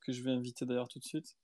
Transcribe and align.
que 0.00 0.12
je 0.12 0.22
vais 0.22 0.30
inviter 0.30 0.66
d'ailleurs 0.66 0.88
tout 0.88 0.98
de 0.98 1.04
suite. 1.04 1.36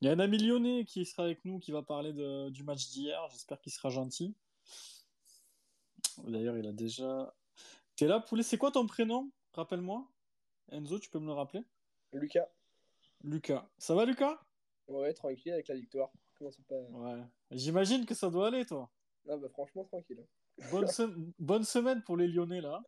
Il 0.00 0.06
y 0.06 0.08
a 0.08 0.12
un 0.12 0.18
ami 0.18 0.38
lyonnais 0.38 0.84
qui 0.84 1.04
sera 1.04 1.24
avec 1.24 1.44
nous, 1.44 1.58
qui 1.58 1.72
va 1.72 1.82
parler 1.82 2.12
de, 2.12 2.48
du 2.50 2.64
match 2.64 2.88
d'hier. 2.88 3.20
J'espère 3.30 3.60
qu'il 3.60 3.72
sera 3.72 3.90
gentil. 3.90 4.34
D'ailleurs, 6.24 6.56
il 6.56 6.66
a 6.66 6.72
déjà. 6.72 7.34
T'es 7.96 8.06
là, 8.06 8.20
poulet? 8.20 8.42
C'est 8.42 8.58
quoi 8.58 8.70
ton 8.70 8.86
prénom? 8.86 9.30
Rappelle-moi. 9.52 10.10
Enzo, 10.72 10.98
tu 10.98 11.10
peux 11.10 11.18
me 11.18 11.26
le 11.26 11.32
rappeler? 11.32 11.64
Lucas. 12.12 12.48
Lucas. 13.22 13.68
Ça 13.78 13.94
va, 13.94 14.04
Lucas? 14.04 14.40
Ouais, 14.88 15.12
tranquille 15.12 15.52
avec 15.52 15.68
la 15.68 15.74
victoire. 15.74 16.10
Comment 16.36 16.50
ça 16.50 16.62
pas... 16.68 16.80
Ouais. 16.80 17.22
J'imagine 17.50 18.06
que 18.06 18.14
ça 18.14 18.30
doit 18.30 18.48
aller, 18.48 18.64
toi. 18.64 18.90
Bah 19.26 19.36
franchement, 19.50 19.84
tranquille. 19.84 20.26
Bonne, 20.70 20.86
se- 20.86 21.14
bonne 21.38 21.64
semaine 21.64 22.02
pour 22.02 22.16
les 22.16 22.26
Lyonnais, 22.26 22.60
là. 22.60 22.82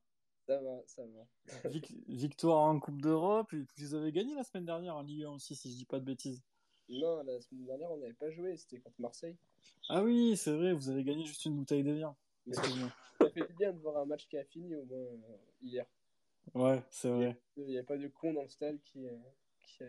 Ça 0.52 0.60
va, 0.60 0.82
ça 0.86 1.02
va. 1.06 1.70
Vic- 1.70 1.94
Victoire 2.08 2.58
en 2.60 2.78
Coupe 2.78 3.00
d'Europe. 3.00 3.52
Et 3.54 3.64
puis, 3.64 3.84
vous 3.84 3.94
avez 3.94 4.12
gagné 4.12 4.34
la 4.34 4.44
semaine 4.44 4.66
dernière 4.66 4.96
en 4.96 5.02
Ligue 5.02 5.24
1 5.24 5.30
aussi, 5.30 5.56
si 5.56 5.70
je 5.72 5.76
dis 5.76 5.84
pas 5.86 5.98
de 5.98 6.04
bêtises. 6.04 6.42
Non, 6.90 7.22
la 7.22 7.40
semaine 7.40 7.64
dernière, 7.64 7.90
on 7.90 7.96
n'avait 7.96 8.12
pas 8.12 8.30
joué, 8.30 8.54
c'était 8.56 8.78
contre 8.80 9.00
Marseille. 9.00 9.36
Ah 9.88 10.02
oui, 10.02 10.36
c'est 10.36 10.52
vrai, 10.54 10.74
vous 10.74 10.90
avez 10.90 11.04
gagné 11.04 11.24
juste 11.24 11.44
une 11.46 11.56
bouteille 11.56 11.84
de 11.84 11.92
viande. 11.92 12.14
Ça 12.52 12.62
fait 13.30 13.46
du 13.46 13.54
bien 13.54 13.72
de 13.72 13.78
voir 13.78 13.96
un 13.98 14.04
match 14.04 14.28
qui 14.28 14.36
a 14.36 14.44
fini 14.44 14.74
au 14.74 14.84
moins 14.84 14.98
euh, 14.98 15.36
hier. 15.62 15.86
Ouais, 16.54 16.82
c'est 16.90 17.08
vrai. 17.08 17.40
Il 17.56 17.64
n'y 17.64 17.78
a 17.78 17.84
pas 17.84 17.96
de 17.96 18.08
con 18.08 18.34
dans 18.34 18.42
le 18.42 18.48
stade 18.48 18.78
qui. 18.82 19.06
euh, 19.06 19.16
qui, 19.60 19.84
euh, 19.84 19.88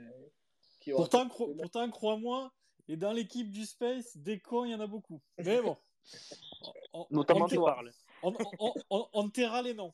qui 0.80 0.92
Pourtant, 0.92 1.28
cro- 1.28 1.54
pourtant 1.58 1.90
crois-moi, 1.90 2.54
et 2.88 2.96
dans 2.96 3.12
l'équipe 3.12 3.50
du 3.50 3.66
Space, 3.66 4.16
des 4.16 4.40
cons, 4.40 4.64
il 4.66 4.72
y 4.72 4.76
en 4.76 4.80
a 4.80 4.88
beaucoup. 4.88 5.20
Mais 5.40 5.62
bon. 5.62 5.76
On- 6.94 7.00
on- 7.02 7.08
Notamment 7.10 7.46
on, 7.46 7.48
tu 7.48 7.56
te- 7.56 7.62
parles. 7.62 7.92
on, 8.22 8.34
on, 8.60 8.74
on- 8.92 9.08
on 9.14 9.30
taira 9.30 9.62
les 9.62 9.74
noms. 9.74 9.94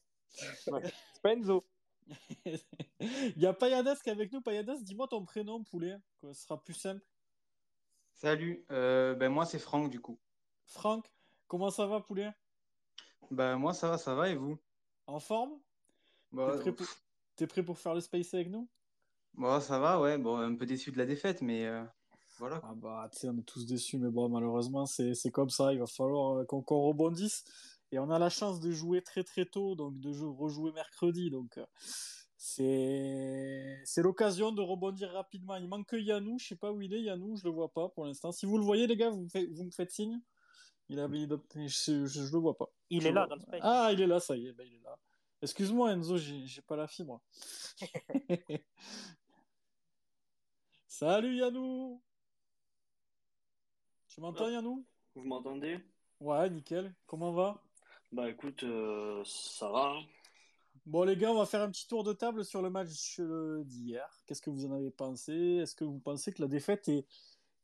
Spenzo. 1.16 1.66
Il 2.50 2.58
y 3.38 3.46
a 3.46 3.54
Payadas 3.54 3.98
qui 4.04 4.10
est 4.10 4.14
avec 4.14 4.32
nous. 4.32 4.42
Payadas, 4.42 4.78
dis-moi 4.82 5.08
ton 5.08 5.24
prénom, 5.24 5.64
poulet, 5.64 5.98
que 6.22 6.34
ce 6.34 6.44
sera 6.44 6.62
plus 6.62 6.74
simple. 6.74 7.04
Salut, 8.14 8.66
euh, 8.72 9.16
ben 9.16 9.30
moi 9.30 9.45
c'est 9.45 9.59
Franck 9.59 9.90
du 9.90 10.02
coup. 10.02 10.20
Franck, 10.66 11.09
comment 11.48 11.70
ça 11.70 11.86
va, 11.86 12.02
poulet? 12.02 12.31
Ben 13.31 13.58
moi 13.58 13.73
ça 13.73 13.90
va, 13.90 13.98
ça 13.98 14.16
va 14.16 14.30
et 14.30 14.36
vous? 14.36 14.58
En 15.08 15.20
forme? 15.20 15.59
Bah, 16.31 16.52
T'es 16.53 16.59
prêt, 16.59 16.72
pour... 16.73 16.88
t'es 17.36 17.48
prêt 17.48 17.64
pour 17.64 17.78
faire 17.78 17.94
le 17.94 18.02
Space 18.02 18.34
avec 18.34 18.50
nous? 18.50 18.68
Bon, 19.34 19.59
ça 19.62 19.80
va, 19.80 20.00
ouais, 20.02 20.18
bon, 20.18 20.38
un 20.38 20.56
peu 20.56 20.66
déçu 20.66 20.92
de 20.92 20.98
la 20.98 21.06
défaite, 21.06 21.42
mais 21.42 21.66
euh, 21.66 21.84
voilà. 22.40 22.59
Ah 22.64 22.73
bah, 22.75 23.09
tu 23.12 23.20
sais, 23.20 23.30
on 23.30 23.38
est 23.38 23.44
tous 23.44 23.66
déçus, 23.66 23.98
mais 23.98 24.09
bon, 24.09 24.30
malheureusement, 24.30 24.86
c'est 24.86 25.14
c'est 25.14 25.31
comme 25.31 25.50
ça. 25.50 25.72
Il 25.73 25.80
va 25.80 25.88
falloir 25.88 26.40
euh, 26.40 26.46
qu'on 26.46 26.62
qu'on 26.62 26.81
rebondisse. 26.81 27.46
Et 27.92 28.00
on 28.00 28.09
a 28.12 28.20
la 28.20 28.30
chance 28.30 28.59
de 28.59 28.72
jouer 28.72 29.02
très 29.02 29.23
très 29.23 29.45
tôt, 29.45 29.76
donc 29.76 30.00
de 30.00 30.12
jou- 30.14 30.34
rejouer 30.36 30.72
mercredi. 30.72 31.30
Donc, 31.32 31.58
euh, 31.58 31.66
c'est 32.38 33.81
c'est 33.86 34.02
l'occasion 34.04 34.52
de 34.52 34.62
rebondir 34.62 35.09
rapidement. 35.12 35.56
Il 35.56 35.68
manque 35.68 35.88
que 35.88 35.96
Yannou. 35.96 36.38
Je 36.40 36.48
sais 36.50 36.56
pas 36.56 36.72
où 36.72 36.81
il 36.81 36.94
est, 36.94 37.02
Yannou. 37.02 37.36
Je 37.36 37.44
le 37.46 37.50
vois 37.52 37.72
pas 37.73 37.90
pour 37.90 38.06
l'instant. 38.06 38.31
Si 38.31 38.46
vous 38.46 38.58
le 38.58 38.64
voyez, 38.64 38.86
les 38.88 38.96
gars, 38.96 39.09
vous 39.09 39.22
me 39.23 39.30
faites, 39.30 39.50
vous 39.52 39.64
me 39.64 39.72
faites 39.72 39.92
signe. 39.92 40.22
Il 40.88 41.00
a, 41.00 41.08
il 41.12 41.31
a- 41.34 41.38
je, 41.56 42.06
je, 42.06 42.22
le 42.31 42.40
vois 42.40 42.58
pas. 42.58 42.68
Il 42.90 43.02
Je 43.02 43.08
est 43.08 43.12
là 43.12 43.22
vois- 43.22 43.28
dans 43.30 43.36
le 43.36 43.42
space. 43.42 43.59
Ah, 43.64 43.90
il 43.94 44.02
est 44.02 44.08
là, 44.08 44.20
ça 44.20 44.36
y 44.38 44.48
est, 44.48 44.53
ben, 44.53 44.66
il 44.68 44.76
est 44.76 44.81
là. 44.84 44.98
Excuse-moi, 45.42 45.92
Enzo, 45.94 46.18
j'ai 46.18 46.46
j'ai 46.46 46.62
pas 46.62 46.76
la 46.76 46.88
fibre. 46.88 47.22
Salut 50.88 51.36
Yannou 51.36 52.02
Tu 54.09 54.20
m'entends 54.22 54.50
Yannou 54.50 54.86
Vous 55.16 55.24
m'entendez? 55.24 55.80
Ouais, 56.20 56.50
nickel. 56.50 56.94
Comment 57.06 57.31
va? 57.31 57.64
Bah 58.12 58.30
écoute, 58.30 58.64
euh, 58.64 59.24
ça 59.26 59.70
va. 59.70 59.92
hein. 59.98 60.04
Bon 60.86 61.04
les 61.04 61.16
gars, 61.16 61.32
on 61.32 61.38
va 61.38 61.46
faire 61.46 61.62
un 61.62 61.70
petit 61.70 61.88
tour 61.88 62.04
de 62.04 62.14
table 62.14 62.44
sur 62.44 62.62
le 62.62 62.70
match 62.70 63.20
euh, 63.20 63.64
d'hier. 63.66 64.10
Qu'est-ce 64.26 64.42
que 64.42 64.50
vous 64.50 64.66
en 64.66 64.72
avez 64.74 64.90
pensé? 64.92 65.34
Est-ce 65.62 65.76
que 65.76 65.84
vous 65.84 66.00
pensez 66.00 66.32
que 66.34 66.42
la 66.42 66.48
défaite 66.48 66.88
est, 66.90 67.06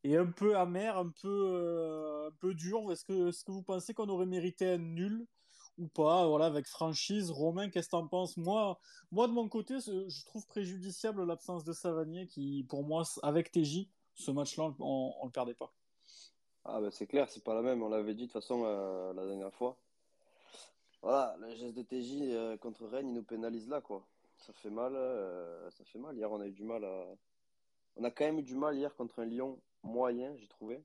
est 0.03 0.17
un 0.17 0.27
peu 0.27 0.57
amère, 0.57 0.97
un 0.97 1.09
peu, 1.09 1.27
euh, 1.53 2.27
un 2.29 2.31
peu 2.39 2.53
dure? 2.53 2.91
Est-ce 2.91 3.05
que, 3.05 3.29
est-ce 3.29 3.43
que 3.43 3.51
vous 3.51 3.63
pensez 3.63 3.93
qu'on 3.95 4.09
aurait 4.09 4.27
mérité 4.27 4.67
un 4.69 4.77
nul 4.77 5.27
ou 5.79 5.87
pas? 5.87 6.27
Voilà, 6.27 6.45
avec 6.45 6.67
franchise. 6.67 7.31
Romain, 7.31 7.69
qu'est-ce 7.69 7.87
que 7.87 7.91
t'en 7.91 8.07
penses? 8.07 8.37
Moi, 8.37 8.79
moi, 9.11 9.27
de 9.27 9.33
mon 9.33 9.49
côté, 9.49 9.81
ce- 9.81 10.07
je 10.09 10.25
trouve 10.25 10.45
préjudiciable 10.47 11.25
l'absence 11.25 11.63
de 11.63 11.73
Savanier 11.73 12.27
qui, 12.27 12.65
pour 12.69 12.83
moi, 12.83 13.03
avec 13.23 13.51
TJ, 13.51 13.89
ce 14.15 14.31
match-là, 14.31 14.73
on, 14.79 15.13
on 15.21 15.25
le 15.25 15.31
perdait 15.31 15.55
pas. 15.55 15.73
Ah 16.65 16.81
bah 16.81 16.91
c'est 16.91 17.07
clair, 17.07 17.29
c'est 17.29 17.43
pas 17.43 17.53
la 17.55 17.61
même, 17.61 17.81
on 17.83 17.89
l'avait 17.89 18.13
dit 18.13 18.23
de 18.27 18.31
toute 18.31 18.33
façon 18.33 18.63
euh, 18.65 19.13
la 19.13 19.25
dernière 19.25 19.53
fois. 19.53 19.77
Voilà, 21.05 21.37
le 21.39 21.53
geste 21.53 21.77
de 21.77 21.83
TJ 21.83 22.33
euh, 22.33 22.57
contre 22.57 22.87
Rennes, 22.87 23.09
il 23.09 23.13
nous 23.13 23.21
pénalise 23.21 23.69
là 23.69 23.79
quoi. 23.79 24.07
Ça 24.37 24.53
fait 24.53 24.71
mal, 24.71 24.95
euh, 24.95 25.69
ça 25.69 25.83
fait 25.83 25.99
mal. 25.99 26.17
Hier 26.17 26.31
on 26.31 26.41
a 26.41 26.47
eu 26.47 26.51
du 26.51 26.63
mal 26.63 26.83
à... 26.83 27.05
On 27.95 28.03
a 28.03 28.09
quand 28.09 28.25
même 28.25 28.39
eu 28.39 28.43
du 28.43 28.55
mal 28.55 28.75
hier 28.75 28.95
contre 28.95 29.19
un 29.19 29.25
Lyon 29.25 29.61
moyen, 29.83 30.35
j'ai 30.35 30.47
trouvé. 30.47 30.83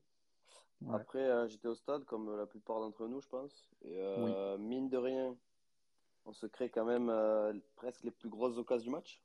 Ouais. 0.83 0.93
Après 0.93 1.23
euh, 1.27 1.47
j'étais 1.47 1.67
au 1.67 1.73
stade 1.73 2.05
comme 2.05 2.37
la 2.37 2.45
plupart 2.45 2.81
d'entre 2.81 3.07
nous 3.07 3.19
je 3.19 3.27
pense. 3.27 3.67
Et 3.83 3.99
mine 4.59 4.89
de 4.89 4.97
rien, 4.97 5.35
on 6.25 6.33
se 6.33 6.45
crée 6.45 6.69
quand 6.69 6.85
même 6.85 7.11
presque 7.75 8.03
les 8.03 8.11
plus 8.11 8.29
grosses 8.29 8.59
occasions 8.59 8.91
du 8.91 8.91
match. 8.91 9.23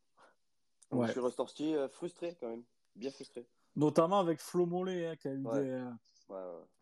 Donc, 0.90 1.00
Ouais. 1.00 1.08
je 1.08 1.12
suis 1.12 1.20
ressorti 1.20 1.74
frustré 1.90 2.38
quand 2.40 2.48
même, 2.48 2.64
bien 2.94 3.10
frustré. 3.10 3.44
Notamment 3.74 4.18
avec 4.18 4.40
Flo 4.40 4.64
Mollet, 4.64 5.08
hein, 5.08 5.16
qui 5.16 5.28
a 5.28 5.32
eu 5.34 5.44
Ouais. 5.44 5.62
des, 5.62 5.84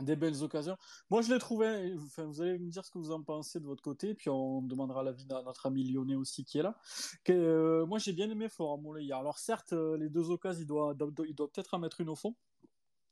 Des 0.01 0.17
belles 0.17 0.43
occasions. 0.43 0.77
Moi, 1.11 1.23
je 1.23 1.33
l'ai 1.33 1.39
trouvé. 1.39 1.95
Enfin, 1.97 2.25
vous 2.25 2.41
allez 2.41 2.59
me 2.59 2.71
dire 2.71 2.85
ce 2.85 2.91
que 2.91 2.99
vous 2.99 3.11
en 3.11 3.23
pensez 3.23 3.61
de 3.61 3.67
votre 3.67 3.83
côté, 3.83 4.15
puis 4.15 4.31
on 4.31 4.63
demandera 4.63 5.03
l'avis 5.03 5.25
de 5.27 5.35
notre 5.35 5.67
ami 5.67 5.85
lyonnais 5.85 6.15
aussi 6.17 6.45
qui 6.45 6.59
est 6.59 6.63
là. 6.63 6.77
Que, 7.25 7.33
euh, 7.33 7.87
moi, 7.87 7.99
j'ai 7.99 8.13
bien 8.13 8.29
aimé 8.31 8.49
Florent 8.49 8.79
Mollet 8.79 9.05
hier. 9.05 9.19
Alors, 9.19 9.39
certes, 9.39 9.73
euh, 9.73 9.97
les 9.97 10.09
deux 10.09 10.31
occasions, 10.31 10.63
il 10.63 10.67
doit- 10.67 10.95
il 11.29 11.35
doit 11.35 11.51
peut-être 11.51 11.75
en 11.75 11.79
mettre 11.79 12.01
une 12.01 12.09
au 12.09 12.17
fond, 12.17 12.35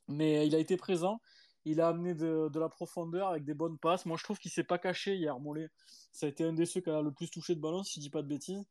mais 0.09 0.47
il 0.47 0.54
a 0.54 0.59
été 0.59 0.76
présent. 0.76 1.20
Il 1.65 1.81
a 1.81 1.88
amené 1.88 2.15
de, 2.15 2.49
de 2.49 2.59
la 2.60 2.69
profondeur 2.69 3.28
avec 3.28 3.44
des 3.44 3.54
bonnes 3.54 3.78
passes. 3.78 4.04
Moi, 4.06 4.16
je 4.19 4.25
trouve 4.25 4.38
qu'il 4.38 4.50
s'est 4.50 4.64
pas 4.64 4.78
caché 4.78 5.16
hier, 5.16 5.38
Mollet. 5.38 5.70
Ça 6.12 6.26
a 6.26 6.28
été 6.28 6.44
un 6.44 6.53
des 6.53 6.66
ceux 6.66 6.81
qui 6.81 6.91
a 6.91 7.00
le 7.03 7.12
plus 7.12 7.31
touché 7.31 7.54
de 7.54 7.60
ballon, 7.60 7.84
si 7.84 7.94
je 7.94 8.00
dis 8.00 8.10
pas 8.10 8.22
de 8.22 8.28
bêtises. 8.28 8.64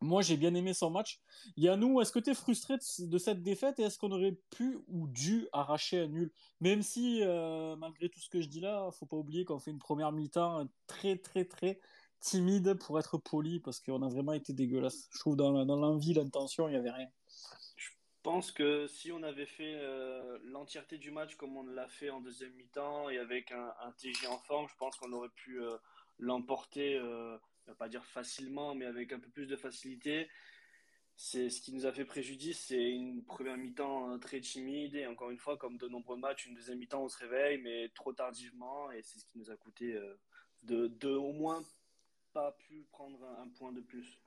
Moi, 0.00 0.22
j'ai 0.22 0.36
bien 0.36 0.54
aimé 0.54 0.74
son 0.74 0.90
match. 0.90 1.20
Yannou, 1.56 2.00
est-ce 2.00 2.12
que 2.12 2.18
tu 2.18 2.30
es 2.30 2.34
frustré 2.34 2.74
de, 2.98 3.18
cette 3.18 3.42
défaite 3.42 3.78
et 3.78 3.84
est-ce 3.84 3.98
qu'on 3.98 4.12
aurait 4.12 4.36
pu 4.50 4.78
ou 4.88 5.06
dû 5.08 5.48
arracher 5.52 6.00
un 6.00 6.06
nul? 6.08 6.30
Même 6.60 6.82
si, 6.82 7.22
euh, 7.22 7.76
malgré 7.76 8.08
tout 8.10 8.20
ce 8.20 8.28
que 8.28 8.42
je 8.42 8.48
dis 8.48 8.60
là, 8.60 8.90
faut 8.92 9.06
pas 9.06 9.16
oublier 9.16 9.44
qu'on 9.44 9.58
fait 9.58 9.70
une 9.70 9.78
première 9.78 10.12
mi-temps 10.12 10.68
très, 10.86 11.16
très, 11.16 11.46
très 11.46 11.80
timide 12.20 12.74
pour 12.74 12.98
être 12.98 13.18
poli 13.18 13.60
parce 13.60 13.80
qu'on 13.80 14.02
a 14.02 14.08
vraiment 14.08 14.32
été 14.32 14.52
dégueulasse. 14.52 15.08
Je 15.12 15.18
trouve 15.18 15.36
dans, 15.36 15.50
l'envie, 15.50 16.12
l'intention, 16.12 16.68
il 16.68 16.74
y 16.74 16.76
avait 16.76 16.90
rien. 16.90 17.08
Je 17.76 17.88
pense 18.22 18.50
que 18.50 18.86
si 18.88 19.12
on 19.12 19.22
avait 19.22 19.46
fait 19.46 19.76
euh, 19.76 20.38
l'entièreté 20.44 20.98
du 20.98 21.10
match 21.10 21.36
comme 21.36 21.56
on 21.56 21.64
l'a 21.64 21.88
fait 21.88 22.10
en 22.10 22.20
deuxième 22.20 22.52
mi-temps 22.54 23.08
et 23.08 23.18
avec 23.18 23.52
un, 23.52 23.72
un 23.80 23.92
TJ 23.92 24.26
en 24.26 24.38
forme, 24.38 24.66
je 24.68 24.74
pense 24.76 24.96
qu'on 24.96 25.12
aurait 25.12 25.28
pu 25.28 25.60
euh, 25.60 25.76
l'emporter, 26.18 26.96
euh, 26.96 27.38
on 27.66 27.72
va 27.72 27.76
pas 27.76 27.88
dire 27.88 28.04
facilement, 28.04 28.74
mais 28.74 28.86
avec 28.86 29.12
un 29.12 29.18
peu 29.18 29.28
plus 29.28 29.46
de 29.46 29.56
facilité. 29.56 30.28
C'est 31.16 31.48
ce 31.48 31.62
qui 31.62 31.72
nous 31.72 31.86
a 31.86 31.92
fait 31.92 32.04
préjudice, 32.04 32.66
c'est 32.66 32.90
une 32.90 33.24
première 33.24 33.56
mi-temps 33.56 34.10
euh, 34.10 34.18
très 34.18 34.40
timide 34.40 34.94
et 34.94 35.06
encore 35.06 35.30
une 35.30 35.38
fois, 35.38 35.56
comme 35.56 35.78
de 35.78 35.88
nombreux 35.88 36.18
matchs, 36.18 36.46
une 36.46 36.54
deuxième 36.54 36.78
mi-temps 36.78 37.02
on 37.02 37.08
se 37.08 37.16
réveille, 37.18 37.58
mais 37.62 37.88
trop 37.94 38.12
tardivement 38.12 38.90
et 38.92 39.00
c'est 39.02 39.18
ce 39.18 39.24
qui 39.24 39.38
nous 39.38 39.50
a 39.50 39.56
coûté 39.56 39.94
euh, 39.94 40.18
de, 40.62 41.08
au 41.08 41.32
moins 41.32 41.62
pas 42.34 42.52
pu 42.52 42.86
prendre 42.90 43.18
un, 43.24 43.44
un 43.44 43.48
point 43.48 43.72
de 43.72 43.80
plus. 43.80 44.20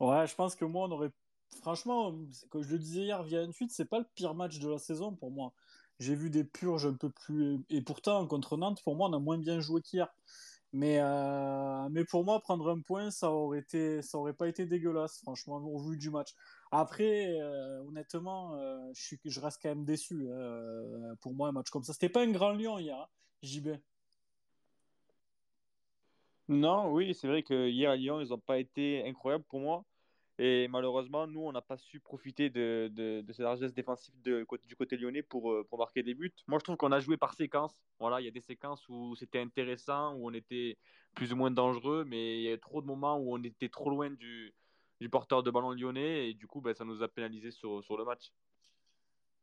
Ouais, 0.00 0.26
je 0.26 0.34
pense 0.34 0.56
que 0.56 0.64
moi, 0.64 0.88
on 0.88 0.90
aurait. 0.90 1.12
Franchement, 1.60 2.12
comme 2.50 2.62
je 2.62 2.72
le 2.72 2.78
disais 2.78 3.02
hier 3.02 3.22
via 3.22 3.42
une 3.42 3.52
suite, 3.52 3.70
c'est 3.70 3.84
pas 3.84 4.00
le 4.00 4.06
pire 4.14 4.34
match 4.34 4.58
de 4.58 4.68
la 4.68 4.78
saison 4.78 5.14
pour 5.14 5.30
moi. 5.30 5.52
J'ai 6.00 6.14
vu 6.14 6.28
des 6.28 6.44
purges 6.44 6.86
un 6.86 6.94
peu 6.94 7.08
plus. 7.08 7.60
Et 7.70 7.80
pourtant, 7.80 8.26
contre 8.26 8.56
Nantes, 8.56 8.82
pour 8.82 8.96
moi, 8.96 9.08
on 9.08 9.12
a 9.12 9.18
moins 9.18 9.38
bien 9.38 9.60
joué 9.60 9.80
qu'hier. 9.80 10.12
Mais, 10.76 10.98
euh, 11.00 11.88
mais 11.90 12.04
pour 12.04 12.22
moi, 12.22 12.38
prendre 12.42 12.68
un 12.68 12.82
point, 12.82 13.10
ça 13.10 13.30
aurait 13.30 13.60
été, 13.60 14.02
ça 14.02 14.18
aurait 14.18 14.34
pas 14.34 14.46
été 14.46 14.66
dégueulasse, 14.66 15.20
franchement, 15.22 15.56
au 15.56 15.78
vu 15.78 15.96
du 15.96 16.10
match. 16.10 16.34
Après, 16.70 17.40
euh, 17.40 17.82
honnêtement, 17.84 18.54
euh, 18.56 18.76
je 18.92 19.02
suis, 19.02 19.18
je 19.24 19.40
reste 19.40 19.58
quand 19.62 19.70
même 19.70 19.86
déçu. 19.86 20.28
pour 21.22 21.32
moi, 21.32 21.48
un 21.48 21.52
match 21.52 21.70
comme 21.70 21.82
ça, 21.82 21.94
c'était 21.94 22.10
pas 22.10 22.20
un 22.20 22.30
grand 22.30 22.52
Lyon 22.52 22.78
hier, 22.78 22.98
hein, 22.98 23.08
JB. 23.42 23.68
Non, 26.48 26.92
oui, 26.92 27.14
c'est 27.14 27.26
vrai 27.26 27.42
que 27.42 27.70
hier 27.70 27.90
à 27.90 27.96
Lyon, 27.96 28.20
ils 28.20 28.28
n'ont 28.28 28.38
pas 28.38 28.58
été 28.58 29.02
incroyables 29.08 29.44
pour 29.44 29.60
moi. 29.60 29.82
Et 30.38 30.68
malheureusement, 30.68 31.26
nous, 31.26 31.40
on 31.40 31.52
n'a 31.52 31.62
pas 31.62 31.78
su 31.78 31.98
profiter 31.98 32.50
de, 32.50 32.90
de, 32.92 33.22
de 33.22 33.32
cette 33.32 33.44
largesse 33.44 33.72
défensive 33.72 34.20
de, 34.20 34.46
du 34.66 34.76
côté 34.76 34.98
lyonnais 34.98 35.22
pour, 35.22 35.50
euh, 35.50 35.64
pour 35.64 35.78
marquer 35.78 36.02
des 36.02 36.14
buts. 36.14 36.34
Moi, 36.46 36.58
je 36.58 36.64
trouve 36.64 36.76
qu'on 36.76 36.92
a 36.92 37.00
joué 37.00 37.16
par 37.16 37.32
séquence. 37.32 37.82
Voilà, 37.98 38.20
il 38.20 38.24
y 38.24 38.28
a 38.28 38.32
des 38.32 38.42
séquences 38.42 38.86
où 38.90 39.16
c'était 39.16 39.40
intéressant, 39.40 40.14
où 40.14 40.28
on 40.28 40.34
était 40.34 40.76
plus 41.14 41.32
ou 41.32 41.36
moins 41.36 41.50
dangereux, 41.50 42.04
mais 42.04 42.38
il 42.38 42.42
y 42.42 42.52
a 42.52 42.58
trop 42.58 42.82
de 42.82 42.86
moments 42.86 43.16
où 43.16 43.34
on 43.34 43.42
était 43.42 43.70
trop 43.70 43.88
loin 43.88 44.10
du, 44.10 44.54
du 45.00 45.08
porteur 45.08 45.42
de 45.42 45.50
ballon 45.50 45.72
lyonnais 45.72 46.28
et 46.28 46.34
du 46.34 46.46
coup, 46.46 46.60
ben, 46.60 46.74
ça 46.74 46.84
nous 46.84 47.02
a 47.02 47.08
pénalisé 47.08 47.50
sur, 47.50 47.82
sur 47.82 47.96
le 47.96 48.04
match. 48.04 48.30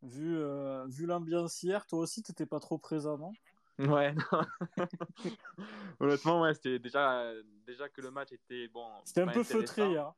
Vu, 0.02 0.36
euh, 0.36 0.86
vu 0.86 1.06
l'ambiance 1.06 1.62
hier, 1.62 1.86
toi 1.86 2.00
aussi, 2.00 2.22
t'étais 2.22 2.46
pas 2.46 2.60
trop 2.60 2.78
présent, 2.78 3.18
non? 3.18 3.32
Ouais, 3.78 4.14
non. 4.14 4.40
Honnêtement, 5.98 6.42
ouais, 6.42 6.54
c'était 6.54 6.78
déjà, 6.78 7.32
déjà 7.66 7.88
que 7.88 8.00
le 8.00 8.10
match 8.12 8.30
était 8.30 8.68
bon. 8.68 8.86
C'était 9.04 9.22
un 9.22 9.26
peu 9.26 9.42
feutré 9.42 9.90
hier. 9.90 10.12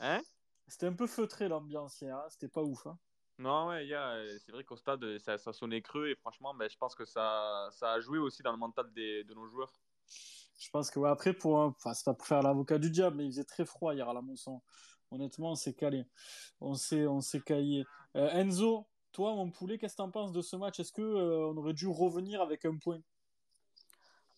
Hein? 0.00 0.20
C'était 0.68 0.86
un 0.86 0.92
peu 0.92 1.06
feutré 1.06 1.48
l'ambiance 1.48 2.00
hier, 2.00 2.16
hein. 2.16 2.26
c'était 2.28 2.48
pas 2.48 2.62
ouf. 2.62 2.86
Hein. 2.86 2.98
Non, 3.38 3.68
ouais, 3.68 3.86
c'est 4.44 4.52
vrai 4.52 4.64
qu'au 4.64 4.76
stade, 4.76 5.18
ça, 5.18 5.36
ça, 5.36 5.52
sonnait 5.52 5.82
creux 5.82 6.08
et 6.08 6.14
franchement, 6.16 6.54
ben, 6.54 6.68
je 6.70 6.76
pense 6.76 6.94
que 6.94 7.04
ça, 7.04 7.68
ça 7.70 7.92
a 7.92 8.00
joué 8.00 8.18
aussi 8.18 8.42
dans 8.42 8.52
le 8.52 8.58
mental 8.58 8.90
des, 8.94 9.24
de 9.24 9.34
nos 9.34 9.46
joueurs. 9.46 9.72
Je 10.58 10.70
pense 10.70 10.90
que 10.90 10.98
ouais, 10.98 11.10
après, 11.10 11.34
pour, 11.34 11.56
enfin, 11.56 11.92
c'est 11.92 12.04
pas 12.04 12.14
pour 12.14 12.26
faire 12.26 12.42
l'avocat 12.42 12.78
du 12.78 12.90
diable, 12.90 13.16
mais 13.16 13.26
il 13.26 13.30
faisait 13.30 13.44
très 13.44 13.66
froid 13.66 13.94
hier 13.94 14.08
à 14.08 14.14
la 14.14 14.22
Monson. 14.22 14.62
Honnêtement, 15.10 15.52
on 15.52 15.54
s'est 15.54 15.74
calé. 15.74 16.06
On 16.60 16.74
s'est, 16.74 17.06
on 17.06 17.20
s'est 17.20 17.42
caillé. 17.42 17.84
Euh, 18.16 18.30
Enzo, 18.30 18.86
toi, 19.12 19.34
mon 19.34 19.50
poulet, 19.50 19.78
qu'est-ce 19.78 19.94
que 19.94 20.02
tu 20.02 20.02
en 20.02 20.10
penses 20.10 20.32
de 20.32 20.40
ce 20.40 20.56
match? 20.56 20.80
Est-ce 20.80 20.92
qu'on 20.92 21.02
euh, 21.02 21.52
on 21.52 21.56
aurait 21.58 21.74
dû 21.74 21.86
revenir 21.86 22.40
avec 22.40 22.64
un 22.64 22.76
point? 22.78 23.00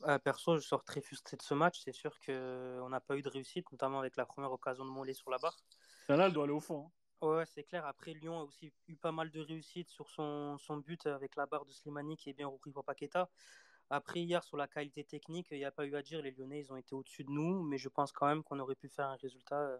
Euh, 0.06 0.18
Perso, 0.18 0.58
je 0.58 0.66
sors 0.66 0.84
très 0.84 1.00
frustré 1.00 1.36
de 1.36 1.42
ce 1.42 1.54
match. 1.54 1.80
C'est 1.84 1.92
sûr 1.92 2.18
qu'on 2.24 2.88
n'a 2.88 3.00
pas 3.00 3.16
eu 3.16 3.22
de 3.22 3.28
réussite, 3.28 3.70
notamment 3.72 3.98
avec 3.98 4.16
la 4.16 4.26
première 4.26 4.52
occasion 4.52 4.84
de 4.84 4.90
Mollet 4.90 5.14
sur 5.14 5.30
la 5.30 5.38
barre. 5.38 5.56
Là, 6.08 6.26
elle 6.26 6.32
doit 6.32 6.44
aller 6.44 6.52
au 6.52 6.60
fond. 6.60 6.86
Hein. 6.86 7.26
Ouais, 7.26 7.44
c'est 7.46 7.64
clair. 7.64 7.84
Après, 7.84 8.14
Lyon 8.14 8.38
a 8.38 8.42
aussi 8.44 8.72
eu 8.86 8.96
pas 8.96 9.10
mal 9.10 9.30
de 9.30 9.40
réussite 9.40 9.90
sur 9.90 10.08
son, 10.08 10.56
son 10.58 10.76
but 10.76 11.06
avec 11.06 11.34
la 11.34 11.46
barre 11.46 11.64
de 11.64 11.72
Slimani 11.72 12.16
qui 12.16 12.30
est 12.30 12.32
bien 12.32 12.46
repris 12.46 12.70
par 12.70 12.84
Paqueta. 12.84 13.28
Après, 13.90 14.20
hier, 14.20 14.44
sur 14.44 14.56
la 14.56 14.68
qualité 14.68 15.02
technique, 15.02 15.48
il 15.50 15.58
n'y 15.58 15.64
a 15.64 15.72
pas 15.72 15.84
eu 15.84 15.96
à 15.96 16.02
dire. 16.02 16.22
Les 16.22 16.30
Lyonnais, 16.30 16.60
ils 16.60 16.72
ont 16.72 16.76
été 16.76 16.94
au-dessus 16.94 17.24
de 17.24 17.30
nous, 17.30 17.62
mais 17.64 17.78
je 17.78 17.88
pense 17.88 18.12
quand 18.12 18.26
même 18.26 18.42
qu'on 18.44 18.58
aurait 18.60 18.76
pu 18.76 18.88
faire 18.88 19.06
un 19.06 19.16
résultat, 19.16 19.60
euh, 19.60 19.78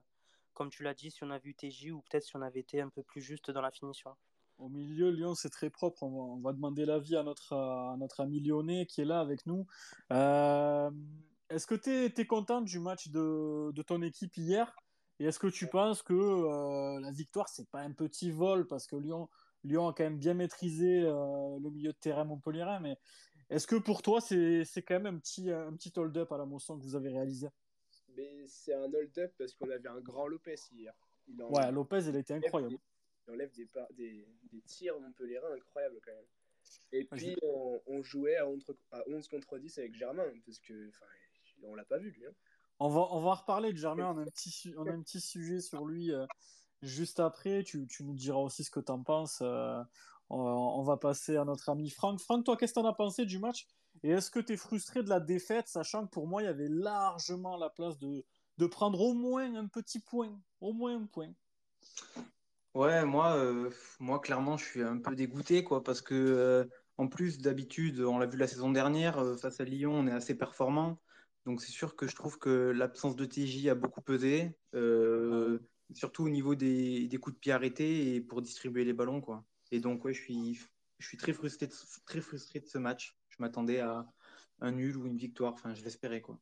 comme 0.55 0.71
tu 0.71 0.83
l'as 0.83 0.95
dit, 0.95 1.11
si 1.11 1.23
on 1.23 1.31
avait 1.31 1.51
eu 1.51 1.55
TJ 1.55 1.93
ou 1.93 2.03
peut-être 2.03 2.25
si 2.25 2.35
on 2.35 2.43
avait 2.43 2.61
été 2.61 2.81
un 2.81 2.89
peu 2.89 3.03
plus 3.03 3.21
juste 3.21 3.51
dans 3.51 3.61
la 3.61 3.71
finition. 3.71 4.17
Au 4.59 4.69
milieu, 4.69 5.11
Lyon, 5.11 5.35
c'est 5.35 5.51
très 5.51 5.71
propre. 5.71 6.03
On 6.03 6.39
va, 6.39 6.53
demander 6.53 6.85
l'avis 6.85 7.17
à 7.17 7.23
notre, 7.23 7.55
à 7.55 7.97
notre 7.99 8.21
ami 8.21 8.41
lyonnais 8.41 8.87
qui 8.87 9.01
est 9.01 9.05
là 9.05 9.21
avec 9.21 9.47
nous. 9.47 9.67
Euh, 10.13 10.91
est-ce 11.49 11.67
que 11.67 11.77
tu 11.77 11.91
es, 11.91 12.27
content 12.27 12.61
du 12.61 12.81
match 12.81 13.09
de, 13.09 13.71
de 13.73 13.83
ton 13.83 14.03
équipe 14.03 14.37
hier? 14.37 14.75
Et 15.21 15.27
est-ce 15.27 15.39
que 15.39 15.47
tu 15.47 15.69
penses 15.69 16.03
que 16.03 16.15
euh, 16.15 17.01
la 17.01 17.11
victoire, 17.13 17.49
c'est 17.49 17.69
pas 17.71 17.81
un 17.81 17.93
petit 17.93 18.31
vol? 18.31 18.67
Parce 18.67 18.87
que 18.87 18.97
Lyon, 18.97 19.29
Lyon 19.65 19.89
a 19.89 19.93
quand 19.93 20.05
même 20.05 20.19
bien 20.19 20.35
maîtrisé 20.35 21.03
le 21.03 21.71
milieu 21.71 21.93
de 21.93 21.99
terrain 21.99 22.25
montpelliérain, 22.25 22.81
mais 22.81 22.97
est-ce 23.51 23.67
que 23.67 23.77
pour 23.77 24.03
toi, 24.03 24.21
c'est 24.21 24.65
quand 24.87 25.01
même 25.01 25.07
un 25.07 25.19
petit, 25.19 25.51
un 25.51 25.73
petit 25.75 25.93
hold-up 25.97 26.31
à 26.33 26.39
la 26.39 26.45
Mosson 26.45 26.79
que 26.79 26.83
vous 26.83 26.97
avez 26.97 27.09
réalisé? 27.09 27.49
Mais 28.17 28.47
c'est 28.47 28.75
un 28.75 28.93
hold-up 28.93 29.33
parce 29.39 29.55
qu'on 29.55 29.71
avait 29.71 29.89
un 29.89 30.01
grand 30.01 30.27
Lopez 30.27 30.57
hier. 30.73 30.93
ouais, 31.29 31.73
Lopez, 31.73 32.01
il 32.09 32.17
était 32.17 32.35
incroyable. 32.35 32.79
Il 33.29 33.35
enlève 33.35 33.53
des, 33.53 33.69
des, 33.97 34.27
des 34.51 34.61
tirs 34.63 34.95
reins 34.95 35.55
incroyables 35.55 36.01
quand 36.05 36.13
même. 36.13 36.25
Et 36.93 37.05
puis, 37.05 37.37
on, 37.87 38.03
jouait 38.03 38.37
à 38.37 38.47
11, 38.47 38.65
à 38.93 39.03
11, 39.09 39.29
contre 39.29 39.59
10 39.59 39.79
avec 39.79 39.95
Germain, 39.95 40.25
parce 40.45 40.59
que 40.59 40.91
on 41.63 41.75
l'a 41.75 41.85
pas 41.85 41.99
vu 41.99 42.11
lui. 42.11 42.25
Hein. 42.25 42.33
On, 42.79 42.89
va, 42.89 43.09
on 43.11 43.21
va 43.21 43.35
reparler 43.35 43.73
de 43.73 43.79
Germain, 43.79 44.13
on 44.15 44.19
a 44.19 44.23
un 44.23 44.25
petit, 44.35 44.75
on 44.77 44.87
a 44.87 44.93
un 44.93 45.03
petit 45.03 45.21
sujet 45.21 45.61
sur 45.61 45.85
lui 45.85 46.13
euh, 46.13 46.27
juste 46.83 47.21
après. 47.21 47.63
Tu, 47.65 47.87
tu, 47.87 48.05
nous 48.05 48.15
diras 48.15 48.39
aussi 48.39 48.65
ce 48.65 48.71
que 48.71 48.81
tu 48.81 48.93
en 48.93 49.03
penses. 49.03 49.41
Euh, 49.43 49.83
on 50.31 50.83
va 50.83 50.99
passer 50.99 51.37
à 51.37 51.45
notre 51.45 51.71
ami 51.71 51.89
Franck. 51.89 52.21
Franck, 52.21 52.45
toi, 52.45 52.57
qu'est-ce 52.57 52.75
que 52.75 52.81
tu 52.81 52.87
en 52.87 52.89
as 52.89 52.95
pensé 52.95 53.25
du 53.25 53.39
match? 53.39 53.67
Et 54.03 54.11
est-ce 54.11 54.31
que 54.31 54.41
tu 54.41 54.53
es 54.53 54.57
frustré 54.57 55.03
de 55.03 55.09
la 55.09 55.21
défaite, 55.21 55.69
sachant 55.69 56.07
que 56.07 56.11
pour 56.11 56.27
moi, 56.27 56.43
il 56.43 56.45
y 56.45 56.49
avait 56.49 56.69
largement 56.69 57.57
la 57.57 57.71
place 57.71 57.99
de, 57.99 58.25
de 58.59 58.67
prendre 58.67 59.01
au 59.01 59.15
moins 59.15 59.55
un 59.55 59.67
petit 59.67 60.01
point 60.01 60.39
Au 60.61 60.73
moins 60.73 60.97
un 60.97 61.07
point? 61.07 61.33
Ouais, 62.75 63.05
moi, 63.05 63.35
euh, 63.37 63.71
moi 63.99 64.21
clairement, 64.21 64.57
je 64.57 64.65
suis 64.65 64.83
un 64.83 64.99
peu 64.99 65.15
dégoûté, 65.17 65.65
quoi, 65.65 65.83
parce 65.83 66.01
que 66.01 66.15
euh, 66.15 66.65
en 66.97 67.09
plus, 67.09 67.39
d'habitude, 67.39 68.01
on 68.01 68.19
l'a 68.19 68.27
vu 68.27 68.39
la 68.39 68.47
saison 68.47 68.71
dernière, 68.71 69.19
euh, 69.19 69.37
face 69.37 69.61
à 69.61 69.65
Lyon, 69.65 69.93
on 69.95 70.07
est 70.07 70.13
assez 70.13 70.37
performant. 70.37 71.01
Donc 71.47 71.61
c'est 71.63 71.73
sûr 71.73 71.97
que 71.97 72.07
je 72.07 72.15
trouve 72.15 72.39
que 72.39 72.71
l'absence 72.71 73.17
de 73.17 73.25
TJ 73.25 73.69
a 73.71 73.75
beaucoup 73.75 74.03
pesé, 74.03 74.55
surtout 75.95 76.25
au 76.25 76.29
niveau 76.29 76.55
des, 76.55 77.09
des, 77.09 77.19
coups 77.19 77.37
de 77.37 77.41
pied 77.41 77.53
arrêtés 77.53 78.15
et 78.15 78.21
pour 78.21 78.43
distribuer 78.43 78.85
les 78.85 78.93
ballons, 78.93 79.21
quoi. 79.21 79.45
Et 79.71 79.81
donc, 79.81 80.05
ouais, 80.05 80.13
je 80.13 80.23
suis, 80.23 80.61
je 80.99 81.07
suis 81.07 81.17
très, 81.17 81.33
frustré 81.33 81.67
de, 81.67 81.75
très 82.07 82.21
frustré 82.21 82.61
de 82.61 82.67
ce 82.67 82.79
match. 82.79 83.17
Je 83.31 83.37
m'attendais 83.41 83.81
à 83.81 84.07
un 84.61 84.73
nul 84.73 84.97
ou 84.97 85.07
une 85.07 85.17
victoire. 85.17 85.55
Enfin, 85.55 85.75
je 85.75 85.83
l'espérais, 85.83 86.21
quoi. 86.21 86.39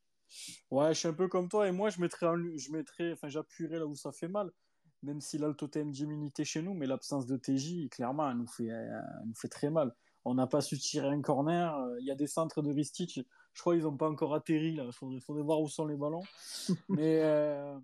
Ouais, 0.70 0.92
je 0.92 0.98
suis 0.98 1.08
un 1.08 1.14
peu 1.14 1.28
comme 1.28 1.48
toi. 1.48 1.68
Et 1.68 1.72
moi, 1.72 1.90
je 1.90 2.00
mettrais, 2.00 2.26
je 2.56 2.72
mettrais 2.72 3.12
enfin, 3.12 3.28
j'appuierais 3.28 3.78
là 3.78 3.86
où 3.86 3.94
ça 3.94 4.12
fait 4.12 4.28
mal. 4.28 4.50
Même 5.02 5.20
s'il 5.20 5.44
a 5.44 5.48
le 5.48 5.54
totem 5.54 5.90
d'immunité 5.90 6.44
chez 6.44 6.62
nous, 6.62 6.74
mais 6.74 6.86
l'absence 6.86 7.26
de 7.26 7.36
TJ, 7.36 7.88
clairement, 7.90 8.30
elle 8.30 8.38
nous 8.38 8.46
fait, 8.46 8.70
nous 9.24 9.34
fait 9.34 9.48
très 9.48 9.70
mal. 9.70 9.94
On 10.24 10.34
n'a 10.34 10.46
pas 10.46 10.60
su 10.60 10.78
tirer 10.78 11.08
un 11.08 11.20
corner. 11.20 11.78
Il 12.00 12.06
y 12.06 12.10
a 12.10 12.16
des 12.16 12.26
centres 12.26 12.62
de 12.62 12.72
Ristich. 12.72 13.20
Je 13.52 13.60
crois 13.60 13.74
qu'ils 13.74 13.84
n'ont 13.84 13.96
pas 13.96 14.08
encore 14.10 14.34
atterri. 14.34 14.74
Il 14.74 14.92
faudrait, 14.92 15.20
faudrait, 15.20 15.42
voir 15.42 15.60
où 15.60 15.68
sont 15.68 15.86
les 15.86 15.96
ballons. 15.96 16.24
mais 16.88 17.20
euh, 17.22 17.78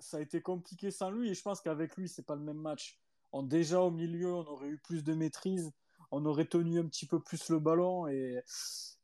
ça 0.00 0.16
a 0.16 0.20
été 0.20 0.40
compliqué 0.40 0.90
sans 0.90 1.10
lui. 1.10 1.30
Et 1.30 1.34
je 1.34 1.42
pense 1.42 1.60
qu'avec 1.60 1.96
lui, 1.96 2.08
c'est 2.08 2.26
pas 2.26 2.34
le 2.34 2.42
même 2.42 2.58
match 2.58 2.98
déjà 3.42 3.80
au 3.80 3.90
milieu, 3.90 4.34
on 4.34 4.46
aurait 4.46 4.68
eu 4.68 4.78
plus 4.78 5.02
de 5.02 5.14
maîtrise, 5.14 5.72
on 6.10 6.24
aurait 6.26 6.46
tenu 6.46 6.78
un 6.78 6.86
petit 6.86 7.06
peu 7.06 7.20
plus 7.20 7.48
le 7.50 7.58
ballon 7.58 8.06
et, 8.06 8.42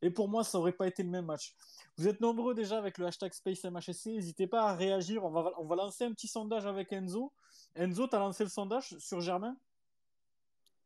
et 0.01 0.09
pour 0.09 0.27
moi, 0.27 0.43
ça 0.43 0.57
n'aurait 0.57 0.73
pas 0.73 0.87
été 0.87 1.03
le 1.03 1.09
même 1.09 1.25
match. 1.25 1.55
Vous 1.97 2.07
êtes 2.07 2.21
nombreux 2.21 2.53
déjà 2.53 2.77
avec 2.77 2.97
le 2.97 3.05
hashtag 3.05 3.33
SpaceMHSC, 3.33 4.07
n'hésitez 4.07 4.47
pas 4.47 4.63
à 4.69 4.75
réagir, 4.75 5.23
on 5.23 5.29
va, 5.29 5.51
on 5.57 5.65
va 5.65 5.75
lancer 5.75 6.05
un 6.05 6.11
petit 6.11 6.27
sondage 6.27 6.65
avec 6.65 6.91
Enzo. 6.91 7.31
Enzo, 7.75 8.07
tu 8.07 8.15
as 8.15 8.19
lancé 8.19 8.43
le 8.43 8.49
sondage 8.49 8.97
sur 8.97 9.21
Germain? 9.21 9.55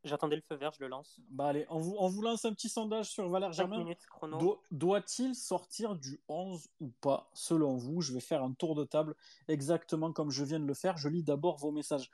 J'attendais 0.07 0.36
le 0.36 0.42
feu 0.42 0.56
vert, 0.56 0.71
je 0.74 0.83
le 0.83 0.88
lance. 0.88 1.19
Bah 1.30 1.48
allez, 1.48 1.65
on 1.69 1.80
vous, 1.80 1.95
on 2.00 2.07
vous 2.07 2.21
lance 2.21 2.45
un 2.45 2.54
petit 2.54 2.69
sondage 2.69 3.09
sur 3.09 3.27
Valère 3.30 3.54
Germain. 3.54 3.86
Doit-il 4.71 5.36
sortir 5.36 5.95
du 5.95 6.19
11 6.27 6.68
ou 6.80 6.89
pas, 7.01 7.30
selon 7.33 7.75
vous? 7.75 8.01
Je 8.01 8.13
vais 8.13 8.19
faire 8.19 8.44
un 8.44 8.54
tour 8.54 8.75
de 8.75 8.83
table 8.83 9.15
exactement 9.48 10.12
comme 10.12 10.31
je 10.31 10.44
viens 10.44 10.59
de 10.59 10.65
le 10.65 10.74
faire. 10.74 10.98
Je 10.98 11.09
lis 11.09 11.24
d'abord 11.24 11.57
vos 11.57 11.71
messages. 11.71 12.09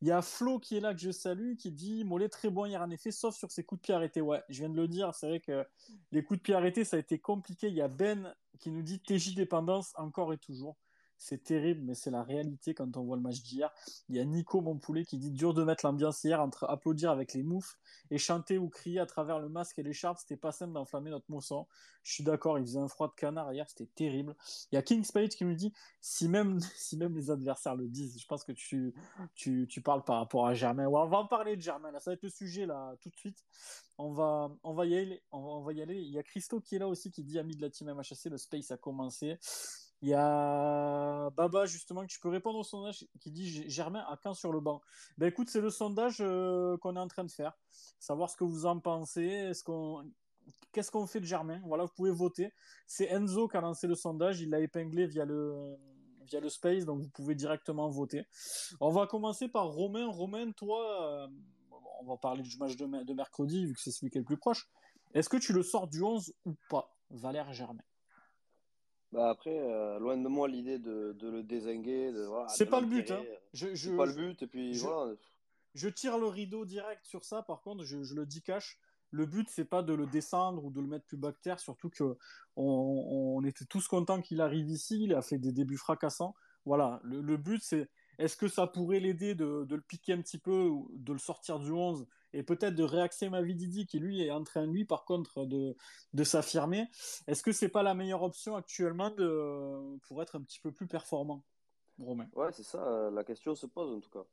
Il 0.00 0.08
y 0.08 0.10
a 0.10 0.22
Flo 0.22 0.58
qui 0.58 0.76
est 0.76 0.80
là, 0.80 0.94
que 0.94 1.00
je 1.00 1.10
salue, 1.10 1.54
qui 1.56 1.70
dit 1.70 2.04
Mollet 2.04 2.28
très 2.28 2.50
bon 2.50 2.66
hier 2.66 2.82
en 2.82 2.90
effet, 2.90 3.10
sauf 3.10 3.36
sur 3.36 3.50
ses 3.50 3.64
coups 3.64 3.80
de 3.80 3.84
pied 3.84 3.94
arrêtés. 3.94 4.20
Ouais, 4.20 4.42
je 4.48 4.60
viens 4.60 4.70
de 4.70 4.76
le 4.76 4.88
dire, 4.88 5.14
c'est 5.14 5.28
vrai 5.28 5.40
que 5.40 5.66
les 6.12 6.24
coups 6.24 6.38
de 6.38 6.42
pied 6.42 6.54
arrêtés, 6.54 6.84
ça 6.84 6.96
a 6.96 7.00
été 7.00 7.18
compliqué. 7.18 7.68
Il 7.68 7.74
y 7.74 7.82
a 7.82 7.88
Ben 7.88 8.34
qui 8.58 8.70
nous 8.70 8.82
dit 8.82 9.00
TJ 9.00 9.34
dépendance 9.34 9.92
encore 9.96 10.32
et 10.32 10.38
toujours. 10.38 10.76
C'est 11.18 11.42
terrible, 11.42 11.82
mais 11.84 11.94
c'est 11.94 12.10
la 12.10 12.22
réalité 12.22 12.74
quand 12.74 12.96
on 12.96 13.04
voit 13.04 13.16
le 13.16 13.22
match 13.22 13.42
d'hier. 13.42 13.70
Il 14.08 14.16
y 14.16 14.20
a 14.20 14.24
Nico 14.24 14.60
Monpoulet 14.60 15.04
qui 15.04 15.18
dit 15.18 15.30
dur 15.30 15.54
de 15.54 15.64
mettre 15.64 15.86
l'ambiance 15.86 16.22
hier 16.24 16.40
entre 16.40 16.64
applaudir 16.68 17.10
avec 17.10 17.32
les 17.34 17.42
moufs 17.42 17.78
et 18.10 18.18
chanter 18.18 18.58
ou 18.58 18.68
crier 18.68 19.00
à 19.00 19.06
travers 19.06 19.38
le 19.38 19.48
masque 19.48 19.78
et 19.78 19.82
l'écharpe. 19.82 20.18
C'était 20.18 20.36
pas 20.36 20.52
simple 20.52 20.72
d'enflammer 20.72 21.10
notre 21.10 21.30
mousson. 21.30 21.66
Je 22.02 22.12
suis 22.12 22.24
d'accord, 22.24 22.58
il 22.58 22.64
faisait 22.64 22.78
un 22.78 22.88
froid 22.88 23.08
de 23.08 23.14
canard 23.14 23.52
hier, 23.52 23.68
c'était 23.68 23.90
terrible. 23.94 24.36
Il 24.70 24.74
y 24.74 24.78
a 24.78 24.82
King 24.82 25.02
Spade 25.04 25.30
qui 25.30 25.44
nous 25.44 25.54
dit 25.54 25.72
si 26.00 26.28
même, 26.28 26.60
si 26.76 26.96
même 26.96 27.14
les 27.16 27.30
adversaires 27.30 27.74
le 27.74 27.88
disent, 27.88 28.20
je 28.20 28.26
pense 28.26 28.44
que 28.44 28.52
tu, 28.52 28.92
parles 29.82 30.04
par 30.04 30.18
rapport 30.18 30.46
à 30.46 30.54
Germain. 30.54 30.86
on 30.86 31.06
va 31.06 31.18
en 31.18 31.26
parler 31.26 31.56
de 31.56 31.62
Germain, 31.62 31.90
là, 31.90 32.00
ça 32.00 32.10
va 32.10 32.14
être 32.14 32.22
le 32.22 32.30
sujet 32.30 32.66
là 32.66 32.94
tout 33.00 33.08
de 33.08 33.16
suite. 33.16 33.44
On 33.96 34.10
va, 34.12 34.50
on 34.64 34.82
y 34.82 34.96
aller. 34.96 35.22
Il 36.00 36.10
y 36.10 36.18
a 36.18 36.22
Christo 36.22 36.60
qui 36.60 36.76
est 36.76 36.78
là 36.78 36.88
aussi 36.88 37.10
qui 37.10 37.22
dit 37.22 37.38
ami 37.38 37.56
de 37.56 37.62
la 37.62 37.70
team 37.70 37.92
MHC, 37.92 38.28
le 38.30 38.38
space 38.38 38.70
a 38.70 38.76
commencé. 38.76 39.38
Il 40.04 40.08
y 40.08 40.14
a 40.14 41.30
Baba, 41.30 41.64
justement, 41.64 42.02
que 42.02 42.08
tu 42.08 42.20
peux 42.20 42.28
répondre 42.28 42.58
au 42.58 42.62
sondage 42.62 43.06
qui 43.20 43.30
dit 43.30 43.70
Germain 43.70 44.04
à 44.06 44.18
quand 44.22 44.34
sur 44.34 44.52
le 44.52 44.60
banc? 44.60 44.82
Ben 45.16 45.28
écoute, 45.28 45.48
c'est 45.48 45.62
le 45.62 45.70
sondage 45.70 46.18
euh, 46.20 46.76
qu'on 46.76 46.94
est 46.96 47.00
en 47.00 47.08
train 47.08 47.24
de 47.24 47.30
faire. 47.30 47.54
Savoir 47.98 48.28
ce 48.28 48.36
que 48.36 48.44
vous 48.44 48.66
en 48.66 48.80
pensez. 48.80 49.50
Qu'est-ce 50.72 50.90
qu'on 50.90 51.06
fait 51.06 51.20
de 51.20 51.24
Germain? 51.24 51.58
Voilà, 51.64 51.84
vous 51.84 51.92
pouvez 51.96 52.10
voter. 52.10 52.52
C'est 52.86 53.06
Enzo 53.06 53.48
qui 53.48 53.56
a 53.56 53.62
lancé 53.62 53.86
le 53.86 53.94
sondage. 53.94 54.42
Il 54.42 54.50
l'a 54.50 54.60
épinglé 54.60 55.06
via 55.06 55.24
le, 55.24 55.74
via 56.26 56.38
le 56.38 56.50
Space, 56.50 56.84
donc 56.84 57.00
vous 57.00 57.08
pouvez 57.08 57.34
directement 57.34 57.88
voter. 57.88 58.26
On 58.80 58.90
va 58.90 59.06
commencer 59.06 59.48
par 59.48 59.68
Romain. 59.68 60.06
Romain, 60.06 60.52
toi, 60.52 61.22
euh, 61.22 61.28
on 62.00 62.04
va 62.04 62.18
parler 62.18 62.42
du 62.42 62.58
match 62.58 62.76
de, 62.76 63.04
de 63.04 63.14
mercredi, 63.14 63.64
vu 63.64 63.72
que 63.72 63.80
c'est 63.80 63.90
celui 63.90 64.10
qui 64.10 64.18
est 64.18 64.20
le 64.20 64.26
plus 64.26 64.36
proche. 64.36 64.68
Est-ce 65.14 65.30
que 65.30 65.38
tu 65.38 65.54
le 65.54 65.62
sors 65.62 65.88
du 65.88 66.02
11 66.02 66.34
ou 66.44 66.54
pas, 66.68 66.94
Valère 67.08 67.54
Germain 67.54 67.80
bah 69.14 69.30
après, 69.30 69.56
euh, 69.56 70.00
loin 70.00 70.16
de 70.16 70.26
moi 70.26 70.48
l'idée 70.48 70.80
de, 70.80 71.12
de, 71.12 71.28
le 71.28 71.44
désinguer. 71.44 72.10
Voilà, 72.26 72.48
c'est 72.48 72.66
pas 72.66 72.80
le 72.80 72.88
but. 72.88 73.12
Hein. 73.12 73.22
Je, 73.52 73.72
c'est 73.76 73.96
pas 73.96 74.06
le 74.06 74.12
but. 74.12 74.42
Et 74.42 74.46
puis 74.48 74.74
je, 74.74 74.84
voilà. 74.84 75.14
je 75.74 75.88
tire 75.88 76.18
le 76.18 76.26
rideau 76.26 76.64
direct 76.64 77.06
sur 77.06 77.24
ça. 77.24 77.42
Par 77.42 77.62
contre, 77.62 77.84
je, 77.84 78.02
je 78.02 78.14
le 78.16 78.26
dis 78.26 78.42
cash. 78.42 78.76
Le 79.12 79.24
but, 79.26 79.48
c'est 79.48 79.64
pas 79.64 79.82
de 79.82 79.94
le 79.94 80.06
descendre 80.06 80.64
ou 80.64 80.72
de 80.72 80.80
le 80.80 80.88
mettre 80.88 81.06
plus 81.06 81.16
bactère. 81.16 81.60
Surtout 81.60 81.90
que 81.90 82.16
on, 82.56 83.36
on 83.36 83.44
était 83.44 83.64
tous 83.66 83.86
contents 83.86 84.20
qu'il 84.20 84.40
arrive 84.40 84.68
ici. 84.68 85.04
Il 85.04 85.14
a 85.14 85.22
fait 85.22 85.38
des 85.38 85.52
débuts 85.52 85.76
fracassants. 85.76 86.34
Voilà. 86.64 87.00
Le, 87.04 87.20
le 87.20 87.36
but, 87.36 87.62
c'est 87.62 87.88
est-ce 88.18 88.36
que 88.36 88.48
ça 88.48 88.66
pourrait 88.66 88.98
l'aider 88.98 89.36
de, 89.36 89.64
de, 89.64 89.76
le 89.76 89.82
piquer 89.82 90.14
un 90.14 90.22
petit 90.22 90.38
peu, 90.38 90.72
de 90.92 91.12
le 91.12 91.20
sortir 91.20 91.60
du 91.60 91.70
11 91.70 92.04
et 92.34 92.42
peut-être 92.42 92.74
de 92.74 92.82
réaxer 92.82 93.28
Mavididi 93.30 93.86
qui 93.86 93.98
lui 93.98 94.22
est 94.22 94.30
en 94.30 94.42
train 94.42 94.66
lui 94.66 94.84
par 94.84 95.04
contre 95.04 95.46
de, 95.46 95.76
de 96.12 96.24
s'affirmer. 96.24 96.88
Est-ce 97.26 97.42
que 97.42 97.52
c'est 97.52 97.68
pas 97.68 97.82
la 97.82 97.94
meilleure 97.94 98.22
option 98.22 98.56
actuellement 98.56 99.10
pour 100.02 100.22
être 100.22 100.36
un 100.36 100.42
petit 100.42 100.60
peu 100.60 100.72
plus 100.72 100.86
performant, 100.86 101.44
Romain? 101.98 102.28
Ouais, 102.34 102.52
c'est 102.52 102.64
ça. 102.64 103.10
La 103.10 103.24
question 103.24 103.54
se 103.54 103.66
pose 103.66 103.96
en 103.96 104.00
tout 104.00 104.10
cas. 104.10 104.24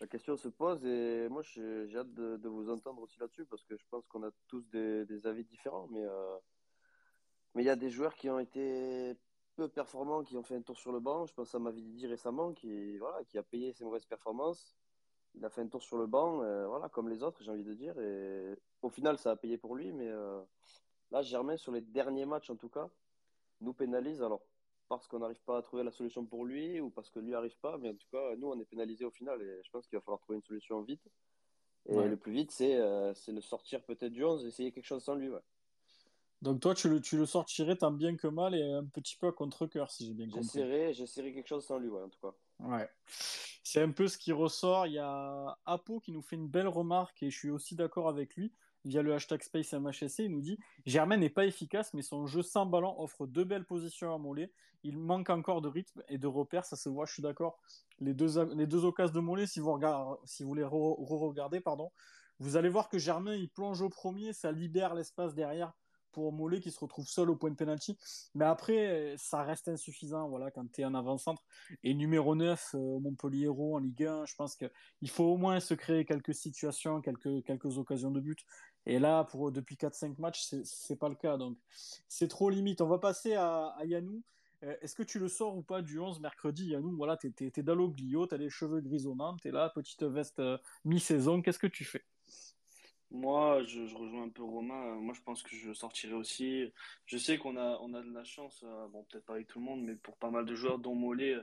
La 0.00 0.06
question 0.06 0.36
se 0.36 0.48
pose 0.48 0.84
et 0.84 1.28
moi 1.28 1.42
j'ai 1.42 1.96
hâte 1.96 2.12
de, 2.14 2.48
vous 2.48 2.70
entendre 2.70 3.02
aussi 3.02 3.18
là-dessus 3.18 3.46
parce 3.46 3.64
que 3.64 3.76
je 3.76 3.84
pense 3.90 4.06
qu'on 4.06 4.22
a 4.22 4.30
tous 4.46 4.62
des, 4.70 5.04
des, 5.06 5.26
avis 5.26 5.44
différents, 5.44 5.88
mais 5.90 6.04
euh, 6.04 6.36
mais 7.54 7.62
il 7.62 7.66
y 7.66 7.70
a 7.70 7.76
des 7.76 7.88
joueurs 7.88 8.14
qui 8.14 8.28
ont 8.28 8.38
été 8.38 9.16
peu 9.56 9.68
performants 9.68 10.22
qui 10.22 10.36
ont 10.36 10.42
fait 10.42 10.54
un 10.54 10.60
tour 10.60 10.78
sur 10.78 10.92
le 10.92 11.00
banc. 11.00 11.24
Je 11.24 11.32
pense 11.32 11.54
à 11.54 11.58
Mavididi 11.58 12.06
récemment 12.06 12.52
qui, 12.52 12.98
voilà, 12.98 13.24
qui 13.24 13.38
a 13.38 13.42
payé 13.42 13.72
ses 13.72 13.84
mauvaises 13.84 14.04
performances. 14.04 14.76
Il 15.36 15.44
a 15.44 15.50
fait 15.50 15.60
un 15.60 15.68
tour 15.68 15.82
sur 15.82 15.98
le 15.98 16.06
banc, 16.06 16.42
euh, 16.42 16.66
voilà, 16.66 16.88
comme 16.88 17.08
les 17.10 17.22
autres, 17.22 17.42
j'ai 17.42 17.50
envie 17.50 17.64
de 17.64 17.74
dire. 17.74 17.98
Et 18.00 18.56
au 18.82 18.88
final, 18.88 19.18
ça 19.18 19.32
a 19.32 19.36
payé 19.36 19.58
pour 19.58 19.74
lui. 19.76 19.92
Mais 19.92 20.08
euh, 20.08 20.40
là, 21.10 21.22
Germain, 21.22 21.56
sur 21.56 21.72
les 21.72 21.82
derniers 21.82 22.24
matchs 22.24 22.48
en 22.50 22.56
tout 22.56 22.70
cas, 22.70 22.88
nous 23.60 23.74
pénalise. 23.74 24.22
Alors, 24.22 24.40
parce 24.88 25.06
qu'on 25.06 25.18
n'arrive 25.18 25.42
pas 25.42 25.58
à 25.58 25.62
trouver 25.62 25.82
la 25.84 25.90
solution 25.90 26.24
pour 26.24 26.46
lui 26.46 26.80
ou 26.80 26.88
parce 26.90 27.10
que 27.10 27.18
lui 27.18 27.32
n'arrive 27.32 27.58
pas. 27.60 27.76
Mais 27.76 27.90
en 27.90 27.94
tout 27.94 28.08
cas, 28.10 28.34
nous, 28.36 28.48
on 28.48 28.58
est 28.58 28.64
pénalisé 28.64 29.04
au 29.04 29.10
final. 29.10 29.42
Et 29.42 29.62
je 29.62 29.70
pense 29.70 29.86
qu'il 29.86 29.98
va 29.98 30.02
falloir 30.02 30.20
trouver 30.20 30.36
une 30.36 30.44
solution 30.44 30.80
vite. 30.82 31.06
Et 31.88 31.94
Ouais. 31.94 32.08
le 32.08 32.16
plus 32.16 32.32
vite, 32.32 32.50
c'est 32.50 32.74
euh, 32.76 33.12
le 33.28 33.40
sortir 33.40 33.84
peut-être 33.84 34.12
du 34.12 34.24
11, 34.24 34.44
essayer 34.46 34.72
quelque 34.72 34.86
chose 34.86 35.04
sans 35.04 35.14
lui. 35.14 35.28
Ouais. 35.28 35.42
Donc 36.42 36.60
toi, 36.60 36.74
tu 36.74 36.88
le, 36.88 37.00
tu 37.00 37.16
le 37.16 37.26
sortirais 37.26 37.76
tant 37.76 37.92
bien 37.92 38.16
que 38.16 38.26
mal 38.26 38.54
et 38.54 38.62
un 38.62 38.84
petit 38.84 39.16
peu 39.16 39.28
à 39.28 39.32
contre-cœur, 39.32 39.90
si 39.90 40.06
j'ai 40.06 40.14
bien 40.14 40.26
compris. 40.26 40.42
J'essaierai, 40.44 40.92
j'essaierai 40.94 41.32
quelque 41.32 41.46
chose 41.46 41.64
sans 41.64 41.78
lui, 41.78 41.88
ouais, 41.88 42.02
en 42.02 42.08
tout 42.08 42.18
cas. 42.20 42.34
Ouais. 42.60 42.88
C'est 43.62 43.82
un 43.82 43.90
peu 43.90 44.08
ce 44.08 44.18
qui 44.18 44.32
ressort. 44.32 44.86
Il 44.86 44.94
y 44.94 44.98
a 44.98 45.58
Apo 45.66 46.00
qui 46.00 46.12
nous 46.12 46.22
fait 46.22 46.36
une 46.36 46.48
belle 46.48 46.68
remarque 46.68 47.22
et 47.22 47.30
je 47.30 47.38
suis 47.38 47.50
aussi 47.50 47.74
d'accord 47.74 48.08
avec 48.08 48.36
lui. 48.36 48.52
Via 48.84 49.02
le 49.02 49.14
hashtag 49.14 49.42
SpaceMHSC, 49.42 50.20
il 50.20 50.30
nous 50.30 50.40
dit 50.40 50.60
Germain 50.84 51.16
n'est 51.16 51.28
pas 51.28 51.44
efficace, 51.44 51.92
mais 51.92 52.02
son 52.02 52.26
jeu 52.26 52.42
sans 52.42 52.66
ballon 52.66 52.94
offre 53.00 53.26
deux 53.26 53.42
belles 53.42 53.64
positions 53.64 54.14
à 54.14 54.18
Mollet. 54.18 54.52
Il 54.84 54.96
manque 54.96 55.28
encore 55.28 55.60
de 55.60 55.68
rythme 55.68 56.04
et 56.08 56.18
de 56.18 56.28
repères, 56.28 56.64
ça 56.64 56.76
se 56.76 56.88
voit, 56.88 57.04
je 57.04 57.12
suis 57.12 57.22
d'accord. 57.22 57.58
Les 57.98 58.14
deux, 58.14 58.44
les 58.54 58.68
deux 58.68 58.84
occasions 58.84 59.14
de 59.14 59.20
Mollet, 59.20 59.48
si 59.48 59.58
vous, 59.58 59.72
regardez, 59.72 60.16
si 60.24 60.44
vous 60.44 60.54
les 60.54 60.62
re-regardez, 60.62 61.60
pardon, 61.60 61.90
vous 62.38 62.56
allez 62.56 62.68
voir 62.68 62.88
que 62.88 62.98
Germain, 62.98 63.34
il 63.34 63.48
plonge 63.48 63.82
au 63.82 63.88
premier, 63.88 64.32
ça 64.32 64.52
libère 64.52 64.94
l'espace 64.94 65.34
derrière 65.34 65.72
pour 66.16 66.32
Mollet 66.32 66.60
qui 66.60 66.70
se 66.70 66.80
retrouve 66.80 67.06
seul 67.06 67.28
au 67.28 67.36
point 67.36 67.50
de 67.50 67.56
penalty. 67.56 67.98
Mais 68.34 68.46
après, 68.46 69.14
ça 69.18 69.42
reste 69.42 69.68
insuffisant 69.68 70.30
voilà, 70.30 70.50
quand 70.50 70.66
tu 70.72 70.80
es 70.80 70.84
en 70.86 70.94
avant-centre. 70.94 71.44
Et 71.84 71.92
numéro 71.92 72.34
9 72.34 72.70
euh, 72.74 72.78
au 72.78 73.00
Montpellier 73.00 73.48
en 73.48 73.76
Ligue 73.76 74.04
1, 74.04 74.24
je 74.24 74.34
pense 74.34 74.56
qu'il 74.56 75.10
faut 75.10 75.24
au 75.24 75.36
moins 75.36 75.60
se 75.60 75.74
créer 75.74 76.06
quelques 76.06 76.34
situations, 76.34 77.02
quelques, 77.02 77.44
quelques 77.44 77.76
occasions 77.76 78.10
de 78.10 78.20
but. 78.20 78.38
Et 78.86 78.98
là, 78.98 79.24
pour, 79.24 79.52
depuis 79.52 79.76
4-5 79.76 80.18
matchs, 80.18 80.48
c'est 80.64 80.96
pas 80.98 81.10
le 81.10 81.16
cas. 81.16 81.36
Donc, 81.36 81.58
c'est 82.08 82.28
trop 82.28 82.48
limite. 82.48 82.80
On 82.80 82.88
va 82.88 82.98
passer 82.98 83.34
à, 83.34 83.74
à 83.78 83.84
Yanou. 83.84 84.22
Euh, 84.64 84.74
Est-ce 84.80 84.94
que 84.94 85.02
tu 85.02 85.18
le 85.18 85.28
sors 85.28 85.54
ou 85.54 85.62
pas 85.62 85.82
du 85.82 85.98
11 86.00 86.20
mercredi, 86.20 86.68
Yanou 86.68 86.96
Voilà, 86.96 87.18
t'es 87.18 87.30
es, 87.38 87.62
Daloglio, 87.62 88.26
t'as 88.26 88.38
les 88.38 88.48
cheveux 88.48 88.80
grisonnants, 88.80 89.36
t'es 89.36 89.50
là, 89.50 89.68
petite 89.68 90.02
veste 90.04 90.38
euh, 90.38 90.56
mi-saison. 90.86 91.42
Qu'est-ce 91.42 91.58
que 91.58 91.66
tu 91.66 91.84
fais? 91.84 92.06
Moi, 93.10 93.62
je, 93.64 93.80
rejoins 93.94 94.24
un 94.24 94.28
peu 94.28 94.42
Romain. 94.42 94.96
Moi, 94.96 95.14
je 95.14 95.22
pense 95.22 95.42
que 95.42 95.54
je 95.54 95.72
sortirai 95.72 96.14
aussi. 96.14 96.72
Je 97.06 97.18
sais 97.18 97.38
qu'on 97.38 97.56
a, 97.56 97.78
on 97.80 97.94
a 97.94 98.02
de 98.02 98.12
la 98.12 98.24
chance, 98.24 98.64
euh, 98.66 98.88
bon, 98.88 99.04
peut-être 99.04 99.24
pas 99.24 99.34
avec 99.34 99.46
tout 99.46 99.58
le 99.58 99.64
monde, 99.64 99.82
mais 99.82 99.94
pour 99.94 100.16
pas 100.16 100.30
mal 100.30 100.44
de 100.44 100.54
joueurs, 100.54 100.78
dont 100.78 100.94
Mollet, 100.94 101.36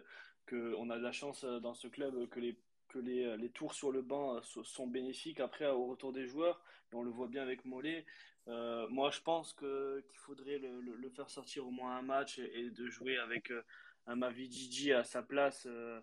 que 0.46 0.76
on 0.78 0.90
a 0.90 0.98
de 0.98 1.04
la 1.04 1.12
chance 1.12 1.46
dans 1.46 1.74
ce 1.74 1.88
club 1.88 2.28
que 2.30 2.40
les 2.40 2.58
que 2.90 3.00
les, 3.00 3.38
les, 3.38 3.50
tours 3.50 3.74
sur 3.74 3.92
le 3.92 4.04
banc 4.04 4.40
sont 4.44 4.86
bénéfiques 4.86 5.40
après 5.40 5.68
au 5.68 5.88
retour 5.88 6.14
des 6.14 6.28
joueurs. 6.28 6.62
On 6.92 7.02
le 7.02 7.10
voit 7.10 7.28
bien 7.28 7.42
avec 7.42 7.66
Mollet. 7.66 8.06
Euh, 8.48 8.88
moi, 8.90 9.10
je 9.12 9.22
pense 9.22 9.54
qu'il 9.54 10.18
faudrait 10.18 10.60
le, 10.60 11.10
faire 11.10 11.30
sortir 11.30 11.68
au 11.68 11.72
moins 11.72 11.98
un 11.98 12.02
match 12.02 12.40
et, 12.40 12.60
et 12.60 12.70
de 12.70 12.88
jouer 12.88 13.18
avec 13.18 13.52
euh, 13.52 13.64
un 14.08 14.16
Mavididi 14.16 14.92
à 14.92 15.04
sa 15.04 15.22
place 15.22 15.66
euh, 15.70 16.00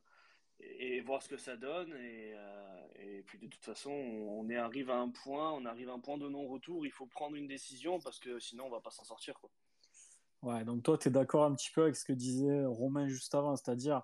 et, 0.60 0.96
et, 0.96 1.00
voir 1.00 1.22
ce 1.22 1.28
que 1.28 1.36
ça 1.36 1.56
donne. 1.56 1.92
Et, 1.94 2.32
euh, 2.34 2.86
et 3.00 3.22
puis 3.22 3.38
de 3.38 3.46
toute 3.46 3.64
façon, 3.64 3.90
on, 3.90 4.40
on 4.40 4.50
est 4.50 4.56
arrive 4.56 4.90
à 4.90 4.96
un 4.96 5.08
point, 5.08 5.52
on 5.52 5.64
arrive 5.64 5.90
à 5.90 5.92
un 5.92 5.98
point 5.98 6.18
de 6.18 6.28
non-retour. 6.28 6.86
Il 6.86 6.92
faut 6.92 7.06
prendre 7.06 7.36
une 7.36 7.48
décision 7.48 8.00
parce 8.00 8.18
que 8.18 8.38
sinon, 8.38 8.66
on 8.66 8.70
va 8.70 8.80
pas 8.80 8.90
s'en 8.90 9.04
sortir. 9.04 9.38
Quoi. 9.40 9.50
Ouais, 10.42 10.64
donc 10.64 10.82
toi, 10.82 10.96
tu 10.96 11.08
es 11.08 11.10
d'accord 11.10 11.44
un 11.44 11.54
petit 11.54 11.70
peu 11.70 11.82
avec 11.82 11.96
ce 11.96 12.04
que 12.04 12.12
disait 12.12 12.64
Romain 12.64 13.08
juste 13.08 13.34
avant, 13.34 13.56
c'est-à-dire 13.56 14.02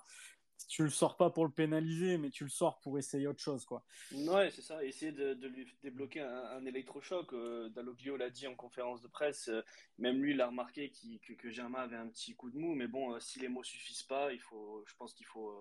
tu 0.68 0.82
le 0.82 0.90
sors 0.90 1.16
pas 1.16 1.30
pour 1.30 1.44
le 1.44 1.50
pénaliser, 1.50 2.18
mais 2.18 2.30
tu 2.30 2.44
le 2.44 2.50
sors 2.50 2.80
pour 2.80 2.98
essayer 2.98 3.26
autre 3.26 3.40
chose, 3.40 3.64
quoi. 3.64 3.84
Ouais, 4.12 4.50
c'est 4.50 4.62
ça. 4.62 4.84
Essayer 4.84 5.12
de, 5.12 5.34
de, 5.34 5.48
lui 5.48 5.66
débloquer 5.82 6.20
un, 6.20 6.44
un 6.44 6.64
électrochoc. 6.64 7.32
Euh, 7.32 7.68
Dalloglio 7.68 8.16
l'a 8.16 8.30
dit 8.30 8.46
en 8.46 8.54
conférence 8.54 9.00
de 9.00 9.08
presse. 9.08 9.48
Euh, 9.48 9.62
même 9.98 10.20
lui, 10.20 10.32
il 10.32 10.40
a 10.40 10.48
remarqué 10.48 10.90
qu 10.90 11.18
que, 11.20 11.34
que 11.34 11.50
Germain 11.50 11.80
avait 11.80 11.96
un 11.96 12.08
petit 12.08 12.34
coup 12.34 12.50
de 12.50 12.58
mou. 12.58 12.75
Mais 12.75 12.88
bon, 12.88 13.14
euh, 13.14 13.20
si 13.20 13.38
les 13.38 13.48
mots 13.48 13.62
suffisent 13.62 14.02
pas, 14.02 14.32
il 14.32 14.40
faut, 14.40 14.82
je 14.86 14.94
pense 14.96 15.14
qu'il 15.14 15.26
faut, 15.26 15.54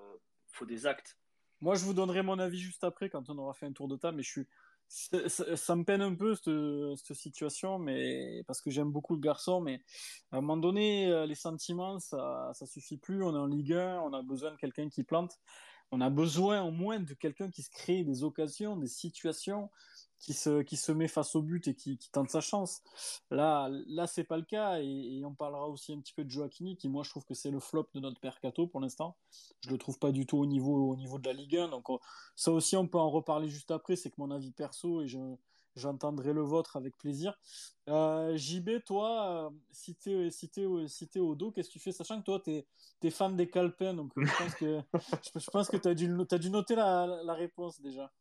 faut 0.55 0.65
des 0.65 0.85
actes. 0.87 1.17
Moi, 1.61 1.75
je 1.75 1.85
vous 1.85 1.93
donnerai 1.93 2.21
mon 2.21 2.39
avis 2.39 2.59
juste 2.59 2.83
après, 2.83 3.09
quand 3.09 3.29
on 3.29 3.37
aura 3.37 3.53
fait 3.53 3.65
un 3.65 3.71
tour 3.71 3.87
de 3.87 3.95
table. 3.95 4.17
Mais 4.17 4.23
je 4.23 4.29
suis, 4.29 4.47
ça, 4.87 5.75
me 5.75 5.83
peine 5.83 6.01
un 6.01 6.13
peu 6.13 6.35
cette, 6.35 7.05
cette 7.05 7.17
situation, 7.17 7.79
mais 7.79 8.43
parce 8.47 8.61
que 8.61 8.69
j'aime 8.69 8.91
beaucoup 8.91 9.15
le 9.15 9.21
garçon, 9.21 9.61
mais 9.61 9.81
à 10.31 10.37
un 10.37 10.41
moment 10.41 10.57
donné, 10.57 11.07
euh, 11.07 11.25
les 11.25 11.35
sentiments, 11.35 11.99
ça, 11.99 12.51
ça 12.53 12.65
suffit 12.65 12.97
plus. 12.97 13.23
On 13.23 13.35
est 13.35 13.39
en 13.39 13.47
Ligue 13.47 13.73
1, 13.73 14.01
on 14.01 14.13
a 14.13 14.21
besoin 14.21 14.51
de 14.51 14.57
quelqu'un 14.57 14.89
qui 14.89 15.03
plante. 15.03 15.39
On 15.91 16.01
a 16.01 16.09
besoin 16.09 16.63
au 16.63 16.71
moins 16.71 16.99
de 16.99 17.13
quelqu'un 17.13 17.49
qui 17.49 17.61
se 17.61 17.69
crée 17.69 18.03
des 18.03 18.23
occasions, 18.23 18.75
des 18.75 18.87
situations, 18.87 19.69
qui 20.25 20.33
se, 20.33 20.63
qui 20.63 20.75
se 20.75 20.91
met 20.91 21.07
face 21.07 21.35
au 21.35 21.43
but 21.43 21.67
et 21.67 21.75
qui, 21.75 21.99
qui 21.99 22.09
tente 22.09 22.31
sa 22.31 22.41
chance. 22.41 22.81
Là, 23.29 23.69
là 23.87 24.07
c'est 24.07 24.23
pas 24.23 24.37
le 24.37 24.43
cas. 24.43 24.81
Et, 24.81 25.19
et, 25.19 25.25
on 25.25 25.35
parlera 25.35 25.69
aussi 25.69 25.93
un 25.93 25.99
petit 25.99 26.13
peu 26.13 26.23
de 26.23 26.31
Joaquini, 26.31 26.77
qui 26.77 26.89
moi 26.89 27.03
je 27.03 27.11
trouve 27.11 27.25
que 27.25 27.35
c'est 27.35 27.51
le 27.51 27.59
flop 27.59 27.87
de 27.93 27.99
notre 27.99 28.19
Percato 28.19 28.65
pour 28.65 28.79
l'instant. 28.79 29.15
Je 29.61 29.69
le 29.69 29.77
trouve 29.77 29.99
pas 29.99 30.11
du 30.11 30.25
tout 30.25 30.37
au 30.37 30.47
niveau, 30.47 30.91
au 30.91 30.95
niveau 30.95 31.19
de 31.19 31.27
la 31.27 31.33
Ligue 31.33 31.57
1. 31.57 31.69
Donc 31.69 31.91
on, 31.91 31.99
ça 32.35 32.51
aussi, 32.51 32.75
on 32.75 32.87
peut 32.87 32.97
en 32.97 33.11
reparler 33.11 33.49
juste 33.49 33.69
après. 33.69 33.95
C'est 33.95 34.09
que 34.09 34.15
mon 34.17 34.31
avis 34.31 34.51
perso 34.51 35.03
et 35.03 35.07
je, 35.07 35.19
j'entendrai 35.75 36.33
le 36.33 36.41
vôtre 36.41 36.75
avec 36.75 36.97
plaisir. 36.97 37.37
Euh, 37.87 38.35
JB, 38.35 38.83
toi, 38.83 39.53
si 39.71 39.93
t'es 39.93 40.31
si 40.31 40.49
t'es 40.49 40.65
si 40.87 41.19
au 41.19 41.35
dos, 41.35 41.51
qu'est-ce 41.51 41.69
que 41.69 41.73
tu 41.73 41.79
fais? 41.79 41.91
Sachant 41.91 42.19
que 42.19 42.25
toi, 42.25 42.39
t'es 42.39 42.65
es 43.03 43.11
fan 43.11 43.35
des 43.35 43.47
Calpins, 43.47 43.93
donc 43.93 44.11
je 44.17 44.37
pense 44.37 44.55
que 44.55 44.79
je 45.39 45.49
pense 45.51 45.69
que 45.69 45.77
t'as 45.77 45.93
dû 45.93 46.11
as 46.31 46.37
dû 46.39 46.49
noter 46.49 46.73
la, 46.73 47.05
la 47.23 47.33
réponse 47.35 47.79
déjà. 47.79 48.11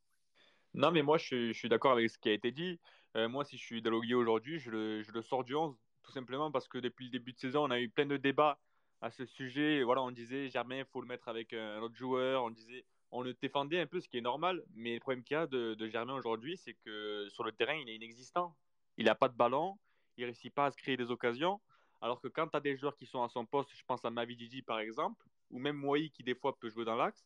Non, 0.75 0.91
mais 0.91 1.03
moi, 1.03 1.19
je 1.19 1.53
suis, 1.53 1.69
d'accord 1.69 1.93
avec 1.93 2.11
ce 2.11 2.19
qui 2.19 2.29
a 2.29 2.33
été 2.33 2.51
dit. 2.51 2.81
Euh, 3.17 3.29
moi, 3.29 3.45
si 3.45 3.57
je 3.57 3.63
suis 3.63 3.81
Dalloglio 3.81 4.19
aujourd'hui, 4.21 4.59
je 4.59 4.71
le, 4.71 5.23
sors 5.23 5.45
du 5.45 5.55
11, 5.55 5.79
tout 6.03 6.11
simplement 6.11 6.51
parce 6.51 6.67
que 6.67 6.79
depuis 6.79 7.05
le 7.05 7.11
début 7.13 7.33
de 7.33 7.39
saison, 7.39 7.65
on 7.65 7.71
a 7.71 7.79
eu 7.81 7.89
plein 7.89 8.07
de 8.07 8.17
débats 8.17 8.59
à 9.01 9.11
ce 9.11 9.25
sujet. 9.25 9.85
Voilà, 9.85 10.03
on 10.03 10.11
disait 10.11 10.49
Germain, 10.49 10.79
il 10.79 10.85
faut 10.87 11.01
le 11.01 11.07
mettre 11.07 11.29
avec 11.29 11.53
un 11.53 11.81
autre 11.81 11.95
joueur. 11.95 12.43
On 12.43 12.51
disait, 12.51 12.85
on 13.13 13.23
le 13.23 13.35
défendait 13.35 13.81
un 13.81 13.87
peu, 13.87 14.01
ce 14.01 14.09
qui 14.09 14.19
est 14.19 14.21
normal. 14.21 14.65
Mais 14.75 14.95
le 14.95 15.01
problème 15.01 15.23
qu'il 15.23 15.37
y 15.37 15.39
a 15.39 15.47
de, 15.47 15.87
Germain 15.87 16.15
aujourd'hui, 16.15 16.57
c'est 16.57 16.75
que 16.75 17.29
sur 17.31 17.45
le 17.45 17.53
terrain, 17.53 17.75
il 17.75 17.89
est 17.89 17.95
inexistant. 17.95 18.57
Il 18.97 19.05
n'a 19.05 19.15
pas 19.15 19.29
de 19.29 19.37
ballon, 19.37 19.79
il 20.17 20.23
ne 20.23 20.27
réussit 20.27 20.53
pas 20.53 20.67
à 20.67 20.71
se 20.73 20.77
créer 20.77 20.97
des 20.97 21.13
occasions. 21.13 21.61
Alors 22.01 22.21
que 22.21 22.27
quand 22.27 22.49
tu 22.49 22.57
as 22.57 22.61
des 22.61 22.77
joueurs 22.77 22.97
qui 22.97 23.07
sont 23.07 23.23
à 23.23 23.29
son 23.29 23.47
poste, 23.47 23.71
je 23.77 23.83
pense 23.87 24.05
à 24.05 24.11
Mavididi 24.11 24.63
par 24.63 24.81
exemple, 24.81 25.25
ou 25.51 25.61
même 25.61 25.77
Moi 25.77 26.09
qui 26.13 26.25
des 26.25 26.35
fois 26.35 26.59
peut 26.59 26.69
jouer 26.69 26.85
dans 26.85 26.97
l'axe, 26.97 27.25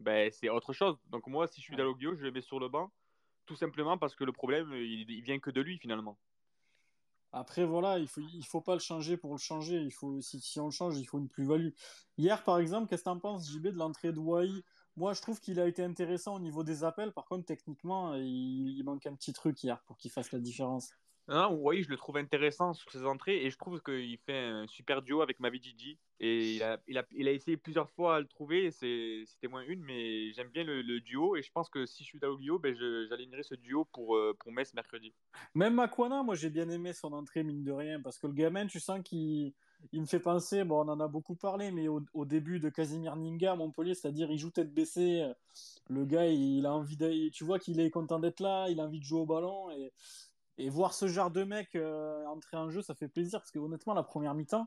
ben, 0.00 0.30
c'est 0.32 0.48
autre 0.48 0.72
chose. 0.72 0.96
Donc 1.06 1.26
moi, 1.26 1.46
si 1.46 1.60
je 1.60 1.66
suis 1.66 1.76
Dalloglio, 1.76 2.14
je 2.16 2.22
le 2.22 2.30
mets 2.30 2.40
sur 2.40 2.60
le 2.60 2.68
banc, 2.68 2.90
tout 3.46 3.56
simplement 3.56 3.98
parce 3.98 4.14
que 4.14 4.24
le 4.24 4.32
problème, 4.32 4.72
il, 4.74 5.10
il 5.10 5.22
vient 5.22 5.38
que 5.38 5.50
de 5.50 5.60
lui 5.60 5.78
finalement. 5.78 6.18
Après, 7.32 7.64
voilà, 7.64 7.98
il 7.98 8.08
faut, 8.08 8.22
il 8.32 8.44
faut 8.44 8.62
pas 8.62 8.72
le 8.72 8.80
changer 8.80 9.16
pour 9.16 9.32
le 9.32 9.38
changer. 9.38 9.76
Il 9.76 9.92
faut, 9.92 10.20
si, 10.20 10.40
si 10.40 10.58
on 10.60 10.66
le 10.66 10.70
change, 10.70 10.98
il 10.98 11.04
faut 11.04 11.18
une 11.18 11.28
plus-value. 11.28 11.70
Hier, 12.16 12.42
par 12.42 12.58
exemple, 12.58 12.88
qu'est-ce 12.88 13.02
que 13.02 13.10
tu 13.10 13.14
en 13.14 13.18
penses, 13.18 13.50
JB, 13.50 13.68
de 13.68 13.76
l'entrée 13.76 14.12
de 14.12 14.18
Wai? 14.18 14.50
Moi, 14.96 15.12
je 15.12 15.20
trouve 15.20 15.38
qu'il 15.38 15.60
a 15.60 15.66
été 15.66 15.84
intéressant 15.84 16.36
au 16.36 16.40
niveau 16.40 16.64
des 16.64 16.84
appels. 16.84 17.12
Par 17.12 17.26
contre, 17.26 17.44
techniquement, 17.44 18.14
il, 18.14 18.78
il 18.78 18.82
manque 18.82 19.06
un 19.06 19.14
petit 19.14 19.32
truc 19.32 19.62
hier 19.62 19.82
pour 19.82 19.98
qu'il 19.98 20.10
fasse 20.10 20.32
la 20.32 20.38
différence. 20.38 20.90
Non, 21.28 21.52
oui, 21.60 21.82
je 21.82 21.90
le 21.90 21.98
trouve 21.98 22.16
intéressant 22.16 22.72
sur 22.72 22.90
ses 22.90 23.04
entrées 23.04 23.44
et 23.44 23.50
je 23.50 23.58
trouve 23.58 23.82
qu'il 23.82 24.18
fait 24.18 24.38
un 24.38 24.66
super 24.66 25.02
duo 25.02 25.20
avec 25.20 25.38
Mavididi. 25.40 25.98
Et 26.20 26.56
il 26.56 26.62
a, 26.64 26.80
il, 26.88 26.98
a, 27.28 27.32
essayé 27.32 27.56
plusieurs 27.56 27.88
fois 27.90 28.16
à 28.16 28.20
le 28.20 28.26
trouver, 28.26 28.72
c'était 28.72 29.48
moins 29.48 29.62
une, 29.62 29.80
mais 29.84 30.32
j'aime 30.32 30.48
bien 30.48 30.64
le, 30.64 31.00
duo 31.00 31.36
et 31.36 31.42
je 31.42 31.52
pense 31.52 31.68
que 31.68 31.86
si 31.86 32.02
je 32.02 32.08
suis 32.08 32.18
Daoglio, 32.18 32.58
ben 32.58 32.74
j'alignerai 33.08 33.44
ce 33.44 33.54
duo 33.54 33.84
pour, 33.84 34.16
euh, 34.16 34.36
pour 34.40 34.50
Metz 34.50 34.74
mercredi. 34.74 35.12
Même 35.54 35.74
Makwana, 35.74 36.24
moi 36.24 36.34
j'ai 36.34 36.50
bien 36.50 36.68
aimé 36.70 36.92
son 36.92 37.12
entrée, 37.12 37.44
mine 37.44 37.62
de 37.62 37.70
rien, 37.70 38.00
parce 38.00 38.18
que 38.18 38.26
le 38.26 38.32
gamin, 38.32 38.66
tu 38.66 38.80
sens 38.80 39.00
qu'il 39.04 39.52
il 39.92 40.00
me 40.00 40.06
fait 40.06 40.18
penser, 40.18 40.64
bon, 40.64 40.84
on 40.84 40.88
en 40.88 40.98
a 40.98 41.06
beaucoup 41.06 41.36
parlé, 41.36 41.70
mais 41.70 41.86
au, 41.86 42.02
au 42.12 42.24
début 42.24 42.58
de 42.58 42.68
Casimir 42.68 43.14
Ninga 43.14 43.52
à 43.52 43.56
Montpellier, 43.56 43.94
c'est-à-dire 43.94 44.28
il 44.32 44.38
joue 44.38 44.50
tête 44.50 44.74
baissée, 44.74 45.24
le 45.88 46.04
gars, 46.04 46.26
il 46.26 46.66
a 46.66 46.72
envie 46.72 46.96
de, 46.96 47.28
tu 47.28 47.44
vois 47.44 47.60
qu'il 47.60 47.78
est 47.78 47.90
content 47.90 48.18
d'être 48.18 48.40
là, 48.40 48.68
il 48.68 48.80
a 48.80 48.82
envie 48.82 48.98
de 48.98 49.04
jouer 49.04 49.20
au 49.20 49.26
ballon 49.26 49.70
et 49.70 49.92
et 50.58 50.68
voir 50.68 50.92
ce 50.92 51.06
genre 51.06 51.30
de 51.30 51.44
mec 51.44 51.74
euh, 51.76 52.24
entrer 52.26 52.56
en 52.56 52.68
jeu, 52.68 52.82
ça 52.82 52.94
fait 52.94 53.08
plaisir 53.08 53.40
parce 53.40 53.50
que 53.50 53.58
honnêtement, 53.58 53.94
la 53.94 54.02
première 54.02 54.34
mi-temps, 54.34 54.66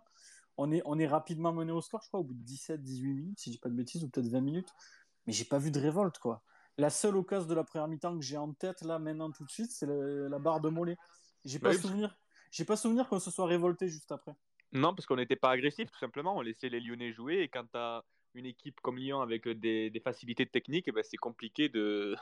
on 0.62 0.72
est, 0.72 0.82
on 0.86 1.00
est 1.00 1.08
rapidement 1.08 1.52
mené 1.54 1.72
au 1.72 1.82
score, 1.82 2.02
je 2.04 2.08
crois, 2.08 2.20
au 2.20 2.24
bout 2.24 2.34
de 2.34 2.44
17-18 2.44 3.14
minutes, 3.14 3.40
si 3.40 3.50
je 3.50 3.56
dis 3.56 3.60
pas 3.60 3.70
de 3.70 3.76
bêtises, 3.76 4.04
ou 4.04 4.10
peut-être 4.10 4.28
20 4.28 4.42
minutes. 4.42 4.70
Mais 5.26 5.34
j'ai 5.34 5.46
pas 5.46 5.58
vu 5.58 5.72
de 5.72 5.80
révolte, 5.80 6.20
quoi. 6.20 6.44
La 6.78 6.90
seule 6.90 7.16
occasion 7.18 7.48
de 7.48 7.54
la 7.54 7.64
première 7.64 7.88
mi-temps 7.88 8.18
que 8.18 8.24
j'ai 8.24 8.38
en 8.38 8.54
tête, 8.54 8.82
là, 8.82 9.00
maintenant, 9.00 9.32
tout 9.32 9.44
de 9.44 9.52
suite, 9.52 9.72
c'est 9.72 9.88
la 9.88 10.40
barre 10.40 10.62
de 10.62 10.70
Mollet. 10.70 10.98
J'ai 11.46 11.60
pas, 11.60 11.72
oui, 11.72 11.78
souvenir, 11.78 12.16
j'ai 12.52 12.66
pas 12.66 12.76
souvenir 12.76 13.10
qu'on 13.10 13.20
se 13.20 13.32
soit 13.32 13.46
révolté 13.46 13.88
juste 13.88 14.12
après. 14.12 14.34
Non, 14.72 14.96
parce 14.96 15.06
qu'on 15.06 15.16
n'était 15.16 15.36
pas 15.36 15.50
agressif, 15.52 15.92
tout 15.92 16.00
simplement. 16.00 16.38
On 16.38 16.42
laissait 16.42 16.70
les 16.70 16.80
Lyonnais 16.80 17.12
jouer 17.12 17.40
et 17.42 17.50
quand 17.50 17.66
t'as 17.72 18.04
une 18.34 18.46
équipe 18.46 18.80
comme 18.82 18.98
Lyon 18.98 19.22
avec 19.22 19.48
des, 19.48 19.90
des 19.90 20.00
facilités 20.00 20.46
techniques, 20.46 20.88
eh 20.88 20.92
ben, 20.92 21.04
c'est 21.04 21.18
compliqué 21.18 21.68
de, 21.68 22.16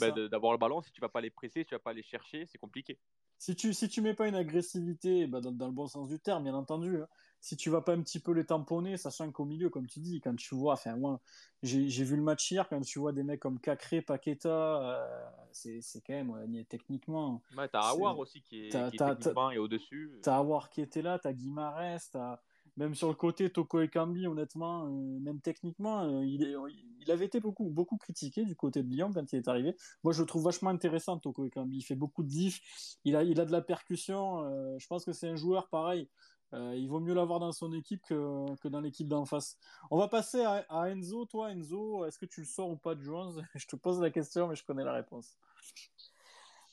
ben, 0.00 0.12
de- 0.12 0.28
d'avoir 0.28 0.52
le 0.52 0.58
ballon. 0.58 0.80
Si 0.82 0.92
tu 0.92 1.00
vas 1.00 1.08
pas 1.08 1.20
les 1.20 1.30
presser, 1.30 1.60
si 1.62 1.66
tu 1.66 1.74
vas 1.74 1.80
pas 1.80 1.92
les 1.92 2.02
chercher, 2.02 2.46
c'est 2.46 2.58
compliqué. 2.58 2.98
Si 3.38 3.54
tu 3.54 3.72
si 3.72 3.88
tu 3.88 4.02
mets 4.02 4.14
pas 4.14 4.26
une 4.26 4.34
agressivité, 4.34 5.26
bah, 5.26 5.40
dans, 5.40 5.52
dans 5.52 5.66
le 5.66 5.72
bon 5.72 5.86
sens 5.86 6.08
du 6.08 6.18
terme, 6.18 6.42
bien 6.44 6.54
entendu, 6.54 7.02
hein. 7.02 7.08
si 7.40 7.56
tu 7.56 7.70
vas 7.70 7.80
pas 7.80 7.94
un 7.94 8.02
petit 8.02 8.18
peu 8.18 8.32
les 8.32 8.44
tamponner, 8.44 8.96
sachant 8.96 9.30
qu'au 9.30 9.44
milieu, 9.44 9.70
comme 9.70 9.86
tu 9.86 10.00
dis, 10.00 10.20
quand 10.20 10.34
tu 10.34 10.56
vois, 10.56 10.72
enfin 10.72 10.96
moi, 10.96 11.20
j'ai 11.62 12.04
vu 12.04 12.16
le 12.16 12.22
match 12.22 12.50
hier, 12.50 12.68
quand 12.68 12.80
tu 12.80 12.98
vois 12.98 13.12
des 13.12 13.22
mecs 13.22 13.40
comme 13.40 13.60
Cacré, 13.60 14.02
Paqueta, 14.02 14.48
euh, 14.48 15.28
c'est 15.52 15.80
quand 16.04 16.14
même 16.14 16.64
techniquement. 16.68 17.40
Ouais, 17.56 17.68
t'as 17.68 17.88
Awar 17.90 18.18
aussi 18.18 18.42
qui 18.42 18.66
est, 18.66 18.74
est 18.74 19.54
et 19.54 19.58
au-dessus. 19.58 20.18
T'as 20.22 20.36
Awar 20.36 20.68
qui 20.68 20.80
était 20.80 21.02
là, 21.02 21.18
t'as 21.18 21.32
Guimarães, 21.32 22.10
t'as 22.10 22.40
même 22.78 22.94
sur 22.94 23.08
le 23.08 23.14
côté 23.14 23.50
Toko 23.50 23.80
Ekambi, 23.80 24.26
honnêtement, 24.28 24.86
euh, 24.86 25.18
même 25.20 25.40
techniquement, 25.40 26.04
euh, 26.04 26.24
il, 26.24 27.10
avait 27.10 27.26
été 27.26 27.40
beaucoup, 27.40 27.64
beaucoup 27.64 27.96
critiqué 27.96 28.44
du 28.44 28.54
côté 28.54 28.82
de 28.82 28.88
Lyon 28.88 29.10
quand 29.12 29.32
il 29.32 29.36
est 29.36 29.48
arrivé. 29.48 29.74
Moi, 30.04 30.12
je 30.12 30.20
le 30.20 30.26
trouve 30.26 30.44
vachement 30.44 30.70
intéressant, 30.70 31.18
Toko 31.18 31.44
Ekambi. 31.44 31.78
Il 31.78 31.82
fait 31.82 31.96
beaucoup 31.96 32.22
de 32.22 32.28
diff, 32.28 32.60
il 33.04 33.16
a, 33.16 33.24
il 33.24 33.40
a 33.40 33.44
de 33.44 33.52
la 33.52 33.62
percussion. 33.62 34.44
euh, 34.44 34.78
je 34.78 34.86
pense 34.86 35.04
que 35.04 35.12
c'est 35.12 35.28
un 35.28 35.36
joueur 35.36 35.68
pareil. 35.68 36.08
Il 36.52 36.86
vaut 36.88 37.00
mieux 37.00 37.12
l'avoir 37.12 37.40
dans 37.40 37.52
son 37.52 37.74
équipe 37.74 38.00
que, 38.08 38.56
que 38.62 38.68
dans 38.68 38.80
l'équipe 38.80 39.06
d'en 39.06 39.26
face. 39.26 39.58
On 39.90 39.98
va 39.98 40.08
passer 40.08 40.40
à, 40.40 40.64
à 40.70 40.88
Enzo. 40.88 41.26
Toi, 41.26 41.52
Enzo, 41.52 42.06
est-ce 42.06 42.18
que 42.18 42.24
tu 42.24 42.40
le 42.40 42.46
sors 42.46 42.70
ou 42.70 42.76
pas 42.76 42.94
de 42.94 43.02
Jones? 43.02 43.46
Je 43.54 43.66
te 43.66 43.76
pose 43.76 44.00
la 44.00 44.08
question, 44.08 44.48
mais 44.48 44.56
je 44.56 44.64
connais 44.64 44.84
la 44.84 44.94
réponse. 44.94 45.36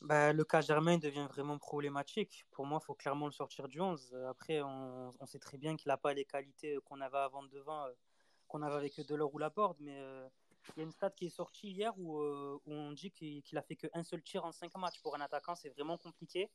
Bah, 0.06 0.34
le 0.34 0.44
cas 0.44 0.62
Germain 0.62 1.00
devient 1.00 1.28
vraiment 1.32 1.58
problématique. 1.58 2.46
Pour 2.52 2.68
moi, 2.68 2.80
il 2.80 2.86
faut 2.86 2.94
clairement 2.94 3.26
le 3.26 3.32
sortir 3.32 3.68
du 3.68 3.82
11. 3.82 4.12
Euh, 4.14 4.30
Après, 4.30 4.62
on, 4.62 5.26
sait 5.26 5.40
très 5.40 5.58
bien 5.58 5.76
qu'il 5.76 5.90
n'a 5.90 5.98
pas 5.98 6.14
les 6.14 6.26
qualités 6.26 6.78
qu'on 6.86 7.02
avait 7.02 7.18
avant 7.18 7.42
devant, 7.42 7.86
euh, 7.86 7.92
qu'on 8.48 8.62
avait 8.62 8.76
avec 8.76 9.00
Delors 9.08 9.34
ou 9.34 9.40
Laborde. 9.40 9.78
Mais 9.80 9.98
euh, 9.98 10.30
il 10.76 10.80
y 10.80 10.82
a 10.82 10.84
une 10.84 10.92
stat 10.92 11.10
qui 11.10 11.26
est 11.26 11.30
sortie 11.32 11.72
hier 11.72 11.92
où, 11.98 12.20
euh, 12.20 12.60
on 12.68 12.92
dit 12.92 13.10
qu'il 13.10 13.42
qu'il 13.42 13.58
a 13.58 13.64
fait 13.64 13.76
qu'un 13.76 14.04
seul 14.04 14.22
tir 14.22 14.46
en 14.46 14.52
5 14.52 14.78
matchs. 14.78 15.02
Pour 15.02 15.16
un 15.16 15.22
attaquant, 15.22 15.56
c'est 15.56 15.70
vraiment 15.70 15.98
compliqué. 15.98 16.52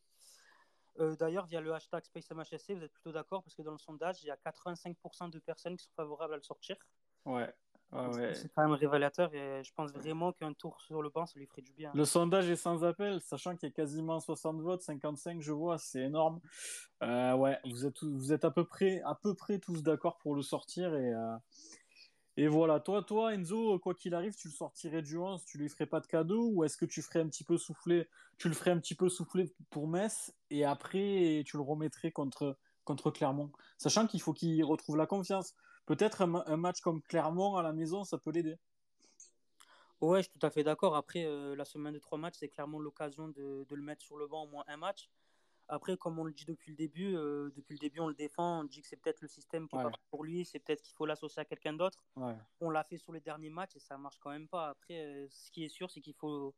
Euh, 1.01 1.17
D'ailleurs, 1.17 1.47
via 1.47 1.61
le 1.61 1.75
hashtag 1.75 2.05
SpaceMHSC, 2.05 2.75
vous 2.75 2.85
êtes 2.85 2.93
plutôt 2.93 3.11
d'accord 3.11 3.43
parce 3.43 3.57
que 3.57 3.63
dans 3.63 3.73
le 3.73 3.79
sondage, 3.79 4.23
il 4.23 4.27
y 4.27 4.31
a 4.31 4.37
85% 4.37 5.29
de 5.29 5.41
personnes 5.41 5.77
qui 5.77 5.87
sont 5.87 5.95
favorables 5.97 6.35
à 6.35 6.37
le 6.37 6.43
sortir. 6.45 6.77
Ouais. 7.25 7.53
Ouais. 7.93 8.35
C'est 8.35 8.49
quand 8.55 8.63
même 8.63 8.73
révélateur 8.73 9.35
et 9.35 9.63
je 9.65 9.73
pense 9.75 9.93
vraiment 9.93 10.33
qu'un 10.33 10.53
tour 10.53 10.81
sur 10.81 11.03
le 11.03 11.11
banc, 11.11 11.27
ça 11.27 11.39
lui 11.39 11.47
ferait 11.47 11.63
du 11.63 11.73
bien. 11.73 11.91
Le 11.95 12.05
sondage 12.05 12.49
est 12.49 12.57
sans 12.57 12.85
appel, 12.85 13.21
sachant 13.21 13.57
qu'il 13.57 13.69
y 13.69 13.73
a 13.73 13.75
quasiment 13.75 14.21
60 14.21 14.61
votes, 14.61 14.83
55 14.83 15.41
je 15.41 15.53
vois, 15.53 15.79
c'est 15.79 16.03
énorme. 16.03 16.41
Euh, 17.03 17.35
ouais, 17.35 17.59
vous 17.65 17.87
êtes, 17.87 17.95
tous- 17.95 18.13
vous 18.17 18.33
êtes 18.33 18.45
à 18.45 18.51
peu 18.51 18.65
près, 18.65 19.01
à 19.03 19.15
peu 19.15 19.35
près 19.35 19.59
tous 19.59 19.83
d'accord 19.83 20.19
pour 20.19 20.35
le 20.35 20.43
sortir 20.43 20.95
et, 20.95 21.13
euh, 21.13 21.37
et 22.37 22.47
voilà. 22.47 22.81
Toi, 22.81 23.03
toi, 23.03 23.35
Enzo, 23.35 23.79
quoi 23.81 23.95
qu'il 23.95 24.15
arrive, 24.15 24.35
tu 24.35 24.49
le 24.49 24.55
sortirais 24.55 25.03
du 25.03 25.19
11, 25.19 25.45
tu 25.45 25.59
lui 25.59 25.69
ferais 25.69 25.87
pas 25.87 26.01
de 26.01 26.07
cadeau 26.07 26.49
ou 26.53 26.65
est-ce 26.65 26.77
que 26.77 26.87
tu 26.87 27.03
ferais 27.03 27.21
un 27.21 27.29
petit 27.29 27.45
peu 27.45 27.59
souffler, 27.59 28.09
tu 28.39 28.49
le 28.49 28.55
ferais 28.55 28.71
un 28.71 28.79
petit 28.79 28.95
peu 28.95 29.09
souffler 29.09 29.53
pour 29.69 29.89
Metz 29.89 30.33
et 30.51 30.65
après 30.65 31.43
tu 31.45 31.57
le 31.57 31.63
remettrais 31.63 32.13
contre, 32.13 32.57
contre 32.85 33.11
Clermont, 33.11 33.51
sachant 33.79 34.07
qu'il 34.07 34.23
faut 34.23 34.33
qu'il 34.33 34.63
retrouve 34.65 34.97
la 34.97 35.07
confiance. 35.07 35.55
Peut-être 35.91 36.23
un, 36.23 36.29
ma- 36.29 36.45
un 36.47 36.57
match 36.57 36.81
comme 36.83 37.03
Clermont 37.03 37.57
à 37.57 37.65
la 37.65 37.73
maison, 37.73 38.05
ça 38.05 38.17
peut 38.17 38.31
l'aider. 38.31 38.57
Ouais, 40.01 40.23
je 40.23 40.29
suis 40.29 40.39
tout 40.39 40.47
à 40.47 40.51
fait 40.51 40.63
d'accord. 40.63 40.95
Après, 40.95 41.25
euh, 41.25 41.57
la 41.57 41.65
semaine 41.65 41.93
de 41.93 41.99
trois 41.99 42.17
matchs, 42.17 42.37
c'est 42.39 42.49
clairement 42.49 42.79
l'occasion 42.79 43.27
de, 43.27 43.67
de 43.69 43.75
le 43.75 43.83
mettre 43.83 44.01
sur 44.03 44.17
le 44.17 44.29
banc 44.29 44.45
au 44.45 44.47
moins 44.47 44.63
un 44.69 44.77
match. 44.77 45.11
Après, 45.67 45.97
comme 45.97 46.17
on 46.21 46.23
le 46.23 46.33
dit 46.33 46.45
depuis 46.45 46.71
le 46.71 46.77
début, 46.77 47.17
euh, 47.17 47.51
depuis 47.57 47.75
le 47.75 47.81
début, 47.81 47.99
on 47.99 48.07
le 48.07 48.15
défend. 48.15 48.61
On 48.61 48.65
dit 48.65 48.83
que 48.83 48.87
c'est 48.87 48.99
peut-être 48.99 49.21
le 49.21 49.27
système 49.27 49.67
qui 49.67 49.75
est 49.75 49.79
Ouais. 49.79 49.91
pas 49.91 49.99
pour 50.11 50.23
lui. 50.23 50.45
C'est 50.45 50.61
peut-être 50.61 50.81
qu'il 50.81 50.95
faut 50.95 51.07
l'associer 51.07 51.41
à 51.41 51.45
quelqu'un 51.45 51.73
d'autre. 51.73 52.05
Ouais. 52.15 52.37
On 52.61 52.71
l'a 52.71 52.85
fait 52.85 52.97
sur 52.97 53.13
les 53.13 53.21
derniers 53.21 53.51
matchs 53.51 53.75
et 53.75 53.81
ça 53.81 53.99
marche 53.99 54.21
quand 54.21 54.31
même 54.31 54.47
pas. 54.47 54.69
Après, 54.69 55.05
euh, 55.05 55.27
ce 55.29 55.51
qui 55.51 55.65
est 55.65 55.69
sûr, 55.69 55.91
c'est 55.91 56.01
qu'il 56.01 56.15
faut 56.15 56.55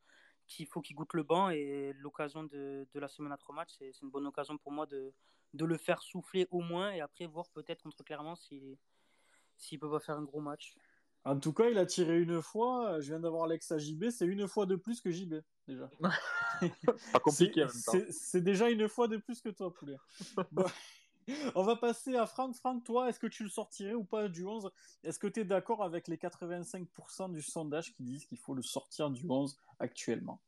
qu'il 0.46 0.66
faut 0.66 0.82
qu'il 0.82 0.94
goûte 0.94 1.14
le 1.14 1.22
banc 1.22 1.48
et 1.48 1.94
l'occasion 1.94 2.44
de, 2.44 2.86
de 2.92 3.00
la 3.00 3.08
semaine 3.08 3.32
à 3.32 3.38
trois 3.38 3.54
matchs, 3.54 3.76
c'est 3.78 3.98
une 4.02 4.10
bonne 4.10 4.26
occasion 4.26 4.58
pour 4.58 4.72
moi 4.72 4.84
de, 4.84 5.14
de 5.54 5.64
le 5.64 5.78
faire 5.78 6.02
souffler 6.02 6.46
au 6.50 6.60
moins 6.60 6.90
et 6.92 7.00
après 7.00 7.24
voir 7.26 7.48
peut-être 7.54 7.82
contre 7.82 8.02
Clermont 8.04 8.34
s'il 8.34 8.76
s'il 9.56 9.78
peut 9.78 9.90
pas 9.90 10.00
faire 10.00 10.16
un 10.16 10.22
gros 10.24 10.40
match. 10.40 10.74
En 11.24 11.38
tout 11.38 11.52
cas, 11.52 11.68
il 11.70 11.78
a 11.78 11.86
tiré 11.86 12.20
une 12.20 12.42
fois. 12.42 13.00
Je 13.00 13.08
viens 13.08 13.20
d'avoir 13.20 13.46
l'ex 13.46 13.70
à 13.70 13.78
JB. 13.78 14.10
C'est 14.10 14.26
une 14.26 14.48
fois 14.48 14.66
de 14.66 14.74
plus 14.74 15.00
que 15.00 15.10
JB, 15.10 15.34
déjà. 15.68 15.88
Pas 17.12 17.20
compliqué 17.20 17.64
en 17.64 17.68
C'est- 17.68 17.92
même 17.92 18.02
temps. 18.02 18.06
C'est 18.08 18.12
c'est 18.12 18.40
déjà 18.40 18.68
une 18.70 18.88
fois 18.88 19.06
de 19.08 19.16
plus 19.18 19.40
que 19.40 19.48
toi, 19.50 19.72
poulet. 19.72 19.96
Bon. 20.52 20.64
On 21.54 21.62
va 21.62 21.76
passer 21.76 22.16
à 22.16 22.26
Franck. 22.26 22.56
Franck, 22.56 22.82
toi, 22.82 23.08
est-ce 23.08 23.20
que 23.20 23.28
tu 23.28 23.44
le 23.44 23.48
sortirais 23.48 23.94
ou 23.94 24.02
pas 24.02 24.26
du 24.28 24.44
11 24.44 24.68
Est-ce 25.04 25.20
que 25.20 25.28
tu 25.28 25.38
es 25.40 25.44
d'accord 25.44 25.84
avec 25.84 26.08
les 26.08 26.16
85% 26.16 27.30
du 27.30 27.40
sondage 27.42 27.94
qui 27.94 28.02
disent 28.02 28.24
qu'il 28.24 28.38
faut 28.38 28.54
le 28.54 28.62
sortir 28.62 29.08
du 29.08 29.24
11 29.28 29.56
actuellement? 29.78 30.42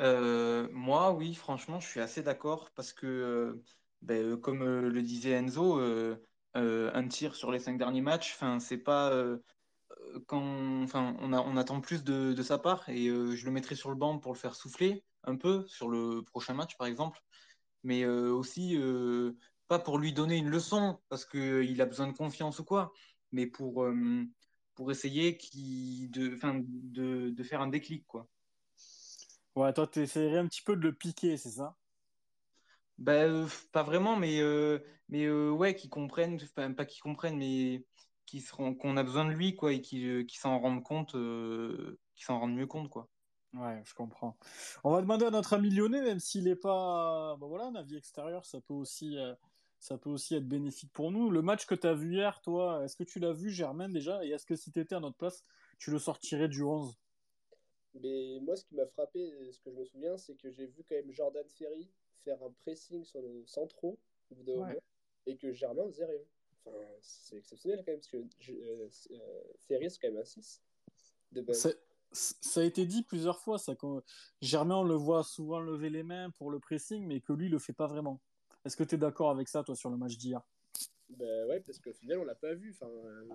Euh, 0.00 0.68
moi, 0.72 1.12
oui, 1.12 1.34
franchement, 1.34 1.80
je 1.80 1.88
suis 1.88 2.00
assez 2.00 2.22
d'accord 2.22 2.70
parce 2.74 2.92
que, 2.92 3.06
euh, 3.06 3.62
ben, 4.02 4.24
euh, 4.32 4.36
comme 4.36 4.62
euh, 4.62 4.88
le 4.88 5.02
disait 5.02 5.30
Enzo, 5.32 5.78
euh, 5.78 6.16
un 6.58 7.08
tir 7.08 7.34
sur 7.34 7.50
les 7.52 7.58
cinq 7.58 7.78
derniers 7.78 8.00
matchs, 8.02 8.34
enfin, 8.34 8.60
c'est 8.60 8.78
pas 8.78 9.12
euh, 9.12 9.38
euh, 10.00 10.20
quand, 10.26 10.82
enfin, 10.82 11.16
on 11.20 11.32
a, 11.32 11.40
on 11.40 11.56
attend 11.56 11.80
plus 11.80 12.04
de, 12.04 12.32
de 12.32 12.42
sa 12.42 12.58
part 12.58 12.88
et 12.88 13.08
euh, 13.08 13.34
je 13.36 13.44
le 13.46 13.52
mettrai 13.52 13.74
sur 13.76 13.90
le 13.90 13.96
banc 13.96 14.18
pour 14.18 14.32
le 14.32 14.38
faire 14.38 14.54
souffler 14.56 15.04
un 15.24 15.36
peu 15.36 15.66
sur 15.68 15.88
le 15.88 16.22
prochain 16.24 16.54
match, 16.54 16.76
par 16.76 16.86
exemple, 16.86 17.20
mais 17.84 18.04
euh, 18.04 18.32
aussi 18.32 18.76
euh, 18.76 19.34
pas 19.68 19.78
pour 19.78 19.98
lui 19.98 20.12
donner 20.12 20.36
une 20.38 20.50
leçon 20.50 21.00
parce 21.08 21.24
que 21.24 21.62
il 21.64 21.80
a 21.82 21.86
besoin 21.86 22.08
de 22.08 22.16
confiance 22.16 22.58
ou 22.60 22.64
quoi, 22.64 22.92
mais 23.32 23.46
pour 23.46 23.84
euh, 23.84 24.24
pour 24.74 24.90
essayer 24.92 25.36
qui 25.38 26.08
de, 26.10 26.34
enfin, 26.34 26.60
de, 26.64 27.30
de 27.30 27.42
faire 27.44 27.60
un 27.62 27.68
déclic, 27.68 28.06
quoi. 28.06 28.28
Ouais, 29.56 29.72
toi, 29.74 29.86
tu 29.86 30.00
essaierais 30.00 30.38
un 30.38 30.46
petit 30.48 30.62
peu 30.62 30.74
de 30.76 30.80
le 30.80 30.94
piquer, 30.94 31.36
c'est 31.36 31.50
ça? 31.50 31.76
Ben, 32.98 33.44
euh, 33.44 33.46
pas 33.72 33.84
vraiment, 33.84 34.16
mais, 34.16 34.40
euh, 34.40 34.80
mais 35.08 35.24
euh, 35.24 35.50
ouais, 35.50 35.74
qu'ils 35.76 35.90
comprennent, 35.90 36.38
pas 36.76 36.84
qu'ils 36.84 37.02
comprennent, 37.02 37.38
mais 37.38 37.84
qu'ils 38.26 38.42
seront, 38.42 38.74
qu'on 38.74 38.96
a 38.96 39.04
besoin 39.04 39.24
de 39.24 39.30
lui, 39.30 39.54
quoi, 39.54 39.72
et 39.72 39.80
qu'ils 39.80 40.06
euh, 40.06 40.24
qu'ils 40.24 40.40
s'en 40.40 40.58
rendent 40.58 40.82
compte, 40.82 41.14
euh, 41.14 41.98
qu'ils 42.16 42.26
s'en 42.26 42.40
rendent 42.40 42.54
mieux 42.54 42.66
compte, 42.66 42.88
quoi. 42.90 43.08
Ouais, 43.54 43.80
je 43.84 43.94
comprends. 43.94 44.36
On 44.84 44.90
va 44.90 45.00
demander 45.00 45.24
à 45.24 45.30
notre 45.30 45.54
ami 45.54 45.70
lyonnais, 45.70 46.02
même 46.02 46.18
s'il 46.18 46.44
n'est 46.44 46.56
pas. 46.56 47.36
Bon 47.38 47.48
voilà, 47.48 47.66
un 47.66 47.74
avis 47.76 47.96
extérieur, 47.96 48.44
ça 48.44 48.60
peut 48.60 48.74
aussi, 48.74 49.16
euh, 49.16 49.32
ça 49.78 49.96
peut 49.96 50.10
aussi 50.10 50.34
être 50.34 50.46
bénéfique 50.46 50.92
pour 50.92 51.12
nous. 51.12 51.30
Le 51.30 51.40
match 51.40 51.66
que 51.66 51.76
tu 51.76 51.86
as 51.86 51.94
vu 51.94 52.14
hier, 52.14 52.40
toi, 52.42 52.84
est-ce 52.84 52.96
que 52.96 53.04
tu 53.04 53.20
l'as 53.20 53.32
vu, 53.32 53.50
Germain, 53.50 53.88
déjà? 53.88 54.22
Et 54.24 54.30
est-ce 54.30 54.44
que 54.44 54.56
si 54.56 54.72
tu 54.72 54.80
étais 54.80 54.96
à 54.96 55.00
notre 55.00 55.16
place, 55.16 55.44
tu 55.78 55.90
le 55.92 55.98
sortirais 55.98 56.48
du 56.48 56.62
11 56.64 56.98
Mais 57.94 58.38
moi, 58.42 58.56
ce 58.56 58.64
qui 58.64 58.74
m'a 58.74 58.86
frappé, 58.86 59.32
ce 59.52 59.60
que 59.60 59.70
je 59.70 59.76
me 59.76 59.84
souviens, 59.84 60.16
c'est 60.18 60.34
que 60.34 60.50
j'ai 60.50 60.66
vu 60.66 60.84
quand 60.86 60.96
même 60.96 61.12
Jordan 61.12 61.46
Ferry 61.48 61.88
faire 62.24 62.42
un 62.42 62.50
pressing 62.50 63.04
sur 63.04 63.20
le 63.22 63.44
centraux 63.46 63.98
au 64.30 64.34
bout 64.34 64.42
d'un 64.42 64.52
Ouais. 64.54 64.68
moment, 64.68 64.82
et 65.26 65.36
que 65.36 65.52
Germain 65.52 65.86
faisait 65.88 66.04
rien. 66.04 66.20
Enfin, 66.64 66.76
c'est 67.00 67.36
exceptionnel 67.36 67.82
quand 67.84 67.92
même, 67.92 68.00
parce 68.00 68.08
que 68.08 68.52
euh, 68.52 68.88
euh, 69.12 69.42
Ferry, 69.66 69.90
c'est 69.90 69.98
quand 70.00 70.08
même 70.08 70.20
un 70.20 70.24
6 70.24 70.62
de 71.32 71.40
base. 71.40 71.76
Ça 72.10 72.60
a 72.60 72.64
été 72.64 72.86
dit 72.86 73.02
plusieurs 73.02 73.38
fois, 73.38 73.58
ça. 73.58 73.74
Quand... 73.74 74.02
Germain, 74.40 74.76
on 74.76 74.84
le 74.84 74.94
voit 74.94 75.22
souvent 75.22 75.60
lever 75.60 75.90
les 75.90 76.02
mains 76.02 76.30
pour 76.30 76.50
le 76.50 76.58
pressing, 76.58 77.06
mais 77.06 77.20
que 77.20 77.34
lui, 77.34 77.46
il 77.46 77.52
le 77.52 77.58
fait 77.58 77.74
pas 77.74 77.86
vraiment. 77.86 78.20
Est-ce 78.64 78.76
que 78.76 78.84
tu 78.84 78.94
es 78.94 78.98
d'accord 78.98 79.30
avec 79.30 79.46
ça, 79.48 79.62
toi, 79.62 79.76
sur 79.76 79.90
le 79.90 79.96
match 79.98 80.16
d'hier? 80.16 80.40
Ben 81.10 81.46
ouais, 81.48 81.60
parce 81.60 81.78
qu'au 81.78 81.92
final, 81.92 82.18
on 82.18 82.24
l'a 82.24 82.34
pas 82.34 82.54
vu. 82.54 82.70
Enfin, 82.70 82.90
euh, 82.90 83.28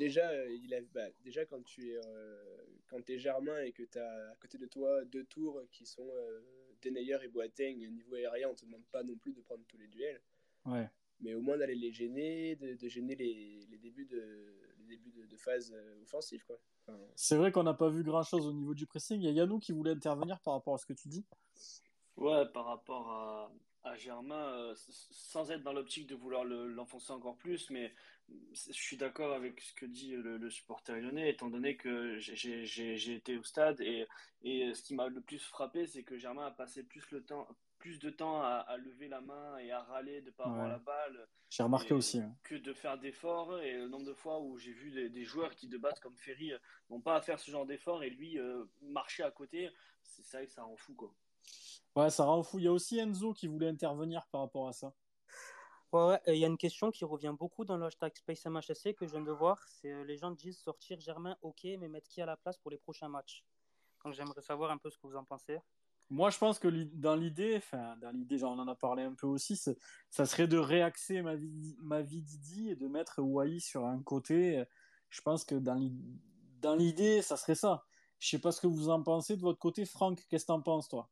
déjà, 0.00 0.28
euh, 0.30 0.50
il 0.64 0.74
a, 0.74 0.80
bah, 0.94 1.08
déjà, 1.22 1.44
quand 1.44 1.62
tu 1.62 1.90
es, 1.92 2.00
euh, 2.04 2.64
quand 2.88 3.08
es 3.08 3.18
Germain 3.18 3.60
et 3.62 3.70
que 3.72 3.82
tu 3.84 3.98
as 3.98 4.30
à 4.32 4.36
côté 4.36 4.58
de 4.58 4.66
toi 4.66 5.04
deux 5.04 5.24
tours 5.24 5.62
qui 5.70 5.84
sont 5.86 6.08
euh, 6.12 6.40
Denayer 6.82 7.18
et 7.22 7.28
Boateng, 7.28 7.76
au 7.86 7.90
niveau 7.90 8.14
aérien, 8.16 8.48
on 8.50 8.54
te 8.54 8.64
demande 8.64 8.84
pas 8.90 9.02
non 9.04 9.16
plus 9.16 9.32
de 9.32 9.40
prendre 9.42 9.62
tous 9.68 9.78
les 9.78 9.88
duels, 9.88 10.20
Ouais. 10.66 10.88
mais 11.20 11.34
au 11.34 11.40
moins 11.42 11.58
d'aller 11.58 11.74
les 11.74 11.92
gêner, 11.92 12.56
de, 12.56 12.74
de 12.74 12.88
gêner 12.88 13.14
les, 13.14 13.60
les 13.70 13.78
débuts 13.78 14.06
de, 14.06 14.56
les 14.78 14.96
débuts 14.96 15.12
de, 15.12 15.26
de 15.26 15.36
phase 15.36 15.70
euh, 15.72 16.02
offensive. 16.02 16.42
Quoi. 16.46 16.58
Enfin, 16.86 16.98
C'est 17.14 17.36
vrai 17.36 17.52
qu'on 17.52 17.62
n'a 17.62 17.74
pas 17.74 17.90
vu 17.90 18.02
grand-chose 18.02 18.46
au 18.46 18.52
niveau 18.52 18.74
du 18.74 18.86
pressing. 18.86 19.20
Il 19.20 19.24
y 19.24 19.28
a 19.28 19.32
Yannou 19.32 19.58
qui 19.58 19.72
voulait 19.72 19.92
intervenir 19.92 20.40
par 20.40 20.54
rapport 20.54 20.74
à 20.74 20.78
ce 20.78 20.86
que 20.86 20.94
tu 20.94 21.08
dis. 21.08 21.24
Ouais, 22.16 22.46
par 22.52 22.64
rapport 22.64 23.10
à, 23.10 23.52
à 23.84 23.96
Germain, 23.96 24.46
euh, 24.54 24.74
sans 25.10 25.50
être 25.50 25.62
dans 25.62 25.72
l'optique 25.72 26.06
de 26.06 26.14
vouloir 26.14 26.44
le- 26.44 26.66
l'enfoncer 26.68 27.12
encore 27.12 27.36
plus, 27.36 27.70
mais 27.70 27.92
je 28.28 28.72
suis 28.72 28.96
d'accord 28.96 29.32
avec 29.34 29.60
ce 29.60 29.72
que 29.74 29.86
dit 29.86 30.12
le, 30.12 30.36
le 30.36 30.50
supporter 30.50 31.00
lyonnais, 31.00 31.30
étant 31.30 31.48
donné 31.48 31.76
que 31.76 32.18
j'ai- 32.18 33.14
été 33.14 33.36
au 33.38 33.42
stade 33.42 33.80
et, 33.80 34.06
et 34.42 34.72
ce 34.74 34.82
qui 34.82 34.94
m'a 34.94 35.08
le 35.08 35.20
plus 35.20 35.38
frappé, 35.42 35.86
c'est 35.86 36.02
que 36.02 36.18
Germain 36.18 36.46
a 36.46 36.50
passé 36.50 36.82
plus, 36.84 37.10
le 37.10 37.24
temps, 37.24 37.48
plus 37.78 37.98
de 37.98 38.10
temps 38.10 38.42
à, 38.42 38.56
à 38.68 38.76
lever 38.76 39.08
la 39.08 39.20
main 39.22 39.56
et 39.58 39.70
à 39.72 39.82
râler 39.82 40.20
de 40.20 40.26
ne 40.26 40.30
pas 40.32 40.44
avoir 40.44 40.64
Ouais. 40.64 40.68
la 40.68 40.78
balle 40.78 41.26
J'ai 41.48 41.62
remarqué 41.62 41.88
et- 41.90 41.92
aussi. 41.94 42.20
hein. 42.20 42.36
que 42.44 42.54
de 42.56 42.72
faire 42.74 42.98
d'efforts. 42.98 43.58
Et 43.62 43.78
le 43.78 43.88
nombre 43.88 44.04
de 44.06 44.12
fois 44.14 44.40
où 44.40 44.58
j'ai 44.58 44.72
vu 44.72 44.90
des, 44.90 45.08
des 45.08 45.24
joueurs 45.24 45.54
qui 45.54 45.66
de 45.68 45.78
base 45.78 45.98
comme 46.00 46.16
Ferry 46.18 46.52
euh, 46.52 46.58
n'ont 46.90 47.00
pas 47.00 47.16
à 47.16 47.22
faire 47.22 47.40
ce 47.40 47.50
genre 47.50 47.64
d'efforts 47.66 48.04
et 48.04 48.10
lui 48.10 48.38
euh, 48.38 48.64
marcher 48.82 49.22
à 49.22 49.30
côté, 49.30 49.70
c'est 50.02 50.22
ça 50.22 50.44
que 50.44 50.52
ça 50.52 50.62
rend 50.62 50.76
fou 50.76 50.94
quoi. 50.94 51.14
Ouais, 51.96 52.10
ça 52.10 52.24
rend 52.24 52.42
fou. 52.42 52.58
Il 52.58 52.64
y 52.64 52.68
a 52.68 52.72
aussi 52.72 52.98
Enzo 52.98 53.32
qui 53.32 53.46
voulait 53.46 53.68
intervenir 53.68 54.26
par 54.30 54.42
rapport 54.42 54.68
à 54.68 54.72
ça. 54.72 54.92
Ouais, 55.92 56.20
il 56.28 56.36
y 56.36 56.44
a 56.44 56.46
une 56.46 56.56
question 56.56 56.92
qui 56.92 57.04
revient 57.04 57.34
beaucoup 57.36 57.64
dans 57.64 57.76
le 57.76 57.86
hashtag 57.86 58.16
SpaceMHSC 58.16 58.94
que 58.94 59.06
je 59.06 59.10
viens 59.10 59.22
de 59.22 59.32
voir. 59.32 59.58
C'est 59.66 59.90
euh, 59.90 60.04
les 60.04 60.16
gens 60.16 60.30
disent 60.30 60.60
sortir 60.60 61.00
Germain, 61.00 61.36
ok, 61.42 61.64
mais 61.78 61.88
mettre 61.88 62.08
qui 62.08 62.22
à 62.22 62.26
la 62.26 62.36
place 62.36 62.56
pour 62.58 62.70
les 62.70 62.78
prochains 62.78 63.08
matchs? 63.08 63.44
Donc 64.04 64.14
j'aimerais 64.14 64.40
savoir 64.40 64.70
un 64.70 64.78
peu 64.78 64.88
ce 64.88 64.98
que 64.98 65.08
vous 65.08 65.16
en 65.16 65.24
pensez. 65.24 65.58
Moi, 66.08 66.30
je 66.30 66.38
pense 66.38 66.60
que 66.60 66.68
dans 66.68 67.16
l'idée, 67.16 67.56
enfin, 67.56 67.96
dans 67.96 68.10
l'idée, 68.10 68.38
genre, 68.38 68.52
on 68.52 68.58
en 68.60 68.68
a 68.68 68.74
parlé 68.74 69.02
un 69.02 69.14
peu 69.14 69.26
aussi, 69.26 69.56
ça 69.56 70.26
serait 70.26 70.48
de 70.48 70.58
réaxer 70.58 71.22
ma 71.22 71.36
vie, 71.36 71.76
ma 71.78 72.02
vie 72.02 72.22
Didi 72.22 72.70
et 72.70 72.76
de 72.76 72.86
mettre 72.86 73.20
Wai 73.20 73.58
sur 73.60 73.84
un 73.84 74.02
côté. 74.02 74.64
Je 75.08 75.20
pense 75.20 75.44
que 75.44 75.56
dans 75.56 76.74
l'idée, 76.76 77.22
ça 77.22 77.36
serait 77.36 77.54
ça. 77.54 77.84
Je 78.18 78.28
sais 78.28 78.38
pas 78.38 78.52
ce 78.52 78.60
que 78.60 78.66
vous 78.66 78.90
en 78.90 79.02
pensez 79.02 79.36
de 79.36 79.42
votre 79.42 79.58
côté. 79.58 79.84
Franck, 79.84 80.24
qu'est-ce 80.28 80.44
que 80.44 80.52
tu 80.52 80.52
en 80.52 80.62
penses, 80.62 80.88
toi? 80.88 81.10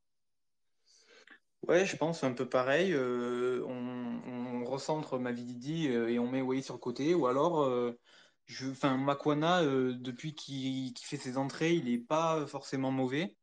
Ouais, 1.67 1.85
je 1.85 1.97
pense 1.97 2.25
un 2.25 2.33
peu 2.33 2.49
pareil. 2.49 2.93
Euh, 2.93 3.65
on, 3.67 4.65
recentre 4.65 5.19
Mavididi 5.19 5.89
euh, 5.89 6.09
et 6.09 6.19
on 6.19 6.31
met 6.31 6.43
Wai 6.43 6.61
sur 6.61 6.75
le 6.75 6.79
côté. 6.79 7.15
Ou 7.15 7.27
alors, 7.27 7.63
euh, 7.63 7.99
je, 8.45 8.71
enfin, 8.71 8.99
Makwana, 8.99 9.65
depuis 9.65 10.35
qu'il 10.35 10.93
fait 10.99 11.17
ses 11.17 11.39
entrées, 11.39 11.73
il 11.73 11.87
n'est 11.87 11.99
pas 11.99 12.47
forcément 12.47 12.91
mauvais. 12.91 13.37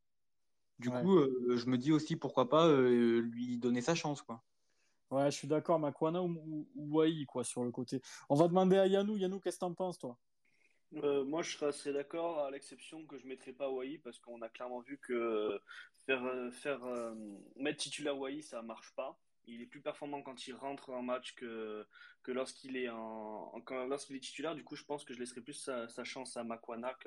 Du 0.78 0.92
coup, 0.92 1.20
je 1.56 1.66
me 1.66 1.78
dis 1.78 1.92
aussi 1.92 2.16
pourquoi 2.16 2.50
pas 2.50 2.70
lui 2.70 3.58
donner 3.58 3.82
sa 3.82 3.96
chance, 3.96 4.22
quoi. 4.22 4.44
Ouais, 5.10 5.32
je 5.32 5.38
suis 5.38 5.48
d'accord, 5.48 5.80
Makwana 5.80 6.22
ou, 6.22 6.68
ou, 6.76 7.02
quoi, 7.28 7.44
sur 7.44 7.64
le 7.64 7.72
côté. 7.72 8.02
On 8.30 8.36
va 8.36 8.48
demander 8.48 8.78
à 8.78 8.88
Yanou. 8.88 9.18
Yanou, 9.18 9.40
qu'est-ce 9.40 9.58
que 9.58 9.62
t'en 9.62 9.74
penses, 9.74 9.98
toi? 9.98 10.18
Moi, 10.92 11.42
je 11.42 11.58
serais 11.72 11.94
d'accord, 11.94 12.40
à 12.40 12.52
l'exception 12.52 13.06
que 13.06 13.18
je 13.18 13.24
ne 13.24 13.30
mettrais 13.30 13.54
pas 13.54 13.70
Wai, 13.70 13.98
parce 13.98 14.20
qu'on 14.20 14.42
a 14.42 14.50
clairement 14.50 14.80
vu 14.80 14.98
que 14.98 15.60
faire, 16.06 16.24
faire 16.52 16.82
mettre 17.56 17.80
titulaire 17.80 18.18
Wai, 18.18 18.42
ça 18.42 18.62
ne 18.62 18.68
marche 18.68 18.94
pas. 18.96 19.20
Il 19.48 19.62
est 19.62 19.68
plus 19.68 19.82
performant 19.82 20.22
quand 20.22 20.48
il 20.48 20.54
rentre 20.54 20.90
en 20.90 21.04
match 21.04 21.36
que, 21.36 21.86
lorsqu'il 22.28 22.78
est, 22.78 22.88
lorsqu'il 23.70 24.16
est 24.16 24.20
titulaire. 24.20 24.56
Du 24.56 24.64
coup, 24.64 24.76
je 24.76 24.84
pense 24.84 25.04
que 25.04 25.14
je 25.14 25.20
laisserai 25.20 25.42
plus 25.42 25.54
sa, 25.54 26.04
chance 26.04 26.36
à 26.38 26.44
Makwana 26.44 26.98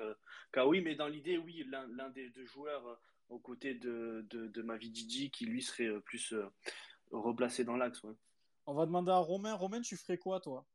qu'à 0.53 0.65
oui. 0.67 0.81
Mais 0.81 0.95
dans 0.95 1.07
l'idée, 1.07 1.37
oui, 1.37 1.65
l'un, 1.69 2.09
des 2.09 2.29
deux 2.29 2.45
joueurs 2.45 2.99
aux 3.29 3.39
côtés 3.39 3.73
de, 3.73 4.25
de, 4.29 4.47
de 4.47 4.61
Mavididi 4.61 5.31
qui 5.31 5.45
lui 5.45 5.61
serait 5.61 5.99
plus 6.01 6.33
replacé 7.11 7.63
dans 7.63 7.75
l'axe. 7.75 8.01
On 8.65 8.73
va 8.73 8.85
demander 8.85 9.11
à 9.11 9.17
Romain. 9.17 9.53
Romain, 9.55 9.81
tu 9.81 9.97
ferais 9.97 10.17
quoi, 10.17 10.39
toi? 10.39 10.65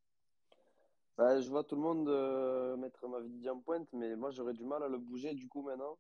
Bah, 1.17 1.41
je 1.41 1.49
vois 1.49 1.63
tout 1.63 1.77
le 1.77 1.83
monde 1.83 2.09
euh, 2.09 2.77
mettre 2.77 3.07
Mavididi 3.07 3.49
en 3.49 3.61
pointe, 3.61 3.89
mais 3.93 4.17
moi 4.17 4.31
j'aurais 4.31 4.53
du 4.53 4.65
mal 4.65 4.83
à 4.83 4.89
le 4.89 4.99
bouger 4.99 5.35
du 5.35 5.49
coup 5.49 5.63
maintenant. 5.63 5.99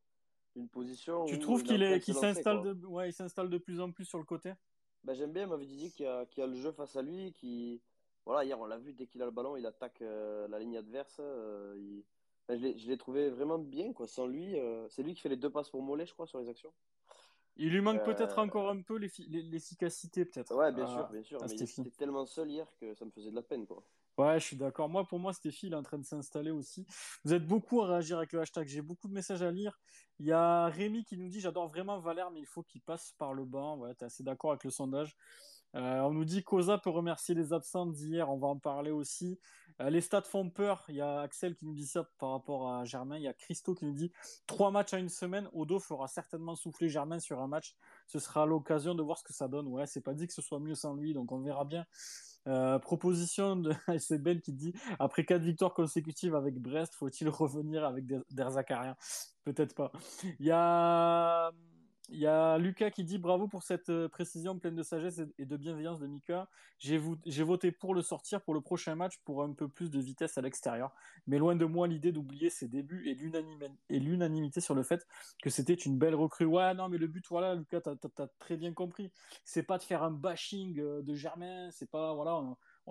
Une 0.57 0.68
position. 0.68 1.24
Tu 1.24 1.38
trouves 1.40 1.64
qu'il 1.64 1.83
est, 1.83 2.00
s'installe 2.00 2.62
de, 2.62 2.87
ouais, 2.87 3.11
il 3.11 3.12
s'installe 3.12 3.50
de 3.50 3.59
plus 3.59 3.81
en 3.81 3.90
plus 3.90 4.05
sur 4.05 4.18
le 4.18 4.24
côté? 4.24 4.53
Bah, 5.03 5.14
J'aime 5.14 5.33
bien 5.33 5.46
Mavididi 5.46 5.90
qui 5.92 6.07
a, 6.07 6.27
qui 6.27 6.40
a 6.40 6.46
le 6.46 6.55
jeu 6.55 6.70
face 6.72 6.94
à 6.96 7.03
lui, 7.03 7.33
qui 7.33 7.83
voilà 8.24 8.44
hier 8.44 8.59
on 8.59 8.66
l'a 8.66 8.79
vu 8.79 8.92
dès 8.92 9.07
qu'il 9.07 9.20
a 9.22 9.27
le 9.27 9.31
ballon 9.31 9.57
il 9.57 9.66
attaque 9.66 10.00
euh, 10.03 10.48
la 10.48 10.59
ligne 10.59 10.77
adverse. 10.77 11.16
Euh, 11.20 12.00
je 12.48 12.88
l'ai 12.88 12.98
trouvé 12.98 13.31
vraiment 13.31 13.59
bien 13.59 13.92
quoi. 13.92 14.07
Sans 14.07 14.27
lui, 14.27 14.57
c'est 14.90 15.03
lui 15.03 15.14
qui 15.14 15.20
fait 15.20 15.29
les 15.29 15.37
deux 15.37 15.50
passes 15.50 15.70
pour 15.70 15.83
Mollet 15.83 16.07
je 16.07 16.12
crois 16.12 16.27
sur 16.27 16.38
les 16.38 16.48
actions. 16.48 16.72
Il 17.57 17.70
lui 17.70 17.81
manque 17.81 18.05
peut-être 18.05 18.38
encore 18.38 18.68
un 18.68 18.83
peu 18.83 18.96
l'efficacité 18.96 20.24
peut-être. 20.24 20.55
Ouais 20.57 20.72
bien 20.72 20.87
sûr 20.87 21.09
bien 21.09 21.22
sûr. 21.22 21.38
mais 21.40 21.55
il 21.55 21.62
était 21.62 21.90
tellement 21.90 22.27
seul 22.27 22.50
hier 22.50 22.66
que 22.81 22.94
ça 22.94 23.05
me 23.05 23.11
faisait 23.11 23.31
de 23.31 23.37
la 23.37 23.42
peine 23.42 23.66
quoi. 23.66 23.83
Ouais, 24.16 24.38
je 24.38 24.44
suis 24.44 24.57
d'accord. 24.57 24.88
Moi, 24.88 25.05
pour 25.07 25.18
moi, 25.18 25.33
Stéphie, 25.33 25.66
il 25.66 25.72
est 25.72 25.77
en 25.77 25.83
train 25.83 25.98
de 25.98 26.05
s'installer 26.05 26.53
aussi. 26.53 26.87
Vous 27.24 27.35
êtes 27.35 27.46
beaucoup 27.46 27.83
à 27.83 27.87
réagir 27.87 28.18
avec 28.18 28.33
le 28.33 28.40
hashtag. 28.40 28.68
J'ai 28.68 28.83
beaucoup 28.83 29.09
de 29.09 29.12
messages 29.12 29.42
à 29.42 29.50
lire. 29.50 29.81
Il 30.20 30.27
y 30.27 30.33
a 30.33 30.66
Rémi 30.66 31.05
qui 31.05 31.16
nous 31.16 31.29
dit 31.29 31.40
J'adore 31.40 31.68
vraiment 31.68 31.98
Valère, 31.98 32.31
mais 32.31 32.40
il 32.40 32.46
faut 32.46 32.62
qu'il 32.62 32.81
passe 32.81 33.14
par 33.18 33.35
le 33.35 33.44
banc. 33.44 33.77
Ouais, 33.79 33.92
tu 33.96 34.05
es 34.05 34.07
assez 34.07 34.22
d'accord 34.22 34.53
avec 34.53 34.62
le 34.62 34.70
sondage. 34.70 35.16
Euh, 35.74 36.00
on 36.03 36.12
nous 36.12 36.24
dit 36.24 36.44
Cosa 36.44 36.79
peut 36.79 36.90
remercier 36.90 37.35
les 37.35 37.53
absents 37.53 37.87
d'hier. 37.87 38.31
On 38.31 38.38
va 38.38 38.46
en 38.46 38.59
parler 38.59 38.92
aussi. 38.92 39.40
Euh, 39.81 39.90
les 39.90 40.00
stats 40.00 40.22
font 40.22 40.48
peur. 40.48 40.85
Il 40.88 40.94
y 40.94 41.00
a 41.00 41.20
Axel 41.20 41.57
qui 41.57 41.66
nous 41.66 41.74
dit 41.74 41.87
ça 41.87 42.09
par 42.18 42.31
rapport 42.31 42.70
à 42.70 42.85
Germain. 42.85 43.16
Il 43.16 43.24
y 43.24 43.29
a 43.29 43.35
Christo 43.35 43.74
qui 43.74 43.85
nous 43.85 43.94
dit 43.94 44.12
Trois 44.46 44.70
matchs 44.70 44.94
à 44.94 44.98
une 44.98 45.09
semaine. 45.09 45.48
Odo 45.53 45.81
fera 45.81 46.07
certainement 46.07 46.55
souffler 46.55 46.88
Germain 46.88 47.18
sur 47.18 47.40
un 47.40 47.48
match. 47.48 47.74
Ce 48.07 48.20
sera 48.20 48.46
l'occasion 48.46 48.94
de 48.94 49.03
voir 49.03 49.18
ce 49.18 49.24
que 49.24 49.33
ça 49.33 49.48
donne. 49.48 49.66
Ouais, 49.66 49.87
c'est 49.88 50.03
pas 50.03 50.14
dit 50.14 50.29
que 50.29 50.33
ce 50.33 50.42
soit 50.42 50.61
mieux 50.61 50.77
sans 50.77 50.94
lui. 50.94 51.14
Donc 51.14 51.33
on 51.33 51.40
verra 51.40 51.64
bien. 51.64 51.85
Euh, 52.46 52.78
proposition 52.78 53.57
de 53.57 53.72
c'est 53.98 54.18
qui 54.42 54.52
dit 54.52 54.74
après 54.98 55.24
quatre 55.24 55.42
victoires 55.42 55.72
consécutives 55.72 56.35
avec 56.35 56.61
Brest, 56.61 56.94
faut-il 56.94 57.28
revenir 57.28 57.85
avec 57.85 58.04
Der 58.07 58.50
Peut-être 59.44 59.74
pas. 59.74 59.92
Il 60.38 60.46
y 60.46 60.50
a 60.50 61.50
il 62.11 62.19
y 62.19 62.27
a 62.27 62.59
Lucas 62.59 62.90
qui 62.90 63.03
dit 63.03 63.19
bravo 63.19 63.49
pour 63.49 63.62
cette 63.62 63.88
euh, 63.88 64.09
précision 64.09 64.59
pleine 64.59 64.75
de 64.75 64.83
sagesse 64.83 65.23
et 65.38 65.47
de 65.47 65.57
bienveillance 65.57 66.01
de 66.01 66.07
Mika. 66.07 66.49
J'ai 66.79 66.99
voté 67.43 67.73
pour 67.73 67.95
le 67.95 68.03
sortir 68.03 68.43
pour 68.43 68.53
le 68.53 68.61
prochain 68.61 68.95
match 68.95 69.19
pour 69.25 69.43
un 69.43 69.53
peu 69.53 69.69
plus 69.69 69.90
de 69.90 69.99
vitesse 69.99 70.37
à 70.37 70.43
l'extérieur. 70.43 70.93
Mais 71.27 71.38
loin 71.38 71.57
de 71.57 71.64
moi 71.64 71.88
l'idée 71.88 72.12
d'oublier 72.12 72.51
ses 72.51 72.69
débuts 72.69 73.09
et 73.88 73.99
l'unanimité 73.99 74.61
sur 74.61 74.75
le 74.75 74.83
fait 74.83 75.07
que 75.43 75.49
c'était 75.49 75.75
une 75.75 75.99
belle 75.99 76.14
recrue. 76.14 76.45
Ouais, 76.45 76.75
non, 76.75 76.90
mais 76.90 76.99
le 76.99 77.07
but, 77.07 77.25
voilà, 77.29 77.55
Lucas, 77.55 77.81
t'as 77.81 77.95
as, 78.19 78.29
très 78.38 78.57
bien 78.57 78.75
compris. 78.75 79.11
C'est 79.45 79.62
pas 79.62 79.79
de 79.79 79.83
faire 79.83 80.03
un 80.03 80.11
bashing 80.11 80.79
euh, 80.81 81.01
de 81.01 81.14
Germain, 81.14 81.71
c'est 81.71 81.90
pas, 81.90 82.12
voilà, 82.12 82.38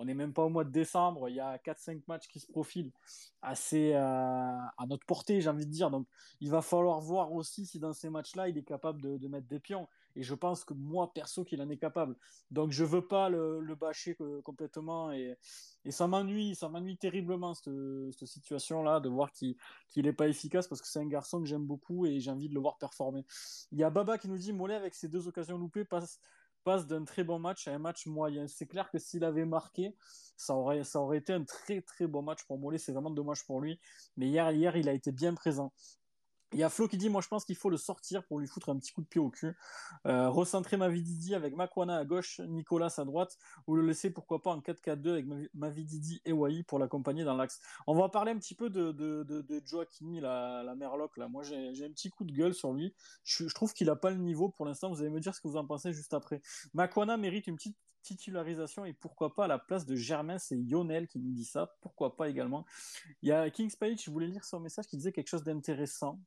n'est 0.04 0.14
même 0.14 0.32
pas 0.32 0.42
au 0.42 0.48
mois 0.48 0.64
de 0.64 0.70
décembre, 0.70 1.28
il 1.28 1.36
y 1.36 1.40
a 1.40 1.56
4-5 1.58 2.02
matchs 2.08 2.26
qui 2.28 2.40
se 2.40 2.46
profilent 2.46 2.90
assez 3.42 3.92
euh, 3.92 3.98
à 4.00 4.86
notre 4.88 5.06
portée, 5.06 5.40
j'ai 5.40 5.48
envie 5.48 5.66
de 5.66 5.70
dire. 5.70 5.90
Donc 5.90 6.06
il 6.40 6.50
va 6.50 6.62
falloir 6.62 7.00
voir 7.00 7.32
aussi 7.32 7.66
si 7.66 7.78
dans 7.78 7.92
ces 7.92 8.10
matchs-là, 8.10 8.48
il 8.48 8.58
est 8.58 8.64
capable 8.64 9.00
de, 9.00 9.28
mettre 9.28 9.46
des 9.46 9.60
pions. 9.60 9.86
Et 10.16 10.22
je 10.22 10.34
pense 10.34 10.64
que 10.64 10.74
moi, 10.74 11.12
perso, 11.12 11.44
qu'il 11.44 11.60
en 11.60 11.68
est 11.68 11.76
capable. 11.76 12.16
Donc 12.50 12.70
je 12.70 12.84
veux 12.84 13.06
pas 13.06 13.28
le, 13.28 13.74
bâcher 13.74 14.16
complètement. 14.44 15.12
Et, 15.12 15.36
ça 15.90 16.06
m'ennuie, 16.06 16.54
ça 16.54 16.68
m'ennuie 16.68 16.96
terriblement 16.96 17.54
cette, 17.54 18.26
situation-là, 18.26 19.00
de 19.00 19.08
voir 19.08 19.30
qu'il 19.32 19.56
n'est 19.96 20.12
pas 20.12 20.28
efficace, 20.28 20.66
parce 20.66 20.80
que 20.80 20.88
c'est 20.88 21.00
un 21.00 21.06
garçon 21.06 21.40
que 21.40 21.46
j'aime 21.46 21.66
beaucoup 21.66 22.06
et 22.06 22.20
j'ai 22.20 22.30
envie 22.30 22.48
de 22.48 22.54
le 22.54 22.60
voir 22.60 22.78
performer. 22.78 23.24
Il 23.70 23.78
y 23.78 23.84
a 23.84 23.90
Baba 23.90 24.18
qui 24.18 24.28
nous 24.28 24.38
dit, 24.38 24.52
Mollet, 24.52 24.74
avec 24.74 24.94
ses 24.94 25.08
deux 25.08 25.28
occasions 25.28 25.58
loupées, 25.58 25.84
passe 25.84 26.20
passe 26.64 26.86
d'un 26.86 27.04
très 27.04 27.22
bon 27.24 27.38
match 27.38 27.68
à 27.68 27.72
un 27.72 27.78
match 27.78 28.06
moyen. 28.06 28.46
C'est 28.48 28.66
clair 28.66 28.90
que 28.90 28.98
s'il 28.98 29.24
avait 29.24 29.44
marqué, 29.44 29.94
ça 30.36 30.54
aurait, 30.54 30.82
été 31.16 31.32
un 31.32 31.44
très 31.44 31.80
très 31.82 32.06
bon 32.06 32.22
match 32.22 32.44
pour 32.44 32.58
Mollet. 32.58 32.78
C'est 32.78 32.92
vraiment 32.92 33.10
dommage 33.10 33.44
pour 33.44 33.60
lui. 33.60 33.78
Mais 34.16 34.26
hier, 34.26 34.50
hier, 34.50 34.76
il 34.76 34.88
a 34.88 34.92
été 34.92 35.12
bien 35.12 35.34
présent. 35.34 35.72
Il 36.54 36.60
y 36.60 36.62
a 36.62 36.68
Flo 36.68 36.86
qui 36.86 36.96
dit, 36.96 37.08
moi 37.08 37.20
je 37.20 37.26
pense 37.26 37.44
qu'il 37.44 37.56
faut 37.56 37.68
le 37.68 37.76
sortir 37.76 38.24
pour 38.24 38.38
lui 38.38 38.46
foutre 38.46 38.68
un 38.68 38.78
petit 38.78 38.92
coup 38.92 39.02
de 39.02 39.06
pied 39.06 39.20
au 39.20 39.28
cul. 39.28 39.56
Euh, 40.06 40.28
recentrer 40.30 40.76
Mavididi 40.76 41.34
avec 41.34 41.56
Makwana 41.56 41.96
à 41.96 42.04
gauche, 42.04 42.40
Nicolas 42.40 42.94
à 42.96 43.04
droite, 43.04 43.36
ou 43.66 43.74
le 43.74 43.84
laisser 43.84 44.10
pourquoi 44.10 44.40
pas 44.40 44.50
en 44.50 44.60
4-4-2 44.60 45.08
avec 45.10 45.26
Mavididi 45.52 46.22
et 46.24 46.32
Wai 46.32 46.62
pour 46.62 46.78
l'accompagner 46.78 47.24
dans 47.24 47.34
l'axe. 47.34 47.60
On 47.88 47.94
va 47.96 48.08
parler 48.08 48.30
un 48.30 48.38
petit 48.38 48.54
peu 48.54 48.70
de, 48.70 48.92
de, 48.92 50.20
la, 50.20 50.62
la 50.62 50.74
Merloc. 50.76 51.16
Là. 51.16 51.28
Moi 51.28 51.42
j'ai 51.42 51.84
un 51.84 51.90
petit 51.90 52.10
coup 52.10 52.24
de 52.24 52.32
gueule 52.32 52.54
sur 52.54 52.72
lui. 52.72 52.94
Je, 53.24 53.48
je 53.48 53.54
trouve 53.54 53.72
qu'il 53.72 53.88
n'a 53.88 53.96
pas 53.96 54.10
le 54.10 54.18
niveau 54.18 54.48
pour 54.48 54.64
l'instant. 54.64 54.90
Vous 54.90 55.00
allez 55.00 55.10
me 55.10 55.20
dire 55.20 55.34
ce 55.34 55.40
que 55.40 55.48
vous 55.48 55.56
en 55.56 55.66
pensez 55.66 55.92
juste 55.92 56.14
après. 56.14 56.40
Makwana 56.72 57.16
mérite 57.16 57.48
une 57.48 57.56
petite 57.56 57.76
titularisation 58.04 58.84
et 58.84 58.92
pourquoi 58.92 59.34
pas 59.34 59.46
à 59.46 59.48
la 59.48 59.58
place 59.58 59.86
de 59.86 59.96
Germain, 59.96 60.38
c'est 60.38 60.58
Yonel 60.58 61.08
qui 61.08 61.18
nous 61.18 61.32
dit 61.32 61.44
ça, 61.44 61.74
pourquoi 61.80 62.16
pas 62.16 62.28
également. 62.28 62.64
Il 63.22 63.30
y 63.30 63.32
a 63.32 63.50
King's 63.50 63.74
Page, 63.74 64.04
je 64.04 64.10
voulais 64.10 64.28
lire 64.28 64.44
son 64.44 64.60
message 64.60 64.86
qui 64.86 64.96
disait 64.96 65.12
quelque 65.12 65.28
chose 65.28 65.42
d'intéressant. 65.42 66.20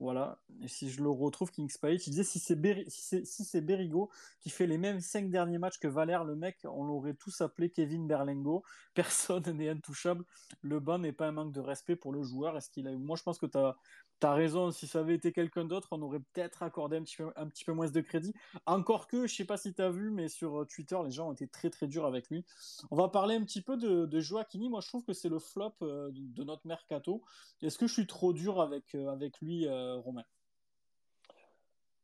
Voilà, 0.00 0.40
et 0.60 0.66
si 0.66 0.90
je 0.90 1.00
le 1.00 1.10
retrouve, 1.10 1.52
King's 1.52 1.78
Page, 1.78 2.08
il 2.08 2.10
disait 2.10 2.24
si 2.24 2.40
c'est 2.40 2.58
si 2.88 3.24
si 3.24 3.60
Berigo 3.60 4.10
qui 4.40 4.50
fait 4.50 4.66
les 4.66 4.76
mêmes 4.76 5.00
cinq 5.00 5.30
derniers 5.30 5.58
matchs 5.58 5.78
que 5.78 5.86
Valère, 5.86 6.24
le 6.24 6.34
mec, 6.34 6.58
on 6.64 6.82
l'aurait 6.82 7.14
tous 7.14 7.40
appelé 7.40 7.70
Kevin 7.70 8.08
Berlingo. 8.08 8.64
Personne 8.94 9.44
n'est 9.52 9.68
intouchable. 9.68 10.24
Le 10.60 10.80
banc 10.80 10.98
n'est 10.98 11.12
pas 11.12 11.28
un 11.28 11.32
manque 11.32 11.52
de 11.52 11.60
respect 11.60 11.94
pour 11.94 12.12
le 12.12 12.24
joueur. 12.24 12.56
Est-ce 12.56 12.68
qu'il 12.68 12.88
a 12.88 12.92
Moi, 12.92 13.16
je 13.16 13.22
pense 13.22 13.38
que 13.38 13.46
tu 13.46 13.58
as 13.58 13.76
T'as 14.22 14.34
raison, 14.34 14.70
si 14.70 14.86
ça 14.86 15.00
avait 15.00 15.16
été 15.16 15.32
quelqu'un 15.32 15.64
d'autre, 15.64 15.88
on 15.90 16.00
aurait 16.00 16.20
peut-être 16.20 16.62
accordé 16.62 16.96
un 16.96 17.02
petit, 17.02 17.64
peu, 17.64 17.72
moins 17.72 17.90
de 17.90 18.00
crédit. 18.00 18.32
Encore 18.66 19.08
que, 19.08 19.26
je 19.26 19.34
sais 19.34 19.44
pas 19.44 19.56
si 19.56 19.74
tu 19.74 19.82
as 19.82 19.90
vu, 19.90 20.12
mais 20.12 20.28
sur 20.28 20.60
euh, 20.60 20.64
Twitter, 20.64 20.96
les 21.02 21.10
gens 21.10 21.30
ont 21.30 21.32
été 21.32 21.48
très 21.48 21.70
très 21.70 21.88
durs 21.88 22.06
avec 22.06 22.30
lui. 22.30 22.44
On 22.92 22.96
va 22.96 23.08
parler 23.08 23.34
un 23.34 23.42
petit 23.42 23.62
peu 23.62 23.76
de, 23.76 24.06
de 24.06 24.20
Joaquini. 24.20 24.68
Moi, 24.68 24.80
je 24.80 24.86
trouve 24.86 25.02
que 25.02 25.12
c'est 25.12 25.28
le 25.28 25.40
flop 25.40 25.72
euh, 25.82 26.12
de 26.12 26.44
notre 26.44 26.68
mercato. 26.68 27.20
Est-ce 27.62 27.76
que 27.76 27.88
je 27.88 27.94
suis 27.94 28.06
trop 28.06 28.32
dur 28.32 28.60
avec, 28.60 28.94
euh, 28.94 29.08
avec 29.08 29.40
lui, 29.40 29.66
Romain? 29.68 30.24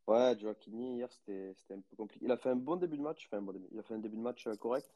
Ouais, 0.08 0.36
Joaquini, 0.40 0.96
hier, 0.96 1.12
c'était 1.12 1.54
un 1.70 1.80
peu 1.88 1.94
compliqué. 1.96 2.24
Il 2.24 2.32
a 2.32 2.36
fait 2.36 2.50
un 2.50 2.56
bon 2.56 2.74
début 2.74 2.96
de 2.96 3.02
match. 3.02 3.28
Bon. 3.30 3.54
Il 3.70 3.78
a 3.78 3.84
fait 3.84 3.94
un 3.94 4.00
début 4.00 4.16
de 4.16 4.22
match 4.22 4.48
correct. 4.58 4.92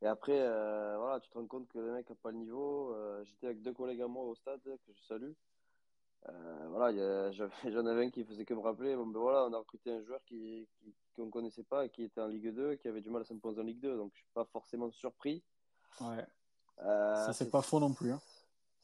Et 0.00 0.06
après, 0.06 0.38
voilà, 0.38 1.18
tu 1.18 1.28
te 1.30 1.36
rends 1.36 1.46
compte 1.46 1.66
que 1.66 1.80
le 1.80 1.92
mec 1.94 2.08
n'a 2.08 2.14
pas 2.14 2.30
le 2.30 2.36
niveau. 2.36 2.94
J'étais 3.24 3.46
avec 3.46 3.60
deux 3.60 3.72
collègues 3.72 4.02
à 4.02 4.06
moi 4.06 4.22
au 4.22 4.36
stade, 4.36 4.60
que 4.62 4.92
je 4.94 5.02
salue. 5.02 5.32
Euh, 6.28 6.68
voilà, 6.68 7.30
j'en 7.64 7.86
avais 7.86 8.06
un 8.06 8.10
qui 8.10 8.24
faisait 8.24 8.44
que 8.44 8.54
me 8.54 8.60
rappeler. 8.60 8.94
Bon, 8.96 9.06
ben 9.06 9.20
voilà, 9.20 9.46
on 9.46 9.52
a 9.52 9.58
recruté 9.58 9.90
un 9.90 10.02
joueur 10.02 10.22
qui 10.24 10.68
qu'on 11.14 11.26
ne 11.26 11.30
connaissait 11.30 11.64
pas, 11.64 11.88
qui 11.88 12.04
était 12.04 12.22
en 12.22 12.26
Ligue 12.26 12.54
2, 12.54 12.76
qui 12.76 12.88
avait 12.88 13.02
du 13.02 13.10
mal 13.10 13.20
à 13.20 13.24
s'imposer 13.24 13.60
en 13.60 13.64
Ligue 13.64 13.80
2, 13.80 13.98
donc 13.98 14.12
je 14.14 14.20
suis 14.20 14.30
pas 14.32 14.46
forcément 14.46 14.90
surpris. 14.90 15.42
Ouais. 16.00 16.26
Euh, 16.78 17.26
ça 17.26 17.34
c'est 17.34 17.50
pas 17.50 17.60
faux 17.60 17.80
non 17.80 17.92
plus. 17.92 18.12
Hein. 18.12 18.20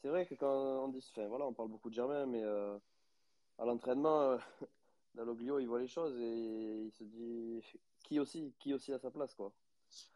C'est 0.01 0.09
vrai 0.09 0.27
que 0.27 0.35
quand 0.35 0.83
on 0.83 0.89
dit, 0.89 1.03
enfin 1.11 1.27
voilà, 1.27 1.45
on 1.45 1.53
parle 1.53 1.69
beaucoup 1.69 1.89
de 1.89 1.95
Germain, 1.95 2.27
mais 2.27 2.43
euh, 2.43 2.77
à 3.57 3.65
l'entraînement, 3.65 4.37
Daloglio 5.15 5.59
il 5.59 5.67
voit 5.67 5.79
les 5.79 5.87
choses 5.87 6.15
et 6.19 6.83
il 6.85 6.91
se 6.91 7.03
dit 7.03 7.63
qui 8.03 8.19
aussi, 8.19 8.53
qui 8.59 8.73
aussi 8.73 8.93
à 8.93 8.99
sa 8.99 9.09
place 9.09 9.33
quoi. 9.33 9.51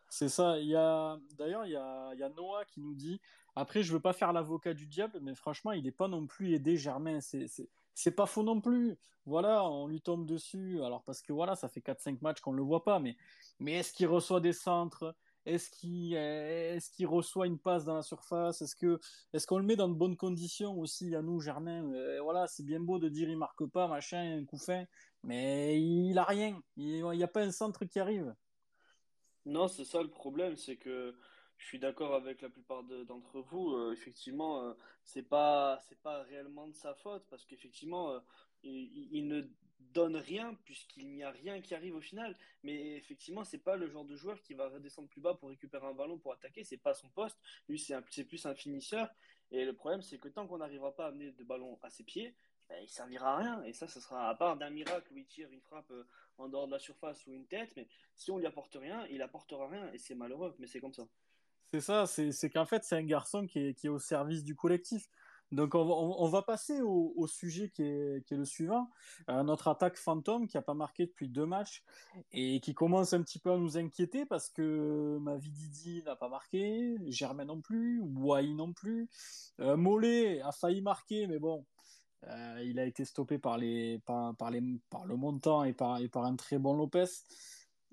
C'est 0.07 0.29
ça. 0.29 0.59
Il 0.59 0.67
y 0.67 0.75
a 0.75 1.19
d'ailleurs 1.35 1.65
il 1.65 1.71
y 1.71 1.75
a, 1.75 2.11
il 2.13 2.19
y 2.19 2.23
a 2.23 2.29
Noah 2.29 2.65
qui 2.65 2.79
nous 2.79 2.93
dit 2.93 3.19
après 3.55 3.83
je 3.83 3.93
veux 3.93 3.99
pas 3.99 4.13
faire 4.13 4.33
l'avocat 4.33 4.73
du 4.73 4.87
diable, 4.87 5.19
mais 5.21 5.35
franchement 5.35 5.71
il 5.71 5.83
n'est 5.83 5.91
pas 5.91 6.07
non 6.07 6.25
plus 6.27 6.53
aidé 6.53 6.77
Germain. 6.77 7.19
C'est 7.21 8.11
pas 8.15 8.25
faux 8.25 8.43
non 8.43 8.61
plus. 8.61 8.97
Voilà, 9.25 9.63
on 9.63 9.87
lui 9.87 10.01
tombe 10.01 10.25
dessus. 10.25 10.81
Alors 10.83 11.03
parce 11.03 11.21
que 11.21 11.31
voilà, 11.31 11.55
ça 11.55 11.69
fait 11.69 11.81
4-5 11.81 12.21
matchs 12.21 12.41
qu'on 12.41 12.51
le 12.53 12.63
voit 12.63 12.83
pas, 12.83 12.99
mais 12.99 13.15
mais 13.59 13.73
est-ce 13.73 13.93
qu'il 13.93 14.07
reçoit 14.07 14.41
des 14.41 14.53
centres? 14.53 15.15
Est-ce 15.45 15.69
qu'il 15.69 16.13
est 16.15 16.79
qu'il 16.93 17.07
reçoit 17.07 17.47
une 17.47 17.59
passe 17.59 17.83
dans 17.83 17.95
la 17.95 18.01
surface? 18.01 18.61
Est-ce 18.61 19.47
qu'on 19.47 19.57
le 19.57 19.63
met 19.65 19.75
dans 19.75 19.89
de 19.89 19.93
bonnes 19.93 20.15
conditions 20.15 20.77
aussi 20.79 21.15
à 21.15 21.21
nous, 21.21 21.39
Germain? 21.41 21.83
Euh, 21.93 22.21
Voilà, 22.21 22.47
c'est 22.47 22.63
bien 22.63 22.79
beau 22.79 22.97
de 22.97 23.09
dire 23.09 23.29
il 23.29 23.37
marque 23.37 23.65
pas, 23.67 23.87
machin, 23.87 24.39
un 24.39 24.45
coup 24.45 24.57
fin, 24.57 24.85
mais 25.23 25.81
il 25.81 26.17
a 26.17 26.23
rien. 26.23 26.61
Il 26.77 27.03
n'y 27.03 27.23
a 27.23 27.27
pas 27.27 27.41
un 27.41 27.51
centre 27.51 27.85
qui 27.85 27.99
arrive. 27.99 28.33
Non, 29.45 29.67
c'est 29.67 29.83
ça 29.83 30.01
le 30.01 30.09
problème, 30.09 30.55
c'est 30.55 30.77
que 30.77 31.13
je 31.57 31.65
suis 31.67 31.79
d'accord 31.79 32.13
avec 32.13 32.41
la 32.41 32.49
plupart 32.49 32.83
d'entre 32.83 33.39
vous. 33.41 33.73
Euh, 33.73 33.93
effectivement, 33.93 34.63
euh, 34.63 34.73
c'est 35.03 35.23
pas 35.23 35.79
c'est 35.87 35.99
pas 36.01 36.23
réellement 36.23 36.67
de 36.67 36.75
sa 36.75 36.93
faute 36.93 37.25
parce 37.29 37.45
qu'effectivement, 37.45 38.11
euh, 38.11 38.19
il, 38.63 39.27
ne 39.27 39.43
donne 39.93 40.15
rien 40.15 40.57
puisqu'il 40.65 41.09
n'y 41.11 41.23
a 41.23 41.31
rien 41.31 41.61
qui 41.61 41.75
arrive 41.75 41.95
au 41.95 42.01
final. 42.01 42.35
Mais 42.63 42.97
effectivement, 42.97 43.43
c'est 43.43 43.63
pas 43.63 43.75
le 43.75 43.87
genre 43.87 44.05
de 44.05 44.15
joueur 44.15 44.41
qui 44.41 44.53
va 44.53 44.69
redescendre 44.69 45.07
plus 45.07 45.21
bas 45.21 45.35
pour 45.35 45.49
récupérer 45.49 45.85
un 45.85 45.93
ballon 45.93 46.17
pour 46.17 46.33
attaquer. 46.33 46.63
C'est 46.63 46.77
pas 46.77 46.93
son 46.93 47.09
poste. 47.09 47.39
Lui, 47.67 47.79
c'est 47.79 48.23
plus 48.25 48.45
un 48.45 48.55
finisseur. 48.55 49.09
Et 49.51 49.65
le 49.65 49.73
problème, 49.73 50.01
c'est 50.01 50.19
que 50.19 50.29
tant 50.29 50.47
qu'on 50.47 50.57
n'arrivera 50.57 50.95
pas 50.95 51.05
à 51.05 51.07
amener 51.09 51.31
de 51.31 51.43
ballon 51.43 51.77
à 51.83 51.89
ses 51.89 52.03
pieds, 52.03 52.35
ben, 52.69 52.77
il 52.81 52.89
servira 52.89 53.35
à 53.35 53.37
rien. 53.37 53.63
Et 53.63 53.73
ça, 53.73 53.87
ce 53.87 53.99
sera 53.99 54.29
à 54.29 54.35
part 54.35 54.57
d'un 54.57 54.69
miracle 54.69 55.13
où 55.13 55.17
il 55.17 55.27
tire 55.27 55.49
une 55.51 55.61
frappe 55.61 55.91
en 56.37 56.49
dehors 56.49 56.67
de 56.67 56.71
la 56.71 56.79
surface 56.79 57.25
ou 57.27 57.33
une 57.33 57.45
tête. 57.45 57.73
Mais 57.75 57.87
si 58.15 58.31
on 58.31 58.37
lui 58.37 58.47
apporte 58.47 58.75
rien, 58.75 59.05
il 59.07 59.21
apportera 59.21 59.67
rien. 59.67 59.91
Et 59.93 59.97
c'est 59.97 60.15
malheureux, 60.15 60.55
mais 60.59 60.67
c'est 60.67 60.79
comme 60.79 60.93
ça. 60.93 61.07
C'est 61.73 61.81
ça, 61.81 62.05
c'est 62.05 62.51
qu'en 62.51 62.67
fait, 62.67 62.83
c'est 62.83 62.95
un 62.95 63.03
garçon 63.03 63.47
qui 63.47 63.57
est, 63.57 63.87
au 63.87 63.97
service 63.97 64.43
du 64.43 64.55
collectif. 64.55 65.09
Donc, 65.51 65.73
on 65.73 66.27
va, 66.27 66.43
passer 66.43 66.81
au, 66.83 67.25
sujet 67.25 67.69
qui 67.69 67.81
est, 67.81 68.29
le 68.29 68.45
suivant. 68.45 68.91
Euh, 69.27 69.41
notre 69.41 69.69
attaque 69.69 69.97
fantôme 69.97 70.47
qui 70.47 70.55
n'a 70.55 70.61
pas 70.61 70.75
marqué 70.75 71.07
depuis 71.07 71.29
deux 71.29 71.47
matchs 71.47 71.83
et 72.31 72.59
qui 72.59 72.75
commence 72.75 73.13
un 73.13 73.23
petit 73.23 73.39
peu 73.39 73.51
à 73.51 73.57
nous 73.57 73.75
inquiéter 73.75 74.27
parce 74.27 74.49
que 74.49 75.17
Mavididi 75.19 76.03
n'a 76.05 76.15
pas 76.15 76.29
marqué, 76.29 76.95
Germain 77.07 77.45
non 77.45 77.59
plus, 77.59 78.01
Wai 78.01 78.53
non 78.53 78.71
plus. 78.71 79.09
Euh, 79.59 79.75
Mollet 79.75 80.41
a 80.41 80.51
failli 80.51 80.83
marquer, 80.83 81.25
mais 81.25 81.39
bon, 81.39 81.65
euh, 82.27 82.61
il 82.63 82.77
a 82.77 82.85
été 82.85 83.03
stoppé 83.03 83.39
par, 83.39 83.57
le 83.57 85.15
montant 85.15 85.63
et 85.63 85.73
par 85.73 85.97
un 85.97 86.35
très 86.35 86.59
bon 86.59 86.75
Lopez. 86.75 87.05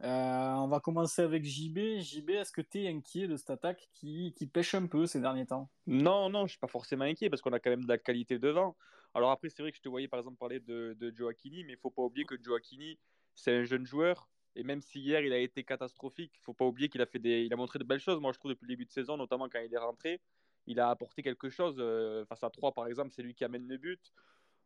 Euh, 0.03 0.53
on 0.55 0.69
va 0.69 0.81
commencer 0.81 1.23
avec 1.23 1.45
JB. 1.45 2.01
JB, 2.01 2.31
est-ce 2.31 2.53
que 2.53 2.63
tu 2.63 2.85
es 2.85 2.89
inquiet 2.89 3.29
de 3.29 3.37
cette 3.37 3.51
attaque 3.51 3.89
qui, 3.93 4.33
qui, 4.35 4.47
pêche 4.47 4.75
un 4.75 4.87
peu 4.87 5.07
ces 5.07 5.21
derniers 5.21 5.47
temps? 5.47 5.71
Non, 5.87 6.31
non, 6.31 6.47
je 6.47 6.53
suis 6.53 6.59
pas 6.59 6.69
forcément 6.69 7.05
inquiet 7.05 7.29
parce 7.29 7.43
qu'on 7.43 7.53
a 7.53 7.61
quand 7.61 7.71
même 7.71 7.85
de 7.85 7.89
la 7.89 7.99
qualité 7.99 8.39
devant. 8.39 8.77
Alors 9.15 9.31
après, 9.31 9.51
c'est 9.51 9.63
vrai 9.63 9.73
que 9.73 9.77
je 9.77 9.83
te 9.83 9.89
voyais 9.89 10.09
par 10.09 10.19
exemple 10.19 10.39
parler 10.39 10.61
de, 10.61 10.97
de 10.99 11.15
Joaquini, 11.15 11.65
mais 11.65 11.75
il 11.75 11.79
faut 11.79 11.91
pas 11.91 12.03
oublier 12.03 12.25
que 12.25 12.37
Joaquini, 12.41 12.99
c'est 13.35 13.53
un 13.53 13.65
jeune 13.65 13.85
joueur. 13.85 14.29
Et 14.57 14.63
même 14.63 14.81
si 14.81 15.01
hier 15.01 15.21
il 15.21 15.33
a 15.33 15.39
été 15.39 15.65
catastrophique, 15.65 16.33
il 16.37 16.43
faut 16.43 16.55
pas 16.55 16.65
oublier 16.65 16.89
qu'il 16.89 17.03
a, 17.03 17.07
fait 17.07 17.19
des, 17.19 17.43
il 17.43 17.53
a 17.53 17.57
montré 17.57 17.79
de 17.79 17.85
belles 17.85 18.01
choses. 18.01 18.21
Moi, 18.21 18.33
je 18.33 18.39
trouve 18.39 18.53
depuis 18.53 18.65
le 18.65 18.71
début 18.71 18.87
de 18.87 18.91
saison, 18.91 19.17
notamment 19.17 19.49
quand 19.49 19.61
il 19.61 19.73
est 19.73 19.79
rentré, 19.79 20.21
il 20.67 20.81
a 20.81 20.91
apporté 20.91 21.23
quelque 21.23 21.51
chose. 21.51 21.77
Euh, 21.79 22.25
face 22.25 22.43
à 22.43 22.51
3, 22.51 22.73
par 22.73 22.87
exemple, 22.87 23.11
c'est 23.13 23.23
lui 23.23 23.35
qui 23.35 23.45
amène 23.45 23.67
le 23.67 23.77
but. 23.77 24.01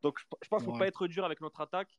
Donc 0.03 0.19
je, 0.19 0.25
pense 0.49 0.63
qu'il 0.63 0.69
ne 0.69 0.75
faut 0.75 0.79
pas 0.79 0.87
être 0.87 1.07
dur 1.07 1.25
avec 1.25 1.41
notre 1.41 1.61
attaque. 1.61 1.99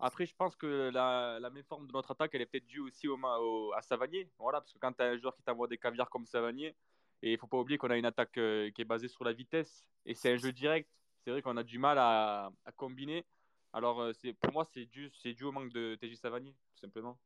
Après, 0.00 0.26
je 0.26 0.34
pense 0.34 0.54
que 0.54 0.90
la, 0.92 1.38
la 1.40 1.50
même 1.50 1.64
forme 1.64 1.86
de 1.86 1.92
notre 1.92 2.12
attaque, 2.12 2.30
elle 2.34 2.42
est 2.42 2.46
peut-être 2.46 2.66
due 2.66 2.80
aussi 2.80 3.08
au, 3.08 3.18
au, 3.18 3.72
à 3.72 3.82
Savanier. 3.82 4.30
Voilà, 4.38 4.60
parce 4.60 4.72
que 4.72 4.78
quand 4.78 4.92
tu 4.92 5.02
as 5.02 5.06
un 5.06 5.16
joueur 5.16 5.34
qui 5.34 5.42
t'envoie 5.42 5.66
des 5.66 5.78
caviars 5.78 6.08
comme 6.08 6.26
Savanier, 6.26 6.76
et 7.22 7.32
il 7.32 7.38
faut 7.38 7.48
pas 7.48 7.58
oublier 7.58 7.78
qu'on 7.78 7.90
a 7.90 7.96
une 7.96 8.04
attaque 8.04 8.38
euh, 8.38 8.70
qui 8.70 8.82
est 8.82 8.84
basée 8.84 9.08
sur 9.08 9.24
la 9.24 9.32
vitesse, 9.32 9.84
et 10.06 10.14
c'est 10.14 10.32
un 10.32 10.36
jeu 10.36 10.52
direct. 10.52 10.88
C'est 11.24 11.32
vrai 11.32 11.42
qu'on 11.42 11.56
a 11.56 11.64
du 11.64 11.78
mal 11.78 11.98
à, 11.98 12.50
combiner. 12.76 13.26
Alors, 13.72 14.00
euh, 14.00 14.12
pour 14.40 14.52
moi, 14.52 14.64
c'est 14.64 14.86
dû, 14.86 15.10
dû 15.24 15.44
au 15.44 15.52
manque 15.52 15.72
de 15.72 15.96
TJ 16.00 16.14
Savanier, 16.14 16.54
tout 16.74 16.80
simplement. 16.80 17.18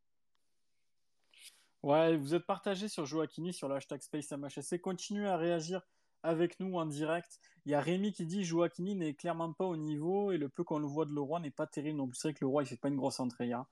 Ouais, 1.82 2.16
vous 2.16 2.34
êtes 2.34 2.46
partagé 2.46 2.88
sur 2.88 3.04
Joaquini 3.06 3.52
sur 3.52 3.68
le 3.68 3.74
hashtag 3.74 4.00
SpaceMHSC. 4.00 4.80
Continuez 4.80 5.26
à 5.26 5.36
réagir 5.36 5.82
avec 6.22 6.60
nous 6.60 6.76
en 6.76 6.86
direct. 6.86 7.38
Il 7.64 7.72
y 7.72 7.74
a 7.74 7.80
Rémi 7.80 8.12
qui 8.12 8.26
dit 8.26 8.44
Joaquini 8.44 8.94
n'est 8.94 9.14
clairement 9.14 9.52
pas 9.52 9.64
au 9.64 9.76
niveau 9.76 10.32
et 10.32 10.38
le 10.38 10.48
peu 10.48 10.64
qu'on 10.64 10.78
le 10.78 10.86
voit 10.86 11.04
de 11.04 11.12
Leroy 11.12 11.40
n'est 11.40 11.50
pas 11.50 11.66
terrible 11.66 12.06
plus. 12.08 12.18
C'est 12.18 12.28
vrai 12.28 12.34
que 12.34 12.44
Leroy 12.44 12.62
il 12.62 12.66
fait 12.66 12.76
pas 12.76 12.88
une 12.88 12.96
grosse 12.96 13.20
entrée. 13.20 13.52
Hein. 13.52 13.66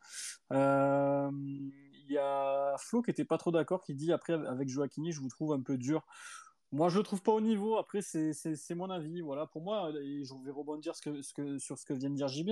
Euh, 0.53 1.31
il 1.33 2.13
y 2.13 2.19
a 2.19 2.75
Flo 2.79 3.03
qui 3.03 3.11
était 3.11 3.25
pas 3.25 3.39
trop 3.39 3.51
d'accord 3.51 3.83
qui 3.83 3.95
dit 3.95 4.13
après 4.13 4.35
avec 4.35 4.69
Joaquini 4.69 5.13
je 5.13 5.21
vous 5.21 5.29
trouve 5.29 5.53
un 5.53 5.61
peu 5.61 5.77
dur. 5.77 6.07
Moi 6.73 6.89
je 6.89 6.99
le 6.99 7.03
trouve 7.03 7.23
pas 7.23 7.33
au 7.33 7.41
niveau. 7.41 7.77
Après 7.79 8.01
c'est 8.03 8.75
mon 8.75 8.91
avis. 8.91 9.21
Voilà 9.23 9.47
pour 9.47 9.63
moi 9.63 9.91
et 10.03 10.25
je 10.25 10.35
vais 10.45 10.53
rebondir 10.53 10.95
sur 10.95 11.79
ce 11.79 11.85
que 11.85 11.95
vient 11.95 12.11
de 12.11 12.17
dire 12.17 12.29
JB. 12.29 12.51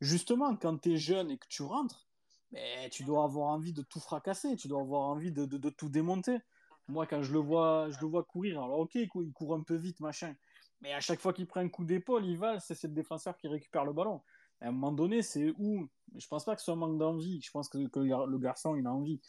Justement 0.00 0.54
quand 0.56 0.78
tu 0.82 0.92
es 0.92 0.96
jeune 0.96 1.30
et 1.30 1.38
que 1.38 1.46
tu 1.48 1.62
rentres, 1.62 2.08
mais 2.52 2.90
tu 2.90 3.04
dois 3.04 3.24
avoir 3.24 3.48
envie 3.48 3.72
de 3.72 3.82
tout 3.82 4.00
fracasser. 4.00 4.56
Tu 4.56 4.68
dois 4.68 4.82
avoir 4.82 5.02
envie 5.02 5.32
de 5.32 5.70
tout 5.70 5.88
démonter. 5.88 6.38
Moi, 6.88 7.06
quand 7.06 7.22
je 7.22 7.32
le 7.32 7.38
vois, 7.38 7.88
je 7.90 7.98
le 8.00 8.06
vois 8.06 8.24
courir, 8.24 8.62
alors 8.62 8.80
ok, 8.80 8.94
il 8.94 9.08
court 9.08 9.54
un 9.54 9.62
peu 9.62 9.76
vite, 9.76 10.00
machin. 10.00 10.34
Mais 10.80 10.92
à 10.92 11.00
chaque 11.00 11.20
fois 11.20 11.32
qu'il 11.32 11.46
prend 11.46 11.60
un 11.60 11.68
coup 11.68 11.84
d'épaule, 11.84 12.26
il 12.26 12.36
va, 12.36 12.60
c'est 12.60 12.82
le 12.84 12.92
défenseur 12.92 13.36
qui 13.38 13.48
récupère 13.48 13.84
le 13.84 13.92
ballon. 13.92 14.20
À 14.60 14.68
un 14.68 14.72
moment 14.72 14.92
donné, 14.92 15.22
c'est 15.22 15.52
où 15.58 15.88
Je 16.16 16.26
pense 16.28 16.44
pas 16.44 16.54
que 16.54 16.60
ce 16.60 16.66
soit 16.66 16.74
un 16.74 16.78
manque 16.78 16.98
d'envie. 16.98 17.40
Je 17.42 17.50
pense 17.50 17.68
que, 17.68 17.78
le 17.78 18.38
garçon, 18.38 18.76
il 18.76 18.86
a 18.86 18.92
envie. 18.92 19.20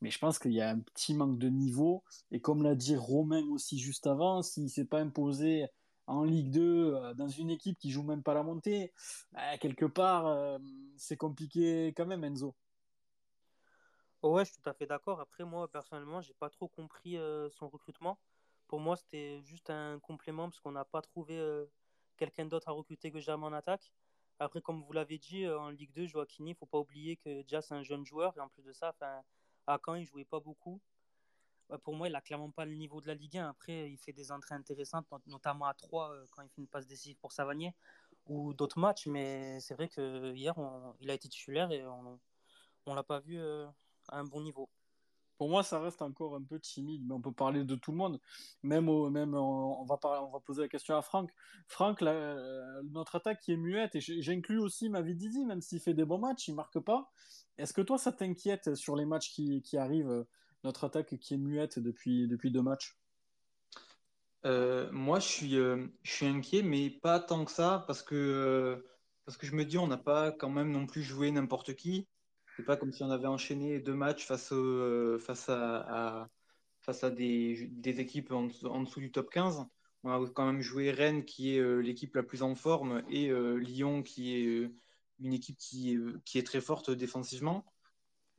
Mais 0.00 0.10
je 0.10 0.18
pense 0.18 0.38
qu'il 0.38 0.52
y 0.52 0.60
a 0.60 0.70
un 0.70 0.80
petit 0.80 1.14
manque 1.14 1.38
de 1.38 1.48
niveau. 1.48 2.04
Et 2.30 2.40
comme 2.40 2.62
l'a 2.62 2.74
dit 2.74 2.96
Romain 2.96 3.46
aussi 3.50 3.78
juste 3.78 4.06
avant, 4.06 4.42
s'il 4.42 4.68
s'est 4.70 4.84
pas 4.84 5.00
imposé 5.00 5.66
en 6.06 6.24
Ligue 6.24 6.50
2 6.50 6.94
euh, 6.94 7.14
dans 7.14 7.28
une 7.28 7.50
équipe 7.50 7.78
qui 7.78 7.90
joue 7.90 8.02
même 8.02 8.22
pas 8.22 8.34
la 8.34 8.42
montée, 8.42 8.92
bah, 9.32 9.56
quelque 9.58 9.86
part, 9.86 10.26
euh, 10.26 10.58
c'est 10.96 11.16
compliqué 11.16 11.94
quand 11.96 12.06
même, 12.06 12.24
Enzo. 12.24 12.54
Ouais, 14.24 14.42
je 14.46 14.52
suis 14.52 14.62
tout 14.62 14.70
à 14.70 14.72
fait 14.72 14.86
d'accord. 14.86 15.20
Après, 15.20 15.44
moi, 15.44 15.70
personnellement, 15.70 16.22
j'ai 16.22 16.32
pas 16.32 16.48
trop 16.48 16.66
compris 16.66 17.18
euh, 17.18 17.50
son 17.50 17.68
recrutement. 17.68 18.18
Pour 18.68 18.80
moi, 18.80 18.96
c'était 18.96 19.42
juste 19.42 19.68
un 19.68 20.00
complément 20.00 20.48
parce 20.48 20.60
qu'on 20.60 20.72
n'a 20.72 20.86
pas 20.86 21.02
trouvé 21.02 21.38
euh, 21.38 21.66
quelqu'un 22.16 22.46
d'autre 22.46 22.68
à 22.70 22.72
recruter 22.72 23.12
que 23.12 23.20
Germain 23.20 23.48
en 23.48 23.52
attaque. 23.52 23.92
Après, 24.38 24.62
comme 24.62 24.82
vous 24.82 24.92
l'avez 24.94 25.18
dit, 25.18 25.44
euh, 25.44 25.60
en 25.60 25.68
Ligue 25.68 25.92
2, 25.92 26.06
Joaquini, 26.06 26.52
il 26.52 26.56
faut 26.56 26.64
pas 26.64 26.78
oublier 26.78 27.18
que 27.18 27.42
déjà 27.42 27.60
c'est 27.60 27.74
un 27.74 27.82
jeune 27.82 28.06
joueur 28.06 28.34
et 28.38 28.40
en 28.40 28.48
plus 28.48 28.62
de 28.64 28.72
ça, 28.72 28.94
à 29.66 29.78
Caen, 29.84 29.96
il 29.96 30.06
jouait 30.06 30.24
pas 30.24 30.40
beaucoup. 30.40 30.80
pour 31.82 31.94
moi, 31.94 32.08
il 32.08 32.14
a 32.14 32.22
clairement 32.22 32.50
pas 32.50 32.64
le 32.64 32.74
niveau 32.74 33.00
de 33.02 33.08
la 33.08 33.14
Ligue 33.14 33.36
1. 33.38 33.48
Après, 33.50 33.90
il 33.90 33.98
fait 33.98 34.12
des 34.14 34.32
entrées 34.32 34.54
intéressantes, 34.54 35.06
notamment 35.26 35.66
à 35.66 35.74
3 35.74 36.14
quand 36.30 36.42
il 36.42 36.48
fait 36.48 36.62
une 36.62 36.68
passe 36.68 36.86
décisive 36.86 37.18
pour 37.18 37.32
Savanier 37.32 37.74
ou 38.26 38.54
d'autres 38.54 38.78
matchs. 38.78 39.06
Mais 39.06 39.60
c'est 39.60 39.74
vrai 39.74 39.88
que 39.88 40.32
hier, 40.34 40.54
il 41.00 41.10
a 41.10 41.14
été 41.14 41.28
titulaire 41.28 41.72
et 41.72 41.86
on, 41.86 42.20
on 42.86 42.94
l'a 42.94 43.04
pas 43.04 43.20
vu 43.20 43.38
à 44.08 44.18
un 44.18 44.24
bon 44.24 44.42
niveau. 44.42 44.68
Pour 45.36 45.48
moi, 45.48 45.62
ça 45.62 45.80
reste 45.80 46.00
encore 46.00 46.36
un 46.36 46.42
peu 46.42 46.60
timide, 46.60 47.02
mais 47.06 47.14
on 47.14 47.20
peut 47.20 47.32
parler 47.32 47.64
de 47.64 47.74
tout 47.74 47.90
le 47.90 47.96
monde. 47.96 48.20
Même, 48.62 48.88
au, 48.88 49.10
même 49.10 49.34
on, 49.34 49.84
va 49.84 49.96
parler, 49.96 50.20
on 50.24 50.30
va 50.30 50.40
poser 50.40 50.62
la 50.62 50.68
question 50.68 50.96
à 50.96 51.02
Franck. 51.02 51.30
Franck, 51.66 52.00
la, 52.00 52.36
notre 52.84 53.16
attaque 53.16 53.40
qui 53.40 53.52
est 53.52 53.56
muette, 53.56 53.96
et 53.96 54.00
j'inclus 54.00 54.60
aussi 54.60 54.88
Mavididi, 54.88 55.44
même 55.44 55.60
s'il 55.60 55.80
fait 55.80 55.94
des 55.94 56.04
bons 56.04 56.18
matchs, 56.18 56.48
il 56.48 56.54
marque 56.54 56.78
pas. 56.78 57.10
Est-ce 57.58 57.72
que 57.72 57.82
toi, 57.82 57.98
ça 57.98 58.12
t'inquiète 58.12 58.74
sur 58.74 58.94
les 58.94 59.06
matchs 59.06 59.32
qui, 59.32 59.60
qui, 59.62 59.76
arrivent, 59.76 60.24
notre 60.62 60.84
attaque 60.84 61.18
qui 61.18 61.34
est 61.34 61.38
muette 61.38 61.78
depuis, 61.78 62.28
depuis 62.28 62.50
deux 62.50 62.62
matchs? 62.62 62.96
Euh, 64.46 64.90
Moi, 64.92 65.18
je 65.18 65.26
suis, 65.26 65.56
euh, 65.56 65.86
je 66.02 66.12
suis 66.12 66.26
inquiet, 66.26 66.62
mais 66.62 66.90
pas 66.90 67.18
tant 67.18 67.44
que 67.44 67.50
ça, 67.50 67.84
parce 67.86 68.02
que, 68.02 68.14
euh, 68.14 68.86
parce 69.24 69.36
que 69.36 69.46
je 69.46 69.54
me 69.54 69.64
dis, 69.64 69.78
on 69.78 69.86
n'a 69.88 69.96
pas 69.96 70.30
quand 70.32 70.50
même 70.50 70.70
non 70.70 70.86
plus 70.86 71.02
joué 71.02 71.30
n'importe 71.30 71.74
qui. 71.74 72.06
C'est 72.56 72.64
pas 72.64 72.76
comme 72.76 72.92
si 72.92 73.02
on 73.02 73.10
avait 73.10 73.26
enchaîné 73.26 73.80
deux 73.80 73.94
matchs 73.94 74.26
face, 74.26 74.52
euh, 74.52 75.18
face 75.18 75.48
à, 75.48 76.28
face 76.82 77.02
à 77.02 77.10
des, 77.10 77.68
des 77.72 78.00
équipes 78.00 78.30
en, 78.30 78.44
dessous 78.44 79.00
du 79.00 79.10
top 79.10 79.30
15. 79.30 79.66
On 80.04 80.10
a 80.10 80.30
quand 80.30 80.46
même 80.46 80.60
joué 80.60 80.90
Rennes, 80.90 81.24
qui 81.24 81.56
est 81.56 81.58
euh, 81.58 81.78
l'équipe 81.78 82.14
la 82.14 82.22
plus 82.22 82.42
en 82.42 82.54
forme, 82.54 83.02
et 83.08 83.30
euh, 83.30 83.56
Lyon, 83.56 84.02
qui 84.02 84.36
est 84.36 84.70
une 85.20 85.32
équipe 85.32 85.56
qui 85.56 85.94
est, 85.94 85.98
qui 86.24 86.38
est 86.38 86.42
très 86.42 86.60
forte 86.60 86.90
défensivement 86.90 87.64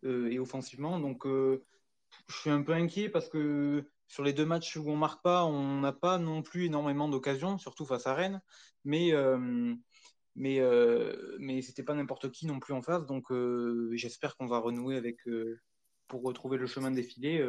et 0.04 0.38
offensivement. 0.38 1.00
Donc, 1.00 1.26
je 1.26 2.38
suis 2.38 2.52
un 2.52 2.62
peu 2.62 2.74
inquiet 2.74 3.10
parce 3.10 3.28
que 3.28 3.90
sur 4.08 4.24
les 4.24 4.34
deux 4.34 4.46
matchs 4.46 4.76
où 4.76 4.88
on 4.88 4.96
marque 4.96 5.24
pas, 5.24 5.46
on 5.46 5.80
n'a 5.80 5.94
pas 5.94 6.20
non 6.20 6.44
plus 6.44 6.66
énormément 6.66 7.10
d'occasions, 7.10 7.58
surtout 7.58 7.86
face 7.86 8.06
à 8.06 8.14
Rennes. 8.14 8.40
Mais 8.84 9.14
mais 10.36 10.60
euh, 10.60 11.38
mais 11.40 11.62
c'était 11.62 11.84
pas 11.84 11.94
n'importe 11.94 12.30
qui 12.32 12.46
non 12.46 12.60
plus 12.60 12.74
en 12.74 12.82
face 12.82 13.06
donc 13.06 13.32
euh, 13.32 13.90
j'espère 13.94 14.36
qu'on 14.36 14.48
va 14.48 14.60
renouer 14.60 14.98
avec 14.98 15.28
euh, 15.28 15.60
pour 16.08 16.24
retrouver 16.24 16.58
le 16.58 16.68
chemin 16.68 16.92
défilé 16.92 17.44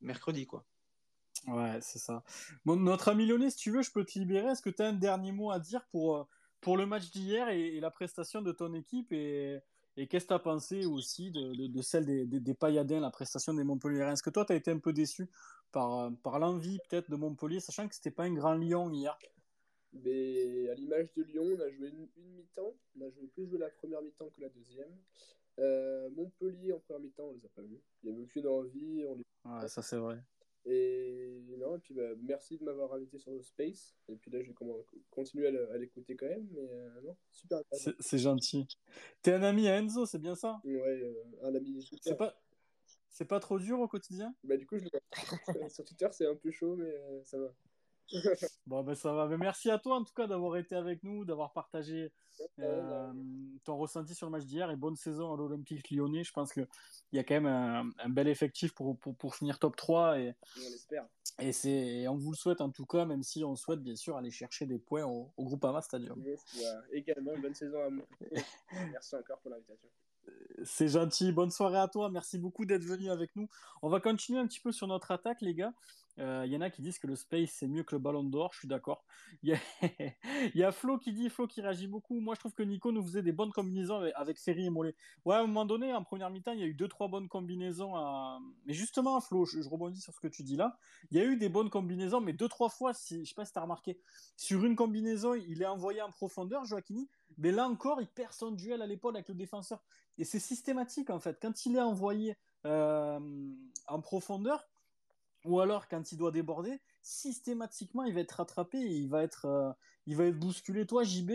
mercredi 0.00 0.46
quoi. 0.46 0.64
Ouais 1.46 1.78
c'est 1.80 1.98
ça. 1.98 2.22
Bon, 2.64 2.76
notre 2.76 3.08
ami 3.08 3.26
Lyonnais 3.26 3.50
si 3.50 3.56
tu 3.56 3.70
veux 3.70 3.82
je 3.82 3.90
peux 3.90 4.04
te 4.04 4.18
libérer. 4.18 4.48
Est-ce 4.48 4.62
que 4.62 4.70
tu 4.70 4.82
as 4.82 4.86
un 4.86 4.92
dernier 4.92 5.32
mot 5.32 5.50
à 5.50 5.58
dire 5.58 5.86
pour 5.90 6.28
pour 6.60 6.76
le 6.76 6.86
match 6.86 7.10
d'hier 7.10 7.48
et, 7.48 7.80
la 7.80 7.90
prestation 7.90 8.42
de 8.42 8.52
ton 8.52 8.74
équipe 8.74 9.12
et, 9.12 9.60
qu'est-ce 9.96 10.24
que 10.24 10.28
tu 10.28 10.34
as 10.34 10.38
pensé 10.38 10.86
aussi 10.86 11.30
de, 11.32 11.82
celle 11.82 12.06
des, 12.06 12.26
des, 12.26 12.54
Payadins, 12.54 13.00
la 13.00 13.10
prestation 13.10 13.54
des 13.54 13.64
Montpellier 13.64 14.02
Est-ce 14.02 14.22
que 14.22 14.30
toi, 14.30 14.44
tu 14.44 14.52
as 14.52 14.56
été 14.56 14.70
un 14.70 14.78
peu 14.78 14.92
déçu 14.92 15.28
par, 15.72 16.10
par 16.22 16.38
l'envie 16.38 16.78
peut-être 16.88 17.10
de 17.10 17.16
Montpellier, 17.16 17.60
sachant 17.60 17.88
que 17.88 17.94
c'était 17.94 18.12
pas 18.12 18.24
un 18.24 18.32
grand 18.32 18.54
Lyon 18.54 18.90
hier? 18.90 19.16
Mais 19.92 20.68
à 20.68 20.74
l'image 20.74 21.12
de 21.14 21.22
Lyon, 21.22 21.44
on 21.56 21.60
a 21.60 21.70
joué 21.70 21.88
une, 21.88 22.08
mi-temps. 22.36 22.76
On 22.96 23.06
a 23.06 23.10
joué 23.10 23.26
plus 23.28 23.46
joué 23.46 23.58
la 23.58 23.70
première 23.70 24.02
mi-temps 24.02 24.30
que 24.30 24.40
la 24.40 24.48
deuxième. 24.48 24.94
Euh, 25.58 26.08
Montpellier 26.10 26.72
en 26.72 26.78
première 26.80 27.00
mi-temps, 27.00 27.28
on 27.28 27.32
les 27.32 27.44
a 27.44 27.48
pas 27.48 27.62
vus. 27.62 27.80
Il 28.02 28.08
n'y 28.08 28.14
avait 28.14 28.22
aucune 28.22 28.46
envie. 28.46 29.04
On 29.06 29.14
les... 29.16 29.24
Ouais, 29.44 29.68
ça 29.68 29.82
c'est 29.82 29.96
vrai. 29.96 30.18
Et 30.66 31.40
non, 31.58 31.76
et 31.76 31.78
puis 31.78 31.94
bah, 31.94 32.10
merci 32.22 32.58
de 32.58 32.64
m'avoir 32.64 32.92
invité 32.92 33.18
sur 33.18 33.32
le 33.32 33.42
Space. 33.42 33.96
Et 34.08 34.16
puis 34.16 34.30
là, 34.30 34.42
je 34.42 34.48
vais 34.48 34.54
continuer 35.10 35.46
à 35.46 35.78
l'écouter 35.78 36.14
quand 36.14 36.26
même. 36.26 36.46
Mais 36.52 36.68
euh, 36.68 37.00
non, 37.02 37.16
super. 37.30 37.62
C'est 37.98 38.18
gentil. 38.18 38.66
T'es 39.22 39.32
un 39.32 39.42
ami 39.42 39.68
à 39.68 39.78
Enzo, 39.78 40.04
c'est 40.04 40.18
bien 40.18 40.34
ça? 40.34 40.60
Ouais, 40.64 41.02
euh, 41.02 41.24
un 41.42 41.54
ami 41.54 41.88
C'est 42.02 42.16
pas. 42.16 42.38
C'est 43.10 43.24
pas 43.24 43.40
trop 43.40 43.58
dur 43.58 43.80
au 43.80 43.88
quotidien? 43.88 44.34
Bah 44.44 44.56
du 44.56 44.66
coup, 44.66 44.78
je 44.78 44.84
le... 44.84 44.90
sur 45.70 45.84
Twitter, 45.84 46.06
c'est 46.12 46.26
un 46.26 46.36
peu 46.36 46.50
chaud, 46.50 46.76
mais 46.76 46.94
ça 47.24 47.38
va. 47.38 47.54
Bon, 48.66 48.82
ben 48.82 48.94
ça 48.94 49.12
va. 49.12 49.26
Mais 49.26 49.38
merci 49.38 49.70
à 49.70 49.78
toi 49.78 49.96
en 49.96 50.04
tout 50.04 50.14
cas 50.14 50.26
d'avoir 50.26 50.56
été 50.56 50.74
avec 50.74 51.02
nous, 51.02 51.24
d'avoir 51.24 51.52
partagé 51.52 52.12
euh, 52.60 53.12
ton 53.64 53.76
ressenti 53.76 54.14
sur 54.14 54.26
le 54.26 54.32
match 54.32 54.44
d'hier 54.44 54.70
et 54.70 54.76
bonne 54.76 54.96
saison 54.96 55.32
à 55.32 55.36
l'Olympique 55.36 55.90
lyonnais. 55.90 56.24
Je 56.24 56.32
pense 56.32 56.52
qu'il 56.52 56.66
y 57.12 57.18
a 57.18 57.24
quand 57.24 57.40
même 57.40 57.92
un, 57.98 58.08
bel 58.08 58.28
effectif 58.28 58.72
pour, 58.74 58.96
pour, 58.98 59.14
pour, 59.16 59.34
finir 59.34 59.58
top 59.58 59.76
3 59.76 60.20
et, 60.20 60.34
on 60.56 60.70
l'espère. 60.70 61.06
Et, 61.40 61.52
c'est, 61.52 62.08
on 62.08 62.16
vous 62.16 62.30
le 62.30 62.36
souhaite 62.36 62.60
en 62.60 62.70
tout 62.70 62.86
cas, 62.86 63.04
même 63.04 63.22
si 63.22 63.44
on 63.44 63.56
souhaite 63.56 63.80
bien 63.80 63.96
sûr 63.96 64.16
aller 64.16 64.30
chercher 64.30 64.66
des 64.66 64.78
points 64.78 65.04
au, 65.04 65.32
au 65.36 65.44
Groupama 65.44 65.82
Stadium. 65.82 66.22
également, 66.92 67.36
bonne 67.38 67.54
saison 67.54 67.80
à 67.80 67.88
vous. 67.88 68.06
Merci 68.92 69.16
encore 69.16 69.38
pour 69.38 69.50
l'invitation. 69.50 69.88
C'est 70.64 70.88
gentil. 70.88 71.32
Bonne 71.32 71.50
soirée 71.50 71.78
à 71.78 71.88
toi. 71.88 72.10
Merci 72.10 72.38
beaucoup 72.38 72.64
d'être 72.64 72.84
venu 72.84 73.10
avec 73.10 73.34
nous. 73.36 73.48
On 73.82 73.88
va 73.88 74.00
continuer 74.00 74.38
un 74.38 74.46
petit 74.46 74.60
peu 74.60 74.72
sur 74.72 74.86
notre 74.86 75.10
attaque, 75.10 75.40
les 75.40 75.54
gars. 75.54 75.72
Il 76.18 76.24
euh, 76.24 76.46
y 76.46 76.56
en 76.56 76.60
a 76.60 76.68
qui 76.68 76.82
disent 76.82 76.98
que 76.98 77.06
le 77.06 77.14
Space 77.14 77.50
c'est 77.52 77.68
mieux 77.68 77.84
que 77.84 77.94
le 77.94 78.00
Ballon 78.00 78.24
d'Or, 78.24 78.52
je 78.52 78.58
suis 78.58 78.68
d'accord. 78.68 79.04
Il 79.44 79.56
y, 80.54 80.64
a... 80.64 80.72
Flo 80.72 80.98
qui 80.98 81.12
dit, 81.12 81.30
Flo 81.30 81.46
qui 81.46 81.60
réagit 81.60 81.86
beaucoup. 81.86 82.18
Moi 82.18 82.34
je 82.34 82.40
trouve 82.40 82.54
que 82.54 82.64
Nico 82.64 82.90
nous 82.90 83.04
faisait 83.04 83.22
des 83.22 83.30
bonnes 83.30 83.52
combinaisons 83.52 84.02
avec, 84.16 84.40
Ferry 84.40 84.66
et 84.66 84.70
Mollet. 84.70 84.96
Ouais, 85.24 85.36
à 85.36 85.38
un 85.38 85.46
moment 85.46 85.64
donné, 85.64 85.94
en 85.94 86.02
première 86.02 86.28
mi-temps, 86.30 86.52
il 86.52 86.58
y 86.58 86.64
a 86.64 86.66
eu 86.66 86.74
deux 86.74 86.88
trois 86.88 87.06
bonnes 87.06 87.28
combinaisons. 87.28 87.92
Mais 88.66 88.72
justement, 88.72 89.20
Flo, 89.20 89.44
je, 89.44 89.60
rebondis 89.68 90.00
sur 90.00 90.12
ce 90.12 90.18
que 90.18 90.26
tu 90.26 90.42
dis 90.42 90.56
là. 90.56 90.76
Il 91.12 91.18
y 91.18 91.20
a 91.20 91.24
eu 91.24 91.36
des 91.36 91.48
bonnes 91.48 91.70
combinaisons, 91.70 92.20
mais 92.20 92.32
deux 92.32 92.48
trois 92.48 92.68
fois, 92.68 92.94
si... 92.94 93.24
je 93.24 93.28
sais 93.28 93.34
pas 93.36 93.44
si 93.44 93.52
tu 93.52 93.58
as 93.60 93.62
remarqué, 93.62 94.00
sur 94.36 94.64
une 94.64 94.74
combinaison, 94.74 95.34
il 95.34 95.62
est 95.62 95.66
envoyé 95.66 96.02
en 96.02 96.10
profondeur, 96.10 96.64
Joaquini, 96.64 97.08
mais 97.38 97.52
là 97.52 97.68
encore, 97.68 98.00
il 98.00 98.08
perd 98.08 98.32
son 98.32 98.50
duel 98.50 98.82
à 98.82 98.86
l'épaule 98.86 99.16
avec 99.16 99.28
le 99.28 99.34
défenseur. 99.34 99.82
Et 100.18 100.24
c'est 100.24 100.40
systématique 100.40 101.08
en 101.10 101.20
fait. 101.20 101.38
Quand 101.40 101.64
il 101.64 101.76
est 101.76 101.80
envoyé 101.80 102.36
euh, 102.66 103.20
en 103.86 104.00
profondeur, 104.00 104.68
ou 105.44 105.60
alors 105.60 105.88
quand 105.88 106.10
il 106.10 106.18
doit 106.18 106.32
déborder, 106.32 106.80
systématiquement 107.00 108.02
il 108.02 108.12
va 108.12 108.20
être 108.20 108.32
rattrapé 108.32 108.78
et 108.78 108.96
il 108.96 109.08
va 109.08 109.22
être, 109.22 109.46
euh, 109.46 109.70
il 110.06 110.16
va 110.16 110.24
être 110.24 110.38
bousculé. 110.38 110.84
Toi, 110.84 111.04
JB, 111.04 111.30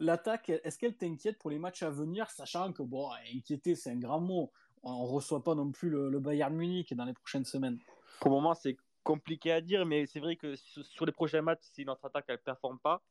l'attaque, 0.00 0.48
est-ce 0.48 0.78
qu'elle 0.78 0.96
t'inquiète 0.96 1.38
pour 1.38 1.50
les 1.50 1.58
matchs 1.58 1.82
à 1.82 1.90
venir, 1.90 2.30
sachant 2.30 2.72
que 2.72 2.82
bon, 2.82 3.10
inquiéter 3.34 3.76
c'est 3.76 3.90
un 3.90 3.98
grand 3.98 4.20
mot. 4.20 4.50
On 4.82 5.04
reçoit 5.04 5.44
pas 5.44 5.54
non 5.54 5.70
plus 5.70 5.90
le, 5.90 6.18
Bayern 6.18 6.54
Munich 6.54 6.92
dans 6.94 7.04
les 7.04 7.12
prochaines 7.12 7.44
semaines. 7.44 7.78
Pour 8.20 8.30
le 8.30 8.36
moment, 8.36 8.54
c'est 8.54 8.76
compliqué 9.04 9.52
à 9.52 9.60
dire, 9.60 9.84
mais 9.84 10.06
c'est 10.06 10.18
vrai 10.18 10.36
que 10.36 10.56
sur 10.56 11.06
les 11.06 11.12
prochains 11.12 11.42
matchs, 11.42 11.62
si 11.62 11.84
notre 11.84 12.06
attaque 12.06 12.24
elle 12.28 12.42
performe 12.42 12.78
pas, 12.78 13.02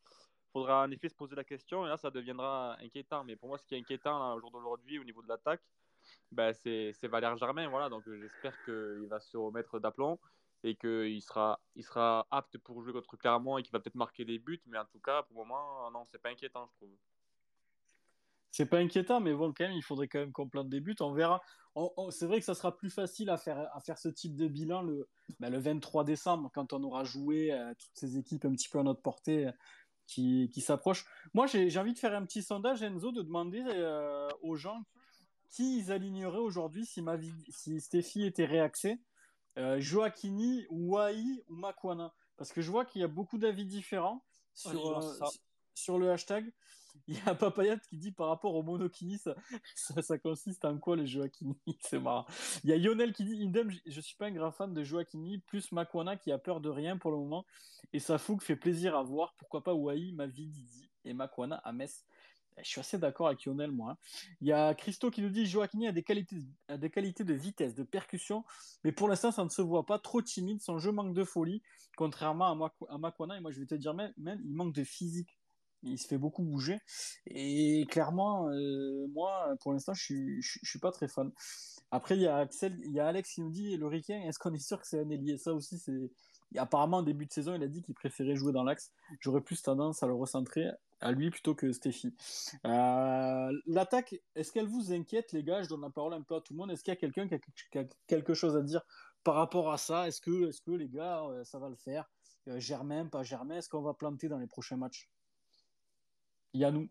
faudra 0.52 0.84
en 0.84 0.92
effet 0.92 1.10
se 1.10 1.16
poser 1.16 1.36
la 1.36 1.44
question 1.44 1.86
et 1.86 1.90
là 1.90 1.98
ça 1.98 2.10
deviendra 2.12 2.78
inquiétant. 2.80 3.24
Mais 3.24 3.36
pour 3.36 3.50
moi, 3.50 3.58
ce 3.58 3.66
qui 3.66 3.76
est 3.76 3.80
inquiétant 3.80 4.34
au 4.36 4.40
jour 4.40 4.52
d'aujourd'hui 4.52 5.00
au 5.00 5.04
niveau 5.04 5.22
de 5.22 5.28
l'attaque, 5.28 5.62
ben, 6.32 6.54
c'est 6.54 7.08
Valère 7.08 7.38
Germain. 7.38 7.68
Voilà, 7.70 7.90
donc 7.90 8.04
j'espère 8.08 8.54
qu'il 8.64 9.08
va 9.08 9.20
se 9.20 9.38
remettre 9.38 9.80
d'aplomb 9.80 10.20
et 10.64 10.76
qu'il 10.76 11.22
sera, 11.22 11.60
il 11.76 11.84
sera 11.84 12.28
apte 12.32 12.58
pour 12.60 12.84
jouer 12.84 12.94
contre 12.94 13.18
Clermont 13.18 13.58
et 13.58 13.64
qu'il 13.64 13.72
va 13.72 13.80
peut-être 13.80 13.96
marquer 13.96 14.26
des 14.26 14.40
buts. 14.40 14.62
Mais 14.68 14.78
en 14.78 14.86
tout 14.86 15.00
cas, 15.00 15.24
pour 15.24 15.42
le 15.42 15.48
moment, 15.48 15.90
non, 15.92 16.06
c'est 16.12 16.22
pas 16.22 16.30
inquiétant, 16.30 16.68
je 16.68 16.76
trouve. 16.76 16.96
C'est 18.52 18.66
pas 18.66 18.80
inquiétant, 18.80 19.22
mais 19.22 19.34
bon, 19.34 19.54
quand 19.54 19.64
même, 19.64 19.78
il 19.78 19.82
faudrait 19.82 20.10
quand 20.10 20.20
même 20.20 20.34
qu'on 20.34 20.50
plante 20.50 20.70
des 20.70 20.82
buts. 20.82 20.96
On 21.00 21.14
verra. 21.14 21.42
c'est 22.10 22.28
vrai 22.28 22.40
que 22.40 22.46
ça 22.46 22.54
sera 22.54 22.76
plus 22.76 22.90
facile 22.90 23.30
à 23.30 23.38
faire, 23.38 23.70
à 23.74 23.80
faire 23.80 23.98
ce 23.98 24.10
type 24.10 24.36
de 24.36 24.48
bilan 24.48 24.82
le, 24.82 25.08
ben, 25.40 25.50
le 25.50 25.58
23 25.58 26.04
décembre, 26.04 26.52
quand 26.54 26.74
on 26.74 26.84
aura 26.84 27.06
joué 27.06 27.54
euh, 27.54 27.74
toutes 27.80 27.92
ces 27.94 28.18
équipes 28.18 28.44
un 28.44 28.52
petit 28.52 28.68
peu 28.68 28.80
à 28.80 28.84
notre 28.84 29.02
portée 29.02 29.50
qui, 30.12 30.50
qui 30.54 30.60
s'approchent. 30.60 31.06
Moi, 31.34 31.48
j'ai 31.48 31.78
envie 31.78 31.94
de 31.94 32.00
faire 32.00 32.14
un 32.14 32.26
petit 32.26 32.44
sondage, 32.44 32.84
Enzo, 32.84 33.12
de 33.12 33.22
demander 33.22 33.64
euh, 33.66 34.28
aux 34.42 34.58
gens 34.58 34.84
qui 35.50 35.80
ils 35.80 35.92
aligneraient 35.92 36.38
aujourd'hui 36.38 36.86
si, 36.86 37.02
ma 37.02 37.16
vie, 37.16 37.34
si 37.50 37.80
Stéphie 37.80 38.26
était 38.26 38.46
réaxée 38.46 39.00
euh, 39.58 39.80
Joaquini, 39.80 40.66
Wai 40.70 41.44
ou 41.50 41.56
Makwana 41.56 42.14
Parce 42.38 42.52
que 42.52 42.62
je 42.62 42.70
vois 42.70 42.86
qu'il 42.86 43.02
y 43.02 43.04
a 43.04 43.08
beaucoup 43.08 43.38
d'avis 43.38 43.66
différents 43.66 44.24
sur, 44.54 44.98
euh, 44.98 45.28
sur 45.76 45.98
le 45.98 46.12
hashtag. 46.12 46.52
Il 47.08 47.16
y 47.16 47.22
a 47.26 47.36
Papayat 47.36 47.78
qui 47.78 47.98
dit 47.98 48.12
par 48.12 48.28
rapport 48.28 48.56
au 48.56 48.64
Monokini, 48.64 49.20
ça, 49.76 50.18
consiste 50.18 50.66
en 50.66 50.78
quoi 50.78 50.96
les 50.96 51.08
Joaquini? 51.08 51.58
C'est 51.82 52.00
marrant. 52.00 52.26
Il 52.64 52.70
y 52.70 52.74
a 52.74 52.78
Yonel 52.78 53.14
qui 53.14 53.24
dit 53.24 53.44
Indem, 53.44 53.72
je 53.86 54.02
suis 54.02 54.16
pas 54.16 54.28
un 54.28 54.32
grand 54.32 54.52
fan 54.52 54.74
de 54.74 54.84
Joaquini, 54.84 55.40
plus 55.40 55.72
Makwana 55.72 56.18
qui 56.18 56.32
a 56.32 56.38
peur 56.38 56.62
de 56.62 56.70
rien 56.70 56.98
pour 56.98 57.12
le 57.12 57.18
moment. 57.18 57.46
Et 57.94 58.00
sa 58.00 58.18
fougue 58.18 58.42
fait 58.42 58.56
plaisir 58.56 58.96
à 58.96 59.04
voir. 59.04 59.34
Pourquoi 59.38 59.64
pas 59.64 59.74
Wai, 59.74 60.12
Mavi, 60.14 60.48
Didi 60.48 60.90
et 61.04 61.14
Makwana 61.14 61.58
à 61.58 61.72
Metz 61.72 62.06
je 62.64 62.70
suis 62.70 62.80
assez 62.80 62.98
d'accord 62.98 63.28
avec 63.28 63.46
Lionel, 63.46 63.72
moi. 63.72 63.98
Il 64.42 64.48
y 64.48 64.52
a 64.52 64.74
Christo 64.74 65.10
qui 65.12 65.22
nous 65.22 65.30
dit 65.30 65.46
Joaquini 65.46 65.88
a 65.88 65.92
des 65.92 66.04
qualités, 66.04 66.38
a 66.68 66.78
des 66.78 66.90
qualités 66.90 67.24
de 67.24 67.34
vitesse, 67.34 67.76
de 67.76 67.84
percussion, 67.84 68.44
mais 68.84 68.92
pour 68.92 69.08
l'instant, 69.08 69.32
ça 69.32 69.44
ne 69.44 69.50
se 69.50 69.62
voit 69.62 69.86
pas. 69.86 70.00
Trop 70.00 70.22
timide, 70.22 70.62
son 70.62 70.78
jeu 70.80 70.92
manque 70.92 71.14
de 71.14 71.24
folie, 71.24 71.62
contrairement 71.96 72.70
à, 72.90 72.98
Makwana. 72.98 73.38
Et 73.38 73.42
moi, 73.42 73.52
je 73.52 73.60
vais 73.60 73.66
te 73.66 73.76
dire, 73.76 73.94
même, 73.94 74.14
il 74.18 74.54
manque 74.54 74.74
de 74.74 74.84
physique. 74.84 75.38
Il 75.84 75.98
se 75.98 76.08
fait 76.08 76.18
beaucoup 76.18 76.44
bouger. 76.44 76.80
Et 77.28 77.86
clairement, 77.90 78.50
euh, 78.50 79.08
moi, 79.14 79.56
pour 79.62 79.74
l'instant, 79.74 79.94
je 79.94 80.04
suis, 80.04 80.40
suis 80.42 80.80
pas 80.80 80.92
très 80.92 81.08
fan. 81.08 81.32
Après, 81.92 82.16
il 82.16 82.22
y 82.22 82.28
a 82.28 82.38
Axel, 82.38 82.78
il 82.86 82.94
y 82.94 83.00
a 83.00 83.08
Alex 83.08 83.34
qui 83.34 83.42
nous 83.42 83.50
dit 83.50 83.76
le 83.78 83.88
Ricain, 83.88 84.22
est-ce 84.22 84.40
qu'on 84.40 84.54
est 84.54 84.60
sûr 84.60 84.80
que 84.80 84.88
c'est 84.88 85.00
un 85.00 85.10
ailier? 85.10 85.38
Ça 85.38 85.54
aussi, 85.54 85.78
c'est. 85.78 86.12
Apparemment, 86.58 86.98
en 86.98 87.04
début 87.04 87.26
de 87.26 87.32
saison, 87.32 87.56
il 87.56 87.64
a 87.64 87.68
dit 87.68 87.82
qu'il 87.82 87.96
préférait 87.96 88.36
jouer 88.36 88.52
dans 88.52 88.64
l'axe. 88.64 88.92
J'aurais 89.22 89.42
plus 89.42 89.62
tendance 89.62 90.04
à 90.04 90.08
le 90.08 90.14
recentrer 90.14 90.70
à 91.02 91.12
lui 91.12 91.30
plutôt 91.32 91.56
que 91.56 91.72
Stéphie. 91.72 92.14
Euh, 92.66 93.52
l'attaque, 93.66 94.16
est-ce 94.36 94.52
qu'elle 94.52 94.68
vous 94.68 94.94
inquiète, 94.94 95.32
les 95.34 95.44
gars? 95.44 95.64
Je 95.64 95.70
donne 95.70 95.82
la 95.82 95.90
parole 95.90 96.14
un 96.14 96.22
peu 96.22 96.36
à 96.36 96.42
tout 96.42 96.54
le 96.54 96.58
monde. 96.58 96.72
Est-ce 96.72 96.84
qu'il 96.84 96.94
y 96.94 96.98
a 96.98 97.00
quelqu'un 97.00 97.28
qui, 97.28 97.78
a 97.78 97.84
quelque 98.08 98.34
chose 98.34 98.56
à 98.56 98.62
dire 98.62 98.82
par 99.24 99.36
rapport 99.36 99.72
à 99.72 99.78
ça? 99.78 100.08
Est-ce 100.08 100.22
que, 100.22 100.50
est 100.50 100.64
que 100.64 100.72
les 100.72 100.90
gars, 100.90 101.24
euh, 101.24 101.44
ça 101.44 101.58
va 101.60 101.70
le 101.70 101.76
faire? 101.76 102.10
Germain, 102.58 103.06
pas 103.06 103.24
Germain 103.24 103.58
Est-ce 103.58 103.70
qu'on 103.70 103.82
va 103.82 103.94
planter 103.94 104.28
dans 104.28 104.40
les 104.40 104.48
prochains 104.48 104.78
matchs? 104.78 105.10
Yannou 106.54 106.90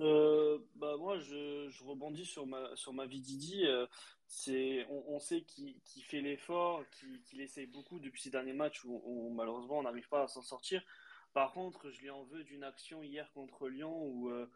euh, 0.00 0.58
bah 0.74 0.98
moi, 0.98 1.18
je, 1.18 1.82
rebondis 1.82 2.26
sur 2.26 2.46
ma, 2.46 2.76
sur 2.76 2.92
ma 2.92 3.06
vie 3.06 3.22
Didi. 3.22 3.64
c'est, 4.26 4.86
on, 4.90 5.18
sait 5.18 5.40
qu'il, 5.42 5.74
fait 6.02 6.20
l'effort, 6.20 6.84
qu'il, 6.90 7.40
essaye 7.40 7.66
beaucoup 7.66 7.98
depuis 7.98 8.20
ces 8.20 8.28
derniers 8.28 8.52
matchs 8.52 8.84
où 8.84 9.32
malheureusement 9.34 9.78
on 9.78 9.84
n'arrive 9.84 10.08
pas 10.08 10.24
à 10.24 10.28
s'en 10.28 10.42
sortir. 10.42 10.82
Par 11.36 11.52
contre, 11.52 11.90
je 11.90 12.00
lui 12.00 12.08
en 12.08 12.24
veux 12.24 12.44
d'une 12.44 12.64
action 12.64 13.02
hier 13.02 13.30
contre 13.34 13.68
Lyon 13.68 13.94
où, 13.94 14.30
euh, 14.30 14.50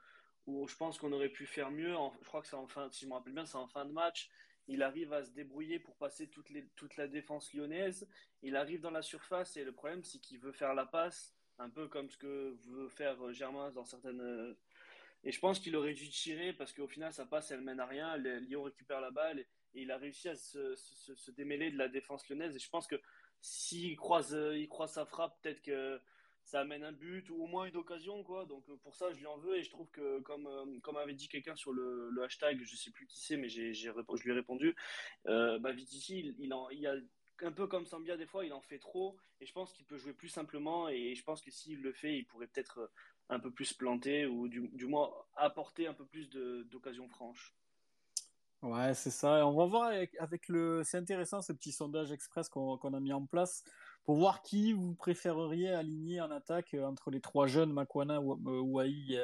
où 0.46 0.66
je 0.66 0.75
pense 0.77 0.96
qu'on 0.96 1.12
aurait 1.12 1.29
pu 1.29 1.44
faire 1.44 1.70
mieux. 1.70 1.94
je 2.23 2.27
crois 2.27 2.40
que 2.40 2.46
c'est 2.46 2.57
en 2.57 2.66
fin, 2.68 2.88
si 2.90 3.05
je 3.05 3.07
me 3.07 3.12
rappelle 3.12 3.35
bien, 3.35 3.44
c'est 3.44 3.59
en 3.59 3.66
fin 3.66 3.85
de 3.85 3.92
match. 3.92 4.31
Il 4.66 4.83
arrive 4.83 5.12
à 5.12 5.23
se 5.23 5.31
débrouiller 5.33 5.79
pour 5.79 5.94
passer 5.96 6.31
toute 6.31 6.96
la 6.96 7.07
défense 7.07 7.53
lyonnaise. 7.53 8.09
Il 8.40 8.57
arrive 8.57 8.81
dans 8.81 8.90
la 8.90 9.03
surface 9.03 9.59
et 9.59 9.64
le 9.64 9.73
problème, 9.73 10.03
c'est 10.05 10.20
qu'il 10.20 10.38
veut 10.38 10.53
faire 10.53 10.73
la 10.73 10.87
passe, 10.87 11.37
un 11.61 11.70
peu 11.70 11.88
comme 11.88 12.11
ce 12.11 12.16
que 12.16 12.57
veut 12.68 12.88
faire 12.88 13.25
euh, 13.25 13.33
Germain 13.33 13.70
dans 13.70 13.85
certaines. 13.85 14.20
Euh, 14.20 14.55
et 15.25 15.33
je 15.33 15.38
pense 15.40 15.61
qu'il 15.61 15.77
aurait 15.77 15.94
dû 15.94 16.09
tirer 16.09 16.53
parce 16.53 16.73
qu'au 16.73 16.88
final, 16.88 17.12
sa 17.12 17.27
passe, 17.27 17.51
elle 17.51 17.61
mène 17.61 17.81
à 17.81 17.87
rien. 17.87 18.16
Lyon 18.16 18.62
récupère 18.62 19.01
la 19.01 19.11
balle 19.11 19.38
et, 19.38 19.46
il 19.75 19.90
a 19.92 19.99
réussi 19.99 20.29
à 20.29 20.35
se, 20.35 20.75
se, 20.75 21.31
démêler 21.31 21.70
de 21.70 21.79
la 21.79 21.88
défense 21.88 22.29
lyonnaise. 22.29 22.57
Et 22.57 22.59
je 22.59 22.68
pense 22.68 22.88
que 22.88 23.01
s'il 23.40 23.96
croise, 23.96 24.37
il 24.55 24.68
croise 24.68 24.92
sa 24.92 25.05
frappe, 25.05 25.40
peut-être 25.40 25.62
que 25.62 26.01
ça 26.51 26.61
amène 26.61 26.83
un 26.83 26.92
but 26.92 27.31
ou 27.31 27.44
au 27.44 27.46
moins 27.46 27.66
une 27.66 27.77
occasion 27.77 28.25
quoi 28.25 28.44
donc 28.44 28.68
euh, 28.68 28.77
pour 28.83 28.96
ça 28.96 29.12
je 29.12 29.18
lui 29.18 29.27
en 29.27 29.38
veux 29.38 29.57
et 29.57 29.62
je 29.62 29.70
trouve 29.70 29.88
que 29.90 30.20
comme 30.20 30.46
euh, 30.46 30.81
comme 30.83 30.96
avait 30.96 31.14
dit 31.14 31.29
quelqu'un 31.29 31.55
sur 31.55 31.73
le, 31.73 32.12
hashtag 32.25 32.61
je 32.64 32.77
sais 32.77 32.90
plus 32.90 33.07
qui 33.07 33.20
c'est 33.20 33.37
mais 33.37 33.49
j'ai, 33.49 33.73
je 33.73 33.90
lui 33.90 34.31
ai 34.31 34.33
répondu 34.33 34.75
euh, 35.27 35.59
bah 35.59 35.73
Vitici 35.73 36.35
il, 36.38 36.53
en, 36.53 36.68
il 36.70 36.87
a 36.87 36.94
un 37.42 37.53
peu 37.53 37.66
comme 37.66 37.87
Sambia 37.87 38.17
des 38.17 38.27
fois 38.27 38.44
il 38.44 38.52
en 38.52 38.60
fait 38.60 38.79
trop 38.79 39.17
et 39.40 39.46
je 39.46 39.52
pense 39.52 39.73
qu'il 39.73 39.87
peut 39.87 39.96
jouer 39.96 40.12
plus 40.12 40.29
simplement 40.29 40.88
et 40.88 41.15
je 41.15 41.25
pense 41.25 41.40
que 41.40 41.50
s'il 41.50 41.81
le 41.83 41.92
fait 41.92 42.17
il 42.17 42.25
pourrait 42.25 42.46
peut-être 42.46 42.90
un 43.29 43.38
peu 43.38 43.50
plus 43.50 43.73
planter 43.73 44.27
ou 44.27 44.48
du, 44.48 44.87
moins 44.87 45.10
apporter 45.37 45.87
un 45.87 45.94
peu 45.94 46.04
plus 46.04 46.29
d'occasions 46.31 47.08
franches 47.08 47.54
Ouais, 48.62 48.92
c'est 48.92 49.10
ça. 49.10 49.46
on 49.46 49.54
va 49.54 49.65
voir 49.65 49.85
avec, 49.85 50.48
le. 50.48 50.83
C'est 50.85 50.98
intéressant 50.98 51.40
ce 51.40 51.54
petit 51.54 51.73
sondage 51.73 52.12
express 52.12 52.50
qu'on, 52.50 52.77
a 52.77 53.00
mis 53.00 53.15
en 53.15 53.25
place 53.25 53.65
pour 54.04 54.17
voir 54.17 54.42
qui 54.42 54.75
vous 54.75 54.92
préféreriez 54.92 55.71
aligner 55.71 56.21
en 56.21 56.31
attaque 56.31 56.77
entre 56.79 57.10
les 57.10 57.23
trois 57.23 57.46
jeunes, 57.46 57.73
Makwana, 57.73 58.21
Wai 58.21 59.19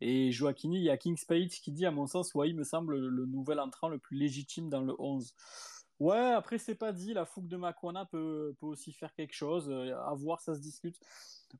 et 0.00 0.30
Joaquini. 0.30 0.76
Il 0.76 0.84
y 0.84 0.90
a 0.90 0.96
Kings 0.96 1.24
Page 1.26 1.60
qui 1.60 1.72
dit, 1.72 1.84
à 1.84 1.90
mon 1.90 2.06
sens, 2.06 2.32
Wai 2.36 2.52
me 2.52 2.62
semble 2.62 2.96
le 2.96 3.26
nouvel 3.26 3.58
entrant 3.58 3.88
le 3.88 3.98
plus 3.98 4.16
légitime 4.16 4.68
dans 4.68 4.82
le 4.82 4.94
11. 5.00 5.34
Ouais, 5.98 6.32
après, 6.32 6.58
c'est 6.58 6.74
pas 6.74 6.92
dit. 6.92 7.14
La 7.14 7.24
fougue 7.24 7.48
de 7.48 7.56
Makwana 7.56 8.04
peut, 8.06 8.54
peut 8.60 8.66
aussi 8.66 8.92
faire 8.92 9.14
quelque 9.14 9.34
chose. 9.34 9.70
À 9.70 10.14
voir, 10.14 10.40
ça 10.40 10.54
se 10.54 10.60
discute. 10.60 10.98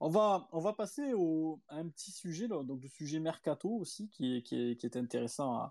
On 0.00 0.08
va, 0.08 0.48
on 0.52 0.60
va 0.60 0.72
passer 0.72 1.14
au, 1.14 1.60
à 1.68 1.76
un 1.76 1.88
petit 1.88 2.10
sujet, 2.12 2.48
donc 2.48 2.82
le 2.82 2.88
sujet 2.88 3.18
mercato 3.20 3.70
aussi, 3.70 4.08
qui 4.10 4.36
est, 4.36 4.42
qui 4.42 4.56
est, 4.72 4.76
qui 4.76 4.86
est 4.86 4.96
intéressant 4.96 5.70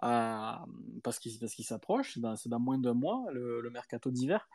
parce 0.00 1.18
qu'il 1.18 1.38
qu'il 1.38 1.64
s'approche, 1.64 2.18
c'est 2.36 2.48
dans, 2.48 2.60
moins 2.60 2.78
d'un 2.78 2.94
mois, 2.94 3.26
le, 3.32 3.60
le 3.60 3.70
mercato 3.70 4.10
d'hiver. 4.10 4.48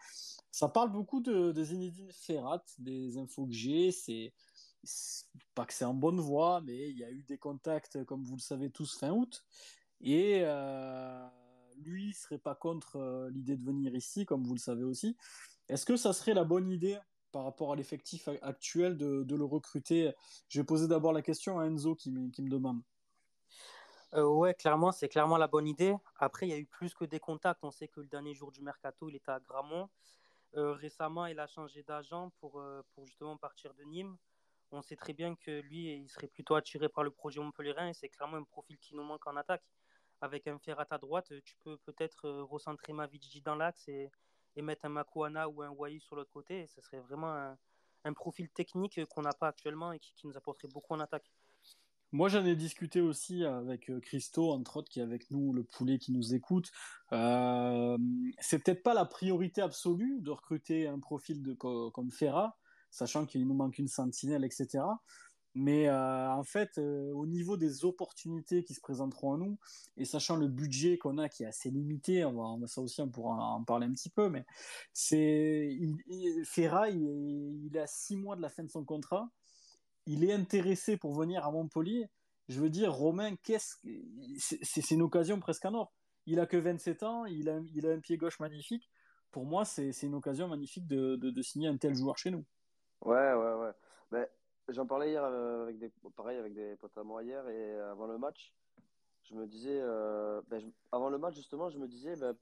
Ça 0.52 0.70
parle 0.70 0.92
beaucoup 0.92 1.20
de, 1.20 1.52
de 1.52 1.64
Zinedine 1.64 2.12
Ferrat, 2.12 2.64
des 2.78 3.18
infos 3.18 3.46
que 3.46 3.54
j'ai. 3.54 3.92
C'est 3.92 4.34
pas 5.56 5.66
que 5.66 5.74
c'est 5.74 5.86
en 5.86 5.94
bonne 5.94 6.20
voie, 6.20 6.62
mais 6.62 6.90
il 6.90 6.98
y 6.98 7.04
a 7.04 7.12
eu 7.12 7.24
des 7.24 7.38
contacts, 7.38 8.04
comme 8.06 8.24
vous 8.24 8.36
le 8.36 8.42
savez 8.42 8.70
tous, 8.70 8.98
fin 8.98 9.12
août. 9.12 9.44
Et 10.02 10.42
euh, 10.44 11.28
lui 11.78 12.14
serait 12.14 12.38
pas 12.38 12.56
contre 12.56 12.98
euh, 12.98 13.30
l'idée 13.30 13.58
de 13.58 13.64
venir 13.64 13.96
ici, 13.96 14.26
comme 14.26 14.44
vous 14.44 14.54
le 14.54 14.60
savez 14.60 14.84
aussi. 14.84 15.18
Est-ce 15.70 15.86
que 15.86 15.96
ça 15.96 16.14
serait 16.14 16.34
la 16.34 16.44
bonne 16.44 16.70
idée 16.70 16.98
par 17.32 17.44
rapport 17.44 17.72
à 17.72 17.76
l'effectif 17.76 18.28
actuel 18.42 18.98
de, 18.98 19.36
le 19.36 19.46
recruter? 19.46 20.12
Je 20.50 20.60
vais 20.60 20.66
poser 20.66 20.88
d'abord 20.88 21.14
la 21.14 21.22
question 21.22 21.60
à 21.60 21.66
Enzo 21.66 21.96
qui 21.96 22.12
me, 22.12 22.50
demande. 22.50 22.82
Euh, 24.14 24.28
ouais, 24.28 24.54
clairement, 24.54 24.92
c'est 24.92 25.10
clairement 25.10 25.38
la 25.38 25.48
bonne 25.48 25.68
idée. 25.68 25.96
Après, 26.20 26.48
il 26.48 26.50
y 26.52 26.54
a 26.54 26.58
eu 26.58 26.66
plus 26.66 26.94
que 26.94 27.06
des 27.06 27.20
contacts. 27.20 27.64
On 27.64 27.72
sait 27.72 27.88
que 27.88 28.02
le 28.02 28.08
dernier 28.08 28.34
jour 28.34 28.52
du 28.52 28.62
mercato, 28.62 29.10
il 29.10 29.16
était 29.16 29.32
à 29.32 29.40
Gramont. 29.40 29.90
Euh, 30.56 30.74
récemment, 30.74 31.26
il 31.26 31.40
a 31.40 31.48
changé 31.48 31.82
d'agent 31.84 32.32
pour, 32.40 32.60
euh, 32.60 32.84
pour 32.94 33.08
justement 33.08 33.38
partir 33.38 33.74
de 33.74 33.84
Nîmes. 33.84 34.16
On 34.72 34.82
sait 34.82 34.96
très 34.96 35.14
bien 35.14 35.36
que 35.36 35.62
lui, 35.62 35.94
il 35.94 36.10
serait 36.10 36.28
plutôt 36.28 36.56
attiré 36.56 36.90
par 36.90 37.04
le 37.04 37.12
projet 37.12 37.40
montpellierin 37.40 37.90
et 37.90 37.94
c'est 37.94 38.10
clairement 38.10 38.38
un 38.38 38.44
profil 38.44 38.78
qui 38.80 38.96
nous 38.96 39.04
manque 39.04 39.26
en 39.28 39.36
attaque. 39.36 39.64
Avec 40.24 40.48
un 40.48 40.58
Ferrat 40.58 40.88
à 40.90 40.98
droite, 40.98 41.34
tu 41.44 41.58
peux 41.66 41.76
peut-être 41.80 42.30
recentrer 42.30 42.94
Mavidji 42.94 43.42
dans 43.42 43.56
l'axe 43.56 43.90
et, 43.90 44.10
et, 44.56 44.62
mettre 44.62 44.86
un 44.86 44.90
Makuana 44.90 45.50
ou 45.50 45.62
un 45.64 45.70
Wai 45.72 46.00
sur 46.00 46.16
l'autre 46.16 46.32
côté. 46.32 46.66
Ce 46.68 46.80
serait 46.80 47.02
vraiment 47.02 47.58
un, 48.06 48.14
profil 48.14 48.50
technique 48.50 49.04
qu'on 49.08 49.24
n'a 49.24 49.34
pas 49.34 49.50
actuellement 49.50 49.92
et 49.92 50.00
qui, 50.00 50.14
nous 50.24 50.38
apporterait 50.38 50.70
beaucoup 50.70 50.94
en 50.94 51.02
attaque. 51.02 51.30
Moi, 52.14 52.30
j'en 52.30 52.46
ai 52.46 52.56
discuté 52.56 53.02
aussi 53.02 53.44
avec 53.44 53.90
euh, 53.90 54.00
Christo, 54.00 54.52
entre 54.52 54.78
autres, 54.78 54.90
qui 54.90 55.02
est 55.02 55.04
avec 55.04 55.30
nous, 55.30 55.52
le 55.52 55.66
poulet 55.66 55.98
qui 55.98 56.14
nous 56.14 56.34
écoute. 56.34 56.72
Euh, 57.12 57.98
c'est 58.40 58.64
peut-être 58.64 58.82
pas 58.82 58.94
la 58.94 59.04
priorité 59.04 59.62
absolue 59.62 60.22
de 60.22 60.32
recruter 60.32 60.88
un 60.88 61.00
profil 61.00 61.58
comme 61.58 62.12
Ferra, 62.12 62.58
sachant 62.92 63.26
qu'il 63.26 63.46
nous 63.46 63.56
manque 63.56 63.78
une 63.78 63.90
sentinelle, 63.90 64.46
etc. 64.46 64.86
Mais 65.56 65.88
euh, 65.88 66.32
en 66.32 66.44
fait, 66.44 66.78
euh, 66.78 67.12
au 67.14 67.28
niveau 67.28 67.58
des 67.58 67.86
opportunités 67.86 68.64
qui 68.64 68.74
se 68.74 68.82
présenteront 68.82 69.34
à 69.34 69.38
nous, 69.38 69.60
et 69.98 70.06
sachant 70.06 70.36
le 70.36 70.48
budget 70.48 70.98
qu'on 70.98 71.20
a 71.20 71.30
qui 71.30 71.44
est 71.44 71.48
assez 71.48 71.70
limité, 71.70 72.26
on 72.26 72.34
va, 72.34 72.44
on 72.44 72.58
va 72.58 72.68
ça 72.68 72.82
aussi, 72.82 73.02
on 73.02 73.10
pourra 73.10 73.36
en 73.36 73.64
parler 73.64 73.86
un 73.86 73.94
petit 73.94 74.10
peu, 74.10 74.30
mais 74.30 74.46
c'est 74.94 75.78
Ferra, 76.46 76.90
il, 76.90 77.64
il 77.66 77.78
est 77.78 77.82
à 77.82 77.88
six 77.88 78.16
mois 78.16 78.36
de 78.36 78.42
la 78.42 78.50
fin 78.50 78.64
de 78.64 78.70
son 78.72 78.84
contrat 78.84 79.30
il 80.06 80.24
est 80.24 80.34
intéressé 80.34 80.98
pour 80.98 81.14
venir 81.14 81.46
à 81.46 81.52
Montpellier. 81.52 82.10
Je 82.50 82.60
veux 82.60 82.70
dire, 82.70 82.94
Romain, 82.94 83.36
qu'est-ce 83.38 83.78
c'est 84.38 84.92
une 84.92 85.02
occasion 85.02 85.40
presque 85.40 85.66
en 85.66 85.74
or. 85.74 85.94
Il 86.26 86.40
a 86.40 86.46
que 86.46 86.58
27 86.58 87.04
ans, 87.04 87.26
il 87.26 87.50
a, 87.50 87.60
il 87.74 87.88
a 87.88 87.92
un 87.92 88.00
pied 88.00 88.18
gauche 88.18 88.40
magnifique. 88.40 88.90
Pour 89.32 89.46
moi, 89.46 89.66
c'est 89.66 89.92
une 90.04 90.16
occasion 90.16 90.48
magnifique 90.48 90.88
de, 90.88 91.16
de, 91.16 91.32
de, 91.32 91.42
signer 91.42 91.68
un 91.68 91.78
tel 91.78 91.96
joueur 91.96 92.18
chez 92.18 92.32
nous. 92.32 92.46
Ouais, 93.02 93.34
ouais, 93.34 93.54
ouais. 93.54 93.72
Ben, 94.12 94.28
J'en 94.70 94.86
parlais 94.86 95.10
hier 95.10 95.24
euh, 95.24 95.64
avec 95.64 95.78
des, 95.78 95.92
pareil, 96.16 96.38
avec 96.38 96.54
des 96.54 96.78
potes 96.78 96.98
à 96.98 97.04
moi 97.04 97.22
hier 97.22 97.48
et 97.50 97.80
avant 97.80 98.08
le 98.08 98.18
match. 98.18 98.54
Je 99.24 99.36
me 99.36 99.46
disais, 99.46 99.80
euh, 99.82 100.42
ben, 100.48 100.60
je, 100.60 100.68
avant 100.92 101.10
le 101.10 101.18
match, 101.18 101.36
justement, 101.36 101.70
je 101.70 101.78
me 101.78 101.88
disais, 101.88 102.16
ben, 102.16 102.36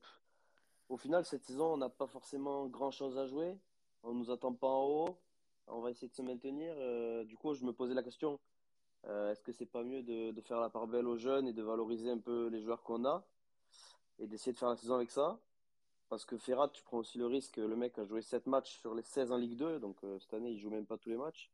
au 0.89 0.97
final, 0.97 1.25
cette 1.25 1.43
saison, 1.43 1.73
on 1.73 1.77
n'a 1.77 1.89
pas 1.89 2.07
forcément 2.07 2.67
grand-chose 2.67 3.17
à 3.17 3.25
jouer. 3.25 3.57
On 4.03 4.13
nous 4.13 4.29
attend 4.29 4.53
pas 4.53 4.67
en 4.67 4.85
haut 4.85 5.17
on 5.67 5.79
va 5.79 5.91
essayer 5.91 6.09
de 6.09 6.13
se 6.13 6.21
maintenir. 6.21 6.73
Euh, 6.77 7.23
du 7.23 7.37
coup, 7.37 7.53
je 7.53 7.63
me 7.63 7.71
posais 7.71 7.93
la 7.93 8.03
question 8.03 8.39
est-ce 9.03 9.41
que 9.41 9.51
c'est 9.51 9.65
pas 9.65 9.83
mieux 9.83 10.03
de, 10.03 10.39
faire 10.41 10.59
la 10.59 10.69
part 10.69 10.85
belle 10.85 11.07
aux 11.07 11.17
jeunes 11.17 11.47
et 11.47 11.53
de 11.53 11.63
valoriser 11.63 12.11
un 12.11 12.19
peu 12.19 12.49
les 12.49 12.61
joueurs 12.61 12.83
qu'on 12.83 13.03
a 13.03 13.25
et 14.19 14.27
d'essayer 14.27 14.53
de 14.53 14.57
faire 14.57 14.69
la 14.69 14.75
saison 14.75 14.93
avec 14.93 15.09
ça? 15.09 15.39
Parce 16.07 16.23
que 16.23 16.37
Ferrat, 16.37 16.69
tu 16.69 16.83
prends 16.83 16.99
aussi 16.99 17.17
le 17.17 17.25
risque. 17.25 17.57
Le 17.57 17.75
mec 17.75 17.97
a 17.97 18.05
joué 18.05 18.21
7 18.21 18.45
matchs 18.45 18.77
sur 18.77 18.93
les 18.93 19.01
16 19.01 19.31
en 19.31 19.37
Ligue 19.37 19.57
2, 19.57 19.79
donc 19.79 19.97
cette 20.19 20.33
année, 20.35 20.51
il 20.51 20.59
joue 20.59 20.69
même 20.69 20.85
pas 20.85 20.97
tous 20.97 21.09
les 21.09 21.17
matchs. 21.17 21.51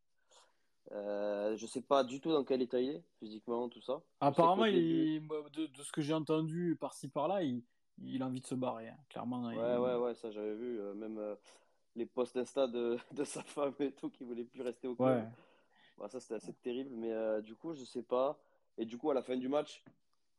Euh, 0.93 1.57
je 1.57 1.65
sais 1.65 1.81
pas 1.81 2.03
du 2.03 2.21
tout 2.21 2.31
dans 2.31 2.43
quel 2.43 2.61
état 2.61 2.79
il 2.79 2.89
est, 2.91 3.03
physiquement, 3.19 3.67
tout 3.67 3.81
ça. 3.81 4.01
Apparemment, 4.21 4.65
il, 4.65 5.27
de, 5.53 5.65
de, 5.67 5.83
ce 5.83 5.91
que 5.91 6.01
j'ai 6.01 6.13
entendu 6.13 6.77
par-ci 6.79 7.09
par-là, 7.09 7.43
il, 7.43 7.61
il, 8.01 8.21
a 8.21 8.27
envie 8.27 8.41
de 8.41 8.45
se 8.45 8.55
barrer, 8.55 8.89
hein. 8.89 8.97
clairement. 9.09 9.43
Ouais, 9.47 9.55
il... 9.55 9.79
ouais, 9.79 9.95
ouais, 9.95 10.15
ça 10.15 10.31
j'avais 10.31 10.55
vu. 10.55 10.79
Euh, 10.79 10.93
même 10.93 11.17
euh, 11.17 11.35
les 11.95 12.05
posts 12.05 12.37
Insta 12.37 12.67
de, 12.67 12.97
de, 13.11 13.23
sa 13.23 13.43
femme 13.43 13.73
et 13.79 13.91
tout, 13.91 14.09
qui 14.09 14.23
voulait 14.23 14.45
plus 14.45 14.61
rester 14.61 14.87
au 14.87 14.95
club. 14.95 15.23
Ouais. 15.23 15.29
Bah, 15.97 16.07
ça, 16.07 16.19
c'était 16.19 16.35
assez 16.35 16.53
terrible. 16.53 16.91
Mais 16.93 17.11
euh, 17.11 17.41
du 17.41 17.55
coup, 17.55 17.73
je 17.73 17.83
sais 17.83 18.03
pas. 18.03 18.39
Et 18.77 18.85
du 18.85 18.97
coup, 18.97 19.11
à 19.11 19.13
la 19.13 19.23
fin 19.23 19.35
du 19.35 19.49
match, 19.49 19.83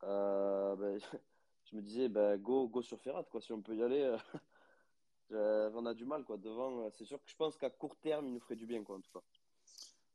bah, 0.01 0.75
je 1.65 1.75
me 1.75 1.81
disais, 1.81 2.09
bah, 2.09 2.37
go, 2.37 2.67
go 2.67 2.81
sur 2.81 2.99
Ferrat, 2.99 3.25
quoi. 3.25 3.41
Si 3.41 3.53
on 3.53 3.61
peut 3.61 3.75
y 3.75 3.83
aller, 3.83 4.15
on 5.31 5.85
a 5.85 5.93
du 5.93 6.05
mal, 6.05 6.23
quoi. 6.23 6.37
Devant, 6.37 6.89
c'est 6.91 7.05
sûr 7.05 7.21
que 7.21 7.29
je 7.29 7.35
pense 7.35 7.55
qu'à 7.55 7.69
court 7.69 7.97
terme, 7.97 8.25
il 8.27 8.33
nous 8.33 8.39
ferait 8.39 8.55
du 8.55 8.65
bien, 8.65 8.83
quoi, 8.83 8.95
en 8.95 9.01
tout 9.01 9.11
cas. 9.11 9.21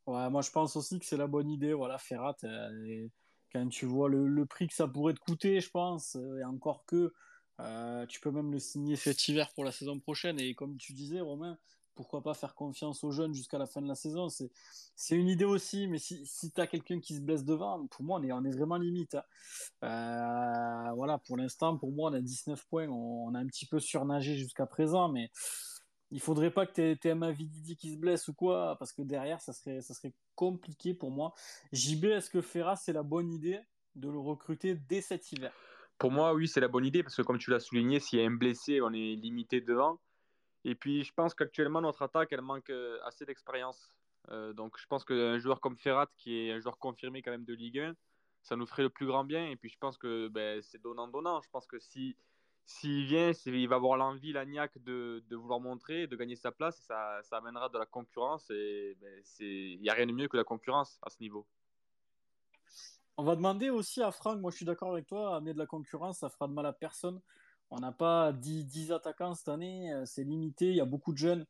Ouais, 0.07 0.29
moi, 0.29 0.41
je 0.41 0.51
pense 0.51 0.75
aussi 0.75 0.99
que 0.99 1.05
c'est 1.05 1.17
la 1.17 1.27
bonne 1.27 1.49
idée. 1.49 1.73
Voilà, 1.73 1.97
Ferrat, 1.97 2.37
et 2.85 3.09
quand 3.51 3.67
tu 3.69 3.85
vois 3.85 4.09
le, 4.09 4.27
le, 4.27 4.45
prix 4.45 4.67
que 4.67 4.73
ça 4.73 4.87
pourrait 4.87 5.13
te 5.13 5.19
coûter, 5.19 5.59
je 5.61 5.69
pense, 5.69 6.15
et 6.15 6.43
encore 6.43 6.85
que. 6.85 7.13
Euh, 7.61 8.05
tu 8.07 8.19
peux 8.19 8.31
même 8.31 8.51
le 8.51 8.59
signer 8.59 8.95
cet 8.95 9.27
hiver 9.27 9.51
pour 9.53 9.63
la 9.63 9.71
saison 9.71 9.99
prochaine. 9.99 10.39
Et 10.39 10.53
comme 10.55 10.77
tu 10.77 10.93
disais, 10.93 11.21
Romain, 11.21 11.57
pourquoi 11.95 12.21
pas 12.21 12.33
faire 12.33 12.53
confiance 12.53 13.03
aux 13.03 13.11
jeunes 13.11 13.33
jusqu'à 13.33 13.57
la 13.57 13.65
fin 13.65 13.81
de 13.81 13.87
la 13.87 13.95
saison? 13.95 14.27
C'est 14.29 15.15
une 15.15 15.29
idée 15.29 15.45
aussi, 15.45 15.87
mais 15.87 15.97
si, 15.97 16.25
si 16.25 16.51
tu 16.51 16.59
as 16.59 16.67
quelqu'un 16.67 16.99
qui 16.99 17.15
se 17.15 17.21
blesse 17.21 17.45
devant, 17.45 17.87
pour 17.87 18.03
moi, 18.03 18.19
on 18.19 18.23
est, 18.23 18.31
on 18.33 18.43
est 18.43 18.51
vraiment 18.51 18.77
limite. 18.77 19.15
Hein. 19.15 19.23
Euh, 19.83 20.91
voilà, 20.95 21.17
pour 21.19 21.37
l'instant, 21.37 21.77
pour 21.77 21.91
moi, 21.91 22.11
on 22.11 22.13
a 22.13 22.21
19 22.21 22.65
points. 22.67 22.87
On, 22.89 23.27
on 23.27 23.35
a 23.35 23.39
un 23.39 23.47
petit 23.47 23.65
peu 23.65 23.79
surnagé 23.79 24.35
jusqu'à 24.35 24.65
présent, 24.65 25.07
mais 25.07 25.31
il 26.11 26.19
faudrait 26.19 26.51
pas 26.51 26.65
que 26.65 27.09
un 27.09 27.15
Mavididi 27.15 27.75
qui 27.75 27.91
se 27.91 27.97
blesse 27.97 28.27
ou 28.27 28.33
quoi, 28.33 28.75
parce 28.77 28.93
que 28.93 29.01
derrière, 29.01 29.41
ça 29.41 29.53
serait, 29.53 29.81
ça 29.81 29.93
serait 29.93 30.13
compliqué 30.35 30.93
pour 30.93 31.11
moi. 31.11 31.33
JB, 31.71 32.05
est-ce 32.05 32.29
que 32.29 32.41
Ferra, 32.41 32.75
c'est 32.75 32.93
la 32.93 33.03
bonne 33.03 33.31
idée 33.31 33.59
de 33.95 34.09
le 34.09 34.19
recruter 34.19 34.75
dès 34.75 35.01
cet 35.01 35.31
hiver? 35.31 35.53
Pour 35.97 36.11
moi, 36.11 36.33
oui, 36.33 36.47
c'est 36.47 36.59
la 36.59 36.67
bonne 36.67 36.85
idée 36.85 37.03
parce 37.03 37.15
que, 37.15 37.21
comme 37.21 37.37
tu 37.37 37.49
l'as 37.49 37.59
souligné, 37.59 37.99
s'il 37.99 38.19
y 38.19 38.21
a 38.21 38.25
un 38.25 38.31
blessé, 38.31 38.81
on 38.81 38.91
est 38.91 39.15
limité 39.15 39.61
devant. 39.61 39.99
Et 40.63 40.75
puis, 40.75 41.03
je 41.03 41.13
pense 41.13 41.33
qu'actuellement, 41.33 41.81
notre 41.81 42.01
attaque, 42.01 42.29
elle 42.31 42.41
manque 42.41 42.69
euh, 42.69 42.97
assez 43.05 43.25
d'expérience. 43.25 43.93
Euh, 44.29 44.51
donc, 44.53 44.77
je 44.79 44.85
pense 44.87 45.05
qu'un 45.05 45.37
joueur 45.37 45.61
comme 45.61 45.77
Ferrat, 45.77 46.07
qui 46.17 46.37
est 46.37 46.51
un 46.51 46.59
joueur 46.59 46.77
confirmé 46.79 47.21
quand 47.21 47.31
même 47.31 47.45
de 47.45 47.53
Ligue 47.53 47.79
1, 47.79 47.95
ça 48.41 48.55
nous 48.55 48.65
ferait 48.65 48.83
le 48.83 48.89
plus 48.89 49.05
grand 49.05 49.23
bien. 49.23 49.47
Et 49.47 49.55
puis, 49.55 49.69
je 49.69 49.77
pense 49.77 49.97
que 49.97 50.27
ben, 50.27 50.61
c'est 50.61 50.81
donnant-donnant. 50.81 51.41
Je 51.41 51.49
pense 51.49 51.65
que 51.65 51.79
si 51.79 52.17
s'il 52.65 53.05
vient, 53.05 53.31
il 53.45 53.67
va 53.67 53.75
avoir 53.75 53.97
l'envie, 53.97 54.33
l'agnac 54.33 54.77
de, 54.83 55.23
de 55.29 55.35
vouloir 55.35 55.59
montrer, 55.59 56.07
de 56.07 56.15
gagner 56.15 56.35
sa 56.35 56.51
place. 56.51 56.79
Et 56.79 56.83
ça, 56.83 57.19
ça 57.23 57.37
amènera 57.37 57.69
de 57.69 57.77
la 57.77 57.85
concurrence. 57.85 58.49
Et 58.49 58.97
ben, 58.99 59.23
il 59.39 59.79
n'y 59.81 59.89
a 59.89 59.93
rien 59.93 60.07
de 60.07 60.11
mieux 60.11 60.27
que 60.27 60.37
la 60.37 60.43
concurrence 60.43 60.97
à 61.03 61.09
ce 61.09 61.17
niveau. 61.21 61.45
On 63.17 63.23
va 63.23 63.35
demander 63.35 63.69
aussi 63.69 64.01
à 64.01 64.11
Franck, 64.11 64.41
moi 64.41 64.51
je 64.51 64.57
suis 64.57 64.65
d'accord 64.65 64.91
avec 64.91 65.07
toi, 65.07 65.37
amener 65.37 65.53
de 65.53 65.57
la 65.57 65.65
concurrence, 65.65 66.19
ça 66.19 66.29
fera 66.29 66.49
de 66.49 66.53
mal 66.53 66.65
à 66.65 66.73
personne. 66.73 67.21
On 67.69 67.79
n'a 67.79 67.93
pas 67.93 68.33
10, 68.33 68.65
10, 68.65 68.91
attaquants 68.91 69.33
cette 69.35 69.47
année, 69.47 69.93
euh, 69.93 70.05
c'est 70.05 70.23
limité, 70.23 70.65
il 70.69 70.75
y 70.75 70.81
a 70.81 70.85
beaucoup 70.85 71.13
de 71.13 71.17
jeunes. 71.17 71.45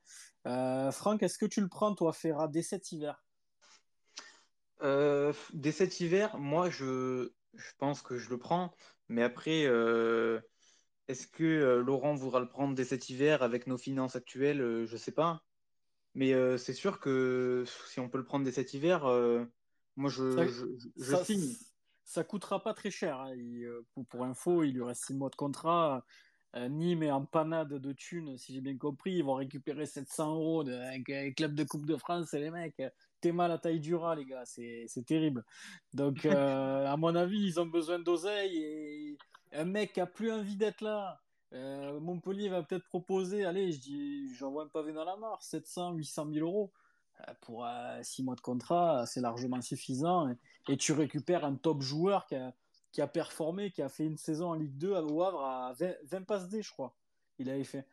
Euh, 0.46 0.92
Franck, 0.92 1.24
est-ce 1.24 1.40
que 1.40 1.48
tu 1.48 1.62
le 1.62 1.68
prends, 1.68 1.96
toi, 1.96 2.14
Ferra, 2.14 2.48
dès 2.48 2.62
cet 2.62 2.92
hiver? 2.92 3.24
Euh, 4.84 5.34
Dès 5.54 5.72
cet 5.72 6.00
hiver, 6.00 6.38
moi 6.38 6.70
je, 6.70 7.32
je, 7.56 7.72
pense 7.80 8.04
que 8.04 8.18
je 8.18 8.30
le 8.30 8.38
prends, 8.38 8.72
mais 9.10 9.24
après, 9.24 9.66
euh, 9.66 10.40
est-ce 11.08 11.28
que 11.28 11.44
euh, 11.44 11.84
Laurent 11.84 12.16
voudra 12.16 12.40
le 12.40 12.48
prendre 12.48 12.76
dès 12.76 12.86
cet 12.86 13.10
hiver 13.10 13.44
avec 13.44 13.68
nos 13.68 13.78
finances 13.78 14.16
actuelles 14.16 14.86
Je 14.86 14.92
ne 14.92 14.98
sais 14.98 15.12
pas. 15.12 15.44
Mais 16.14 16.34
c'est 16.58 16.74
sûr 16.74 17.02
que 17.02 17.66
si 17.90 18.00
on 18.00 18.08
peut 18.08 18.18
le 18.18 18.24
prendre 18.24 18.46
dès 18.46 18.54
cet 18.54 18.74
hiver 18.74 19.06
moi, 19.96 20.10
je, 20.10 20.32
ça, 20.32 20.48
je, 20.48 20.66
je 20.98 21.04
ça, 21.04 21.24
signe. 21.24 21.56
Ça 22.04 22.24
coûtera 22.24 22.62
pas 22.62 22.74
très 22.74 22.92
cher. 22.92 23.20
Hein. 23.20 23.34
Il, 23.36 23.68
pour, 23.94 24.06
pour, 24.06 24.24
info, 24.24 24.64
il 24.64 24.74
lui 24.74 24.84
reste 24.84 25.06
6 25.06 25.14
mois 25.14 25.30
de 25.30 25.36
contrat. 25.36 26.06
Euh, 26.56 26.70
Nîmes 26.70 27.04
est 27.04 27.12
en 27.12 27.26
panade 27.26 27.74
de 27.74 27.94
thunes, 27.94 28.38
si 28.38 28.54
j'ai 28.54 28.62
bien 28.62 28.78
compris. 28.78 29.16
Ils 29.16 29.24
vont 29.24 29.34
récupérer 29.34 29.86
700 29.86 30.36
euros 30.36 30.64
de, 30.64 30.74
avec 30.74 31.10
un 31.10 31.32
club 31.32 31.54
de 31.54 31.64
Coupe 31.64 31.86
de 31.86 31.98
France. 31.98 32.34
Et 32.34 32.40
les 32.40 32.52
mecs, 32.52 32.82
t'es 33.22 33.32
mal 33.32 33.52
à 33.52 33.58
taille 33.58 33.80
du 33.80 33.96
rat, 33.96 34.16
les 34.16 34.26
gars. 34.26 34.44
C'est 34.46 35.06
terrible. 35.06 35.44
Donc, 35.94 36.26
euh, 36.26 36.86
à 36.86 36.96
mon 36.98 37.16
avis, 37.16 37.42
ils 37.42 37.60
ont 37.60 37.66
besoin 37.66 38.00
d'oseille. 38.00 38.58
Et 38.58 39.18
un 39.56 39.66
mec 39.66 39.94
qui 39.94 40.02
a 40.02 40.06
plus 40.06 40.32
envie 40.32 40.56
d'être 40.56 40.82
là, 40.82 41.22
Euh, 41.54 42.00
Montpellier 42.02 42.50
va 42.50 42.64
peut-être 42.64 42.86
proposer, 42.86 43.46
allez, 43.46 43.72
je 43.72 43.80
dis, 43.80 44.34
j'envoie 44.36 44.64
un 44.64 44.68
pavé 44.68 44.92
dans 44.92 45.06
la 45.06 45.16
mare, 45.16 45.42
700, 45.42 45.94
800 45.94 46.28
000 46.34 46.46
euros. 46.46 46.74
Euh, 47.22 47.34
pour 47.42 47.66
6 48.02 48.24
mois 48.24 48.36
de 48.36 48.42
contrat, 48.42 49.06
c'est 49.06 49.22
largement 49.22 49.62
suffisant. 49.62 50.28
Et, 50.68 50.78
tu 50.78 50.92
récupères 50.92 51.46
un 51.46 51.56
top 51.56 51.82
joueur 51.82 52.26
qui 52.26 52.36
a, 53.02 53.08
performé, 53.08 53.72
qui 53.72 53.82
a 53.82 53.90
fait 53.90 54.06
une 54.06 54.18
saison 54.18 54.50
en 54.50 54.54
Ligue 54.56 54.78
2 54.78 54.92
au 54.96 55.24
Havre 55.24 55.44
à 55.44 55.74
20, 55.74 55.94
20 56.04 56.22
passes 56.24 56.50
D, 56.50 56.62
je 56.62 56.72
crois. 56.72 56.94
Il 57.40 57.50
avait 57.50 57.64
fait. 57.64 57.88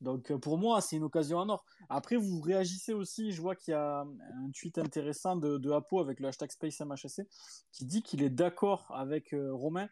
Donc 0.00 0.30
euh, 0.30 0.38
pour 0.38 0.58
moi, 0.58 0.80
c'est 0.80 0.96
une 0.96 1.04
occasion 1.04 1.38
en 1.38 1.48
or. 1.48 1.64
Après, 1.88 2.16
vous 2.16 2.40
réagissez 2.40 2.92
aussi, 2.92 3.32
je 3.32 3.40
vois 3.40 3.56
qu'il 3.56 3.72
y 3.72 3.74
a 3.74 4.00
un 4.00 4.50
tweet 4.58 4.78
intéressant 4.78 5.36
de, 5.36 5.70
Apo 5.70 6.00
avec 6.00 6.20
le 6.20 6.28
hashtag 6.28 6.50
SpaceMHC 6.50 7.26
qui 7.72 7.86
dit 7.86 8.02
qu'il 8.02 8.22
est 8.22 8.30
d'accord 8.30 8.86
avec 8.94 9.32
euh, 9.32 9.52
Romain. 9.52 9.88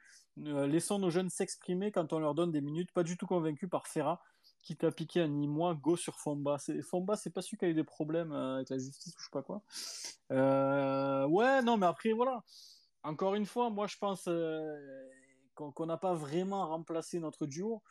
Euh, 0.47 0.67
laissons 0.67 0.99
nos 0.99 1.11
jeunes 1.11 1.31
s'exprimer 1.31 1.91
quand 1.93 2.13
on 2.13 2.19
leur 2.19 2.35
donne 2.35 2.53
des 2.53 2.61
minutes. 2.61 2.93
Pas 2.93 3.03
du 3.03 3.17
tout 3.17 3.27
convaincu 3.27 3.69
par 3.69 3.87
Ferra, 3.87 4.21
qui 4.63 4.77
t'a 4.77 4.91
piqué 4.91 5.21
un 5.21 5.29
Nîmois, 5.29 5.75
go 5.75 5.97
sur 5.97 6.19
Fomba. 6.19 6.59
Fomba, 6.83 7.17
c'est 7.17 7.31
pas 7.31 7.41
celui 7.41 7.57
qui 7.57 7.65
a 7.65 7.69
eu 7.69 7.75
des 7.75 7.85
problèmes 7.85 8.33
avec 8.33 8.71
la 8.71 8.79
justice 8.79 9.15
ou 9.15 9.19
je 9.19 9.25
sais 9.25 9.31
pas 9.33 9.43
quoi. 9.43 9.63
ouais, 10.31 11.63
non, 11.63 11.77
mais 11.77 11.87
après, 11.87 12.13
voilà. 12.13 12.43
Encore 13.05 13.35
une 13.35 13.47
fois, 13.47 13.69
moi 13.71 13.87
je 13.87 13.97
pense 13.99 14.29
qu'on 15.55 15.87
n'a 15.87 15.97
pas 15.97 16.15
vraiment 16.15 16.67
remplacé 16.69 17.21
notre 17.21 17.47
duo. 17.47 17.83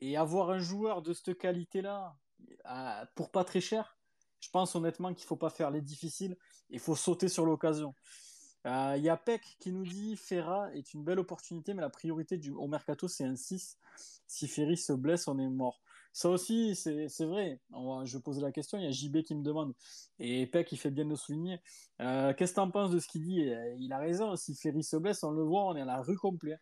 Et 0.00 0.16
avoir 0.16 0.50
un 0.50 0.58
joueur 0.58 1.02
de 1.02 1.12
cette 1.12 1.38
qualité-là, 1.38 2.16
pour 3.14 3.30
pas 3.30 3.44
très 3.44 3.60
cher, 3.60 3.96
je 4.40 4.50
pense 4.50 4.74
honnêtement 4.76 5.14
qu'il 5.14 5.26
faut 5.26 5.36
pas 5.36 5.50
faire 5.50 5.70
les 5.70 5.80
difficiles, 5.80 6.36
il 6.70 6.80
faut 6.80 6.96
sauter 6.96 7.28
sur 7.28 7.46
l'occasion. 7.46 7.94
Il 8.66 8.70
euh, 8.70 8.96
y 8.96 9.08
a 9.10 9.16
Peck 9.16 9.56
qui 9.60 9.72
nous 9.72 9.84
dit 9.84 10.16
Ferra 10.16 10.72
est 10.74 10.94
une 10.94 11.04
belle 11.04 11.18
opportunité, 11.18 11.74
mais 11.74 11.82
la 11.82 11.90
priorité 11.90 12.38
du, 12.38 12.50
au 12.50 12.66
mercato, 12.66 13.08
c'est 13.08 13.24
un 13.24 13.36
6. 13.36 13.78
Si 14.26 14.48
Ferry 14.48 14.78
se 14.78 14.94
blesse, 14.94 15.28
on 15.28 15.38
est 15.38 15.48
mort. 15.48 15.82
Ça 16.14 16.30
aussi, 16.30 16.74
c'est 16.76 17.24
vrai. 17.24 17.60
je 18.04 18.18
pose 18.18 18.40
la 18.40 18.52
question, 18.52 18.78
il 18.78 18.84
y 18.84 18.86
a 18.86 18.90
JB 18.90 19.22
qui 19.22 19.34
me 19.34 19.42
demande. 19.42 19.74
Et 20.18 20.46
Peck, 20.46 20.70
il 20.72 20.78
fait 20.78 20.90
bien 20.90 21.04
de 21.04 21.10
le 21.10 21.16
souligner. 21.16 21.60
Euh, 22.00 22.32
qu'est-ce 22.32 22.52
que 22.52 22.56
tu 22.56 22.60
en 22.60 22.70
penses 22.70 22.90
de 22.90 23.00
ce 23.00 23.08
qu'il 23.08 23.22
dit? 23.22 23.50
Il 23.78 23.92
a 23.92 23.98
raison. 23.98 24.34
Si 24.36 24.54
Ferry 24.54 24.84
se 24.84 24.96
blesse, 24.96 25.24
on 25.24 25.32
le 25.32 25.42
voit, 25.42 25.64
on 25.64 25.76
est 25.76 25.82
à 25.82 25.86
la 25.86 26.00
rue 26.00 26.16
complète. 26.16 26.60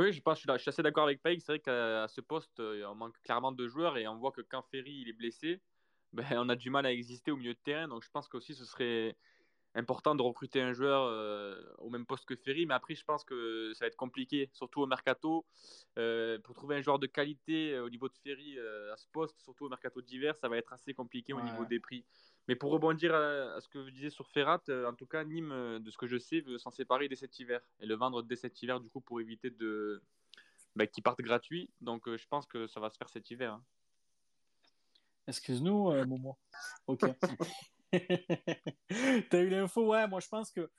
Oui, 0.00 0.14
je, 0.14 0.22
pense, 0.22 0.40
je, 0.40 0.56
suis, 0.56 0.68
assez 0.70 0.82
d'accord 0.82 1.04
avec 1.04 1.22
Peg. 1.22 1.40
C'est 1.40 1.52
vrai 1.52 1.58
qu'à 1.58 2.08
ce 2.08 2.22
poste, 2.22 2.58
euh, 2.58 2.86
on 2.86 2.94
manque 2.94 3.20
clairement 3.20 3.52
de 3.52 3.68
joueurs 3.68 3.98
et 3.98 4.08
on 4.08 4.16
voit 4.16 4.32
que 4.32 4.40
quand 4.40 4.62
Ferry 4.62 5.02
il 5.02 5.10
est 5.10 5.12
blessé, 5.12 5.60
ben, 6.14 6.24
on 6.38 6.48
a 6.48 6.56
du 6.56 6.70
mal 6.70 6.86
à 6.86 6.92
exister 6.92 7.30
au 7.30 7.36
milieu 7.36 7.52
de 7.52 7.58
terrain. 7.58 7.86
Donc 7.86 8.02
je 8.02 8.08
pense 8.10 8.26
qu'aussi 8.26 8.54
ce 8.54 8.64
serait 8.64 9.14
important 9.74 10.14
de 10.14 10.22
recruter 10.22 10.62
un 10.62 10.72
joueur 10.72 11.02
euh, 11.02 11.62
au 11.78 11.90
même 11.90 12.06
poste 12.06 12.24
que 12.24 12.34
Ferry. 12.34 12.64
Mais 12.64 12.72
après, 12.72 12.94
je 12.94 13.04
pense 13.04 13.24
que 13.24 13.72
ça 13.74 13.84
va 13.84 13.88
être 13.88 13.96
compliqué, 13.96 14.48
surtout 14.54 14.80
au 14.80 14.86
mercato. 14.86 15.44
Euh, 15.98 16.38
pour 16.38 16.54
trouver 16.54 16.76
un 16.76 16.80
joueur 16.80 16.98
de 16.98 17.06
qualité 17.06 17.78
au 17.78 17.90
niveau 17.90 18.08
de 18.08 18.16
Ferry 18.24 18.58
à 18.58 18.96
ce 18.96 19.06
poste, 19.12 19.38
surtout 19.42 19.66
au 19.66 19.68
mercato 19.68 20.00
d'hiver, 20.00 20.34
ça 20.34 20.48
va 20.48 20.56
être 20.56 20.72
assez 20.72 20.94
compliqué 20.94 21.34
au 21.34 21.42
niveau 21.42 21.66
des 21.66 21.78
prix. 21.78 22.06
Mais 22.48 22.56
pour 22.56 22.70
rebondir 22.72 23.14
à, 23.14 23.60
ce 23.60 23.68
que 23.68 23.78
vous 23.78 23.90
disiez 23.90 24.10
sur 24.10 24.28
Ferrat, 24.28 24.62
euh, 24.68 24.88
en 24.88 24.94
tout 24.94 25.06
cas, 25.06 25.24
Nîmes, 25.24 25.52
euh, 25.52 25.78
de 25.78 25.90
ce 25.90 25.98
que 25.98 26.06
je 26.06 26.18
sais, 26.18 26.40
veut 26.40 26.58
s'en 26.58 26.70
séparer 26.70 27.08
dès 27.08 27.16
cet 27.16 27.38
hiver 27.38 27.60
et 27.80 27.86
le 27.86 27.94
vendre 27.94 28.22
dès 28.22 28.36
cet 28.36 28.60
hiver, 28.62 28.80
du 28.80 28.88
coup, 28.88 29.00
pour 29.00 29.20
éviter 29.20 29.50
de 29.50 30.02
bah, 30.74 30.86
qu'il 30.86 31.02
parte 31.02 31.20
gratuit. 31.20 31.70
Donc, 31.80 32.08
euh, 32.08 32.16
je 32.16 32.26
pense 32.26 32.46
que 32.46 32.66
ça 32.66 32.80
va 32.80 32.90
se 32.90 32.96
faire 32.96 33.08
cet 33.08 33.30
hiver. 33.30 33.52
Hein. 33.54 33.64
Excuse-nous, 35.28 35.92
Momo. 36.06 36.38
Ok. 36.86 37.02
T'as 39.30 39.40
eu 39.42 39.48
l'info? 39.48 39.86
Ouais, 39.86 40.08
moi, 40.08 40.20
je 40.20 40.28
pense 40.28 40.50
que. 40.50 40.70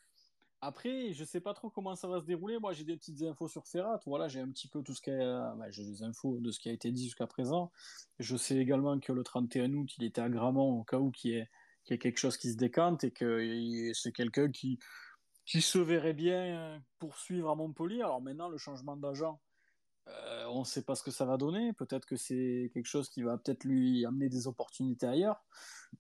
Après, 0.64 1.12
je 1.12 1.24
sais 1.24 1.42
pas 1.42 1.56
trop 1.56 1.72
comment 1.72 1.96
ça 1.96 2.08
va 2.08 2.20
se 2.20 2.26
dérouler. 2.26 2.60
Moi, 2.60 2.74
j'ai 2.74 2.84
des 2.84 2.96
petites 2.96 3.24
infos 3.24 3.48
sur 3.48 3.68
Ferrat. 3.68 4.00
Voilà, 4.06 4.28
j'ai 4.28 4.40
un 4.40 4.50
petit 4.50 4.68
peu 4.68 4.84
tout 4.84 4.94
ce 4.94 5.02
qui 5.02 5.10
a... 5.10 5.56
Bah, 5.56 5.72
j'ai 5.72 5.84
des 5.84 6.04
infos 6.04 6.38
de 6.40 6.52
ce 6.52 6.60
qui 6.60 6.70
a 6.70 6.72
été 6.72 6.92
dit 6.92 7.06
jusqu'à 7.06 7.26
présent. 7.26 7.72
Je 8.20 8.38
sais 8.38 8.58
également 8.58 9.00
que 9.00 9.12
le 9.12 9.24
31 9.24 9.74
août, 9.74 9.90
il 9.98 10.04
était 10.04 10.22
à 10.22 10.30
Gramont 10.30 10.80
au 10.80 10.84
cas 10.84 11.00
où 11.00 11.10
qu'il 11.10 11.48
y 11.90 11.94
a 11.94 11.98
quelque 11.98 12.20
chose 12.20 12.38
qui 12.38 12.52
se 12.52 12.58
décante 12.58 13.04
et 13.04 13.12
que 13.12 13.92
c'est 13.96 14.12
quelqu'un 14.12 14.52
qui, 14.52 14.78
qui 15.46 15.62
se 15.62 15.80
verrait 15.80 16.14
bien 16.14 16.82
poursuivre 17.00 17.50
à 17.50 17.56
Montpellier. 17.56 18.02
Alors 18.02 18.22
maintenant, 18.22 18.48
le 18.48 18.58
changement 18.58 18.96
d'agent, 18.96 19.42
euh, 20.08 20.46
on 20.48 20.60
ne 20.60 20.66
sait 20.66 20.84
pas 20.84 20.96
ce 20.96 21.04
que 21.04 21.12
ça 21.12 21.26
va 21.26 21.38
donner. 21.38 21.74
Peut-être 21.74 22.06
que 22.06 22.16
c'est 22.16 22.72
quelque 22.74 22.88
chose 22.88 23.10
qui 23.10 23.22
va 23.22 23.38
peut-être 23.38 23.64
lui 23.64 24.06
amener 24.06 24.30
des 24.30 24.48
opportunités 24.48 25.08
ailleurs. 25.08 25.44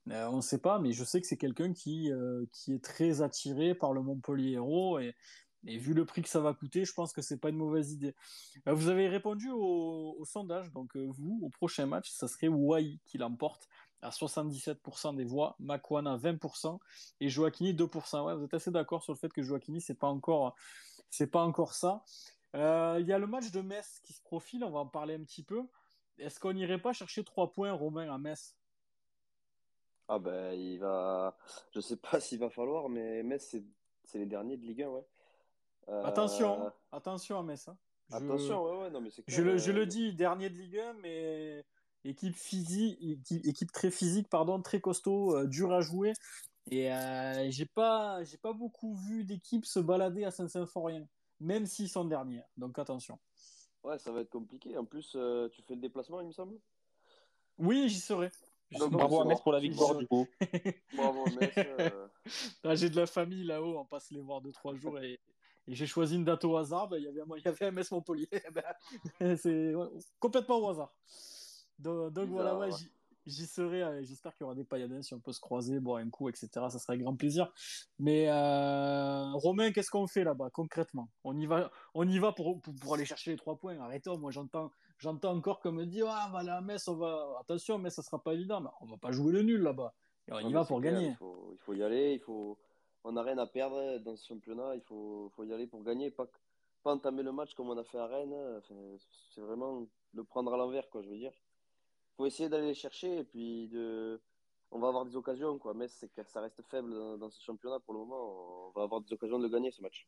Euh, 0.10 0.28
on 0.28 0.38
ne 0.38 0.42
sait 0.42 0.60
pas, 0.60 0.80
mais 0.80 0.94
je 0.94 1.04
sais 1.04 1.22
que 1.22 1.28
c'est 1.28 1.38
quelqu'un 1.38 1.74
qui, 1.74 2.12
euh, 2.12 2.46
qui 2.52 2.74
est 2.74 2.84
très 2.84 3.22
attiré 3.22 3.76
par 3.76 3.94
le 3.94 4.02
Montpellier 4.02 4.54
Héros 4.54 5.00
et, 5.00 5.16
vu 5.64 5.94
le 5.94 6.06
prix 6.06 6.24
que 6.24 6.30
ça 6.30 6.40
va 6.40 6.56
coûter, 6.56 6.86
je 6.86 6.94
pense 6.94 7.14
que 7.14 7.22
c'est 7.22 7.38
pas 7.38 7.50
une 7.50 7.58
mauvaise 7.58 7.92
idée. 7.92 8.16
vous 8.66 8.88
avez 8.88 9.08
répondu 9.08 9.52
au, 9.52 10.20
sondage, 10.26 10.72
donc 10.72 10.98
vous, 10.98 11.40
au 11.44 11.50
prochain 11.50 11.86
match, 11.86 12.10
ça 12.10 12.28
serait 12.28 12.48
Wai 12.48 12.98
qui 13.06 13.20
l'emporte 13.20 13.68
à 14.02 14.10
77% 14.10 15.16
des 15.16 15.24
voix, 15.24 15.56
Makwana 15.60 16.18
20% 16.18 16.80
et 17.20 17.30
Joaquini 17.30 17.76
2%. 17.76 18.26
Ouais, 18.26 18.36
vous 18.36 18.46
êtes 18.46 18.56
assez 18.56 18.72
d'accord 18.72 19.04
sur 19.04 19.14
le 19.14 19.20
fait 19.20 19.32
que 19.32 19.44
Joaquini 19.44 19.82
c'est 19.82 19.94
pas 19.94 20.08
pas 21.32 21.44
encore 21.44 21.74
ça. 21.74 22.04
Euh, 22.56 22.98
il 23.00 23.08
y 23.08 23.14
a 23.14 23.18
le 23.18 23.28
match 23.28 23.52
de 23.52 23.62
Metz 23.62 24.00
qui 24.04 24.14
se 24.14 24.22
profile, 24.22 24.64
on 24.64 24.72
va 24.72 24.80
en 24.80 24.88
parler 24.88 25.16
un 25.16 25.24
petit 25.24 25.44
peu. 25.44 25.64
Est-ce 26.18 26.40
qu'on 26.40 26.54
n'irait 26.54 26.82
pas 26.82 26.94
chercher 26.94 27.24
3 27.24 27.52
points 27.52 27.72
Romain 27.72 28.14
à 28.14 28.18
Metz? 28.18 28.56
Ah 30.08 30.20
ben 30.20 30.52
il 30.54 30.78
va 30.78 31.38
je 31.74 31.80
sais 31.80 31.96
pas 31.96 32.20
s'il 32.20 32.40
va 32.40 32.50
falloir 32.50 32.90
mais 32.90 33.24
Metz 33.24 33.56
c'est 34.04 34.18
les 34.18 34.26
derniers 34.26 34.58
de 34.58 34.66
Ligue 34.66 34.84
1 34.84 34.90
ouais. 34.90 35.06
Euh... 35.88 36.04
Attention, 36.04 36.72
attention 36.92 37.40
à 37.40 37.44
Metz. 37.44 37.68
Hein. 37.68 37.78
Je... 38.10 38.16
Attention, 38.18 38.64
ouais, 38.64 38.84
ouais, 38.84 38.90
non, 38.90 39.02
mais 39.02 39.10
c'est 39.10 39.24
je, 39.28 39.42
le, 39.42 39.58
je 39.58 39.72
le 39.72 39.86
dis, 39.86 40.14
dernier 40.14 40.50
de 40.50 40.56
Ligue 40.56 40.78
1, 40.78 40.94
mais 41.02 41.66
équipe 42.04 42.36
physique, 42.36 43.00
équipe, 43.30 43.72
très 43.72 43.92
physique, 43.92 44.28
pardon, 44.30 44.62
très 44.62 44.82
costaud, 44.82 45.36
euh, 45.36 45.48
dur 45.48 45.72
à 45.74 45.82
jouer. 45.82 46.14
Et 46.70 46.92
euh, 46.92 47.50
j'ai 47.50 47.66
pas, 47.66 48.24
j'ai 48.24 48.38
pas 48.38 48.54
beaucoup 48.54 48.96
vu 48.96 49.24
d'équipes 49.24 49.66
se 49.66 49.80
balader 49.80 50.26
à 50.26 50.32
Saint-Symphorien, 50.32 51.08
même 51.42 51.66
s'ils 51.66 51.90
sont 51.90 52.06
derniers. 52.06 52.44
Donc 52.56 52.80
attention. 52.80 53.20
Ouais, 53.84 53.98
ça 53.98 54.12
va 54.12 54.22
être 54.22 54.30
compliqué. 54.30 54.78
En 54.78 54.86
plus, 54.86 55.14
euh, 55.16 55.50
tu 55.50 55.62
fais 55.64 55.74
le 55.74 55.82
déplacement, 55.82 56.22
il 56.22 56.28
me 56.28 56.32
semble? 56.32 56.58
Oui, 57.58 57.90
j'y 57.90 58.00
serai. 58.00 58.32
bravo 58.72 59.22
à 59.22 59.26
Metz 59.26 59.42
pour 59.42 59.52
la 59.52 59.60
victoire 59.60 59.96
du 59.96 60.08
coup. 60.08 60.28
bravo 60.96 61.26
Metz. 61.40 61.54
Ah, 62.64 62.76
j'ai 62.76 62.90
de 62.90 62.96
la 62.96 63.08
famille 63.08 63.44
là-haut, 63.44 63.78
on 63.78 63.86
passe 63.86 64.12
les 64.12 64.22
voir 64.22 64.42
deux 64.42 64.52
trois 64.52 64.76
jours 64.76 65.00
et, 65.00 65.20
j'ai 65.68 65.86
choisi 65.86 66.16
une 66.16 66.26
date 66.26 66.44
au 66.44 66.58
hasard. 66.58 66.90
Ben, 66.90 66.98
il 66.98 67.04
y 67.04 67.08
avait, 67.08 67.22
il 67.38 67.46
y 67.46 67.48
avait 67.48 67.66
un 67.66 67.72
Metz 67.72 67.92
Montpellier. 67.92 68.30
Ben, 69.20 69.38
c'est 69.38 69.74
complètement 70.20 70.60
au 70.60 70.70
hasard. 70.70 70.94
Donc, 71.80 72.30
voilà, 72.30 72.58
ouais, 72.58 72.70
j'y 73.26 73.46
serai. 73.46 74.04
J'espère 74.04 74.34
qu'il 74.34 74.44
y 74.44 74.46
aura 74.46 74.56
des 74.56 74.64
pailladins 74.64 75.02
si 75.02 75.14
on 75.14 75.20
peut 75.20 75.32
se 75.32 75.40
croiser, 75.40 75.80
boire 75.80 75.98
un 75.98 76.10
coup, 76.10 76.30
etc. 76.30 76.50
Ça 76.54 76.80
serait 76.80 76.94
un 76.94 76.98
grand 76.98 77.16
plaisir. 77.16 77.52
Mais 78.00 78.28
euh, 78.30 79.32
Romain, 79.34 79.72
qu'est-ce 79.72 79.90
qu'on 79.90 80.08
fait 80.08 80.24
là-bas 80.24 80.50
concrètement? 80.52 81.10
On 81.24 81.38
y 81.38 81.46
va, 81.46 81.72
on 81.94 82.08
y 82.08 82.20
va 82.20 82.32
pour, 82.32 82.62
pour, 82.62 82.94
aller 82.96 83.06
chercher 83.06 83.32
les 83.32 83.38
trois 83.38 83.58
points. 83.58 83.80
Arrêtons, 83.80 84.18
moi 84.18 84.32
j'entends, 84.32 84.72
j'entends 84.98 85.36
encore 85.36 85.60
comme 85.60 85.76
me 85.76 85.86
dire 85.86 86.08
ah, 86.10 86.26
on 86.30 86.32
va 86.34 86.40
aller 86.40 86.50
à 86.50 86.62
Metz, 86.62 86.88
on 86.88 86.96
va. 86.96 87.38
Attention, 87.40 87.78
mais 87.78 87.90
ça 87.90 88.02
sera 88.02 88.22
pas 88.22 88.34
évident. 88.34 88.62
Mais 88.62 88.70
on 88.82 88.86
va 88.86 88.98
pas 88.98 89.12
jouer 89.12 89.32
le 89.32 89.42
nul 89.42 89.62
là-bas. 89.62 89.94
On 90.30 90.40
y 90.48 90.54
va 90.54 90.66
pour 90.66 90.82
gagner. 90.82 91.10
Il 91.10 91.16
faut, 91.16 91.50
il 91.54 91.60
faut, 91.60 91.74
y 91.74 91.84
aller. 91.84 92.14
Il 92.14 92.20
faut... 92.20 92.58
On 93.04 93.14
n'a 93.14 93.24
rien 93.24 93.38
à 93.38 93.48
perdre 93.48 93.98
dans 94.00 94.16
ce 94.16 94.28
championnat. 94.28 94.76
Il 94.76 94.82
faut, 94.82 95.32
faut 95.36 95.44
y 95.44 95.54
aller 95.54 95.68
pour 95.68 95.84
gagner. 95.84 96.12
Pas, 96.12 96.28
pas 96.84 96.94
entamer 96.94 97.24
le 97.24 97.32
match 97.32 97.54
comme 97.56 97.70
on 97.70 97.78
a 97.78 97.84
fait 97.84 97.98
à 97.98 98.08
Rennes. 98.08 98.62
c'est 99.34 99.42
vraiment 99.42 99.86
le 100.14 100.24
prendre 100.24 100.54
à 100.54 100.58
l'envers, 100.58 100.90
quoi, 100.90 101.02
je 101.02 101.10
veux 101.10 101.18
dire 101.18 101.34
essayer 102.26 102.50
d'aller 102.50 102.68
les 102.68 102.74
chercher 102.74 103.20
et 103.20 103.24
puis 103.24 103.68
de 103.70 104.22
on 104.72 104.80
va 104.80 104.88
avoir 104.88 105.06
des 105.06 105.16
occasions 105.16 105.58
quoi. 105.60 105.74
Mais 105.74 105.88
c'est 105.88 106.08
que 106.14 106.24
ça 106.24 106.42
reste 106.42 106.62
faible 106.70 106.94
dans, 107.20 107.30
ce 107.30 107.42
championnat 107.44 107.80
pour 107.80 107.94
le 107.94 108.00
moment. 108.00 108.68
On 108.68 108.72
va 108.72 108.84
avoir 108.84 109.02
des 109.02 109.14
occasions 109.14 109.40
de 109.40 109.48
gagner 109.48 109.72
ce 109.72 109.82
match. 109.82 110.08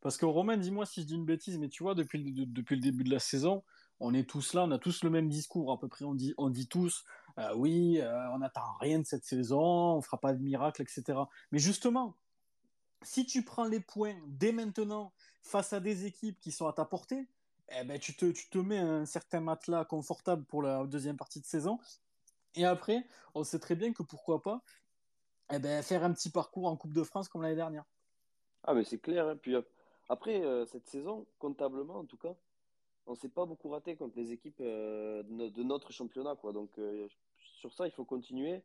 Parce 0.00 0.16
que 0.16 0.26
Romain 0.26 0.56
dis-moi 0.56 0.86
si 0.86 1.02
je 1.02 1.06
dis 1.06 1.14
une 1.14 1.24
bêtise 1.24 1.58
mais 1.58 1.68
tu 1.68 1.82
vois 1.82 1.94
depuis 1.94 2.22
le, 2.22 2.46
depuis 2.46 2.76
le 2.76 2.82
début 2.82 3.04
de 3.04 3.10
la 3.10 3.18
saison 3.18 3.62
on 4.00 4.12
est 4.14 4.28
tous 4.28 4.54
là 4.54 4.64
on 4.64 4.70
a 4.70 4.78
tous 4.78 5.02
le 5.02 5.10
même 5.10 5.28
discours 5.28 5.72
à 5.72 5.78
peu 5.78 5.88
près. 5.88 6.04
On 6.04 6.14
dit 6.14 6.34
on 6.36 6.50
dit 6.50 6.68
tous 6.68 7.04
euh, 7.38 7.54
oui 7.56 8.00
euh, 8.00 8.30
on 8.32 8.38
n'attend 8.38 8.76
rien 8.80 8.98
de 8.98 9.06
cette 9.06 9.24
saison 9.24 9.60
on 9.96 10.02
fera 10.02 10.18
pas 10.18 10.34
de 10.34 10.42
miracle 10.42 10.82
etc 10.82 11.18
mais 11.50 11.58
justement 11.58 12.16
si 13.02 13.26
tu 13.26 13.44
prends 13.44 13.64
les 13.64 13.80
points 13.80 14.16
dès 14.26 14.52
maintenant 14.52 15.12
face 15.42 15.72
à 15.72 15.80
des 15.80 16.06
équipes 16.06 16.38
qui 16.40 16.52
sont 16.52 16.66
à 16.66 16.72
ta 16.72 16.84
portée 16.84 17.26
eh 17.70 17.84
ben, 17.84 17.98
tu, 17.98 18.14
te, 18.14 18.26
tu 18.30 18.48
te 18.48 18.58
mets 18.58 18.78
un 18.78 19.06
certain 19.06 19.40
matelas 19.40 19.84
confortable 19.84 20.44
pour 20.44 20.62
la 20.62 20.84
deuxième 20.86 21.16
partie 21.16 21.40
de 21.40 21.46
saison. 21.46 21.78
Et 22.54 22.64
après, 22.64 23.06
on 23.34 23.44
sait 23.44 23.58
très 23.58 23.74
bien 23.74 23.92
que 23.92 24.02
pourquoi 24.02 24.42
pas 24.42 24.62
eh 25.52 25.58
ben, 25.58 25.82
faire 25.82 26.04
un 26.04 26.12
petit 26.12 26.30
parcours 26.30 26.66
en 26.66 26.76
Coupe 26.76 26.92
de 26.92 27.02
France 27.02 27.28
comme 27.28 27.42
l'année 27.42 27.56
dernière. 27.56 27.84
Ah, 28.62 28.74
mais 28.74 28.84
c'est 28.84 28.98
clair. 28.98 29.28
Hein. 29.28 29.36
Puis 29.36 29.54
après, 30.08 30.42
euh, 30.42 30.64
cette 30.66 30.86
saison, 30.86 31.26
comptablement 31.38 31.96
en 31.96 32.04
tout 32.04 32.16
cas, 32.16 32.34
on 33.06 33.14
s'est 33.14 33.28
pas 33.28 33.44
beaucoup 33.44 33.68
raté 33.68 33.96
contre 33.96 34.16
les 34.16 34.32
équipes 34.32 34.60
euh, 34.60 35.22
de 35.22 35.62
notre 35.62 35.92
championnat. 35.92 36.36
Quoi. 36.36 36.52
Donc, 36.52 36.70
euh, 36.78 37.06
sur 37.36 37.72
ça, 37.72 37.86
il 37.86 37.92
faut 37.92 38.04
continuer. 38.04 38.62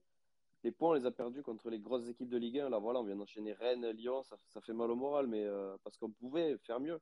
Les 0.63 0.71
points, 0.71 0.91
on 0.91 0.93
les 0.93 1.05
a 1.05 1.11
perdus 1.11 1.41
contre 1.41 1.69
les 1.69 1.79
grosses 1.79 2.07
équipes 2.07 2.29
de 2.29 2.37
Ligue 2.37 2.59
1. 2.59 2.69
Là, 2.69 2.79
voilà, 2.79 2.99
on 2.99 3.03
vient 3.03 3.15
d'enchaîner 3.15 3.53
Rennes, 3.53 3.89
Lyon. 3.91 4.23
Ça, 4.23 4.37
ça, 4.47 4.61
fait 4.61 4.73
mal 4.73 4.91
au 4.91 4.95
moral, 4.95 5.27
mais 5.27 5.45
parce 5.83 5.97
qu'on 5.97 6.09
pouvait 6.09 6.57
faire 6.59 6.81
mieux. 6.81 6.99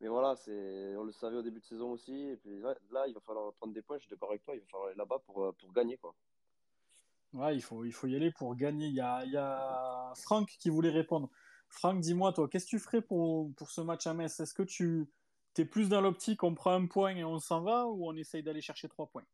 Mais 0.00 0.08
voilà, 0.08 0.36
c'est, 0.36 0.96
on 0.96 1.04
le 1.04 1.12
savait 1.12 1.36
au 1.36 1.42
début 1.42 1.60
de 1.60 1.64
saison 1.64 1.92
aussi. 1.92 2.14
Et 2.14 2.36
puis 2.36 2.58
là, 2.60 2.74
là, 2.90 3.06
il 3.06 3.14
va 3.14 3.20
falloir 3.20 3.52
prendre 3.54 3.72
des 3.72 3.82
points. 3.82 3.96
Je 3.98 4.02
suis 4.02 4.10
d'accord 4.10 4.30
avec 4.30 4.42
toi. 4.42 4.54
Il 4.54 4.60
va 4.60 4.66
falloir 4.66 4.88
aller 4.88 4.98
là-bas 4.98 5.18
pour, 5.26 5.44
euh, 5.44 5.52
pour 5.52 5.72
gagner. 5.72 5.96
Quoi. 5.96 6.14
Ouais, 7.32 7.56
il 7.56 7.62
faut, 7.62 7.84
il 7.84 7.92
faut 7.92 8.06
y 8.06 8.16
aller 8.16 8.30
pour 8.30 8.54
gagner. 8.56 8.86
Il 8.86 8.94
y 8.94 9.00
a, 9.00 9.24
il 9.24 9.32
y 9.32 9.36
a 9.36 10.12
Franck 10.16 10.48
qui 10.58 10.70
voulait 10.70 10.90
répondre. 10.90 11.30
Franck, 11.68 12.00
dis-moi, 12.00 12.32
toi, 12.32 12.48
qu'est-ce 12.48 12.66
que 12.66 12.70
tu 12.70 12.78
ferais 12.78 13.02
pour, 13.02 13.52
pour 13.54 13.70
ce 13.70 13.80
match 13.80 14.06
à 14.06 14.14
Metz? 14.14 14.38
Est-ce 14.38 14.54
que 14.54 14.62
tu 14.62 15.08
es 15.58 15.64
plus 15.64 15.88
dans 15.88 16.00
l'optique, 16.00 16.42
on 16.42 16.54
prend 16.54 16.72
un 16.72 16.86
point 16.86 17.16
et 17.16 17.24
on 17.24 17.38
s'en 17.38 17.62
va, 17.62 17.86
ou 17.86 18.06
on 18.06 18.14
essaye 18.16 18.42
d'aller 18.42 18.60
chercher 18.60 18.88
trois 18.88 19.06
points? 19.06 19.24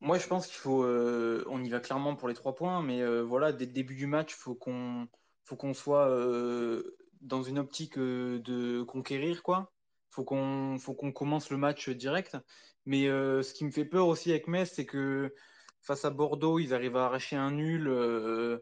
Moi, 0.00 0.18
je 0.18 0.26
pense 0.26 0.46
qu'il 0.46 0.56
faut. 0.56 0.82
euh, 0.84 1.44
on 1.48 1.62
y 1.62 1.68
va 1.68 1.80
clairement 1.80 2.16
pour 2.16 2.28
les 2.28 2.34
trois 2.34 2.54
points, 2.54 2.82
mais 2.82 3.02
euh, 3.02 3.22
voilà, 3.22 3.52
dès 3.52 3.66
le 3.66 3.72
début 3.72 3.94
du 3.94 4.06
match, 4.06 4.34
faut 4.34 4.54
qu'on 4.54 5.08
faut 5.44 5.56
qu'on 5.56 5.74
soit 5.74 6.08
euh, 6.08 6.96
dans 7.20 7.42
une 7.42 7.58
optique 7.58 7.98
euh, 7.98 8.40
de 8.40 8.82
conquérir, 8.82 9.42
quoi. 9.42 9.72
Faut 10.10 10.24
qu'on 10.24 10.78
faut 10.78 10.94
qu'on 10.94 11.12
commence 11.12 11.50
le 11.50 11.56
match 11.56 11.88
direct. 11.90 12.36
Mais 12.86 13.08
euh, 13.08 13.42
ce 13.42 13.54
qui 13.54 13.64
me 13.64 13.70
fait 13.70 13.84
peur 13.84 14.06
aussi 14.08 14.30
avec 14.30 14.48
Metz, 14.48 14.70
c'est 14.74 14.86
que 14.86 15.34
face 15.82 16.04
à 16.04 16.10
Bordeaux, 16.10 16.58
ils 16.58 16.74
arrivent 16.74 16.96
à 16.96 17.06
arracher 17.06 17.36
un 17.36 17.52
nul 17.52 17.88
euh, 17.88 18.58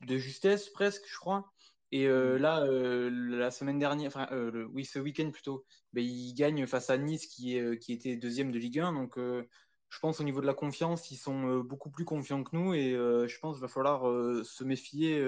de 0.00 0.16
justesse 0.18 0.68
presque, 0.70 1.04
je 1.06 1.16
crois. 1.18 1.52
Et 1.92 2.06
euh, 2.06 2.38
là, 2.38 2.62
euh, 2.64 3.10
la 3.10 3.50
semaine 3.50 3.78
dernière, 3.78 4.08
enfin, 4.08 4.28
euh, 4.32 4.50
le- 4.50 4.66
oui, 4.66 4.84
ce 4.84 4.98
week-end 4.98 5.30
plutôt, 5.30 5.64
ben, 5.92 6.04
ils 6.04 6.34
gagnent 6.34 6.66
face 6.66 6.90
à 6.90 6.98
Nice 6.98 7.26
qui 7.26 7.56
est, 7.56 7.78
qui 7.78 7.92
était 7.92 8.16
deuxième 8.16 8.52
de 8.52 8.58
Ligue 8.58 8.78
1. 8.80 8.92
Donc, 8.92 9.16
je 9.18 9.98
pense 10.00 10.20
au 10.20 10.24
niveau 10.24 10.40
de 10.40 10.46
la 10.46 10.54
confiance, 10.54 11.10
ils 11.10 11.16
sont 11.16 11.58
beaucoup 11.60 11.90
plus 11.90 12.04
confiants 12.04 12.44
que 12.44 12.54
nous. 12.56 12.74
Et 12.74 12.92
je 12.92 13.38
pense 13.40 13.56
qu'il 13.56 13.62
va 13.62 13.68
falloir 13.68 14.02
se 14.44 14.64
méfier 14.64 15.20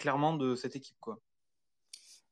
clairement 0.00 0.34
de 0.34 0.54
cette 0.56 0.74
équipe, 0.74 0.96
quoi. 0.98 1.20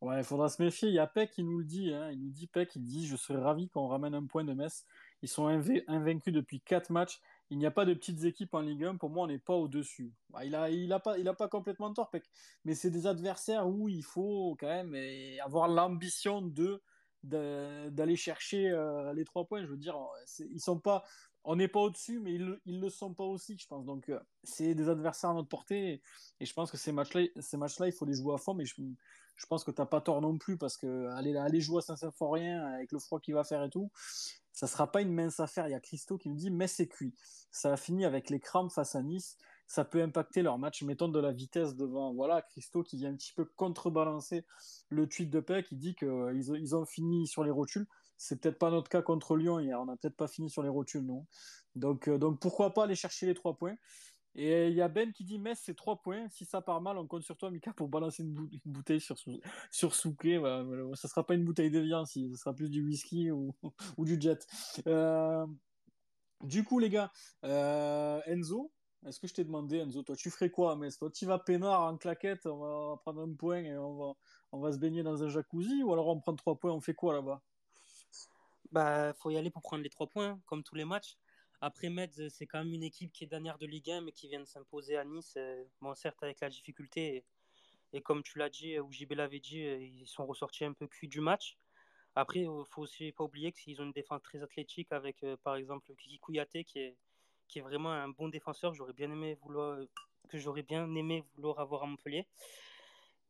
Ouais, 0.00 0.18
il 0.20 0.24
faudra 0.24 0.48
se 0.48 0.62
méfier. 0.62 0.88
Il 0.88 0.94
y 0.94 1.00
a 1.00 1.06
Peck 1.08 1.32
qui 1.32 1.42
nous 1.42 1.58
le 1.58 1.64
dit. 1.64 1.92
hein. 1.92 2.10
Il 2.12 2.20
nous 2.22 2.30
dit, 2.30 2.46
Peck, 2.46 2.74
il 2.76 2.82
dit, 2.82 3.06
je 3.06 3.16
serais 3.16 3.40
ravi 3.40 3.68
qu'on 3.68 3.88
ramène 3.88 4.14
un 4.14 4.24
point 4.26 4.44
de 4.44 4.52
Metz. 4.54 4.84
Ils 5.22 5.28
sont 5.28 5.48
inv- 5.48 5.82
invaincus 5.88 6.32
depuis 6.32 6.60
quatre 6.60 6.90
matchs. 6.90 7.20
Il 7.50 7.58
n'y 7.58 7.66
a 7.66 7.72
pas 7.72 7.84
de 7.84 7.94
petites 7.94 8.22
équipes 8.24 8.54
en 8.54 8.60
Ligue 8.60 8.84
1. 8.84 8.96
Pour 8.96 9.10
moi, 9.10 9.24
on 9.24 9.26
n'est 9.26 9.40
pas 9.40 9.54
au-dessus. 9.54 10.12
Bah, 10.30 10.44
il 10.44 10.54
a, 10.54 10.70
il 10.70 10.92
a 10.92 11.00
pas, 11.00 11.16
pas 11.34 11.48
complètement 11.48 11.92
tort, 11.92 12.10
Peck. 12.10 12.24
Mais 12.64 12.74
c'est 12.74 12.90
des 12.90 13.06
adversaires 13.08 13.68
où 13.68 13.88
il 13.88 14.04
faut 14.04 14.56
quand 14.60 14.68
même 14.68 14.94
eh, 14.94 15.40
avoir 15.40 15.66
l'ambition 15.66 16.42
de, 16.42 16.80
d'aller 17.24 18.16
chercher 18.16 18.70
euh, 18.70 19.12
les 19.14 19.24
trois 19.24 19.46
points. 19.46 19.62
Je 19.64 19.70
veux 19.70 19.76
dire, 19.76 19.96
ils 20.38 20.60
sont 20.60 20.78
pas, 20.78 21.02
on 21.50 21.56
n'est 21.56 21.66
pas 21.66 21.80
au-dessus, 21.80 22.20
mais 22.20 22.34
ils, 22.34 22.60
ils 22.66 22.78
le 22.78 22.90
sont 22.90 23.14
pas 23.14 23.24
aussi, 23.24 23.56
je 23.58 23.66
pense. 23.66 23.86
Donc, 23.86 24.10
euh, 24.10 24.20
c'est 24.44 24.74
des 24.74 24.90
adversaires 24.90 25.30
à 25.30 25.32
notre 25.34 25.48
portée. 25.48 26.02
Et, 26.40 26.44
je 26.44 26.52
pense 26.52 26.70
que 26.70 26.76
ces 26.76 26.92
matchs-là, 26.92 27.86
il 27.86 27.92
faut 27.92 28.04
les 28.04 28.12
jouer 28.12 28.34
à 28.34 28.36
fond. 28.36 28.52
Mais 28.52 28.66
je, 28.66 28.74
pense 29.48 29.64
que 29.64 29.70
t'as 29.70 29.86
pas 29.86 30.02
tort 30.02 30.20
non 30.20 30.36
plus 30.36 30.58
parce 30.58 30.76
que 30.76 31.06
aller, 31.06 31.60
jouer 31.62 31.78
à 31.78 31.80
Saint-Symphorien 31.80 32.66
avec 32.66 32.92
le 32.92 32.98
froid 32.98 33.18
qu'il 33.18 33.32
va 33.32 33.44
faire 33.44 33.64
et 33.64 33.70
tout, 33.70 33.90
ça 34.52 34.66
sera 34.66 34.92
pas 34.92 35.00
une 35.00 35.14
mince 35.14 35.40
affaire. 35.40 35.66
Il 35.66 35.70
y 35.70 35.74
a 35.74 35.80
Christo 35.80 36.18
qui 36.18 36.28
nous 36.28 36.36
dit, 36.36 36.50
mais 36.50 36.68
c'est 36.68 36.86
cuit. 36.86 37.14
Ça 37.50 37.72
a 37.72 37.78
fini 37.78 38.04
avec 38.04 38.28
les 38.28 38.40
crampes 38.40 38.70
face 38.70 38.94
à 38.94 39.00
Nice. 39.00 39.38
Ça 39.66 39.86
peut 39.86 40.02
impacter 40.02 40.42
leur 40.42 40.58
match. 40.58 40.82
Mettons 40.82 41.08
de 41.08 41.18
la 41.18 41.32
vitesse 41.32 41.74
devant. 41.76 42.12
Voilà, 42.12 42.42
Christo 42.42 42.82
qui 42.82 42.98
vient 42.98 43.10
un 43.10 43.16
petit 43.16 43.32
peu 43.32 43.46
contrebalancer 43.46 44.44
le 44.90 45.08
tweet 45.08 45.30
de 45.30 45.40
Peck. 45.40 45.68
Il 45.72 45.78
dit 45.78 45.94
qu'ils 45.94 46.52
ils 46.58 46.76
ont 46.76 46.84
fini 46.84 47.26
sur 47.26 47.42
les 47.42 47.50
rotules. 47.50 47.86
C'est 48.18 48.40
peut-être 48.40 48.58
pas 48.58 48.70
notre 48.70 48.90
cas 48.90 49.02
contre 49.02 49.36
Lyon 49.36 49.60
hier. 49.60 49.80
On 49.80 49.86
n'a 49.86 49.96
peut-être 49.96 50.16
pas 50.16 50.28
fini 50.28 50.50
sur 50.50 50.62
les 50.62 50.68
rotules, 50.68 51.06
non. 51.06 51.26
Donc, 51.76 52.08
euh, 52.08 52.18
donc 52.18 52.40
pourquoi 52.40 52.74
pas 52.74 52.84
aller 52.84 52.96
chercher 52.96 53.26
les 53.26 53.34
trois 53.34 53.56
points. 53.56 53.76
Et 54.34 54.68
il 54.68 54.74
y 54.74 54.82
a 54.82 54.88
Ben 54.88 55.12
qui 55.12 55.24
dit 55.24 55.38
Metz, 55.38 55.58
c'est 55.62 55.74
3 55.74 56.02
points. 56.02 56.28
Si 56.28 56.44
ça 56.44 56.62
part 56.62 56.80
mal, 56.80 56.98
on 56.98 57.06
compte 57.08 57.22
sur 57.22 57.36
toi, 57.36 57.50
Mika, 57.50 57.72
pour 57.72 57.88
balancer 57.88 58.22
une, 58.22 58.34
bou- 58.34 58.48
une 58.52 58.72
bouteille 58.72 59.00
sur, 59.00 59.18
Sou- 59.18 59.40
sur 59.72 59.94
Souquet. 59.94 60.38
Voilà. 60.38 60.64
Ça 60.94 61.08
sera 61.08 61.26
pas 61.26 61.34
une 61.34 61.44
bouteille 61.44 61.70
de 61.70 61.80
viande, 61.80 62.06
si, 62.06 62.30
ça 62.30 62.36
sera 62.36 62.54
plus 62.54 62.70
du 62.70 62.84
whisky 62.84 63.30
ou, 63.32 63.54
du 63.98 64.20
jet. 64.20 64.46
Euh, 64.86 65.46
du 66.42 66.64
coup, 66.64 66.78
les 66.78 66.88
gars, 66.90 67.10
euh, 67.44 68.20
Enzo, 68.26 68.72
est-ce 69.06 69.18
que 69.20 69.26
je 69.26 69.34
t'ai 69.34 69.44
demandé, 69.44 69.78
Enzo, 69.78 70.02
toi, 70.02 70.16
tu 70.16 70.30
ferais 70.30 70.50
quoi 70.50 70.72
à 70.72 70.76
Metz? 70.76 70.98
Toi, 70.98 71.10
tu 71.10 71.26
vas 71.26 71.38
peinard 71.38 71.82
en 71.82 71.96
claquette, 71.98 72.46
on 72.46 72.58
va, 72.58 72.66
on 72.66 72.90
va 72.90 72.96
prendre 72.98 73.22
un 73.22 73.34
point 73.34 73.58
et 73.64 73.76
on 73.76 73.96
va, 73.96 74.14
on 74.52 74.60
va 74.60 74.72
se 74.72 74.78
baigner 74.78 75.02
dans 75.02 75.22
un 75.24 75.28
jacuzzi 75.28 75.82
Ou 75.82 75.92
alors 75.92 76.08
on 76.08 76.20
prend 76.20 76.34
3 76.36 76.58
points, 76.58 76.72
on 76.72 76.80
fait 76.80 76.94
quoi 76.94 77.14
là-bas? 77.14 77.42
Bah, 78.70 79.14
faut 79.14 79.30
y 79.30 79.36
aller 79.38 79.50
pour 79.50 79.62
prendre 79.62 79.82
les 79.82 79.88
trois 79.88 80.06
points, 80.06 80.38
comme 80.46 80.62
tous 80.62 80.74
les 80.74 80.84
matchs. 80.84 81.16
Après, 81.60 81.88
Metz, 81.88 82.28
c'est 82.28 82.46
quand 82.46 82.58
même 82.58 82.72
une 82.72 82.82
équipe 82.82 83.12
qui 83.12 83.24
est 83.24 83.26
dernière 83.26 83.58
de 83.58 83.66
Ligue 83.66 83.90
1, 83.90 84.02
mais 84.02 84.12
qui 84.12 84.28
vient 84.28 84.40
de 84.40 84.44
s'imposer 84.44 84.96
à 84.96 85.04
Nice. 85.04 85.34
euh, 85.36 85.64
Bon, 85.80 85.94
certes, 85.94 86.22
avec 86.22 86.40
la 86.40 86.50
difficulté. 86.50 87.24
Et, 87.94 88.02
comme 88.02 88.22
tu 88.22 88.38
l'as 88.38 88.50
dit, 88.50 88.78
ou 88.78 88.92
JB 88.92 89.12
l'avait 89.12 89.40
dit, 89.40 89.62
euh, 89.64 89.78
ils 89.80 90.06
sont 90.06 90.26
ressortis 90.26 90.64
un 90.64 90.74
peu 90.74 90.86
cuits 90.86 91.08
du 91.08 91.20
match. 91.20 91.56
Après, 92.14 92.40
il 92.40 92.64
faut 92.70 92.82
aussi 92.82 93.12
pas 93.12 93.24
oublier 93.24 93.52
qu'ils 93.52 93.80
ont 93.80 93.84
une 93.84 93.92
défense 93.92 94.22
très 94.22 94.42
athlétique 94.42 94.92
avec, 94.92 95.22
euh, 95.24 95.36
par 95.42 95.56
exemple, 95.56 95.94
Kiki 95.96 96.18
Kouyaté, 96.18 96.64
qui 96.64 96.80
est, 96.80 96.96
qui 97.48 97.60
est 97.60 97.62
vraiment 97.62 97.92
un 97.92 98.08
bon 98.08 98.28
défenseur. 98.28 98.74
J'aurais 98.74 98.92
bien 98.92 99.10
aimé 99.10 99.36
vouloir, 99.42 99.78
que 100.28 100.38
j'aurais 100.38 100.62
bien 100.62 100.94
aimé 100.94 101.24
vouloir 101.34 101.58
avoir 101.60 101.84
à 101.84 101.86
Montpellier. 101.86 102.26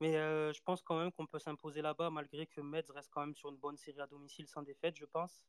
Mais 0.00 0.16
euh, 0.16 0.52
je 0.52 0.60
pense 0.62 0.82
quand 0.82 0.98
même 0.98 1.10
qu'on 1.10 1.26
peut 1.26 1.38
s'imposer 1.38 1.82
là-bas, 1.82 2.10
malgré 2.10 2.46
que 2.46 2.60
Metz 2.60 2.88
reste 2.90 3.10
quand 3.12 3.20
même 3.20 3.34
sur 3.34 3.50
une 3.50 3.56
bonne 3.56 3.76
série 3.76 4.00
à 4.00 4.06
domicile 4.06 4.46
sans 4.46 4.62
défaite, 4.62 4.96
je 4.96 5.04
pense. 5.04 5.46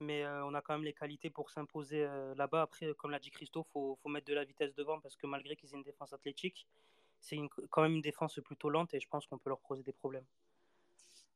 Mais 0.00 0.24
euh, 0.24 0.44
on 0.46 0.54
a 0.54 0.62
quand 0.62 0.72
même 0.72 0.84
les 0.84 0.94
qualités 0.94 1.30
pour 1.30 1.50
s'imposer 1.50 2.04
euh, 2.04 2.34
là-bas. 2.34 2.62
Après, 2.62 2.94
comme 2.94 3.10
l'a 3.10 3.18
dit 3.18 3.30
Christo, 3.30 3.64
il 3.68 3.72
faut, 3.72 3.98
faut 4.02 4.08
mettre 4.08 4.26
de 4.26 4.34
la 4.34 4.44
vitesse 4.44 4.74
devant 4.74 4.98
parce 5.00 5.16
que 5.16 5.26
malgré 5.26 5.56
qu'ils 5.56 5.70
aient 5.70 5.76
une 5.76 5.82
défense 5.82 6.12
athlétique, 6.12 6.66
c'est 7.20 7.38
quand 7.70 7.82
même 7.82 7.94
une 7.94 8.00
défense 8.00 8.40
plutôt 8.44 8.70
lente 8.70 8.94
et 8.94 9.00
je 9.00 9.08
pense 9.08 9.26
qu'on 9.26 9.38
peut 9.38 9.50
leur 9.50 9.60
poser 9.60 9.82
des 9.82 9.92
problèmes. 9.92 10.24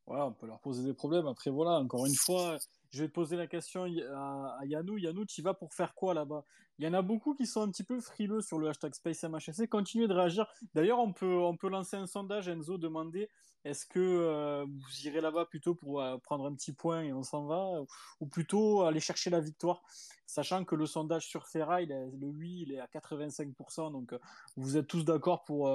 Ouais, 0.06 0.20
on 0.20 0.32
peut 0.32 0.46
leur 0.46 0.60
poser 0.60 0.84
des 0.84 0.94
problèmes. 0.94 1.26
Après, 1.26 1.50
voilà, 1.50 1.72
encore 1.72 2.06
une 2.06 2.14
fois, 2.14 2.56
je 2.90 3.02
vais 3.02 3.08
te 3.08 3.12
poser 3.12 3.36
la 3.36 3.46
question 3.46 3.84
à, 4.14 4.58
à 4.60 4.64
Yannou. 4.64 4.98
Yannou, 4.98 5.24
tu 5.24 5.42
vas 5.42 5.54
pour 5.54 5.74
faire 5.74 5.94
quoi 5.94 6.14
là-bas? 6.14 6.44
Il 6.78 6.84
y 6.84 6.88
en 6.88 6.94
a 6.94 7.02
beaucoup 7.02 7.34
qui 7.34 7.46
sont 7.46 7.62
un 7.62 7.70
petit 7.70 7.84
peu 7.84 8.00
frileux 8.00 8.42
sur 8.42 8.58
le 8.58 8.68
hashtag 8.68 8.94
SpaceMHSC. 8.94 9.66
Continuez 9.68 10.08
de 10.08 10.12
réagir. 10.12 10.46
D'ailleurs, 10.74 10.98
on 10.98 11.12
peut, 11.12 11.38
on 11.38 11.56
peut 11.56 11.70
lancer 11.70 11.96
un 11.96 12.06
sondage, 12.06 12.48
Enzo, 12.48 12.76
demander 12.76 13.30
est-ce 13.66 13.84
que 13.84 13.98
euh, 13.98 14.64
vous 14.64 15.06
irez 15.06 15.20
là-bas 15.20 15.46
plutôt 15.46 15.74
pour 15.74 16.00
euh, 16.00 16.18
prendre 16.18 16.46
un 16.46 16.54
petit 16.54 16.72
point 16.72 17.02
et 17.02 17.12
on 17.12 17.24
s'en 17.24 17.46
va 17.46 17.82
Ou 18.20 18.26
plutôt 18.26 18.82
aller 18.82 19.00
chercher 19.00 19.28
la 19.28 19.40
victoire? 19.40 19.82
Sachant 20.24 20.64
que 20.64 20.76
le 20.76 20.86
sondage 20.86 21.26
sur 21.26 21.48
Ferra, 21.48 21.80
le 21.80 22.26
oui, 22.28 22.64
il 22.66 22.72
est 22.72 22.78
à 22.78 22.86
85%. 22.86 23.90
Donc, 23.90 24.12
euh, 24.12 24.18
vous 24.56 24.76
êtes 24.76 24.86
tous 24.86 25.04
d'accord 25.04 25.42
pour, 25.42 25.68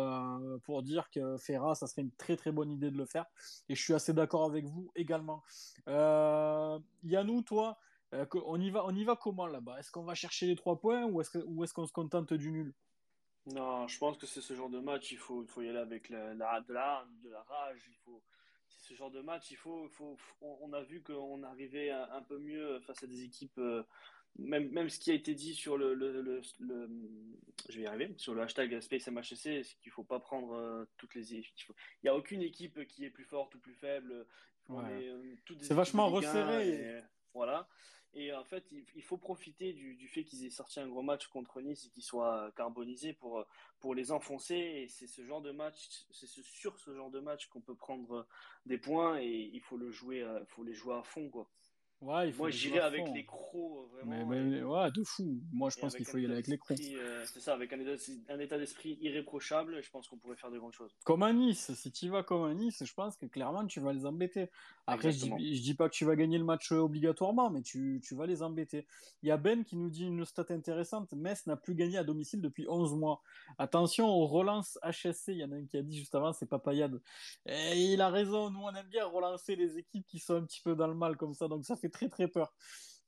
pour 0.64 0.84
dire 0.84 1.10
que 1.10 1.36
Ferra, 1.38 1.76
ça 1.76 1.86
serait 1.88 2.04
une 2.04 2.12
très 2.12 2.38
très 2.38 2.54
bonne 2.54 2.72
idée 2.72 2.92
de 2.92 2.98
le 2.98 3.06
faire. 3.06 3.26
Et 3.68 3.76
je 3.76 3.82
suis 3.82 3.94
assez 3.94 4.14
d'accord 4.14 4.46
avec 4.46 4.66
vous 4.66 4.90
également. 4.96 5.44
Euh, 5.90 6.80
Yannou, 7.04 7.42
toi, 7.42 7.78
euh, 8.14 8.26
on, 8.46 8.60
y 8.60 8.70
va, 8.70 8.86
on 8.86 8.96
y 8.96 9.04
va 9.04 9.16
comment 9.16 9.48
là-bas? 9.48 9.80
Est-ce 9.80 9.92
qu'on 9.92 10.04
va 10.04 10.16
chercher 10.16 10.48
les 10.48 10.56
trois 10.56 10.80
points 10.80 11.06
ou 11.06 11.22
est-ce 11.22 11.74
qu'on 11.74 11.86
se 11.86 11.94
contente 11.94 12.34
du 12.34 12.52
nul? 12.52 12.74
Non, 13.48 13.88
je 13.88 13.98
pense 13.98 14.18
que 14.18 14.28
c'est 14.28 14.42
ce 14.42 14.54
genre 14.54 14.70
de 14.70 14.80
match, 14.80 15.12
il 15.12 15.18
faut, 15.18 15.42
il 15.42 15.48
faut 15.48 15.62
y 15.62 15.70
aller 15.70 15.80
avec 15.80 16.12
de, 16.12 16.38
la, 16.38 17.06
rage. 17.48 17.90
C'est 18.68 18.90
ce 18.90 18.94
genre 18.94 19.10
de 19.10 19.22
match, 19.22 19.50
il 19.50 19.58
faut, 19.58 19.88
faut, 19.90 20.16
on, 20.42 20.72
a 20.74 20.82
vu 20.84 21.02
qu'on 21.02 21.42
arrivait 21.44 21.90
un, 21.90 22.22
peu 22.22 22.38
mieux 22.38 22.80
face 22.82 23.04
à 23.04 23.08
des 23.08 23.24
équipes. 23.24 23.58
euh, 23.58 23.84
même, 24.38 24.70
même 24.70 24.90
ce 24.90 25.00
qui 25.00 25.12
a 25.12 25.14
été 25.14 25.34
dit 25.34 25.56
sur 25.56 25.78
le, 25.78 26.42
je 27.70 27.78
vais 27.78 27.84
y 27.84 27.88
arriver, 27.88 28.14
sur 28.18 28.34
le 28.34 28.44
hashtag 28.44 28.80
SpaceMHSC, 28.80 29.64
c'est 29.64 29.78
qu'il 29.82 29.92
faut 29.92 30.04
pas 30.04 30.20
prendre 30.20 30.54
euh, 30.54 30.86
toutes 30.98 31.16
les 31.16 31.34
équipes. 31.34 31.54
Il 31.58 31.64
faut- 31.64 31.76
il 32.04 32.06
y 32.06 32.10
a 32.10 32.16
aucune 32.16 32.42
équipe 32.42 32.86
qui 32.88 33.06
est 33.06 33.10
plus 33.10 33.26
forte 33.26 33.56
ou 33.56 33.60
plus 33.60 33.74
faible. 33.74 34.26
Ouais. 34.70 35.08
euh, 35.08 35.36
C'est 35.62 35.74
vachement 35.74 36.10
de 36.10 36.16
Ligue 36.18 36.26
1 36.26 36.32
resserré. 36.32 36.70
et- 36.70 37.02
voilà. 37.34 37.68
Et 38.14 38.34
en 38.34 38.44
fait, 38.44 38.66
il, 38.72 38.86
il 38.96 39.04
faut 39.04 39.18
profiter 39.18 39.72
du, 39.72 39.96
du 39.96 40.08
fait 40.10 40.26
qu'ils 40.26 40.46
aient 40.46 40.50
sorti 40.50 40.82
un 40.82 40.88
gros 40.90 41.02
match 41.02 41.28
contre 41.28 41.62
Nice 41.62 41.86
et 41.86 41.90
qu'ils 41.90 42.04
soient 42.04 42.52
carbonisés 42.58 43.14
pour, 43.14 43.46
pour 43.80 43.96
les 43.96 44.12
enfoncer. 44.12 44.56
Et 44.56 44.88
c'est 44.90 45.08
ce 45.08 45.24
genre 45.26 45.42
de 45.42 45.52
match, 45.52 45.88
c'est 46.12 46.28
ce- 46.28 46.42
sur 46.44 46.78
ce 46.78 46.94
genre 46.94 47.10
de 47.10 47.22
match 47.22 47.48
qu'on 47.48 47.62
peut 47.62 47.76
prendre 47.76 48.28
des 48.66 48.78
points 48.78 49.20
et 49.22 49.50
il 49.54 49.62
faut 49.62 49.78
le 49.78 49.92
jouer, 49.92 50.22
euh, 50.24 50.44
faut 50.48 50.64
les 50.64 50.74
jouer 50.74 50.96
à 50.96 51.04
fond, 51.04 51.30
quoi. 51.30 51.50
Ouais, 52.02 52.30
il 52.30 52.34
faut 52.34 52.40
Moi, 52.44 52.50
j'irai 52.50 52.80
avec 52.80 53.08
les 53.14 53.26
crocs, 53.26 53.54
euh, 53.54 54.06
Mais, 54.06 54.24
vraiment. 54.24 54.30
mais- 54.50 54.58
et- 54.58 54.64
ouais, 54.64 54.92
de 54.92 55.04
fou. 55.04 55.40
Moi, 55.54 55.70
je 55.70 55.78
et 55.78 55.82
pense 55.82 55.96
qu'il 55.96 56.04
faut 56.06 56.18
y 56.18 56.26
aller 56.26 56.34
avec 56.34 56.48
les 56.48 56.58
crocs. 56.58 56.76
euh, 56.80 57.24
c'est 57.32 57.40
ça, 57.40 57.54
avec 57.54 57.72
un 57.74 57.80
état, 57.80 58.04
un 58.30 58.40
état 58.40 58.58
d'esprit 58.58 58.98
irréprochable, 59.02 59.84
je 59.84 59.90
pense 59.92 60.08
qu'on 60.08 60.18
pourrait 60.18 60.36
faire 60.36 60.50
de 60.50 60.58
grandes 60.58 60.74
choses. 60.74 60.92
Comme 61.06 61.22
à 61.22 61.32
Nice, 61.32 61.72
si 61.76 61.92
tu 61.92 62.10
vas 62.10 62.24
comme 62.24 62.44
à 62.46 62.54
Nice, 62.56 62.84
je 62.84 62.94
pense 62.96 63.18
que 63.18 63.28
clairement 63.28 63.68
tu 63.68 63.80
vas 63.82 63.94
les 63.94 64.08
embêter. 64.08 64.50
Après, 64.88 65.12
je 65.12 65.20
dis, 65.38 65.56
je 65.56 65.62
dis 65.62 65.76
pas 65.76 65.90
que 65.90 65.94
tu 65.94 66.04
vas 66.06 66.16
gagner 66.16 66.40
le 66.40 66.44
match 66.44 66.72
euh, 66.72 66.78
obligatoirement, 66.80 67.52
mais 67.52 67.62
tu, 67.62 68.02
tu 68.04 68.16
vas 68.16 68.26
les 68.26 68.42
embêter. 68.42 68.88
Il 69.22 69.30
y 69.30 69.32
a 69.32 69.38
Ben 69.38 69.64
qui 69.64 69.76
nous 69.78 69.92
dit 69.92 70.06
une 70.08 70.26
stat 70.26 70.46
intéressante 70.50 71.14
Metz 71.14 71.46
n'a 71.46 71.56
plus 71.56 71.76
gagné 71.76 72.00
à 72.00 72.04
domicile 72.04 72.42
depuis 72.42 72.66
11 72.68 72.96
mois. 72.96 73.22
Attention 73.60 74.08
aux 74.10 74.26
relances 74.26 74.80
HSC, 74.82 75.34
il 75.34 75.38
y 75.38 75.44
en 75.44 75.52
a 75.52 75.56
un 75.56 75.66
qui 75.66 75.78
a 75.78 75.84
dit 75.84 76.00
juste 76.00 76.16
avant, 76.16 76.34
c'est 76.34 76.48
Papayade. 76.48 77.00
Et 77.46 77.94
il 77.94 78.02
a 78.02 78.10
raison, 78.10 78.50
nous 78.50 78.62
on 78.62 78.74
aime 78.74 78.88
bien 78.88 79.06
relancer 79.06 79.56
les 79.56 79.78
équipes 79.78 80.08
qui 80.08 80.18
sont 80.18 80.34
un 80.36 80.42
petit 80.46 80.62
peu 80.62 80.76
dans 80.76 80.88
le 80.88 80.96
mal 80.96 81.16
comme 81.16 81.36
ça, 81.36 81.48
donc 81.48 81.64
ça 81.64 81.76
fait 81.76 81.91
très 81.92 82.10
très 82.10 82.28
peur. 82.28 82.54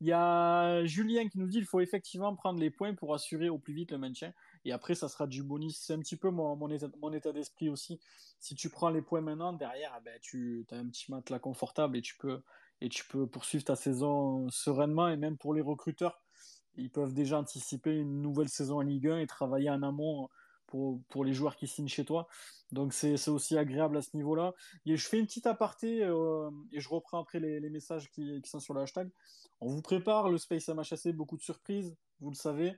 Il 0.02 0.08
y 0.08 0.12
a 0.12 0.84
Julien 0.86 1.30
qui 1.30 1.40
nous 1.40 1.48
dit 1.48 1.60
qu'il 1.60 1.66
faut 1.66 1.80
effectivement 1.80 2.36
prendre 2.36 2.60
les 2.60 2.70
points 2.70 2.94
pour 2.94 3.14
assurer 3.14 3.48
au 3.48 3.58
plus 3.58 3.74
vite 3.74 3.92
le 3.92 3.98
maintien. 3.98 4.34
Et 4.66 4.74
après, 4.74 4.96
ça 4.96 5.08
sera 5.08 5.28
du 5.28 5.44
bonus. 5.44 5.80
C'est 5.80 5.94
un 5.94 6.00
petit 6.00 6.18
peu 6.18 6.30
mon, 6.30 6.58
mon 6.58 6.70
état, 6.70 6.88
mon 7.02 7.14
état 7.14 7.32
d'esprit 7.32 7.70
aussi. 7.70 8.02
Si 8.40 8.54
tu 8.56 8.70
prends 8.70 8.90
les 8.90 9.02
points 9.02 9.22
maintenant, 9.22 9.54
derrière, 9.54 9.96
eh 9.98 10.04
ben, 10.04 10.20
tu 10.22 10.66
as 10.72 10.76
un 10.76 10.88
petit 10.90 11.10
matelas 11.10 11.40
confortable 11.40 11.96
et 11.96 12.02
tu 12.02 12.18
peux, 12.18 12.42
et 12.82 12.90
tu 12.90 13.06
peux 13.06 13.28
poursuivre 13.28 13.64
ta 13.64 13.78
saison 13.78 14.50
sereinement. 14.50 15.08
Et 15.08 15.16
même 15.16 15.38
pour 15.38 15.54
les 15.54 15.62
recruteurs, 15.62 16.22
ils 16.76 16.92
peuvent 16.92 17.14
déjà 17.14 17.40
anticiper 17.40 17.96
une 17.96 18.22
nouvelle 18.22 18.50
saison 18.50 18.80
en 18.80 18.82
Ligue 18.82 19.08
1 19.08 19.20
et 19.20 19.28
travailler 19.28 19.70
en 19.70 19.84
amont 19.84 20.28
pour, 21.10 21.26
les 21.26 21.34
joueurs 21.34 21.56
qui 21.56 21.68
signent 21.68 21.88
chez 21.88 22.06
toi. 22.06 22.28
Donc 22.72 22.94
c'est 22.94 23.30
aussi 23.30 23.58
agréable 23.58 23.98
à 23.98 24.02
ce 24.02 24.16
niveau-là. 24.16 24.54
Et 24.86 24.98
je 24.98 25.08
fais 25.08 25.20
une 25.20 25.26
petite 25.26 25.48
aparté 25.48 26.04
euh, 26.04 26.50
et 26.72 26.80
je 26.80 26.90
reprends 26.90 27.22
après 27.22 27.40
les, 27.40 27.70
messages 27.70 28.10
qui, 28.10 28.42
qui, 28.42 28.50
sont 28.50 28.60
sur 28.60 28.74
le 28.74 28.82
hashtag. 28.82 29.10
On 29.62 29.68
vous 29.68 29.82
prépare 29.82 30.30
le 30.30 30.38
Space 30.38 30.68
MHC, 30.70 31.14
beaucoup 31.14 31.38
de 31.38 31.44
surprises, 31.44 31.96
vous 32.20 32.30
le 32.30 32.36
savez. 32.36 32.76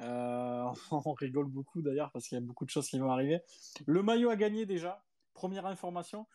Euh, 0.00 0.72
on 0.92 1.12
rigole 1.12 1.46
beaucoup 1.46 1.82
d'ailleurs 1.82 2.10
parce 2.12 2.28
qu'il 2.28 2.36
y 2.36 2.40
a 2.40 2.44
beaucoup 2.44 2.64
de 2.64 2.70
choses 2.70 2.88
qui 2.88 2.98
vont 2.98 3.10
arriver. 3.10 3.40
Le 3.86 4.02
maillot 4.02 4.30
a 4.30 4.36
gagné 4.36 4.66
déjà. 4.66 5.02
Première 5.34 5.66
information. 5.66 6.26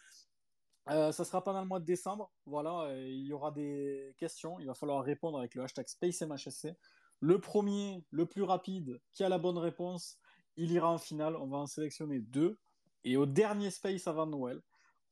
Euh, 0.89 1.11
ça 1.13 1.23
sera 1.23 1.43
pendant 1.43 1.61
le 1.61 1.67
mois 1.67 1.79
de 1.79 1.85
décembre. 1.85 2.31
Voilà, 2.45 2.81
euh, 2.81 3.07
il 3.07 3.25
y 3.25 3.33
aura 3.33 3.51
des 3.51 4.15
questions. 4.17 4.59
Il 4.59 4.67
va 4.67 4.73
falloir 4.73 5.03
répondre 5.03 5.37
avec 5.37 5.55
le 5.55 5.63
hashtag 5.63 5.87
SpaceMHSC. 5.87 6.75
Le 7.19 7.39
premier, 7.39 8.03
le 8.11 8.25
plus 8.25 8.43
rapide, 8.43 8.99
qui 9.13 9.23
a 9.23 9.29
la 9.29 9.37
bonne 9.37 9.57
réponse, 9.57 10.19
il 10.57 10.71
ira 10.71 10.91
en 10.91 10.97
finale. 10.97 11.35
On 11.35 11.47
va 11.47 11.57
en 11.57 11.67
sélectionner 11.67 12.19
deux. 12.19 12.57
Et 13.03 13.17
au 13.17 13.25
dernier 13.25 13.69
Space 13.69 14.07
avant 14.07 14.25
Noël, 14.25 14.61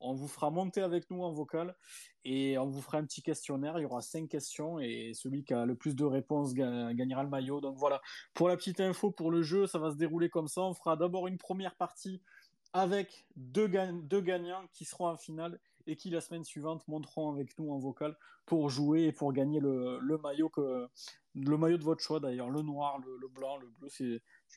on 0.02 0.14
vous 0.14 0.28
fera 0.28 0.50
monter 0.50 0.82
avec 0.82 1.10
nous 1.12 1.22
en 1.24 1.32
vocal 1.32 1.76
et 2.26 2.58
on 2.58 2.68
vous 2.68 2.82
fera 2.82 2.98
un 2.98 3.06
petit 3.06 3.22
questionnaire. 3.22 3.78
Il 3.78 3.84
y 3.84 3.86
aura 3.86 4.02
cinq 4.02 4.28
questions 4.30 4.80
et 4.80 5.12
celui 5.14 5.44
qui 5.44 5.54
a 5.54 5.66
le 5.66 5.76
plus 5.76 5.96
de 5.96 6.04
réponses 6.04 6.54
gagnera 6.54 7.24
le 7.24 7.30
maillot. 7.30 7.62
Donc 7.62 7.78
voilà, 7.78 8.02
pour 8.34 8.48
la 8.50 8.58
petite 8.58 8.80
info 8.80 9.12
pour 9.12 9.32
le 9.32 9.44
jeu, 9.44 9.68
ça 9.68 9.80
va 9.80 9.92
se 9.92 9.98
dérouler 9.98 10.30
comme 10.30 10.48
ça. 10.48 10.62
On 10.62 10.74
fera 10.74 10.98
d'abord 10.98 11.28
une 11.28 11.38
première 11.38 11.76
partie 11.76 12.22
avec 12.74 13.26
deux, 13.36 13.68
gagnants 13.68 14.66
qui 14.74 14.86
seront 14.86 15.08
en 15.08 15.18
finale 15.18 15.60
et 15.88 15.96
qui 15.96 16.10
la 16.10 16.22
semaine 16.22 16.44
suivante 16.44 16.88
monteront 16.88 17.32
avec 17.32 17.58
nous 17.60 17.72
en 17.72 17.80
vocal 17.80 18.16
pour 18.46 18.70
jouer 18.70 19.04
et 19.04 19.12
pour 19.12 19.34
gagner 19.34 19.60
le, 19.60 20.00
maillot 20.18 20.50
de 20.56 21.84
votre 21.84 22.02
choix 22.02 22.20
d'ailleurs, 22.20 22.50
le 22.50 22.62
noir, 22.62 23.00
le, 23.00 23.18
le 23.18 23.28
blanc, 23.28 23.58
le 23.58 23.68
bleu, 23.68 23.90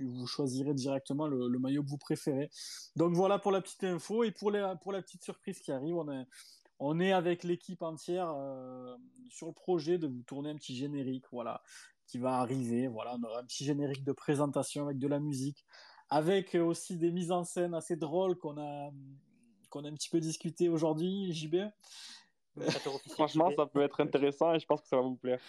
vous 0.03 0.27
choisirez 0.27 0.75
directement 0.75 1.27
le, 1.27 1.49
le, 1.49 1.59
maillot 1.59 1.83
que 1.83 1.89
vous 1.89 1.99
préférez. 1.99 2.51
Donc 2.97 3.15
voilà 3.15 3.39
pour 3.39 3.53
la 3.53 3.61
petite 3.61 3.85
info 3.85 4.25
et 4.25 4.33
pour, 4.33 4.51
les, 4.51 4.75
pour 4.83 4.93
la 4.93 5.03
petite 5.03 5.23
surprise 5.23 5.61
qui 5.61 5.73
arrive, 5.73 5.97
on 5.97 6.11
est, 6.11 6.27
on 6.79 6.99
est 7.01 7.13
avec 7.13 7.45
l'équipe 7.45 7.83
entière 7.83 8.33
euh, 8.37 8.97
sur 9.31 9.47
le 9.47 9.53
projet 9.53 9.99
de 9.99 10.07
vous 10.07 10.23
tourner 10.23 10.51
un 10.51 10.57
petit 10.57 10.75
générique, 10.77 11.25
voilà, 11.31 11.63
qui 12.07 12.19
va 12.19 12.39
arriver. 12.39 12.89
Voilà, 12.89 13.17
on 13.19 13.23
aura 13.23 13.41
un 13.41 13.45
petit 13.45 13.65
générique 13.65 14.05
de 14.05 14.13
présentation 14.13 14.85
avec 14.85 14.99
de 14.99 15.09
la 15.09 15.21
musique, 15.21 15.65
avec 16.11 16.55
aussi 16.55 16.97
des 16.97 17.13
mises 17.13 17.33
en 17.33 17.45
scène 17.45 17.75
assez 17.75 17.97
drôles 17.97 18.37
qu'on 18.37 18.59
a 18.59 18.91
qu'on 19.71 19.85
a 19.85 19.89
un 19.89 19.95
petit 19.95 20.09
peu 20.09 20.21
discuté 20.21 20.69
aujourd'hui, 20.69 21.33
JB. 21.33 21.57
Franchement, 23.11 23.51
ça 23.57 23.67
peut 23.67 23.83
être 23.83 24.01
intéressant 24.01 24.55
et 24.55 24.61
je 24.61 24.67
pense 24.67 24.81
que 24.81 24.87
ça 24.87 24.97
va 24.97 25.03
vous 25.03 25.17
plaire. 25.17 25.41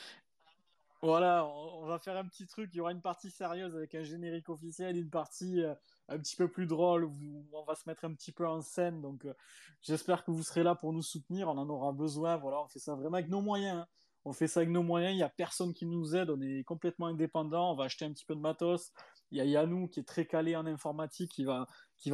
Voilà, 1.05 1.45
on 1.45 1.85
va 1.85 1.99
faire 1.99 2.17
un 2.17 2.25
petit 2.25 2.47
truc. 2.47 2.71
Il 2.73 2.77
y 2.77 2.81
aura 2.81 2.91
une 2.91 3.01
partie 3.03 3.29
sérieuse 3.29 3.75
avec 3.75 3.93
un 3.93 4.01
générique 4.01 4.49
officiel, 4.49 4.97
une 4.97 5.11
partie 5.11 5.61
euh, 5.61 5.75
un 6.09 6.17
petit 6.17 6.35
peu 6.35 6.47
plus 6.47 6.65
drôle 6.65 7.03
où 7.03 7.45
on 7.53 7.63
va 7.63 7.75
se 7.75 7.87
mettre 7.87 8.05
un 8.05 8.13
petit 8.15 8.31
peu 8.31 8.47
en 8.47 8.61
scène. 8.61 9.03
Donc, 9.03 9.23
euh, 9.25 9.35
j'espère 9.83 10.25
que 10.25 10.31
vous 10.31 10.41
serez 10.41 10.63
là 10.63 10.73
pour 10.73 10.93
nous 10.93 11.03
soutenir. 11.03 11.47
On 11.47 11.59
en 11.59 11.69
aura 11.69 11.91
besoin. 11.91 12.37
Voilà, 12.37 12.59
on 12.59 12.67
fait 12.67 12.79
ça 12.79 12.95
vraiment 12.95 13.17
avec 13.17 13.29
nos 13.29 13.39
moyens. 13.39 13.81
Hein. 13.81 13.87
On 14.25 14.33
fait 14.33 14.47
ça 14.47 14.61
avec 14.61 14.71
nos 14.71 14.81
moyens. 14.81 15.13
Il 15.13 15.17
n'y 15.17 15.21
a 15.21 15.29
personne 15.29 15.75
qui 15.75 15.85
nous 15.85 16.15
aide. 16.15 16.31
On 16.31 16.41
est 16.41 16.63
complètement 16.63 17.05
indépendant. 17.05 17.71
On 17.71 17.75
va 17.75 17.83
acheter 17.83 18.05
un 18.05 18.11
petit 18.11 18.25
peu 18.25 18.33
de 18.33 18.41
matos. 18.41 18.91
Il 19.29 19.37
y 19.37 19.41
a 19.41 19.45
Yannou 19.45 19.87
qui 19.87 19.99
est 19.99 20.07
très 20.07 20.25
calé 20.25 20.55
en 20.55 20.65
informatique, 20.65 21.29
qui 21.29 21.45
va, 21.45 21.67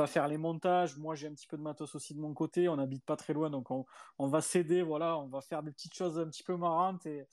faire 0.08 0.28
les 0.28 0.38
montages. 0.38 0.98
Moi, 0.98 1.16
j'ai 1.16 1.28
un 1.28 1.34
petit 1.34 1.48
peu 1.48 1.56
de 1.56 1.64
matos 1.64 1.96
aussi 1.96 2.14
de 2.14 2.20
mon 2.20 2.34
côté. 2.34 2.68
On 2.68 2.76
n'habite 2.76 3.06
pas 3.06 3.16
très 3.16 3.32
loin, 3.32 3.50
donc 3.50 3.72
on, 3.72 3.86
on 4.18 4.28
va 4.28 4.42
s'aider. 4.42 4.82
Voilà, 4.82 5.18
on 5.18 5.30
va 5.30 5.40
faire 5.40 5.64
des 5.64 5.72
petites 5.72 5.94
choses 5.94 6.20
un 6.20 6.28
petit 6.28 6.44
peu 6.44 6.58
marrantes 6.58 7.06
et, 7.06 7.26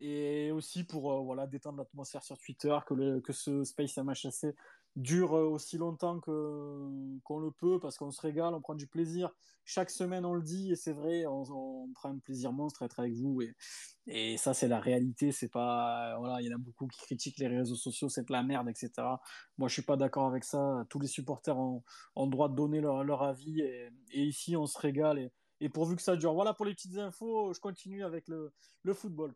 et 0.00 0.50
aussi 0.50 0.84
pour 0.84 1.12
euh, 1.12 1.20
voilà 1.20 1.46
détendre 1.46 1.78
l'atmosphère 1.78 2.22
sur 2.22 2.38
Twitter, 2.38 2.76
que, 2.86 2.94
le, 2.94 3.20
que 3.20 3.32
ce 3.32 3.64
Space 3.64 3.96
MHC 3.98 4.54
dure 4.96 5.36
euh, 5.36 5.44
aussi 5.44 5.78
longtemps 5.78 6.20
que 6.20 7.20
qu'on 7.22 7.38
le 7.38 7.50
peut 7.50 7.78
parce 7.78 7.96
qu'on 7.96 8.10
se 8.10 8.20
régale, 8.20 8.54
on 8.54 8.60
prend 8.60 8.74
du 8.74 8.86
plaisir. 8.86 9.30
Chaque 9.64 9.90
semaine 9.90 10.24
on 10.24 10.34
le 10.34 10.42
dit 10.42 10.72
et 10.72 10.76
c'est 10.76 10.92
vrai, 10.92 11.26
on, 11.26 11.88
prend 11.94 12.10
un 12.10 12.18
plaisir 12.18 12.52
monstre 12.52 12.82
à 12.82 12.86
être 12.86 12.98
avec 12.98 13.14
vous 13.14 13.42
et, 13.42 13.54
et 14.06 14.36
ça 14.36 14.54
c'est 14.54 14.68
la 14.68 14.80
réalité. 14.80 15.32
C'est 15.32 15.48
pas 15.48 16.16
voilà, 16.18 16.40
il 16.40 16.46
y 16.48 16.52
en 16.52 16.56
a 16.56 16.58
beaucoup 16.58 16.86
qui 16.88 16.98
critiquent 17.00 17.38
les 17.38 17.48
réseaux 17.48 17.76
sociaux, 17.76 18.08
c'est 18.08 18.26
de 18.26 18.32
la 18.32 18.42
merde, 18.42 18.68
etc. 18.68 18.90
Moi 19.58 19.68
je 19.68 19.74
suis 19.74 19.82
pas 19.82 19.96
d'accord 19.96 20.26
avec 20.26 20.44
ça. 20.44 20.84
Tous 20.88 20.98
les 20.98 21.08
supporters 21.08 21.58
ont, 21.58 21.84
ont 22.16 22.26
droit 22.26 22.48
de 22.48 22.54
donner 22.54 22.80
leur, 22.80 23.04
leur 23.04 23.22
avis 23.22 23.60
et, 23.60 23.90
et, 24.12 24.24
ici 24.24 24.56
on 24.56 24.66
se 24.66 24.78
régale 24.78 25.18
et, 25.18 25.30
et 25.60 25.68
pourvu 25.68 25.94
que 25.94 26.02
ça 26.02 26.16
dure. 26.16 26.32
Voilà 26.34 26.54
pour 26.54 26.64
les 26.64 26.74
petites 26.74 26.96
infos. 26.96 27.52
Je 27.52 27.60
continue 27.60 28.02
avec 28.02 28.28
le, 28.28 28.52
le 28.82 28.94
football. 28.94 29.34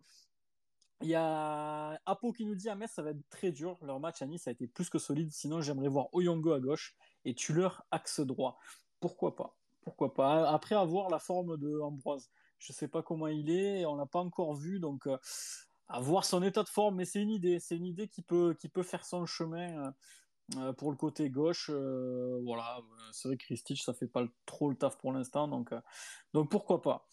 Il 1.04 1.10
y 1.10 1.14
a 1.16 2.00
Apo 2.06 2.32
qui 2.32 2.46
nous 2.46 2.54
dit 2.54 2.70
à 2.70 2.74
Metz, 2.74 2.90
ça 2.90 3.02
va 3.02 3.10
être 3.10 3.28
très 3.28 3.52
dur. 3.52 3.76
Leur 3.82 4.00
match 4.00 4.22
à 4.22 4.26
Nice 4.26 4.48
a 4.48 4.52
été 4.52 4.66
plus 4.66 4.88
que 4.88 4.98
solide. 4.98 5.30
Sinon, 5.30 5.60
j'aimerais 5.60 5.88
voir 5.88 6.08
Oyongo 6.14 6.52
à 6.52 6.60
gauche 6.60 6.96
et 7.26 7.34
Tuller 7.34 7.68
axe 7.90 8.20
droit. 8.20 8.58
Pourquoi 9.00 9.36
pas? 9.36 9.54
Pourquoi 9.82 10.14
pas? 10.14 10.48
Après 10.48 10.74
avoir 10.74 11.10
la 11.10 11.18
forme 11.18 11.58
de 11.58 11.78
Ambroise. 11.78 12.30
Je 12.58 12.72
sais 12.72 12.88
pas 12.88 13.02
comment 13.02 13.26
il 13.26 13.50
est, 13.50 13.84
on 13.84 13.96
l'a 13.96 14.06
pas 14.06 14.20
encore 14.20 14.54
vu, 14.54 14.80
donc 14.80 15.06
euh, 15.06 15.18
à 15.88 16.00
voir 16.00 16.24
son 16.24 16.42
état 16.42 16.62
de 16.62 16.70
forme. 16.70 16.96
Mais 16.96 17.04
c'est 17.04 17.20
une 17.20 17.28
idée, 17.28 17.60
c'est 17.60 17.76
une 17.76 17.84
idée 17.84 18.08
qui 18.08 18.22
peut, 18.22 18.56
qui 18.58 18.70
peut 18.70 18.82
faire 18.82 19.04
son 19.04 19.26
chemin 19.26 19.92
euh, 20.56 20.72
pour 20.72 20.90
le 20.90 20.96
côté 20.96 21.28
gauche. 21.28 21.70
Euh, 21.70 22.40
voilà, 22.44 22.80
c'est 23.12 23.28
vrai 23.28 23.36
que 23.36 23.44
Christich, 23.44 23.82
ça 23.82 23.92
fait 23.92 24.06
pas 24.06 24.24
trop 24.46 24.70
le 24.70 24.76
taf 24.76 24.96
pour 24.96 25.12
l'instant, 25.12 25.48
donc, 25.48 25.70
euh, 25.72 25.80
donc 26.32 26.50
pourquoi 26.50 26.80
pas? 26.80 27.06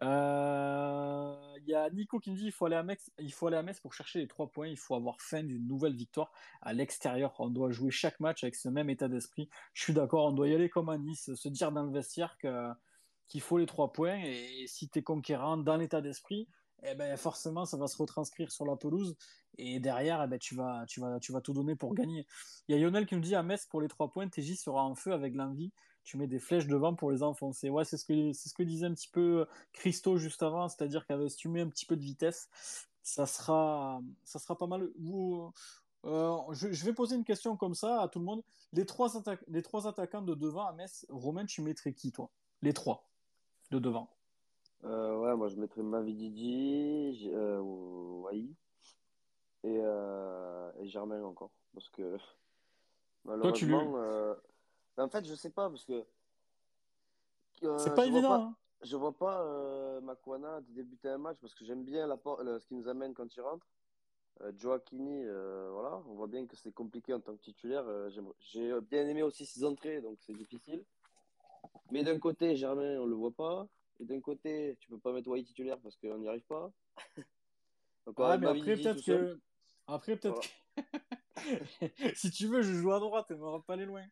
Il 0.00 0.08
euh, 0.08 1.34
y 1.66 1.74
a 1.74 1.88
Nico 1.90 2.18
qui 2.18 2.30
me 2.30 2.36
dit 2.36 2.46
il 2.46 2.52
faut 2.52 2.66
aller 2.66 2.76
à 2.76 2.82
Metz, 2.82 3.10
il 3.18 3.32
faut 3.32 3.46
aller 3.46 3.56
à 3.56 3.62
Metz 3.62 3.78
pour 3.80 3.94
chercher 3.94 4.18
les 4.18 4.26
trois 4.26 4.50
points. 4.50 4.68
Il 4.68 4.78
faut 4.78 4.94
avoir 4.94 5.20
faim 5.20 5.44
d'une 5.44 5.66
nouvelle 5.66 5.94
victoire 5.94 6.32
à 6.60 6.72
l'extérieur. 6.72 7.34
On 7.38 7.50
doit 7.50 7.70
jouer 7.70 7.90
chaque 7.90 8.18
match 8.18 8.42
avec 8.42 8.56
ce 8.56 8.68
même 8.68 8.90
état 8.90 9.08
d'esprit. 9.08 9.48
Je 9.74 9.82
suis 9.82 9.92
d'accord, 9.92 10.26
on 10.26 10.32
doit 10.32 10.48
y 10.48 10.54
aller 10.54 10.68
comme 10.68 10.88
à 10.88 10.98
Nice, 10.98 11.32
se 11.34 11.48
dire 11.48 11.70
dans 11.72 11.84
le 11.84 11.92
vestiaire 11.92 12.36
qu'il 13.28 13.40
faut 13.40 13.58
les 13.58 13.66
trois 13.66 13.92
points. 13.92 14.20
Et 14.24 14.64
si 14.66 14.88
tu 14.88 14.98
es 14.98 15.02
conquérant 15.02 15.56
dans 15.56 15.76
l'état 15.76 16.00
d'esprit, 16.00 16.48
eh 16.82 16.94
ben 16.94 17.16
forcément 17.16 17.64
ça 17.64 17.76
va 17.76 17.86
se 17.86 17.96
retranscrire 17.96 18.50
sur 18.50 18.66
la 18.66 18.74
pelouse 18.74 19.16
et 19.56 19.78
derrière 19.78 20.20
eh 20.24 20.26
ben 20.26 20.38
tu 20.38 20.56
vas 20.56 20.84
tu 20.88 21.00
vas 21.00 21.20
tu 21.20 21.30
vas 21.32 21.40
tout 21.40 21.52
donner 21.52 21.76
pour 21.76 21.94
gagner. 21.94 22.26
Il 22.66 22.74
y 22.74 22.78
a 22.78 22.82
Lionel 22.82 23.06
qui 23.06 23.14
me 23.14 23.20
dit 23.20 23.36
à 23.36 23.42
Metz 23.44 23.66
pour 23.66 23.80
les 23.80 23.88
trois 23.88 24.10
points, 24.10 24.28
TJ 24.28 24.56
sera 24.56 24.82
en 24.82 24.96
feu 24.96 25.12
avec 25.12 25.34
l'envie 25.34 25.72
tu 26.04 26.16
mets 26.16 26.26
des 26.26 26.38
flèches 26.38 26.66
devant 26.66 26.94
pour 26.94 27.10
les 27.10 27.22
enfoncer. 27.22 27.70
Ouais, 27.70 27.84
c'est 27.84 27.96
ce 27.96 28.04
que 28.04 28.32
c'est 28.32 28.48
ce 28.48 28.54
que 28.54 28.62
disait 28.62 28.86
un 28.86 28.94
petit 28.94 29.08
peu 29.08 29.46
Christo 29.72 30.16
juste 30.16 30.42
avant, 30.42 30.68
c'est-à-dire 30.68 31.06
que 31.06 31.28
si 31.28 31.36
tu 31.36 31.48
mets 31.48 31.60
un 31.60 31.68
petit 31.68 31.86
peu 31.86 31.96
de 31.96 32.02
vitesse, 32.02 32.48
ça 33.02 33.26
sera 33.26 34.00
ça 34.24 34.38
sera 34.38 34.56
pas 34.56 34.66
mal. 34.66 34.90
Vous, 34.98 35.52
euh, 36.04 36.36
je, 36.50 36.72
je, 36.72 36.84
vais 36.84 36.92
poser 36.92 37.16
une 37.16 37.24
question 37.24 37.56
comme 37.56 37.74
ça 37.74 38.02
à 38.02 38.08
tout 38.08 38.18
le 38.18 38.24
monde. 38.24 38.42
Les 38.72 38.86
trois, 38.86 39.16
atta 39.16 39.36
les 39.48 39.62
trois 39.62 39.86
attaquants 39.86 40.22
de 40.22 40.34
devant 40.34 40.66
à 40.66 40.72
Metz, 40.72 41.06
Romain, 41.08 41.46
tu 41.46 41.62
mettrais 41.62 41.92
qui 41.92 42.10
toi? 42.10 42.30
Les 42.62 42.72
trois 42.72 43.08
de 43.70 43.78
devant. 43.78 44.08
Euh, 44.84 45.16
ouais, 45.18 45.36
moi 45.36 45.48
je 45.48 45.56
mettrais 45.56 45.82
Mavididi, 45.82 47.30
euh, 47.32 47.60
Wai 47.60 48.48
et, 49.62 49.78
euh, 49.80 50.72
et 50.80 50.88
Germain 50.88 51.22
encore. 51.22 51.52
Parce 51.72 51.88
que 51.90 52.18
malheureusement. 53.24 53.42
Toi, 53.42 53.52
tu 53.52 53.66
lui... 53.66 53.76
En 54.96 55.08
fait, 55.08 55.24
je 55.26 55.34
sais 55.34 55.50
pas 55.50 55.68
parce 55.68 55.84
que. 55.84 56.04
Euh, 57.64 57.78
c'est 57.78 57.94
pas 57.94 58.06
évident. 58.06 58.28
Pas, 58.28 58.42
hein. 58.42 58.56
Je 58.82 58.96
vois 58.96 59.16
pas 59.16 59.42
euh, 59.42 60.00
Makwana 60.00 60.60
débuter 60.68 61.08
un 61.08 61.18
match 61.18 61.38
parce 61.40 61.54
que 61.54 61.64
j'aime 61.64 61.84
bien 61.84 62.06
la, 62.06 62.18
le, 62.42 62.58
ce 62.58 62.66
qu'il 62.66 62.76
nous 62.76 62.88
amène 62.88 63.14
quand 63.14 63.34
il 63.34 63.40
rentre. 63.40 63.66
Euh, 64.40 64.52
Joaquini, 64.56 65.24
euh, 65.24 65.70
voilà, 65.72 66.02
on 66.08 66.14
voit 66.14 66.26
bien 66.26 66.46
que 66.46 66.56
c'est 66.56 66.72
compliqué 66.72 67.14
en 67.14 67.20
tant 67.20 67.36
que 67.36 67.42
titulaire. 67.42 67.84
Euh, 67.86 68.10
J'ai 68.40 68.72
bien 68.90 69.06
aimé 69.06 69.22
aussi 69.22 69.46
ses 69.46 69.64
entrées, 69.64 70.00
donc 70.00 70.18
c'est 70.20 70.32
difficile. 70.32 70.84
Mais 71.90 72.02
d'un 72.02 72.18
côté, 72.18 72.56
Germain, 72.56 72.98
on 72.98 73.06
le 73.06 73.14
voit 73.14 73.30
pas. 73.32 73.68
Et 74.00 74.04
d'un 74.04 74.20
côté, 74.20 74.76
tu 74.80 74.88
peux 74.88 74.98
pas 74.98 75.12
mettre 75.12 75.28
White 75.28 75.46
titulaire 75.46 75.78
parce 75.78 75.96
qu'on 75.96 76.18
n'y 76.18 76.28
arrive 76.28 76.46
pas. 76.46 76.72
donc, 78.06 78.18
mais 78.18 78.46
après, 78.46 78.74
peut-être 78.74 79.04
que. 79.04 79.38
Après, 79.86 80.16
peut-être 80.16 80.40
voilà. 80.74 80.98
si 82.14 82.30
tu 82.30 82.46
veux, 82.46 82.62
je 82.62 82.72
joue 82.72 82.92
à 82.92 83.00
droite 83.00 83.30
et 83.30 83.34
me 83.34 83.60
pas 83.60 83.74
aller 83.74 83.86
loin. 83.86 84.02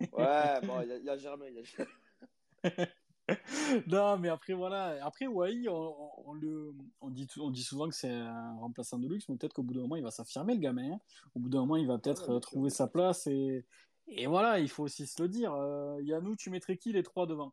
ouais, 0.00 0.60
bon, 0.62 0.80
il 0.82 1.00
y, 1.02 1.06
y, 1.06 1.10
a 1.10 1.16
Germain. 1.16 1.46
Y 1.48 1.58
a... 1.58 2.86
non, 3.86 4.18
mais 4.18 4.28
après, 4.28 4.52
voilà. 4.52 5.04
Après, 5.04 5.26
Wai, 5.26 5.68
on, 5.68 6.28
on, 6.28 6.34
le, 6.34 6.74
on, 7.00 7.10
dit, 7.10 7.28
on 7.38 7.50
dit 7.50 7.62
souvent 7.62 7.88
que 7.88 7.94
c'est 7.94 8.10
un 8.10 8.54
remplaçant 8.58 8.98
de 8.98 9.08
luxe, 9.08 9.28
mais 9.28 9.36
peut-être 9.36 9.54
qu'au 9.54 9.62
bout 9.62 9.74
d'un 9.74 9.82
moment, 9.82 9.96
il 9.96 10.02
va 10.02 10.10
s'affirmer, 10.10 10.54
le 10.54 10.60
gamin. 10.60 10.92
Hein. 10.94 11.00
Au 11.34 11.40
bout 11.40 11.48
d'un 11.48 11.60
moment, 11.60 11.76
il 11.76 11.86
va 11.86 11.98
peut-être 11.98 12.32
ouais, 12.34 12.40
trouver 12.40 12.70
sa 12.70 12.86
place. 12.86 13.26
Et, 13.26 13.64
et 14.08 14.26
voilà, 14.26 14.58
il 14.58 14.68
faut 14.68 14.84
aussi 14.84 15.06
se 15.06 15.22
le 15.22 15.28
dire. 15.28 15.52
Euh, 15.54 16.00
Yannou, 16.02 16.36
tu 16.36 16.50
mettrais 16.50 16.76
qui 16.76 16.92
les 16.92 17.02
trois 17.02 17.26
devant? 17.26 17.52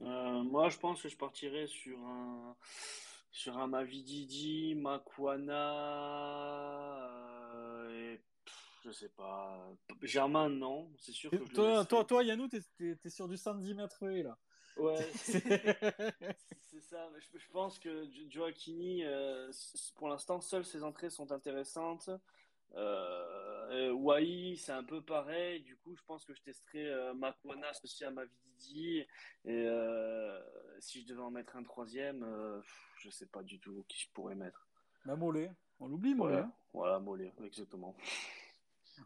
Euh, 0.00 0.42
Moi, 0.42 0.68
je 0.68 0.78
pense 0.78 1.02
que 1.02 1.08
je 1.08 1.16
partirais 1.16 1.66
sur 1.66 1.98
un 2.00 2.56
Sur 3.30 3.56
un 3.58 3.66
Mavididi, 3.66 4.74
Makwana, 4.74 5.54
euh, 7.08 7.31
je 8.84 8.90
sais 8.90 9.08
pas. 9.08 9.72
Germain, 10.02 10.48
non, 10.48 10.90
c'est 10.98 11.12
sûr 11.12 11.30
que 11.30 11.38
je 11.38 11.52
toi, 11.52 11.84
toi, 11.84 12.04
toi, 12.04 12.24
Yannou, 12.24 12.48
t'es 12.48 12.60
es, 12.80 13.10
sur 13.10 13.28
du 13.28 13.36
110 13.36 13.74
mètres 13.74 14.04
là. 14.06 14.38
Ouais, 14.76 14.96
c'est 15.14 16.80
ça. 16.80 17.10
Je, 17.18 17.38
je, 17.38 17.48
pense 17.50 17.78
que 17.78 18.08
Joaquini, 18.30 19.04
euh, 19.04 19.50
pour 19.96 20.08
l'instant, 20.08 20.40
seules 20.40 20.64
ses 20.64 20.82
entrées 20.82 21.10
sont 21.10 21.30
intéressantes. 21.30 22.10
Euh, 22.74 23.92
Wai, 23.92 24.56
c'est 24.56 24.72
un 24.72 24.84
peu 24.84 25.00
pareil. 25.02 25.62
Du 25.62 25.76
coup, 25.76 25.94
je 25.94 26.02
pense 26.04 26.24
que 26.24 26.34
je 26.34 26.42
testerai 26.42 26.86
euh, 26.86 27.14
Makwana 27.14 27.68
associé 27.68 28.06
à 28.06 28.10
Mavididi. 28.10 29.00
Et 29.44 29.66
euh, 29.66 30.40
si 30.78 31.02
je 31.02 31.06
devais 31.06 31.22
en 31.22 31.30
mettre 31.30 31.56
un 31.56 31.62
troisième, 31.62 32.22
euh, 32.22 32.60
je 32.98 33.10
sais 33.10 33.26
pas 33.26 33.42
du 33.42 33.58
tout 33.58 33.84
qui 33.88 33.98
je 34.00 34.08
pourrais 34.12 34.34
mettre. 34.34 34.68
La 35.04 35.16
Mollet. 35.16 35.50
On 35.80 35.88
l'oublie, 35.88 36.14
Mollet. 36.14 36.34
Voilà, 36.34 36.52
voilà 36.72 36.98
Mollet, 37.00 37.32
exactement. 37.44 37.94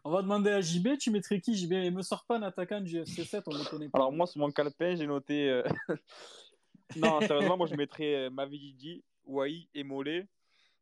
On 0.03 0.11
va 0.11 0.21
demander 0.21 0.51
à 0.51 0.61
JB, 0.61 0.97
tu 0.99 1.11
mettrais 1.11 1.39
qui 1.39 1.55
JB 1.55 1.71
Il 1.73 1.93
me 1.93 2.01
sort 2.01 2.25
pas 2.25 2.37
un 2.37 2.43
attaquant 2.43 2.81
du 2.81 2.99
FC7, 2.99 3.43
on 3.47 3.57
ne 3.57 3.63
connaît 3.63 3.89
pas. 3.89 3.99
Alors 3.99 4.11
moi, 4.11 4.27
sur 4.27 4.39
mon 4.39 4.51
calepin, 4.51 4.95
j'ai 4.95 5.07
noté... 5.07 5.49
Euh, 5.49 5.63
non, 6.95 7.19
sérieusement, 7.21 7.57
moi 7.57 7.67
je 7.67 7.75
mettrais 7.75 8.29
Mavididi, 8.29 9.03
Wai 9.25 9.67
et 9.73 9.83
Mollet 9.83 10.27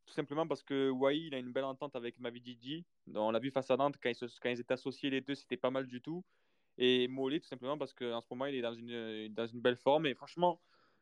tout 0.05 0.13
simplement 0.13 0.47
parce 0.47 0.63
que 0.63 0.89
Wai, 0.89 1.19
il 1.19 1.35
a 1.35 1.39
une 1.39 1.51
belle 1.51 1.63
entente 1.63 1.95
avec 1.95 2.19
Mavididi. 2.19 2.85
On 3.13 3.31
l'a 3.31 3.39
vu 3.39 3.51
face 3.51 3.71
à 3.71 3.77
Nantes, 3.77 3.95
quand 4.01 4.09
ils, 4.09 4.59
étaient 4.59 4.73
associés 4.73 5.09
les 5.09 5.21
deux, 5.21 5.35
c'était 5.35 5.57
pas 5.57 5.71
mal 5.71 5.87
du 5.87 6.01
tout. 6.01 6.23
Et 6.77 7.07
Mollet, 7.07 7.39
tout 7.39 7.47
simplement 7.47 7.77
parce 7.77 7.93
qu'en 7.93 8.21
ce 8.21 8.27
moment, 8.29 8.45
il 8.45 8.55
est 8.55 8.61
dans 8.61 8.73
une, 8.73 9.33
dans 9.33 9.47
une 9.47 9.61
belle 9.61 9.77
forme. 9.77 10.05
Et 10.05 10.13
franchement, 10.13 10.61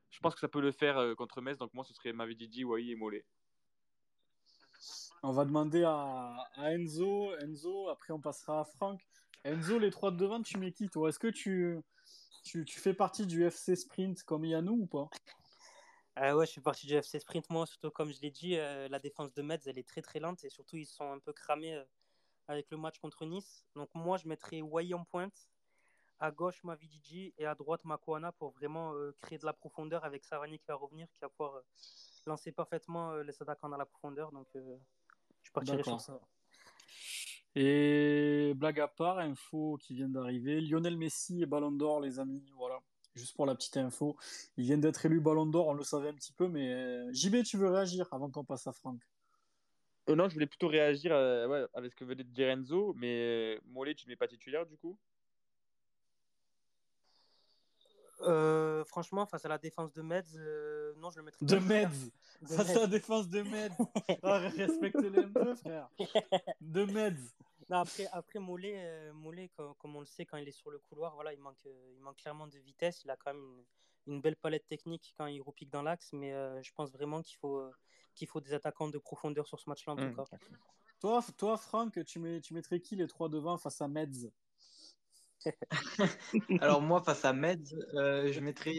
je 0.10 0.20
pense 0.20 0.36
que 0.36 0.40
ça 0.40 0.48
peut 0.48 0.62
le 0.62 0.72
faire 0.72 0.98
euh, 0.98 1.16
contre 1.16 1.42
Metz. 1.42 1.58
Donc 1.58 1.74
moi, 1.74 1.84
ce 1.84 1.94
serait 1.94 2.14
Mavididi, 2.14 2.64
Wai 2.64 2.90
et 2.90 2.96
Mollet. 2.96 3.26
On 5.26 5.32
va 5.32 5.46
demander 5.46 5.86
à, 5.86 6.36
Enzo. 6.58 7.34
Enzo, 7.38 7.88
après 7.88 8.12
on 8.12 8.20
passera 8.20 8.60
à 8.60 8.66
Franck. 8.66 9.00
Enzo, 9.46 9.80
les 9.80 9.90
trois 9.90 10.12
de 10.12 10.18
devant, 10.18 10.42
tu 10.42 10.58
mets 10.58 10.74
toi? 10.92 11.08
Est-ce 11.08 11.18
que 11.18 11.30
tu, 11.30 11.80
tu, 12.44 12.66
tu, 12.66 12.80
fais 12.82 12.94
partie 12.94 13.26
du 13.26 13.46
FC 13.46 13.78
Sprint 13.78 14.22
comme 14.24 14.44
Yannou 14.44 14.82
ou 14.82 14.86
pas? 14.86 15.10
Euh, 16.20 16.34
ouais, 16.34 16.46
je 16.46 16.52
suis 16.52 16.62
parti 16.62 16.88
du 16.88 16.96
FC 16.96 17.22
Sprint, 17.22 17.50
moi, 17.50 17.66
surtout 17.66 17.90
comme 17.90 18.12
je 18.12 18.20
l'ai 18.20 18.32
dit, 18.32 18.58
euh, 18.58 18.90
la 18.90 19.00
défense 19.00 19.34
de 19.34 19.42
Metz, 19.42 19.66
elle 19.66 19.80
est 19.80 19.88
très 19.88 20.02
très 20.02 20.20
lente 20.20 20.44
et 20.44 20.50
surtout 20.50 20.76
ils 20.76 20.86
sont 20.86 21.10
un 21.10 21.20
peu 21.20 21.32
cramés 21.32 21.74
euh, 21.74 21.86
avec 22.50 22.70
le 22.70 22.76
match 22.76 23.00
contre 23.00 23.26
Nice. 23.26 23.66
Donc 23.76 23.90
moi, 23.96 24.18
je 24.18 24.28
mettrais 24.28 24.62
Wai 24.62 24.94
en 24.94 25.06
pointe, 25.06 25.48
à 26.20 26.32
gauche 26.32 26.62
Mavidiji 26.66 27.34
et 27.38 27.46
à 27.46 27.56
droite 27.56 27.86
Makwana 27.86 28.34
pour 28.34 28.52
vraiment 28.52 28.94
créer 29.22 29.38
de 29.38 29.46
la 29.46 29.54
profondeur 29.54 30.04
avec 30.04 30.26
Savani 30.26 30.60
qui 30.60 30.66
va 30.68 30.76
revenir, 30.76 31.08
qui 31.14 31.20
va 31.22 31.30
pouvoir 31.30 31.62
lancer 32.26 32.52
parfaitement 32.52 33.16
les 33.16 33.42
attaquants 33.42 33.70
dans 33.70 33.78
la 33.78 33.86
profondeur. 33.86 34.32
Donc 34.34 34.48
je 35.44 35.52
partirai 35.52 35.84
sur 35.84 36.02
ça. 36.02 36.20
Et 37.56 38.54
blague 38.56 38.80
à 38.80 38.88
part, 38.88 39.20
info 39.20 39.78
qui 39.80 39.94
vient 39.94 40.10
d'arriver, 40.10 40.60
Lionel 40.60 40.98
Messi 40.98 41.44
et 41.44 41.46
Ballon 41.46 41.72
d'Or, 41.72 42.02
les 42.02 42.20
amis, 42.20 42.44
voilà. 42.56 42.80
Juste 43.16 43.36
pour 43.36 43.46
la 43.46 43.54
petite 43.54 43.78
info, 43.78 44.18
il 44.58 44.66
vient 44.66 44.78
d'être 44.80 45.06
élu 45.06 45.20
Ballon 45.20 45.46
d'Or, 45.46 45.68
on 45.68 45.74
le 45.74 45.84
savait 45.84 46.10
un 46.10 46.16
petit 46.16 46.34
peu, 46.34 46.48
mais 46.48 46.74
euh, 46.74 47.14
JB, 47.14 47.44
tu 47.44 47.58
veux 47.58 47.70
réagir 47.70 48.08
avant 48.12 48.32
qu'on 48.32 48.44
passe 48.44 48.66
à 48.66 48.72
Franck? 48.72 49.00
Euh, 50.10 50.16
Non, 50.16 50.28
je 50.30 50.34
voulais 50.34 50.48
plutôt 50.48 50.68
réagir 50.68 51.14
euh, 51.14 51.48
ouais, 51.48 51.68
avec 51.76 51.92
ce 51.92 51.96
que 51.96 52.06
venait 52.06 52.24
de 52.24 52.30
dire 52.30 52.50
Enzo, 52.50 52.94
mais 52.98 53.60
Mollet, 53.68 53.94
tu 53.94 54.08
ne 54.08 54.14
mets 54.14 54.16
pas 54.16 54.28
titulaire 54.28 54.66
du 54.66 54.78
coup? 54.78 54.98
Franchement, 58.86 59.26
face 59.26 59.46
à 59.46 59.50
la 59.50 59.58
défense 59.58 59.94
de 59.94 60.02
Metz, 60.02 60.36
non, 60.98 61.10
je 61.12 61.18
le 61.18 61.24
mettrais 61.24 61.46
De 61.46 61.58
Metz. 61.58 62.12
Face 62.46 62.70
à 62.76 62.82
la 62.82 62.88
défense 62.88 63.30
de 63.30 63.42
Metz. 63.42 63.74
Ah, 64.24 64.40
Respectez-les 64.40 65.20
un 65.20 65.30
peu, 65.30 65.56
frère. 65.56 65.90
De 66.62 66.86
Metz. 66.86 67.36
Après, 67.70 68.08
après 68.12 68.40
Mollet, 68.40 68.76
euh, 68.78 69.14
Mollet 69.14 69.50
comme, 69.78 69.96
on 69.96 70.00
le 70.00 70.06
sait, 70.06 70.26
quand 70.26 70.38
il 70.38 70.48
est 70.48 70.52
sur 70.52 70.70
le 70.70 70.80
couloir, 70.80 71.16
voilà, 71.16 71.34
il, 71.34 71.40
manque, 71.40 71.66
euh, 71.66 71.92
il 71.96 72.02
manque 72.02 72.18
clairement 72.18 72.48
de 72.48 72.58
vitesse. 72.60 73.04
Il 73.04 73.10
a 73.10 73.18
quand 73.18 73.34
même 73.34 73.64
une, 74.08 74.22
belle 74.22 74.36
palette 74.36 74.68
technique 74.68 75.14
quand 75.18 75.26
il 75.28 75.42
repique 75.42 75.70
dans 75.70 75.82
l'axe, 75.82 76.12
mais 76.14 76.34
euh, 76.34 76.62
je 76.62 76.72
pense 76.74 76.92
vraiment 76.92 77.22
qu'il 77.22 77.38
faut, 77.38 77.64
qu'il 78.16 78.28
faut 78.28 78.42
des 78.42 78.54
attaquants 78.54 78.90
de 78.90 78.98
profondeur 78.98 79.48
sur 79.48 79.60
ce 79.60 79.70
match-là, 79.70 79.94
en 79.94 79.96
tout 79.96 80.04
mmh. 80.04 80.16
cas. 80.16 80.26
Toi, 81.00 81.22
toi, 81.38 81.58
Franck, 81.58 82.04
tu, 82.06 82.20
mets, 82.20 82.42
tu 82.42 82.54
mettrais 82.54 82.80
qui 82.80 82.96
les 82.96 83.08
trois 83.08 83.30
devant 83.30 83.58
face 83.58 83.82
à 83.82 83.88
Metz? 83.88 84.28
Alors, 86.62 86.82
moi, 86.82 87.02
face 87.04 87.26
à 87.26 87.34
Metz, 87.34 87.74
je 87.94 88.40
mettrais, 88.40 88.76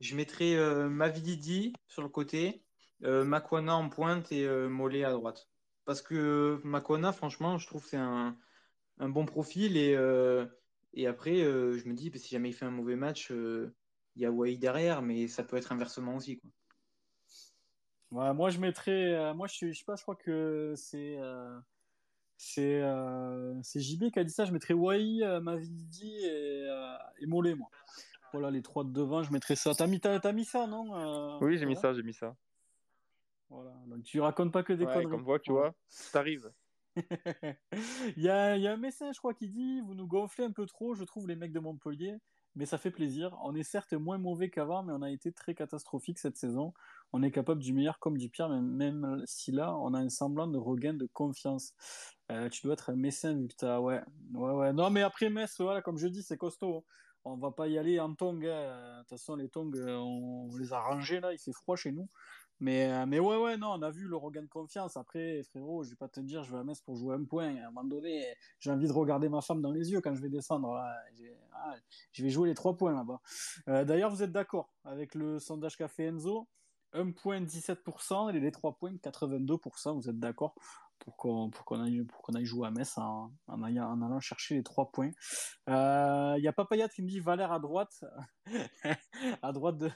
je 0.00 0.16
mettrais 0.16 0.56
Mavididi 0.88 1.72
sur 1.88 2.02
le 2.02 2.08
côté, 2.08 2.62
Makwana 3.00 3.76
en 3.76 3.88
pointe 3.88 4.32
et 4.32 4.48
Mollet 4.68 5.04
à 5.04 5.12
droite. 5.12 5.48
Parce 5.84 6.00
que 6.00 6.60
Makona, 6.64 7.12
franchement, 7.12 7.58
je 7.58 7.66
trouve 7.66 7.82
que 7.82 7.90
c'est 7.90 7.96
un, 7.96 8.36
un, 8.98 9.08
bon 9.08 9.26
profil. 9.26 9.76
Et, 9.76 9.94
euh, 9.94 10.46
et 10.94 11.06
après, 11.06 11.42
euh, 11.42 11.76
je 11.78 11.86
me 11.88 11.94
dis, 11.94 12.10
si 12.18 12.30
jamais 12.30 12.50
il 12.50 12.54
fait 12.54 12.64
un 12.64 12.70
mauvais 12.70 12.96
match, 12.96 13.30
euh, 13.30 13.74
il 14.16 14.22
y 14.22 14.26
a 14.26 14.30
Wai 14.30 14.56
derrière, 14.56 15.02
mais 15.02 15.28
ça 15.28 15.44
peut 15.44 15.56
être 15.56 15.72
inversement 15.72 16.16
aussi. 16.16 16.38
Quoi. 16.38 18.32
Moi, 18.32 18.50
je 18.50 18.58
mettrais. 18.60 19.34
moi, 19.34 19.46
je, 19.46 19.72
je 19.72 19.78
sais 19.78 19.84
je 19.96 20.02
crois 20.02 20.16
que 20.16 20.74
c'est. 20.76 21.18
C'est 22.36 22.82
c'est 23.62 23.80
JB 23.80 24.10
qui 24.10 24.18
a 24.18 24.24
dit 24.24 24.32
ça. 24.32 24.44
Je 24.44 24.52
mettrais 24.52 24.74
Wai, 24.74 25.20
Mavidi 25.40 26.14
et, 26.24 26.68
et 27.20 27.26
Mollet, 27.26 27.54
moi. 27.54 27.68
Voilà, 28.32 28.50
les 28.50 28.62
trois 28.62 28.82
de 28.82 28.90
devant, 28.90 29.22
je 29.22 29.32
mettrais 29.32 29.54
ça. 29.54 29.72
T'as 29.74 29.86
mis, 29.86 30.00
as, 30.02 30.32
mis 30.32 30.44
ça, 30.44 30.66
non 30.66 31.38
Oui, 31.40 31.56
j'ai 31.56 31.66
mis 31.66 31.76
ça, 31.76 31.94
j'ai 31.94 32.02
mis 32.02 32.12
ça. 32.12 32.34
Voilà. 33.48 33.72
Donc 33.86 34.02
tu 34.02 34.20
racontes 34.20 34.52
pas 34.52 34.64
que 34.64 34.72
des 34.72 34.84
ouais, 34.84 34.92
conneries. 34.92 35.10
Comme 35.10 35.22
voit, 35.22 35.38
tu 35.38 35.52
vois, 35.52 35.72
ça 35.86 36.18
arrive. 36.18 36.50
il, 38.16 38.22
y 38.22 38.28
a, 38.28 38.56
il 38.56 38.62
y 38.62 38.66
a 38.66 38.72
un 38.72 38.76
message, 38.76 39.14
je 39.14 39.18
crois, 39.20 39.34
qui 39.34 39.48
dit 39.48 39.80
Vous 39.82 39.94
nous 39.94 40.08
gonflez 40.08 40.44
un 40.44 40.50
peu 40.50 40.66
trop, 40.66 40.94
je 40.94 41.04
trouve, 41.04 41.28
les 41.28 41.36
mecs 41.36 41.52
de 41.52 41.60
Montpellier, 41.60 42.16
mais 42.56 42.66
ça 42.66 42.78
fait 42.78 42.90
plaisir. 42.90 43.36
On 43.42 43.54
est 43.54 43.62
certes 43.62 43.92
moins 43.94 44.18
mauvais 44.18 44.50
qu'avant, 44.50 44.82
mais 44.82 44.92
on 44.92 45.02
a 45.02 45.10
été 45.10 45.32
très 45.32 45.54
catastrophique 45.54 46.18
cette 46.18 46.36
saison. 46.36 46.72
On 47.12 47.22
est 47.22 47.30
capable 47.30 47.60
du 47.60 47.72
meilleur 47.72 47.98
comme 47.98 48.18
du 48.18 48.28
pire, 48.28 48.48
même, 48.48 48.68
même 48.68 49.22
si 49.26 49.52
là, 49.52 49.76
on 49.76 49.94
a 49.94 49.98
un 49.98 50.08
semblant 50.08 50.46
de 50.46 50.58
regain 50.58 50.94
de 50.94 51.06
confiance. 51.12 51.72
Euh, 52.30 52.48
tu 52.48 52.62
dois 52.62 52.74
être 52.74 52.90
un 52.90 52.96
messin 52.96 53.34
vu 53.34 53.48
que 53.48 53.54
t'as. 53.56 53.80
Ouais, 53.80 54.02
ouais, 54.34 54.52
ouais. 54.52 54.72
Non, 54.72 54.90
mais 54.90 55.02
après 55.02 55.30
Metz, 55.30 55.60
voilà, 55.60 55.82
comme 55.82 55.98
je 55.98 56.08
dis, 56.08 56.22
c'est 56.22 56.38
costaud. 56.38 56.84
On 57.24 57.36
va 57.36 57.50
pas 57.50 57.68
y 57.68 57.78
aller 57.78 57.98
en 58.00 58.14
tongs. 58.14 58.44
Hein. 58.44 58.98
De 58.98 59.00
toute 59.00 59.10
façon, 59.10 59.36
les 59.36 59.48
tongs, 59.48 59.72
euh, 59.76 59.96
on 59.96 60.54
les 60.58 60.72
a 60.72 60.80
rangés 60.80 61.20
là, 61.20 61.32
il 61.32 61.38
fait 61.38 61.52
froid 61.52 61.76
chez 61.76 61.92
nous. 61.92 62.08
Mais, 62.60 62.90
euh, 62.90 63.06
mais 63.06 63.18
ouais, 63.18 63.36
ouais, 63.36 63.56
non, 63.56 63.72
on 63.72 63.82
a 63.82 63.90
vu 63.90 64.06
le 64.06 64.16
regain 64.16 64.42
de 64.42 64.48
confiance. 64.48 64.96
Après, 64.96 65.42
frérot, 65.42 65.82
je 65.82 65.90
vais 65.90 65.96
pas 65.96 66.08
te 66.08 66.20
dire, 66.20 66.42
je 66.44 66.52
vais 66.52 66.58
à 66.58 66.64
Metz 66.64 66.80
pour 66.80 66.96
jouer 66.96 67.14
un 67.16 67.24
point. 67.24 67.56
À 67.56 67.66
un 67.68 67.70
moment 67.70 67.84
donné, 67.84 68.24
j'ai 68.60 68.70
envie 68.70 68.86
de 68.86 68.92
regarder 68.92 69.28
ma 69.28 69.40
femme 69.40 69.60
dans 69.60 69.72
les 69.72 69.90
yeux 69.90 70.00
quand 70.00 70.14
je 70.14 70.22
vais 70.22 70.28
descendre. 70.28 70.80
Ah, 71.52 71.74
je 72.12 72.22
vais 72.22 72.30
jouer 72.30 72.48
les 72.48 72.54
trois 72.54 72.76
points 72.76 72.92
là-bas. 72.92 73.20
Euh, 73.68 73.84
d'ailleurs, 73.84 74.10
vous 74.10 74.22
êtes 74.22 74.32
d'accord 74.32 74.72
avec 74.84 75.14
le 75.14 75.38
sondage 75.38 75.76
qu'a 75.76 75.88
fait 75.88 76.04
Enzo? 76.04 76.48
1 76.94 77.12
point 77.12 77.40
17% 77.40 78.34
et 78.34 78.40
les 78.40 78.50
trois 78.50 78.76
points 78.76 78.94
82%. 78.94 79.94
Vous 79.94 80.08
êtes 80.08 80.18
d'accord 80.18 80.54
pour 80.98 81.16
qu'on 81.16 81.80
aille, 81.80 82.06
aille, 82.34 82.44
jouer 82.44 82.66
à 82.66 82.70
Metz 82.70 82.96
en, 82.98 83.30
allant 83.48 84.20
chercher 84.20 84.54
les 84.54 84.62
trois 84.62 84.90
points. 84.90 85.10
Il 85.66 85.72
euh, 85.72 86.38
y 86.38 86.48
a 86.48 86.52
Papayat 86.52 86.88
qui 86.88 87.02
me 87.02 87.08
dit 87.08 87.20
Valère 87.20 87.52
à 87.52 87.58
droite, 87.58 88.04
à 89.42 89.52
droite 89.52 89.76
de, 89.76 89.90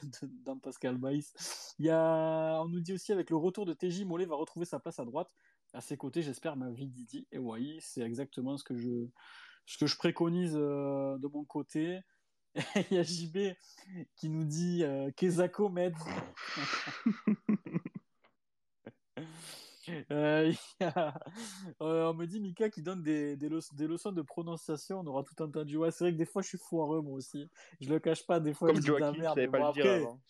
Pascal 0.61 0.97
Baïs. 0.97 1.33
On 1.79 2.67
nous 2.69 2.81
dit 2.81 2.93
aussi 2.93 3.11
avec 3.11 3.29
le 3.29 3.37
retour 3.37 3.65
de 3.65 3.73
TJ, 3.73 4.03
Mollet 4.05 4.25
va 4.25 4.35
retrouver 4.35 4.65
sa 4.65 4.79
place 4.79 4.99
à 4.99 5.05
droite. 5.05 5.29
À 5.73 5.81
ses 5.81 5.97
côtés, 5.97 6.21
j'espère, 6.21 6.55
ma 6.55 6.71
vie 6.71 6.87
Didi. 6.87 7.27
Et 7.31 7.37
oui, 7.37 7.77
c'est 7.81 8.01
exactement 8.01 8.57
ce 8.57 8.63
que 8.63 8.75
je, 8.75 9.07
ce 9.65 9.77
que 9.77 9.85
je 9.85 9.97
préconise 9.97 10.55
euh, 10.55 11.17
de 11.19 11.27
mon 11.27 11.45
côté. 11.45 11.99
Il 12.91 12.97
y 12.97 12.99
a 12.99 13.03
JB 13.03 13.55
qui 14.15 14.29
nous 14.29 14.43
dit 14.43 14.83
euh, 14.83 15.11
Kezako 15.11 15.69
Med. 15.69 15.95
Euh, 20.11 20.53
euh, 20.83 21.11
on 21.79 22.13
me 22.13 22.25
dit 22.25 22.39
Mika 22.39 22.69
qui 22.69 22.83
donne 22.83 23.01
des, 23.01 23.35
des, 23.35 23.49
leçons 23.49 24.11
de 24.11 24.21
prononciation. 24.21 24.99
On 24.99 25.07
aura 25.07 25.23
tout 25.23 25.41
entendu. 25.41 25.77
Ouais, 25.77 25.89
c'est 25.91 26.03
vrai 26.03 26.13
que 26.13 26.17
des 26.17 26.25
fois 26.25 26.41
je 26.41 26.49
suis 26.49 26.57
foireux 26.57 27.01
moi 27.01 27.13
aussi. 27.13 27.49
Je 27.81 27.89
le 27.89 27.99
cache 27.99 28.25
pas. 28.25 28.39
Des 28.39 28.53
fois 28.53 28.67
Comme 28.67 28.77
je 28.77 28.81
dis 28.81 28.87
de 28.87 28.95
la 28.95 29.11
merde. 29.11 29.37
Mais 29.37 29.47
pas 29.47 29.67
le 29.67 29.73
dire 29.73 29.91
avant. 29.91 30.21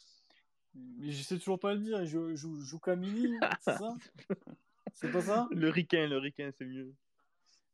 Mais 0.74 1.12
je 1.12 1.24
sais 1.24 1.38
toujours 1.38 1.60
pas 1.60 1.74
le 1.74 1.80
dire. 1.80 2.06
Je 2.06 2.36
joue 2.36 2.80
Camini, 2.80 3.38
c'est 3.62 3.78
ça? 3.78 3.96
C'est 4.94 5.12
pas 5.12 5.22
ça? 5.22 5.48
Le 5.52 5.70
ricain, 5.70 6.08
le 6.08 6.18
ricain, 6.18 6.52
c'est 6.58 6.66
mieux. 6.66 6.94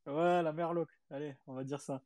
Ouais, 0.08 0.44
la 0.44 0.54
merloc. 0.54 0.90
Allez, 1.10 1.36
on 1.48 1.54
va 1.54 1.64
dire 1.64 1.82
ça. 1.82 2.02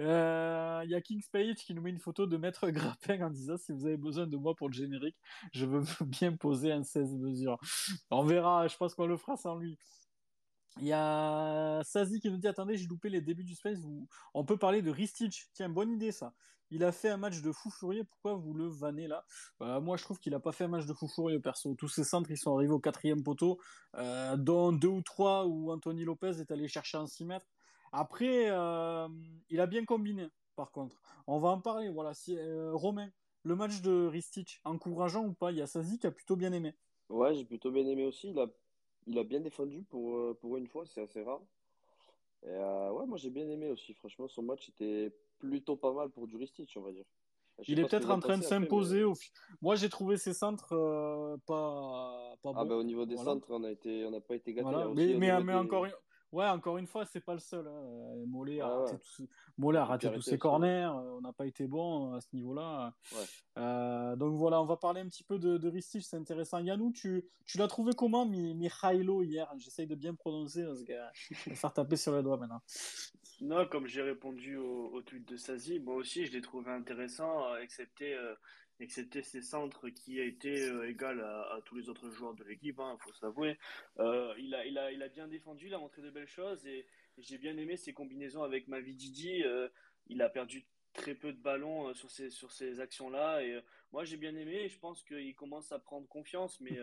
Il 0.00 0.06
euh, 0.06 0.82
y 0.86 0.94
a 0.94 1.00
King's 1.02 1.28
Page 1.28 1.56
qui 1.56 1.74
nous 1.74 1.82
met 1.82 1.90
une 1.90 1.98
photo 1.98 2.26
de 2.26 2.38
Maître 2.38 2.70
Grappin 2.70 3.20
en 3.20 3.28
disant 3.28 3.58
si 3.58 3.70
vous 3.72 3.84
avez 3.84 3.98
besoin 3.98 4.26
de 4.26 4.36
moi 4.38 4.54
pour 4.54 4.70
le 4.70 4.72
générique, 4.72 5.16
je 5.52 5.66
veux 5.66 5.82
bien 6.06 6.34
poser 6.34 6.72
un 6.72 6.82
16 6.82 7.16
mesures. 7.16 7.58
On 8.10 8.24
verra, 8.24 8.66
je 8.66 8.76
pense 8.78 8.94
qu'on 8.94 9.06
le 9.06 9.18
fera 9.18 9.36
sans 9.36 9.56
lui. 9.56 9.78
Il 10.80 10.86
y 10.86 10.92
a 10.94 11.82
Sazi 11.84 12.18
qui 12.18 12.30
nous 12.30 12.38
dit 12.38 12.48
Attendez, 12.48 12.78
j'ai 12.78 12.86
loupé 12.86 13.10
les 13.10 13.20
débuts 13.20 13.44
du 13.44 13.54
Space. 13.54 13.78
On 14.32 14.44
peut 14.46 14.56
parler 14.56 14.80
de 14.80 14.90
Ristich. 14.90 15.50
Tiens, 15.52 15.68
bonne 15.68 15.90
idée 15.90 16.12
ça. 16.12 16.32
Il 16.70 16.82
a 16.84 16.92
fait 16.92 17.10
un 17.10 17.18
match 17.18 17.42
de 17.42 17.52
fou 17.52 17.68
furieux. 17.70 18.04
Pourquoi 18.04 18.34
vous 18.36 18.54
le 18.54 18.68
vannez 18.68 19.06
là? 19.06 19.26
Bah, 19.58 19.80
Moi, 19.80 19.98
je 19.98 20.04
trouve 20.04 20.18
qu'il 20.18 20.32
n'a 20.32 20.40
pas 20.40 20.52
fait 20.52 20.64
un 20.64 20.68
match 20.68 20.86
de 20.86 20.94
fou 20.94 21.08
furieux 21.08 21.40
perso. 21.40 21.74
Tous 21.74 21.88
ces 21.88 22.04
centres, 22.04 22.30
ils 22.30 22.38
sont 22.38 22.54
arrivés 22.54 22.72
au 22.72 22.80
quatrième 22.80 23.22
poteau, 23.22 23.60
euh, 23.96 24.36
dont 24.38 24.72
deux 24.72 24.88
ou 24.88 25.02
trois 25.02 25.44
où 25.46 25.70
Anthony 25.72 26.04
Lopez 26.04 26.40
est 26.40 26.50
allé 26.50 26.68
chercher 26.68 26.96
un 26.96 27.06
6 27.06 27.26
mètres. 27.26 27.50
Après, 27.92 28.46
euh, 28.50 29.08
il 29.50 29.60
a 29.60 29.66
bien 29.66 29.84
combiné, 29.84 30.28
par 30.56 30.70
contre. 30.70 31.00
On 31.26 31.38
va 31.38 31.48
en 31.50 31.60
parler. 31.60 31.88
Voilà, 31.88 32.14
si, 32.14 32.36
euh, 32.38 32.70
Romain, 32.74 33.10
le 33.42 33.56
match 33.56 33.80
de 33.82 34.06
Ristich, 34.06 34.60
encourageant 34.64 35.24
ou 35.24 35.32
pas 35.32 35.50
Il 35.50 35.58
y 35.58 35.62
a 35.62 35.66
Sazi 35.66 35.98
qui 35.98 36.06
a 36.06 36.10
plutôt 36.10 36.36
bien 36.36 36.52
aimé. 36.52 36.74
Ouais, 37.08 37.34
j'ai 37.34 37.44
plutôt 37.44 37.70
bien 37.70 37.86
aimé 37.86 38.04
aussi. 38.06 38.30
Il 38.30 38.38
a, 38.38 38.46
il 39.06 39.18
a 39.18 39.24
bien 39.24 39.40
défendu 39.40 39.82
pour, 39.82 40.14
euh, 40.14 40.38
pour 40.40 40.56
une 40.56 40.68
fois, 40.68 40.84
c'est 40.86 41.00
assez 41.02 41.22
rare. 41.22 41.40
Et 42.44 42.48
euh, 42.48 42.92
ouais, 42.92 43.06
moi 43.06 43.18
j'ai 43.18 43.28
bien 43.30 43.48
aimé 43.48 43.68
aussi. 43.70 43.92
Franchement, 43.94 44.28
son 44.28 44.42
match 44.42 44.68
était 44.68 45.12
plutôt 45.38 45.76
pas 45.76 45.92
mal 45.92 46.08
pour 46.10 46.26
du 46.26 46.36
Ristich, 46.36 46.76
on 46.76 46.82
va 46.82 46.92
dire. 46.92 47.04
Je 47.58 47.72
Il 47.72 47.78
est 47.80 47.84
peut-être 47.86 48.10
en 48.10 48.20
train 48.20 48.38
de 48.38 48.42
s'imposer. 48.44 48.98
mais- 48.98 49.04
au 49.04 49.14
fi- 49.14 49.30
Moi, 49.60 49.74
j'ai 49.76 49.90
trouvé 49.90 50.16
ses 50.16 50.32
centres 50.32 50.72
euh, 50.72 51.36
pas, 51.46 52.34
pas 52.42 52.52
Ah 52.54 52.62
bons. 52.62 52.66
bah 52.66 52.76
au 52.76 52.82
niveau 52.82 53.04
des 53.04 53.16
Voilà. 53.16 53.32
centres, 53.32 53.48
on 53.50 53.58
n'a 53.58 53.74
pas 54.20 54.34
été 54.36 54.54
gâtés. 54.54 54.62
Voilà. 54.62 54.84
hein, 54.86 54.88
aussi, 54.88 55.14
Mais, 55.14 55.18
mais, 55.18 55.42
mais 55.44 55.52
des- 55.52 55.58
encore. 55.58 55.86
Ouais, 56.32 56.46
encore 56.48 56.78
une 56.78 56.86
fois, 56.86 57.04
c'est 57.04 57.20
pas 57.20 57.34
le 57.34 57.40
seul. 57.40 57.66
hein. 57.66 58.24
Mollet 58.26 58.60
a 58.60 58.66
Ouais, 58.68 58.80
raté, 58.82 58.92
ouais. 58.92 58.98
tous... 58.98 59.26
Mollet 59.58 59.78
a 59.78 59.84
raté 59.84 60.06
Arrêté 60.06 60.22
tous 60.22 60.30
ses 60.30 60.38
corners. 60.38 60.86
euh, 60.94 61.16
On 61.16 61.20
n'a 61.20 61.32
pas 61.32 61.46
été 61.46 61.66
bon 61.66 62.12
à 62.14 62.20
ce 62.20 62.28
niveau-là. 62.32 62.94
Ouais. 63.12 63.18
Euh, 63.58 64.16
donc 64.16 64.36
voilà, 64.36 64.60
on 64.62 64.64
va 64.66 64.76
parler 64.76 65.00
un 65.00 65.08
petit 65.08 65.24
peu 65.24 65.38
de, 65.38 65.58
de 65.58 65.68
Ristich, 65.68 66.04
c'est 66.04 66.16
intéressant. 66.16 66.58
Yanou, 66.58 66.92
tu, 66.92 67.24
tu 67.46 67.58
l'as 67.58 67.68
trouvé 67.68 67.92
comment, 67.94 68.24
Mi- 68.26 68.54
Mihailo, 68.54 69.22
hier? 69.22 69.50
J'essaye 69.58 69.86
de 69.86 69.94
bien 69.94 70.14
prononcer 70.14 70.64
parce 70.64 70.82
que 70.82 70.92
euh, 70.92 71.06
je 71.14 71.50
vais 71.50 71.56
faire 71.56 71.72
taper 71.72 71.96
sur 71.96 72.16
les 72.16 72.22
doigts 72.22 72.36
maintenant. 72.36 72.62
Non, 73.42 73.66
comme 73.66 73.86
j'ai 73.86 74.02
répondu 74.02 74.56
au, 74.56 74.90
au 74.92 75.00
tweet 75.02 75.26
de 75.26 75.36
Sazi, 75.36 75.80
moi 75.80 75.94
aussi 75.94 76.26
je 76.26 76.32
l'ai 76.32 76.42
trouvé 76.42 76.70
intéressant, 76.70 77.54
euh, 77.54 78.34
excepté, 78.80 79.18
euh, 79.18 79.20
excepté 79.20 79.22
ses 79.22 79.42
centres 79.42 79.88
qui 79.90 80.20
a 80.20 80.24
été 80.24 80.62
euh, 80.68 80.88
égal 80.88 81.20
à, 81.20 81.54
à 81.54 81.60
tous 81.64 81.76
les 81.76 81.88
autres 81.88 82.10
joueurs 82.10 82.34
de 82.34 82.44
l'équipe, 82.44 82.80
il 82.80 82.96
faut 83.00 83.12
s'avouer. 83.14 83.58
Euh, 83.98 84.34
il 84.38 84.54
a, 84.54 84.66
il 84.66 84.78
a, 84.78 84.92
il 84.92 85.02
a 85.02 85.08
bien 85.08 85.28
défendu, 85.28 85.66
il 85.66 85.74
a 85.74 85.78
montré 85.78 86.02
de 86.02 86.10
belles 86.10 86.26
choses 86.28 86.66
et, 86.66 86.86
et 87.18 87.22
j'ai 87.22 87.38
bien 87.38 87.56
aimé 87.56 87.76
ses 87.76 87.92
combinaisons 87.92 88.42
avec 88.42 88.68
Mavididi. 88.68 89.42
Euh, 89.44 89.68
il 90.06 90.22
a 90.22 90.28
perdu 90.28 90.66
très 90.92 91.14
peu 91.14 91.32
de 91.32 91.40
ballons 91.40 91.88
euh, 91.88 91.94
sur 91.94 92.10
ces, 92.10 92.30
sur 92.30 92.50
ces 92.50 92.80
actions-là 92.80 93.42
et 93.42 93.52
euh, 93.54 93.60
moi 93.92 94.04
j'ai 94.04 94.16
bien 94.16 94.34
aimé 94.34 94.62
et 94.64 94.68
je 94.68 94.78
pense 94.78 95.02
qu'il 95.04 95.34
commence 95.36 95.70
à 95.72 95.78
prendre 95.78 96.08
confiance, 96.08 96.60
mais 96.60 96.78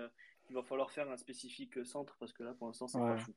il 0.49 0.55
va 0.55 0.63
falloir 0.63 0.91
faire 0.91 1.09
un 1.09 1.17
spécifique 1.17 1.85
centre 1.85 2.15
parce 2.19 2.31
que 2.31 2.43
là 2.43 2.53
pour 2.53 2.67
l'instant 2.67 2.87
c'est 2.87 2.99
pas 2.99 3.15
Ouais. 3.15 3.17
fou. 3.17 3.33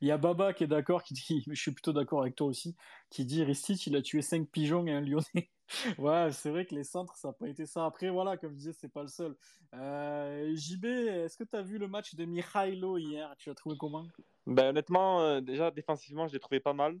Il 0.00 0.08
y 0.08 0.10
a 0.10 0.16
Baba 0.16 0.54
qui 0.54 0.64
est 0.64 0.66
d'accord, 0.68 1.02
qui 1.04 1.12
dit, 1.14 1.44
je 1.46 1.60
suis 1.60 1.70
plutôt 1.70 1.92
d'accord 1.92 2.22
avec 2.22 2.34
toi 2.34 2.46
aussi, 2.46 2.76
qui 3.10 3.26
dit 3.26 3.44
Ristich, 3.44 3.86
il 3.86 3.94
a 3.96 4.00
tué 4.02 4.22
5 4.22 4.48
pigeons 4.50 4.86
et 4.86 4.92
un 4.92 5.02
lyonnais. 5.02 5.50
Ouais, 5.98 6.30
c'est 6.32 6.50
vrai 6.50 6.64
que 6.64 6.74
les 6.74 6.84
centres, 6.84 7.14
ça 7.16 7.28
n'a 7.28 7.34
pas 7.34 7.48
été 7.48 7.66
ça. 7.66 7.84
Après, 7.84 8.08
voilà, 8.10 8.36
comme 8.36 8.50
je 8.52 8.56
disais, 8.56 8.72
c'est 8.72 8.92
pas 8.92 9.02
le 9.02 9.08
seul. 9.08 9.36
Euh, 9.74 10.54
JB, 10.54 10.84
est-ce 10.84 11.36
que 11.36 11.44
tu 11.44 11.56
as 11.56 11.62
vu 11.62 11.78
le 11.78 11.88
match 11.88 12.14
de 12.14 12.24
Mihailo 12.24 12.98
hier? 12.98 13.34
Tu 13.38 13.48
l'as 13.48 13.54
trouvé 13.54 13.76
comment? 13.76 14.06
Ben, 14.46 14.68
honnêtement, 14.68 15.20
euh, 15.22 15.40
déjà 15.40 15.70
défensivement, 15.70 16.28
je 16.28 16.34
l'ai 16.34 16.40
trouvé 16.40 16.60
pas 16.60 16.72
mal. 16.72 16.98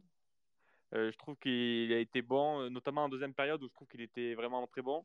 Euh, 0.94 1.10
je 1.10 1.18
trouve 1.18 1.36
qu'il 1.36 1.92
a 1.92 1.98
été 1.98 2.22
bon, 2.22 2.70
notamment 2.70 3.04
en 3.04 3.08
deuxième 3.08 3.34
période 3.34 3.62
où 3.62 3.68
je 3.68 3.72
trouve 3.74 3.88
qu'il 3.88 4.00
était 4.00 4.34
vraiment 4.34 4.66
très 4.66 4.82
bon. 4.82 5.04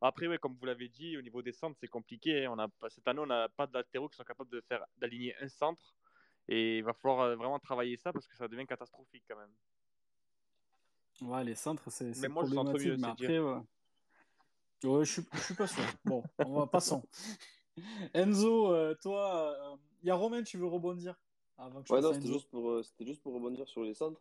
Après, 0.00 0.26
ouais, 0.26 0.38
comme 0.38 0.56
vous 0.58 0.66
l'avez 0.66 0.88
dit, 0.88 1.16
au 1.16 1.22
niveau 1.22 1.42
des 1.42 1.52
centres, 1.52 1.78
c'est 1.80 1.88
compliqué. 1.88 2.44
hein. 2.44 2.54
On 2.54 2.58
a, 2.58 2.68
cette 2.88 3.06
année, 3.06 3.20
on 3.20 3.26
n'a 3.26 3.48
pas 3.48 3.66
de 3.66 3.82
qui 3.82 4.16
sont 4.16 4.24
capables 4.24 4.50
d'aligner 4.98 5.34
un 5.40 5.48
centre. 5.48 5.94
Et 6.48 6.78
il 6.78 6.84
va 6.84 6.92
falloir 6.92 7.36
vraiment 7.36 7.60
travailler 7.60 7.96
ça 7.96 8.12
parce 8.12 8.26
que 8.26 8.34
ça 8.34 8.48
devient 8.48 8.66
catastrophique 8.66 9.22
quand 9.28 9.36
même. 9.36 9.52
Ouais, 11.20 11.44
les 11.44 11.54
centres, 11.54 11.90
c'est 11.90 12.14
c'est 12.14 12.22
Mais 12.22 12.28
moi, 12.28 12.44
je 12.44 12.48
sens 12.54 12.64
problématique, 12.64 12.86
mieux, 12.88 12.96
mais 12.96 13.06
après, 13.08 13.38
ouais. 13.38 13.60
Ouais, 14.84 15.04
je 15.04 15.12
suis, 15.12 15.22
je 15.32 15.40
suis 15.40 15.54
pas 15.54 15.66
sûr. 15.68 15.84
Bon, 16.04 16.22
on 16.38 16.58
va 16.60 16.66
passons. 16.66 17.02
Enzo, 18.14 18.72
euh, 18.72 18.94
toi, 19.00 19.54
euh, 19.72 19.76
il 20.02 20.08
y 20.08 20.10
a 20.10 20.14
Romain, 20.14 20.42
tu 20.42 20.58
veux 20.58 20.66
rebondir 20.66 21.14
avant 21.56 21.82
que 21.82 21.88
je 21.88 21.92
Ouais, 21.94 22.00
non, 22.00 22.12
c'était 22.12 22.28
juste 22.28 22.50
pour, 22.50 22.68
euh, 22.70 22.82
c'était 22.82 23.04
juste 23.06 23.22
pour 23.22 23.32
rebondir 23.34 23.68
sur 23.68 23.82
les 23.82 23.94
centres. 23.94 24.20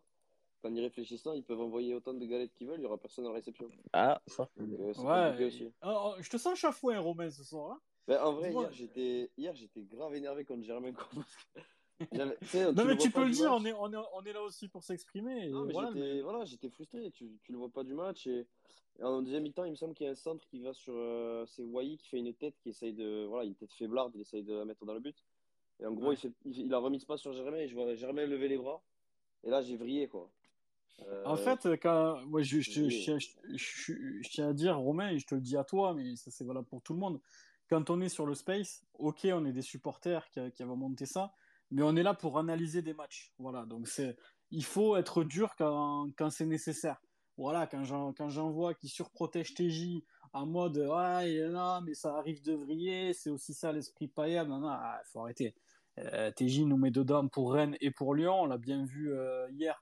En 0.64 0.76
y 0.76 0.82
réfléchissant, 0.82 1.34
ils 1.34 1.44
peuvent 1.44 1.60
envoyer 1.60 1.96
autant 1.96 2.14
de 2.14 2.24
galettes 2.24 2.54
qu'ils 2.54 2.68
veulent, 2.68 2.78
il 2.78 2.82
n'y 2.82 2.86
aura 2.86 3.00
personne 3.00 3.26
la 3.26 3.32
réception. 3.32 3.68
Ah, 3.94 4.22
ça. 4.28 4.48
Donc, 4.56 4.70
euh, 4.80 4.94
Ouais. 5.02 5.46
aussi. 5.46 5.74
Oh, 5.82 6.14
oh, 6.16 6.16
je 6.20 6.30
te 6.30 6.38
sens 6.38 6.58
chafouin, 6.60 7.00
Romain, 7.00 7.32
ce 7.32 7.44
soir. 7.44 7.72
hein 7.72 7.82
Ben, 8.08 8.22
en 8.22 8.34
vrai, 8.34 8.50
Dis-moi. 8.50 8.64
hier, 8.64 8.74
j'étais, 8.74 9.32
hier, 9.38 9.56
j'étais 9.56 9.82
grave 9.82 10.14
énervé 10.14 10.46
contre 10.46 10.64
Germain. 10.64 10.94
quoi, 10.94 11.08
parce 11.16 11.36
que 11.36 11.60
Non, 12.14 12.86
mais 12.86 12.98
tu 12.98 13.12
peux 13.12 13.26
le 13.26 13.32
dire, 13.32 13.52
on 13.52 13.64
est, 13.66 13.74
on, 13.74 13.92
est, 13.92 13.98
on 14.14 14.24
est 14.24 14.34
là 14.34 14.42
aussi 14.44 14.68
pour 14.68 14.84
s'exprimer. 14.84 15.50
voilà, 15.50 15.92
j'étais, 15.94 16.22
voilà, 16.22 16.46
frustré. 16.72 17.12
Tu, 17.12 17.30
tu 17.44 17.52
le 17.52 17.58
vois 17.58 17.70
pas 17.70 17.84
du 17.84 17.94
match. 17.94 18.28
Et, 18.28 18.46
et 19.00 19.04
en 19.04 19.22
deuxième 19.22 19.44
mi-temps, 19.44 19.64
il 19.66 19.72
me 19.72 19.76
semble 19.76 19.94
qu'il 19.94 20.06
y 20.06 20.10
a 20.10 20.12
un 20.12 20.16
centre 20.16 20.46
qui 20.48 20.60
va 20.60 20.74
sur. 20.74 20.94
euh, 20.96 21.46
c'est 21.48 21.64
Wai 21.64 21.98
qui 21.98 22.08
fait 22.10 22.18
une 22.20 22.34
tête, 22.34 22.56
qui 22.62 22.70
essaye 22.70 22.94
de. 22.94 23.26
Voilà, 23.26 23.46
une 23.46 23.56
tête 23.56 23.74
faiblarde, 23.74 24.12
il 24.16 24.22
essaye 24.22 24.44
de 24.44 24.54
la 24.54 24.66
mettre 24.66 24.86
dans 24.86 24.94
le 24.94 25.00
but. 25.00 25.16
Et 25.80 25.86
en 25.86 25.94
gros, 25.94 26.10
Ouais. 26.10 26.14
il, 26.16 26.18
fait, 26.18 26.32
il, 26.46 26.60
il 26.60 26.74
a 26.74 26.78
remis 26.78 27.00
ce 27.00 27.06
pas 27.06 27.18
sur 27.18 27.34
Germain 27.34 27.58
et 27.58 27.68
je 27.68 27.74
vois 27.76 27.94
Germain 27.96 28.26
lever 28.26 28.48
les 28.48 28.58
bras. 28.58 28.82
Et 29.44 29.50
là, 29.50 29.62
j'ai 29.62 29.76
vrillé, 29.78 30.08
quoi. 30.08 30.30
Euh, 31.08 31.24
En 31.26 31.36
fait, 31.36 31.68
quand, 31.82 32.24
ouais, 32.26 32.44
je, 32.44 32.60
je, 32.60 32.90
je, 32.90 33.04
tiens- 33.04 33.18
je- 33.18 34.42
à 34.44 34.54
dire, 34.54 34.78
Romain, 34.78 35.10
et 35.10 35.18
je 35.18 35.26
te 35.26 35.34
le 35.34 35.42
dis 35.42 35.58
à 35.58 35.64
toi, 35.64 35.96
mais 35.96 36.16
ça 36.16 36.30
c'est 36.30 36.44
valable 36.44 36.68
pour 36.68 36.82
tout 36.84 36.94
le 36.94 37.00
monde. 37.00 37.20
Quand 37.70 37.90
on 37.90 38.02
est 38.02 38.10
sur 38.10 38.28
le 38.28 38.36
space, 38.36 38.84
ok, 39.00 39.28
on 39.34 39.46
est 39.46 39.54
des 39.54 39.64
supporters 39.64 40.30
qui, 40.30 40.40
qui 40.52 40.62
avons 40.62 40.76
monté 40.76 41.08
ça, 41.08 41.34
mais 41.72 41.82
on 41.84 41.96
est 41.96 42.04
là 42.04 42.14
pour 42.14 42.38
analyser 42.38 42.82
des 42.82 42.94
matchs. 42.94 43.34
Voilà, 43.40 43.66
donc 43.66 43.88
c'est, 43.88 44.16
il 44.52 44.66
faut 44.66 44.96
être 44.98 45.24
dur 45.24 45.56
quand, 45.58 46.08
quand 46.18 46.30
c'est 46.30 46.46
nécessaire. 46.46 47.02
Voilà, 47.38 47.66
quand 47.66 47.84
j'en, 47.84 48.14
quand 48.14 48.30
j'en 48.30 48.52
vois 48.52 48.74
qui 48.74 48.88
surprotège 48.88 49.54
TJ 49.54 50.04
en 50.34 50.46
mode, 50.46 50.78
ouais, 50.78 51.50
non, 51.50 51.82
mais 51.82 51.94
ça 51.94 52.16
arrive 52.18 52.42
de 52.44 52.54
vriller, 52.54 53.14
c'est 53.14 53.30
aussi 53.30 53.54
ça 53.54 53.72
l'esprit 53.72 54.08
païen. 54.08 54.46
Non, 54.46 54.60
non, 54.60 54.70
ah, 54.70 55.02
faut 55.06 55.22
arrêter. 55.22 55.56
Euh, 56.00 56.32
TJ 56.32 56.62
nous 56.62 56.78
met 56.78 56.92
dedans 56.92 57.28
pour 57.28 57.54
Rennes 57.54 57.78
et 57.82 57.92
pour 57.92 58.16
Lyon, 58.16 58.42
on 58.42 58.46
l'a 58.46 58.58
bien 58.58 58.86
vu 58.86 59.12
euh, 59.14 59.50
hier 59.52 59.82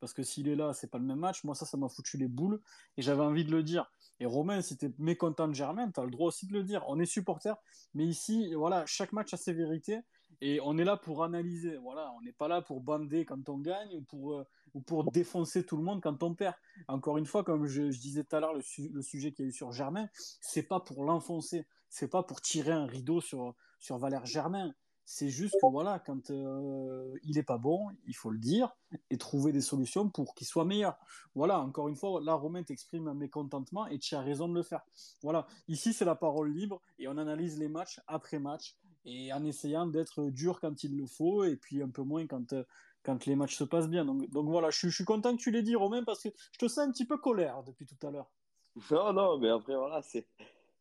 parce 0.00 0.12
que 0.12 0.22
s'il 0.22 0.48
est 0.48 0.56
là, 0.56 0.72
c'est 0.72 0.90
pas 0.90 0.98
le 0.98 1.04
même 1.04 1.18
match. 1.18 1.44
Moi, 1.44 1.54
ça, 1.54 1.64
ça 1.66 1.76
m'a 1.76 1.88
foutu 1.88 2.18
les 2.18 2.28
boules 2.28 2.60
et 2.96 3.02
j'avais 3.02 3.22
envie 3.22 3.44
de 3.44 3.50
le 3.50 3.62
dire. 3.62 3.90
Et 4.20 4.26
Romain, 4.26 4.60
si 4.62 4.76
t'es 4.76 4.92
mécontent 4.98 5.48
de 5.48 5.54
Germain, 5.54 5.90
t'as 5.90 6.04
le 6.04 6.10
droit 6.10 6.28
aussi 6.28 6.46
de 6.46 6.52
le 6.52 6.62
dire. 6.62 6.84
On 6.86 6.98
est 6.98 7.06
supporter, 7.06 7.56
mais 7.94 8.04
ici, 8.04 8.54
voilà, 8.54 8.84
chaque 8.86 9.12
match 9.12 9.32
a 9.34 9.36
ses 9.36 9.52
vérités 9.52 10.00
et 10.40 10.60
on 10.62 10.78
est 10.78 10.84
là 10.84 10.96
pour 10.96 11.24
analyser. 11.24 11.76
Voilà, 11.78 12.12
on 12.18 12.22
n'est 12.22 12.32
pas 12.32 12.48
là 12.48 12.62
pour 12.62 12.80
bander 12.80 13.24
quand 13.24 13.48
on 13.48 13.58
gagne 13.58 13.96
ou 13.96 14.02
pour, 14.02 14.34
euh, 14.34 14.44
ou 14.74 14.80
pour 14.80 15.10
défoncer 15.10 15.64
tout 15.64 15.76
le 15.76 15.82
monde 15.82 16.00
quand 16.02 16.22
on 16.22 16.34
perd. 16.34 16.54
Encore 16.88 17.18
une 17.18 17.26
fois, 17.26 17.44
comme 17.44 17.66
je, 17.66 17.82
disais 17.82 18.24
tout 18.24 18.36
à 18.36 18.40
l'heure, 18.40 18.54
le 18.54 19.02
sujet 19.02 19.32
qu'il 19.32 19.44
y 19.44 19.48
a 19.48 19.50
eu 19.50 19.52
sur 19.52 19.72
Germain, 19.72 20.08
c'est 20.40 20.62
pas 20.62 20.80
pour 20.80 21.04
l'enfoncer, 21.04 21.66
c'est 21.88 22.08
pas 22.08 22.22
pour 22.22 22.40
tirer 22.40 22.72
un 22.72 22.86
rideau 22.86 23.20
sur, 23.20 23.54
sur 23.78 23.98
Valère 23.98 24.26
Germain. 24.26 24.74
C'est 25.08 25.30
juste 25.30 25.54
que 25.62 25.70
voilà, 25.70 26.00
quand 26.00 26.30
euh, 26.30 27.16
il 27.22 27.38
est 27.38 27.44
pas 27.44 27.58
bon, 27.58 27.90
il 28.08 28.16
faut 28.16 28.30
le 28.30 28.38
dire 28.38 28.76
et 29.08 29.16
trouver 29.16 29.52
des 29.52 29.60
solutions 29.60 30.10
pour 30.10 30.34
qu'il 30.34 30.48
soit 30.48 30.64
meilleur. 30.64 30.98
Voilà, 31.36 31.60
encore 31.60 31.86
une 31.86 31.94
fois, 31.94 32.20
là, 32.20 32.34
Romain 32.34 32.64
t'exprime 32.64 33.06
un 33.06 33.14
mécontentement 33.14 33.86
et 33.86 34.00
tu 34.00 34.16
as 34.16 34.20
raison 34.20 34.48
de 34.48 34.54
le 34.54 34.64
faire. 34.64 34.84
Voilà, 35.22 35.46
ici, 35.68 35.92
c'est 35.92 36.04
la 36.04 36.16
parole 36.16 36.52
libre 36.52 36.82
et 36.98 37.06
on 37.06 37.18
analyse 37.18 37.56
les 37.56 37.68
matchs 37.68 38.00
après 38.08 38.40
match 38.40 38.74
et 39.06 39.32
en 39.32 39.44
essayant 39.46 39.86
d'être 39.86 40.26
dur 40.30 40.60
quand 40.60 40.84
il 40.84 40.96
le 40.98 41.06
faut 41.06 41.44
et 41.44 41.56
puis 41.56 41.82
un 41.82 41.90
peu 41.90 42.02
moins 42.02 42.26
quand, 42.26 42.52
euh, 42.52 42.64
quand 43.04 43.26
les 43.26 43.36
matchs 43.36 43.56
se 43.56 43.64
passent 43.64 43.88
bien. 43.88 44.04
Donc, 44.04 44.28
donc 44.30 44.48
voilà, 44.48 44.70
je, 44.70 44.78
suis- 44.78 44.90
je 44.90 44.96
suis 44.96 45.04
content 45.06 45.36
que 45.36 45.42
tu 45.42 45.50
l'aies 45.52 45.62
dit, 45.62 45.76
Romain, 45.76 46.04
parce 46.04 46.22
que 46.22 46.30
je 46.52 46.58
te 46.58 46.68
sens 46.68 46.78
un 46.88 46.92
petit 46.92 47.06
peu 47.06 47.18
colère 47.18 47.62
depuis 47.64 47.86
tout 47.86 48.06
à 48.06 48.10
l'heure. 48.10 48.30
Non, 48.90 49.12
non, 49.12 49.38
mais 49.38 49.48
après, 49.48 49.76
voilà, 49.76 50.02
c'est, 50.02 50.26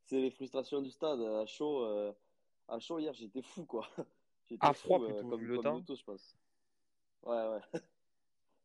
c'est 0.05 0.19
les 0.19 0.31
frustrations 0.31 0.81
du 0.81 0.91
stade. 0.91 1.21
À 1.21 1.45
chaud, 1.45 1.83
euh, 1.85 2.13
à 2.67 2.79
chaud 2.79 2.99
hier, 2.99 3.13
j'étais 3.13 3.41
fou, 3.41 3.65
quoi. 3.65 3.87
J'étais 4.49 4.67
À 4.67 4.73
fou, 4.73 4.79
froid, 4.87 4.99
euh, 5.01 5.23
plutôt, 5.23 5.29
comme, 5.29 5.41
le 5.47 5.55
comme 5.55 5.63
temps. 5.63 5.77
nous 5.79 5.81
tous, 5.81 5.99
je 5.99 6.03
pense. 6.03 6.37
Ouais, 7.23 7.47
ouais. 7.49 7.61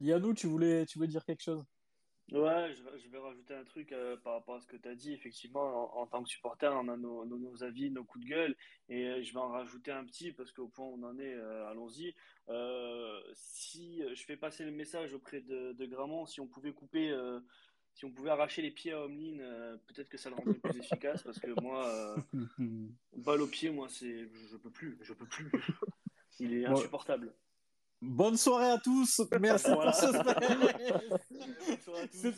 Yannou, 0.01 0.35
tu 0.35 0.47
voulais, 0.47 0.85
tu 0.87 0.99
voulais 0.99 1.09
dire 1.09 1.25
quelque 1.25 1.43
chose? 1.43 1.65
Ouais, 2.33 2.73
je, 2.75 2.83
je 3.03 3.09
vais 3.09 3.19
rajouter 3.19 3.55
un 3.55 3.65
truc 3.65 3.91
euh, 3.93 4.17
par 4.17 4.35
rapport 4.35 4.55
à 4.55 4.61
ce 4.61 4.67
que 4.67 4.77
tu 4.77 4.89
as 4.89 4.95
dit. 4.95 5.13
Effectivement, 5.13 5.97
en, 5.99 6.03
en 6.03 6.07
tant 6.07 6.23
que 6.23 6.29
supporter, 6.29 6.73
on 6.73 6.89
a 6.89 6.97
nos, 6.97 7.25
nos, 7.25 7.39
nos 7.39 7.63
avis, 7.65 7.91
nos 7.91 8.05
coups 8.05 8.25
de 8.25 8.31
gueule. 8.31 8.57
Et 8.89 9.07
euh, 9.09 9.23
je 9.23 9.33
vais 9.33 9.41
en 9.41 9.49
rajouter 9.49 9.91
un 9.91 10.05
petit 10.05 10.33
parce 10.33 10.53
qu'au 10.53 10.69
point 10.69 10.87
où 10.87 10.95
on 11.01 11.03
en 11.03 11.19
est, 11.19 11.35
euh, 11.35 11.69
allons-y. 11.69 12.15
Si 13.35 14.03
je 14.15 14.25
fais 14.25 14.37
passer 14.37 14.65
le 14.65 14.71
message 14.71 15.15
auprès 15.15 15.41
de, 15.41 15.73
de 15.73 15.87
Gramont, 15.87 16.27
si 16.27 16.41
on 16.41 16.47
pouvait 16.47 16.73
couper, 16.73 17.17
si 17.95 18.05
on 18.05 18.11
pouvait 18.13 18.31
arracher 18.31 18.63
les 18.63 18.71
pieds 18.71 18.93
à 18.93 19.05
Omlin, 19.05 19.39
peut-être 19.87 20.09
que 20.09 20.19
ça 20.19 20.31
le 20.31 20.37
rendrait 20.37 20.55
plus 20.55 20.79
efficace 20.79 21.23
parce 21.23 21.39
que 21.39 21.61
moi, 21.61 22.17
balle 23.17 23.43
au 23.43 23.47
pied, 23.47 23.71
moi, 23.71 23.89
c'est, 23.89 24.29
je 24.51 24.57
peux 24.57 24.71
plus, 24.71 24.99
je 25.03 25.13
peux 25.13 25.27
plus. 25.27 25.51
Il 26.41 26.55
est 26.55 26.67
Ouais. 26.75 26.89
Bonne 28.03 28.37
soirée 28.37 28.71
à 28.71 28.79
tous. 28.79 29.21
Merci 29.41 29.67
Voilà. 29.73 29.93
pour 29.93 30.01
ce 32.13 32.33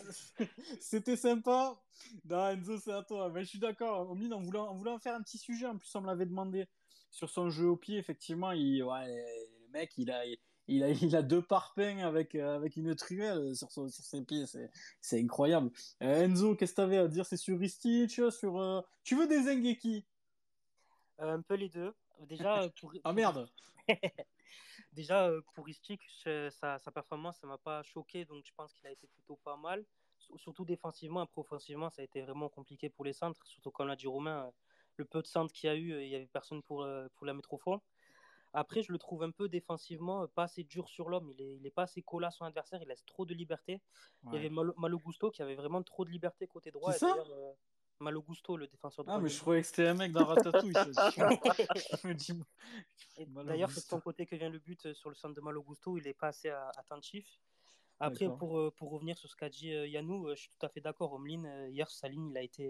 C'était 0.81 1.17
sympa. 1.17 1.81
Non, 2.25 2.49
Enzo, 2.49 2.79
c'est 2.79 2.93
à 2.93 3.03
toi. 3.03 3.31
Mais 3.31 3.45
je 3.45 3.51
suis 3.51 3.59
d'accord. 3.61 4.13
Voulait, 4.15 4.35
on 4.35 4.75
voulait 4.75 4.91
en 4.91 4.99
faire 4.99 5.15
un 5.15 5.23
petit 5.23 5.39
sujet. 5.39 5.67
En 5.67 5.79
plus, 5.79 5.95
on 5.95 6.01
me 6.01 6.07
l'avait 6.07 6.27
demandé 6.27 6.67
sur 7.11 7.31
son 7.31 7.49
jeu 7.49 7.67
au 7.67 7.77
pied. 7.77 7.97
Effectivement, 7.99 8.51
il, 8.51 8.83
ouais, 8.83 9.07
le 9.07 9.69
mec, 9.73 9.93
il 9.99 10.11
a, 10.11 10.27
il, 10.27 10.37
il 10.67 10.83
a, 10.83 10.91
il 10.91 11.15
a 11.15 11.23
deux 11.23 11.43
parpaings 11.43 12.03
avec, 12.03 12.35
avec 12.35 12.77
une 12.77 12.97
truelle 12.97 13.55
sur, 13.55 13.71
sur 13.71 13.89
ses 13.89 14.23
pieds. 14.25 14.47
C'est 15.01 15.21
incroyable. 15.21 15.71
Enzo, 16.01 16.57
qu'est-ce 16.57 16.73
que 16.73 16.77
tu 16.77 16.83
avais 16.83 16.99
à 16.99 17.07
dire? 17.07 17.25
C'est 17.25 17.37
sur 17.37 17.57
Ristich 17.59 18.21
sur, 18.31 18.85
Tu 19.05 19.15
veux 19.15 19.29
des 19.29 19.45
Zengeki? 19.45 20.05
Un 21.19 21.41
peu 21.41 21.55
les 21.55 21.69
deux. 21.69 21.95
Déjà, 22.27 22.69
pour... 22.81 22.93
ah 23.05 23.13
merde 23.13 23.49
Déjà, 24.93 25.31
pour 25.55 25.67
Ristich, 25.67 26.29
sa, 26.51 26.79
sa 26.79 26.93
performance, 26.93 27.39
ça 27.39 27.47
m'a 27.47 27.59
pas 27.59 27.83
choqué, 27.83 28.25
donc 28.25 28.45
je 28.45 28.53
pense 28.55 28.75
qu'il 28.75 28.87
a 28.87 28.91
été 28.91 29.07
plutôt 29.09 29.37
pas 29.37 29.57
mal 29.57 29.85
surtout 30.37 30.65
défensivement. 30.65 31.21
Après, 31.21 31.41
offensivement, 31.41 31.91
ça 31.91 32.03
a 32.03 32.05
été 32.05 32.23
vraiment 32.23 32.49
compliqué 32.49 32.89
pour 32.89 33.05
les 33.05 33.13
centres. 33.13 33.45
Surtout 33.47 33.71
comme 33.71 33.89
l'a 33.89 33.97
dit 33.97 34.07
Romain, 34.07 34.47
euh, 34.47 34.51
le 34.97 35.05
peu 35.05 35.23
de 35.23 35.27
centres 35.27 35.53
qu'il 35.53 35.69
y 35.69 35.71
a 35.71 35.77
eu, 35.77 35.93
euh, 35.93 36.03
il 36.03 36.09
n'y 36.09 36.15
avait 36.15 36.27
personne 36.27 36.63
pour, 36.63 36.83
euh, 36.83 37.09
pour 37.15 37.27
la 37.27 37.35
mettre 37.35 37.53
au 37.53 37.59
fond. 37.59 37.81
Après, 38.55 38.83
je 38.83 38.93
le 38.93 38.99
trouve 38.99 39.23
un 39.23 39.31
peu 39.31 39.49
défensivement, 39.49 40.29
pas 40.29 40.45
assez 40.45 40.63
dur 40.63 40.89
sur 40.89 41.09
l'homme. 41.09 41.31
Il 41.31 41.37
n'est 41.37 41.57
il 41.57 41.67
est 41.67 41.71
pas 41.71 41.85
assez 41.85 42.03
collé 42.03 42.27
à 42.27 42.31
son 42.31 42.45
adversaire. 42.45 42.83
Il 42.83 42.89
laisse 42.89 43.05
trop 43.07 43.25
de 43.25 43.33
liberté. 43.33 43.81
Il 44.31 44.35
y 44.35 44.37
avait 44.37 44.51
Malo, 44.51 44.99
Gusto 44.99 45.31
qui 45.31 45.41
avait 45.41 45.55
vraiment 45.55 45.83
trop 45.83 46.05
de 46.05 46.11
liberté 46.11 46.47
côté 46.47 46.71
droit. 46.71 46.93
C'est 46.93 46.99
ça? 46.99 47.17
Malo 48.03 48.23
Gusto, 48.23 48.57
le 48.57 48.67
défenseur 48.67 49.05
droit. 49.05 49.17
Ah, 49.17 49.21
mais 49.21 49.29
je 49.29 49.41
croyais 49.41 49.63
que 49.63 49.69
c'était 49.69 49.87
un 49.87 49.95
mec 49.95 50.13
d'un 50.13 50.25
ratatouille. 50.25 50.73
D'ailleurs, 53.47 53.71
c'est 53.71 53.81
de 53.81 53.87
son 53.87 54.01
côté 54.01 54.27
que 54.27 54.37
vient 54.37 54.51
le 54.51 54.59
but 54.59 54.93
sur 54.93 55.09
le 55.09 55.15
centre 55.15 55.35
de 55.35 55.41
Malo 55.41 55.63
Gusto. 55.63 55.97
Il 55.97 56.05
n'est 56.05 56.15
pas 56.15 56.29
assez 56.29 56.51
attentif. 56.51 57.27
Après, 58.03 58.29
pour, 58.29 58.59
euh, 58.59 58.73
pour 58.77 58.91
revenir 58.91 59.17
sur 59.17 59.31
ce 59.31 59.37
qu'a 59.37 59.49
dit 59.49 59.73
euh, 59.73 59.87
Yannou, 59.87 60.27
euh, 60.27 60.35
je 60.35 60.41
suis 60.41 60.51
tout 60.51 60.67
à 60.67 60.69
fait 60.69 60.81
d'accord. 60.81 61.13
Omlin, 61.13 61.69
hier, 61.69 61.89
sa 61.89 62.09
ligne, 62.09 62.31
il 62.31 62.37
a 62.37 62.43
été. 62.43 62.69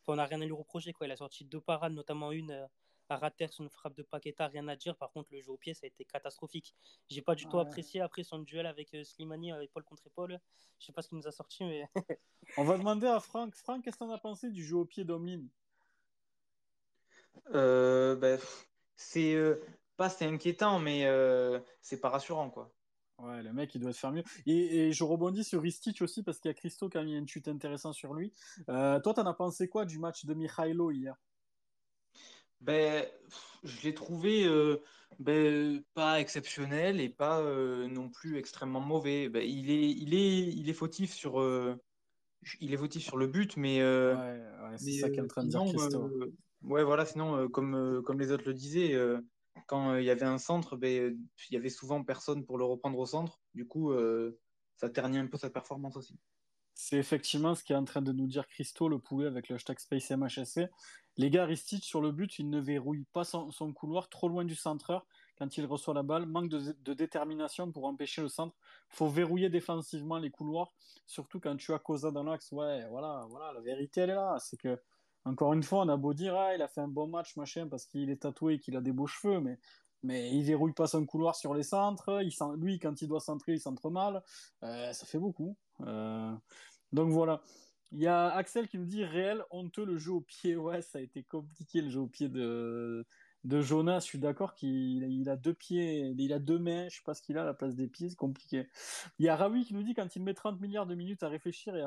Enfin, 0.00 0.14
on 0.14 0.16
n'a 0.16 0.24
rien 0.24 0.40
à 0.40 0.44
lui 0.44 0.52
reprocher. 0.52 0.92
Quoi. 0.92 1.06
Il 1.06 1.12
a 1.12 1.16
sorti 1.16 1.44
deux 1.44 1.60
parades, 1.60 1.92
notamment 1.92 2.32
une 2.32 2.68
à 3.12 3.16
rater 3.16 3.46
sur 3.48 3.62
une 3.62 3.70
frappe 3.70 3.96
de 3.96 4.02
Paqueta, 4.02 4.46
rien 4.48 4.66
à 4.68 4.76
dire. 4.76 4.96
Par 4.96 5.10
contre, 5.12 5.28
le 5.32 5.40
jeu 5.40 5.50
au 5.50 5.56
pied, 5.56 5.74
ça 5.74 5.84
a 5.84 5.88
été 5.88 6.04
catastrophique. 6.04 6.74
J'ai 7.08 7.22
pas 7.22 7.34
du 7.34 7.46
tout 7.46 7.58
apprécié 7.58 8.00
après 8.00 8.24
son 8.24 8.40
duel 8.40 8.66
avec 8.66 8.96
Slimani, 9.04 9.52
épaule 9.62 9.84
contre 9.84 10.06
épaule. 10.06 10.38
Je 10.78 10.86
sais 10.86 10.92
pas 10.92 11.02
ce 11.02 11.08
qu'il 11.08 11.18
nous 11.18 11.26
a 11.26 11.32
sorti, 11.32 11.64
mais. 11.64 11.88
on 12.56 12.64
va 12.64 12.78
demander 12.78 13.06
à 13.06 13.20
Franck. 13.20 13.54
Franck, 13.54 13.84
qu'est-ce 13.84 13.98
que 13.98 14.04
tu 14.04 14.12
as 14.12 14.18
pensé 14.18 14.50
du 14.50 14.64
jeu 14.64 14.76
au 14.76 14.84
pied 14.84 15.04
d'Omlin 15.04 15.42
ben, 17.52 18.38
C'est 18.96 19.36
pas 19.96 20.08
c'est 20.08 20.26
inquiétant, 20.26 20.78
mais 20.78 21.06
c'est 21.80 22.00
pas 22.00 22.08
rassurant, 22.08 22.50
quoi. 22.50 22.72
Ouais, 23.22 23.40
le 23.42 23.52
mec, 23.52 23.72
il 23.74 23.80
doit 23.80 23.92
se 23.92 24.00
faire 24.00 24.10
mieux. 24.10 24.24
Et, 24.46 24.92
je 24.92 25.04
rebondis 25.04 25.44
sur 25.44 25.62
Ristich 25.62 26.02
aussi 26.02 26.22
parce 26.22 26.40
qu'il 26.40 26.48
y 26.48 26.52
a 26.52 26.54
Christo 26.54 26.88
qui 26.88 26.98
a 26.98 27.04
mis 27.04 27.16
une 27.16 27.28
chute 27.28 27.46
intéressante 27.46 27.94
sur 27.94 28.14
lui. 28.14 28.32
Euh, 28.68 28.98
toi, 29.00 29.14
t'en 29.14 29.26
as 29.26 29.34
pensé 29.34 29.68
quoi 29.68 29.84
du 29.84 29.98
match 29.98 30.24
de 30.24 30.34
Mihailo 30.34 30.90
hier? 30.90 31.16
Ben, 32.62 33.06
Je 33.62 33.82
l'ai 33.82 33.94
trouvé 33.94 34.44
euh, 34.44 34.78
ben, 35.18 35.82
pas 35.94 36.20
exceptionnel 36.20 37.00
et 37.00 37.08
pas 37.08 37.40
euh, 37.40 37.86
non 37.88 38.08
plus 38.08 38.38
extrêmement 38.38 38.80
mauvais. 38.80 39.28
Ben, 39.28 39.42
il, 39.46 39.70
est, 39.70 39.90
il, 39.90 40.14
est, 40.14 40.48
il, 40.48 40.68
est 40.68 40.74
fautif 40.74 41.12
sur, 41.12 41.40
il 42.60 42.72
est 42.72 42.76
fautif 42.76 43.02
sur 43.02 43.16
le 43.16 43.26
but, 43.26 43.56
mais. 43.56 43.82
ouais, 43.82 44.40
c'est 44.76 44.92
ça 44.98 45.10
qu'est 45.10 45.20
en 45.20 45.26
train 45.26 45.44
de 45.44 45.50
dire 45.50 45.62
Christo. 45.64 46.10
ouais, 46.62 46.84
voilà, 46.84 47.04
sinon, 47.04 47.48
comme, 47.48 48.02
comme 48.04 48.18
les 48.18 48.32
autres 48.32 48.44
le 48.46 48.54
disaient 48.54 48.96
quand 49.66 49.92
euh, 49.92 50.00
il 50.00 50.04
y 50.04 50.10
avait 50.10 50.26
un 50.26 50.38
centre, 50.38 50.76
ben, 50.76 51.18
il 51.50 51.54
y 51.54 51.56
avait 51.56 51.70
souvent 51.70 52.02
personne 52.02 52.44
pour 52.44 52.58
le 52.58 52.64
reprendre 52.64 52.98
au 52.98 53.06
centre. 53.06 53.40
Du 53.54 53.66
coup, 53.66 53.92
euh, 53.92 54.38
ça 54.76 54.88
ternit 54.88 55.18
un 55.18 55.26
peu 55.26 55.38
sa 55.38 55.50
performance 55.50 55.96
aussi. 55.96 56.18
C'est 56.74 56.96
effectivement 56.96 57.54
ce 57.54 57.62
qu'est 57.64 57.74
en 57.74 57.84
train 57.84 58.02
de 58.02 58.12
nous 58.12 58.26
dire 58.26 58.46
Christo, 58.48 58.88
le 58.88 58.98
poulet, 58.98 59.26
avec 59.26 59.48
le 59.48 59.56
hashtag 59.56 59.78
SpaceMHSC. 59.78 60.68
Les 61.18 61.30
gars, 61.30 61.44
Ristich, 61.44 61.84
sur 61.84 62.00
le 62.00 62.10
but, 62.10 62.38
il 62.38 62.48
ne 62.48 62.58
verrouille 62.58 63.04
pas 63.12 63.24
son, 63.24 63.50
couloir 63.74 64.08
trop 64.08 64.28
loin 64.28 64.44
du 64.44 64.54
centreur 64.54 65.06
quand 65.36 65.58
il 65.58 65.66
reçoit 65.66 65.92
la 65.92 66.02
balle. 66.02 66.24
Manque 66.26 66.48
de, 66.48 66.94
détermination 66.94 67.70
pour 67.70 67.84
empêcher 67.84 68.22
le 68.22 68.28
centre. 68.28 68.56
faut 68.88 69.08
verrouiller 69.08 69.50
défensivement 69.50 70.18
les 70.18 70.30
couloirs, 70.30 70.72
surtout 71.06 71.38
quand 71.38 71.56
tu 71.56 71.74
as 71.74 71.78
Cosa 71.78 72.10
dans 72.10 72.24
l'axe. 72.24 72.50
Ouais, 72.52 72.86
voilà, 72.88 73.26
voilà, 73.28 73.52
la 73.52 73.60
vérité, 73.60 74.02
elle 74.02 74.10
est 74.10 74.14
là. 74.14 74.38
C'est 74.40 74.56
que 74.56 74.80
encore 75.24 75.52
une 75.52 75.62
fois, 75.62 75.84
on 75.84 75.88
a 75.88 75.96
beau 75.96 76.14
dire, 76.14 76.34
ah, 76.36 76.54
il 76.54 76.62
a 76.62 76.68
fait 76.68 76.80
un 76.80 76.88
bon 76.88 77.06
match, 77.06 77.36
machin, 77.36 77.68
parce 77.68 77.86
qu'il 77.86 78.10
est 78.10 78.22
tatoué 78.22 78.54
et 78.54 78.58
qu'il 78.58 78.76
a 78.76 78.80
des 78.80 78.92
beaux 78.92 79.06
cheveux, 79.06 79.40
mais, 79.40 79.58
mais 80.02 80.30
il 80.30 80.42
verrouille 80.42 80.72
pas 80.72 80.88
son 80.88 81.06
couloir 81.06 81.36
sur 81.36 81.54
les 81.54 81.62
centres. 81.62 82.22
Il 82.22 82.32
lui, 82.58 82.78
quand 82.78 83.02
il 83.02 83.08
doit 83.08 83.20
centrer, 83.20 83.52
il 83.52 83.60
centre 83.60 83.90
mal. 83.90 84.22
Euh, 84.64 84.92
ça 84.92 85.06
fait 85.06 85.18
beaucoup. 85.18 85.56
Euh, 85.86 86.34
donc 86.92 87.10
voilà. 87.10 87.42
Il 87.92 88.00
y 88.00 88.06
a 88.06 88.28
Axel 88.28 88.68
qui 88.68 88.78
nous 88.78 88.86
dit 88.86 89.04
réel 89.04 89.44
honteux 89.50 89.84
le 89.84 89.98
jeu 89.98 90.12
au 90.12 90.20
pied. 90.20 90.56
Ouais, 90.56 90.80
ça 90.82 90.98
a 90.98 91.00
été 91.02 91.22
compliqué 91.22 91.82
le 91.82 91.90
jeu 91.90 92.00
au 92.00 92.06
pied 92.06 92.28
de, 92.28 93.04
Jonas. 93.44 94.00
Je 94.00 94.06
suis 94.06 94.18
d'accord 94.18 94.54
qu'il 94.54 95.02
il 95.04 95.28
a 95.28 95.36
deux 95.36 95.54
pieds, 95.54 96.14
il 96.16 96.32
a 96.32 96.38
deux 96.38 96.58
mains. 96.58 96.88
Je 96.88 96.96
sais 96.96 97.02
pas 97.04 97.14
ce 97.14 97.22
qu'il 97.22 97.36
a 97.36 97.42
à 97.42 97.44
la 97.44 97.54
place 97.54 97.74
des 97.74 97.88
pieds, 97.88 98.08
c'est 98.08 98.16
compliqué. 98.16 98.66
Il 99.18 99.26
y 99.26 99.28
a 99.28 99.36
Raoui 99.36 99.64
qui 99.64 99.74
nous 99.74 99.82
dit 99.82 99.94
quand 99.94 100.16
il 100.16 100.22
met 100.22 100.34
30 100.34 100.60
milliards 100.60 100.86
de 100.86 100.94
minutes 100.94 101.22
à 101.22 101.28
réfléchir 101.28 101.74
et 101.76 101.82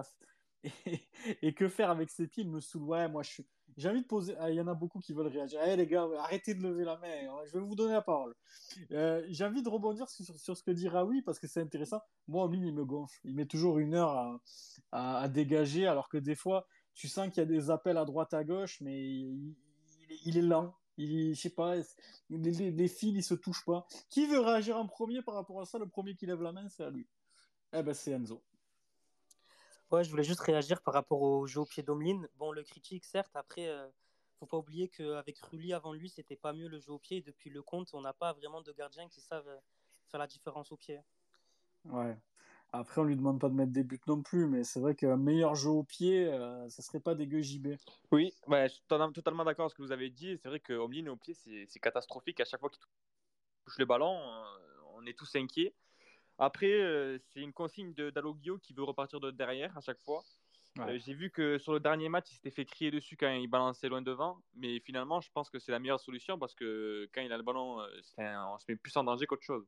et, 1.41 1.53
que 1.53 1.67
faire 1.67 1.89
avec 1.89 2.09
ses 2.09 2.27
pieds 2.27 2.43
Il 2.43 2.49
me 2.49 2.59
saoule. 2.59 2.83
Ouais, 2.83 3.07
moi, 3.07 3.23
je 3.23 3.29
suis. 3.29 3.45
J'ai 3.77 3.89
envie 3.89 4.01
de 4.01 4.07
poser. 4.07 4.35
Ah, 4.39 4.49
il 4.49 4.55
y 4.55 4.61
en 4.61 4.67
a 4.67 4.73
beaucoup 4.73 4.99
qui 4.99 5.13
veulent 5.13 5.27
réagir. 5.27 5.59
Eh 5.65 5.75
les 5.75 5.85
gars, 5.85 6.07
arrêtez 6.19 6.53
de 6.53 6.63
lever 6.63 6.85
la 6.85 6.97
main. 6.97 7.29
Hein. 7.29 7.41
Je 7.45 7.57
vais 7.57 7.59
vous 7.59 7.75
donner 7.75 7.93
la 7.93 8.01
parole. 8.01 8.33
Euh, 8.91 9.25
j'ai 9.29 9.43
envie 9.43 9.61
de 9.61 9.69
rebondir 9.69 10.09
sur, 10.09 10.57
ce 10.57 10.63
que 10.63 10.71
dit 10.71 10.87
Raoui 10.87 11.21
parce 11.21 11.39
que 11.39 11.47
c'est 11.47 11.61
intéressant. 11.61 12.01
Moi, 12.27 12.47
ligne, 12.49 12.67
il 12.67 12.73
me 12.73 12.85
gonfle. 12.85 13.19
Il 13.25 13.35
met 13.35 13.45
toujours 13.45 13.79
une 13.79 13.93
heure 13.93 14.39
à, 14.91 15.23
à, 15.23 15.27
dégager, 15.27 15.87
alors 15.87 16.07
que 16.07 16.17
des 16.17 16.35
fois, 16.35 16.67
tu 16.93 17.09
sens 17.09 17.27
qu'il 17.29 17.39
y 17.39 17.41
a 17.41 17.45
des 17.45 17.69
appels 17.69 17.97
à 17.97 18.05
droite 18.05 18.33
à 18.33 18.45
gauche, 18.45 18.79
mais 18.79 18.97
il, 20.23 20.37
est 20.37 20.41
lent. 20.41 20.73
Il, 20.97 21.35
je 21.35 21.41
sais 21.41 21.49
pas, 21.49 21.75
les, 22.29 22.71
les, 22.71 22.87
fils, 22.87 23.13
ils 23.13 23.23
se 23.23 23.33
touchent 23.33 23.65
pas. 23.65 23.85
Qui 24.09 24.25
veut 24.25 24.39
réagir 24.39 24.77
en 24.77 24.87
premier 24.87 25.21
par 25.21 25.33
rapport 25.35 25.59
à 25.59 25.65
ça? 25.65 25.77
Le 25.79 25.87
premier 25.87 26.15
qui 26.15 26.25
lève 26.25 26.41
la 26.41 26.53
main, 26.53 26.69
c'est 26.69 26.83
à 26.83 26.89
lui. 26.89 27.05
Eh 27.73 27.83
ben, 27.83 27.93
c'est 27.93 28.11
Enzo. 28.11 28.41
Ouais, 29.91 30.03
je 30.03 30.09
voulais 30.09 30.23
juste 30.23 30.39
réagir 30.39 30.81
par 30.81 30.93
rapport 30.93 31.21
au 31.21 31.45
jeu 31.45 31.61
au 31.61 31.65
pied 31.65 31.83
d'Omlin. 31.83 32.21
Bon, 32.37 32.51
le 32.51 32.63
critique, 32.63 33.05
certes, 33.05 33.35
après, 33.35 33.67
euh, 33.67 33.87
faut 34.39 34.47
pas 34.47 34.57
oublier 34.57 34.89
qu'avec 34.89 35.37
Rulli 35.39 35.73
avant 35.73 35.93
lui, 35.93 36.09
c'était 36.09 36.35
pas 36.35 36.53
mieux 36.53 36.67
le 36.67 36.79
jeu 36.79 36.91
au 36.91 36.99
pied. 36.99 37.21
depuis 37.21 37.49
le 37.49 37.61
compte, 37.61 37.93
on 37.93 38.01
n'a 38.01 38.13
pas 38.13 38.33
vraiment 38.33 38.61
de 38.61 38.71
gardiens 38.71 39.07
qui 39.07 39.21
savent 39.21 39.47
euh, 39.47 39.59
faire 40.09 40.19
la 40.19 40.27
différence 40.27 40.71
au 40.71 40.77
pied. 40.77 40.99
Ouais. 41.85 42.17
Après, 42.73 42.99
on 42.99 43.03
lui 43.03 43.15
demande 43.15 43.39
pas 43.39 43.47
de 43.47 43.53
mettre 43.53 43.71
des 43.71 43.83
buts 43.83 44.01
non 44.07 44.21
plus, 44.21 44.47
mais 44.47 44.63
c'est 44.63 44.79
vrai 44.79 44.95
qu'un 44.95 45.17
meilleur 45.17 45.55
jeu 45.55 45.69
au 45.69 45.83
pied, 45.83 46.25
euh, 46.25 46.67
ça 46.67 46.81
serait 46.81 46.99
pas 46.99 47.13
dégueu 47.13 47.41
JB. 47.41 47.75
Oui, 48.11 48.33
ouais, 48.47 48.67
je 48.67 48.73
suis 48.73 48.83
totalement 48.87 49.45
d'accord 49.45 49.65
avec 49.65 49.71
ce 49.71 49.75
que 49.75 49.83
vous 49.83 49.91
avez 49.91 50.09
dit. 50.09 50.37
C'est 50.41 50.49
vrai 50.49 50.59
que 50.59 50.73
Omlin 50.73 51.07
au 51.07 51.15
pied, 51.15 51.35
c'est 51.35 51.79
catastrophique. 51.79 52.39
À 52.39 52.45
chaque 52.45 52.59
fois 52.59 52.69
qu'il 52.69 52.81
touche 53.63 53.77
le 53.77 53.85
ballon, 53.85 54.19
on 54.95 55.05
est 55.05 55.17
tous 55.17 55.35
inquiets. 55.35 55.73
Après, 56.37 56.71
euh, 56.71 57.17
c'est 57.29 57.39
une 57.39 57.53
consigne 57.53 57.93
d'Alogio 57.93 58.57
qui 58.59 58.73
veut 58.73 58.83
repartir 58.83 59.19
de 59.19 59.31
derrière 59.31 59.75
à 59.77 59.81
chaque 59.81 60.01
fois. 60.01 60.23
Euh, 60.79 60.99
j'ai 61.05 61.13
vu 61.13 61.29
que 61.29 61.57
sur 61.57 61.71
le 61.71 61.79
dernier 61.79 62.09
match, 62.09 62.27
il 62.31 62.35
s'était 62.35 62.51
fait 62.51 62.65
crier 62.65 62.91
dessus 62.91 63.15
quand 63.15 63.31
il 63.31 63.47
balançait 63.47 63.87
loin 63.87 64.01
devant. 64.01 64.41
Mais 64.55 64.79
finalement, 64.81 65.21
je 65.21 65.31
pense 65.31 65.49
que 65.49 65.57
c'est 65.59 65.71
la 65.71 65.79
meilleure 65.79 66.01
solution 66.01 66.37
parce 66.37 66.53
que 66.53 67.09
quand 67.13 67.21
il 67.21 67.31
a 67.31 67.37
le 67.37 67.43
ballon, 67.43 67.79
euh, 67.79 67.87
on 68.17 68.57
se 68.57 68.65
met 68.67 68.75
plus 68.75 68.95
en 68.97 69.03
danger 69.03 69.25
qu'autre 69.25 69.43
chose. 69.43 69.65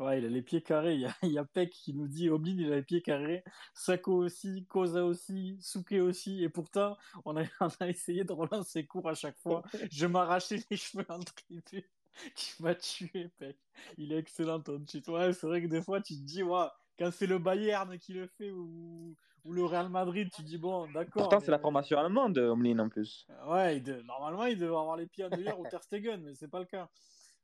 Ouais, 0.00 0.18
il 0.18 0.24
a 0.24 0.28
les 0.28 0.42
pieds 0.42 0.62
carrés. 0.62 0.94
Il 1.22 1.30
y 1.30 1.38
a, 1.38 1.44
Peck 1.44 1.70
qui 1.70 1.94
nous 1.94 2.08
dit 2.08 2.28
Oblin, 2.28 2.56
il 2.58 2.72
a 2.72 2.76
les 2.76 2.82
pieds 2.82 3.00
carrés. 3.00 3.44
Sako 3.74 4.24
aussi, 4.24 4.66
Koza 4.66 5.04
aussi, 5.04 5.56
Suke 5.60 5.92
aussi. 5.92 6.42
Et 6.42 6.48
pourtant, 6.48 6.96
on 7.24 7.36
a, 7.36 7.44
on 7.60 7.68
a 7.80 7.88
essayé 7.88 8.24
de 8.24 8.32
relancer 8.32 8.86
court 8.86 9.08
à 9.08 9.14
chaque 9.14 9.38
fois. 9.38 9.62
Je 9.92 10.06
m'arrachais 10.06 10.64
les 10.68 10.76
cheveux 10.76 11.06
en 11.08 11.20
tribune. 11.20 11.82
qui 12.36 12.62
m'a 12.62 12.74
tué, 12.74 13.30
mec. 13.40 13.56
Il 13.98 14.12
est 14.12 14.18
excellent 14.18 14.60
ton 14.60 14.84
cheat. 14.86 15.06
Ouais, 15.08 15.32
c'est 15.32 15.46
vrai 15.46 15.62
que 15.62 15.66
des 15.66 15.82
fois, 15.82 16.00
tu 16.00 16.14
te 16.14 16.22
dis, 16.22 16.42
ouais, 16.42 16.66
quand 16.98 17.10
c'est 17.12 17.26
le 17.26 17.38
Bayern 17.38 17.98
qui 17.98 18.12
le 18.12 18.26
fait 18.26 18.50
ou, 18.50 19.16
ou 19.44 19.52
le 19.52 19.64
Real 19.64 19.88
Madrid, 19.88 20.30
tu 20.34 20.42
te 20.42 20.46
dis, 20.46 20.58
bon, 20.58 20.90
d'accord. 20.92 21.22
Pourtant, 21.22 21.40
c'est 21.40 21.50
la 21.50 21.58
formation 21.58 21.98
allemande, 21.98 22.38
Omlin, 22.38 22.78
en 22.78 22.88
plus. 22.88 23.26
Ouais, 23.46 23.80
normalement, 24.04 24.44
il 24.44 24.58
devrait 24.58 24.80
avoir 24.80 24.96
les 24.96 25.06
pieds 25.06 25.24
à 25.24 25.30
dehors 25.30 25.58
ou 25.58 25.64
Ter 25.68 25.82
Stegen, 25.82 26.22
mais 26.22 26.34
c'est 26.34 26.48
pas 26.48 26.60
le 26.60 26.66
cas. 26.66 26.88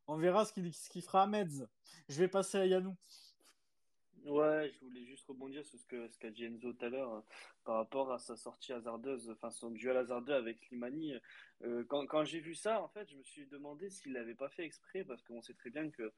On 0.06 0.16
verra 0.16 0.44
ce 0.44 0.52
qu'il 0.52 0.72
ce 0.74 1.00
fera 1.00 1.22
à 1.22 1.26
Metz. 1.26 1.64
Je 2.08 2.18
vais 2.18 2.28
passer 2.28 2.58
à 2.58 2.66
Yannou. 2.66 2.96
Ouais, 4.26 4.70
je 4.74 4.84
voulais 4.84 5.04
juste 5.06 5.26
rebondir 5.26 5.64
sur 5.64 5.78
ce 5.78 5.86
qu'a 5.86 6.06
ce 6.08 6.18
qu'a 6.18 6.30
dit 6.30 6.44
Enzo 6.44 6.72
tout 6.74 6.84
à 6.84 6.90
l'heure 6.90 7.14
euh, 7.14 7.20
par 7.64 7.76
rapport 7.76 8.12
à 8.12 8.18
sa 8.18 8.36
sortie 8.36 8.72
hasardeuse, 8.72 9.30
enfin 9.30 9.50
son 9.50 9.70
duel 9.70 9.96
hasardeux 9.96 10.34
avec 10.34 10.58
Slimani. 10.58 11.14
Euh, 11.64 11.84
quand 11.88 12.06
quand 12.06 12.24
j'ai 12.24 12.40
vu 12.40 12.54
ça, 12.54 12.82
en 12.82 12.88
fait, 12.88 13.08
je 13.10 13.16
me 13.16 13.22
suis 13.22 13.46
demandé 13.46 13.88
s'il 13.88 14.12
l'avait 14.12 14.34
pas 14.34 14.50
fait 14.50 14.64
exprès 14.64 15.04
parce 15.04 15.22
qu'on 15.22 15.40
sait 15.40 15.54
très 15.54 15.70
bien 15.70 15.88
que 15.90 16.12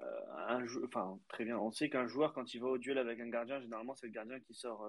euh, 0.00 0.20
un 0.46 0.66
enfin 0.84 1.18
très 1.28 1.44
bien, 1.46 1.58
on 1.58 1.70
sait 1.70 1.88
qu'un 1.88 2.06
joueur 2.06 2.34
quand 2.34 2.52
il 2.52 2.60
va 2.60 2.68
au 2.68 2.78
duel 2.78 2.98
avec 2.98 3.18
un 3.18 3.28
gardien, 3.28 3.60
généralement 3.60 3.94
c'est 3.94 4.06
le 4.06 4.12
gardien 4.12 4.40
qui 4.40 4.54
sort 4.54 4.86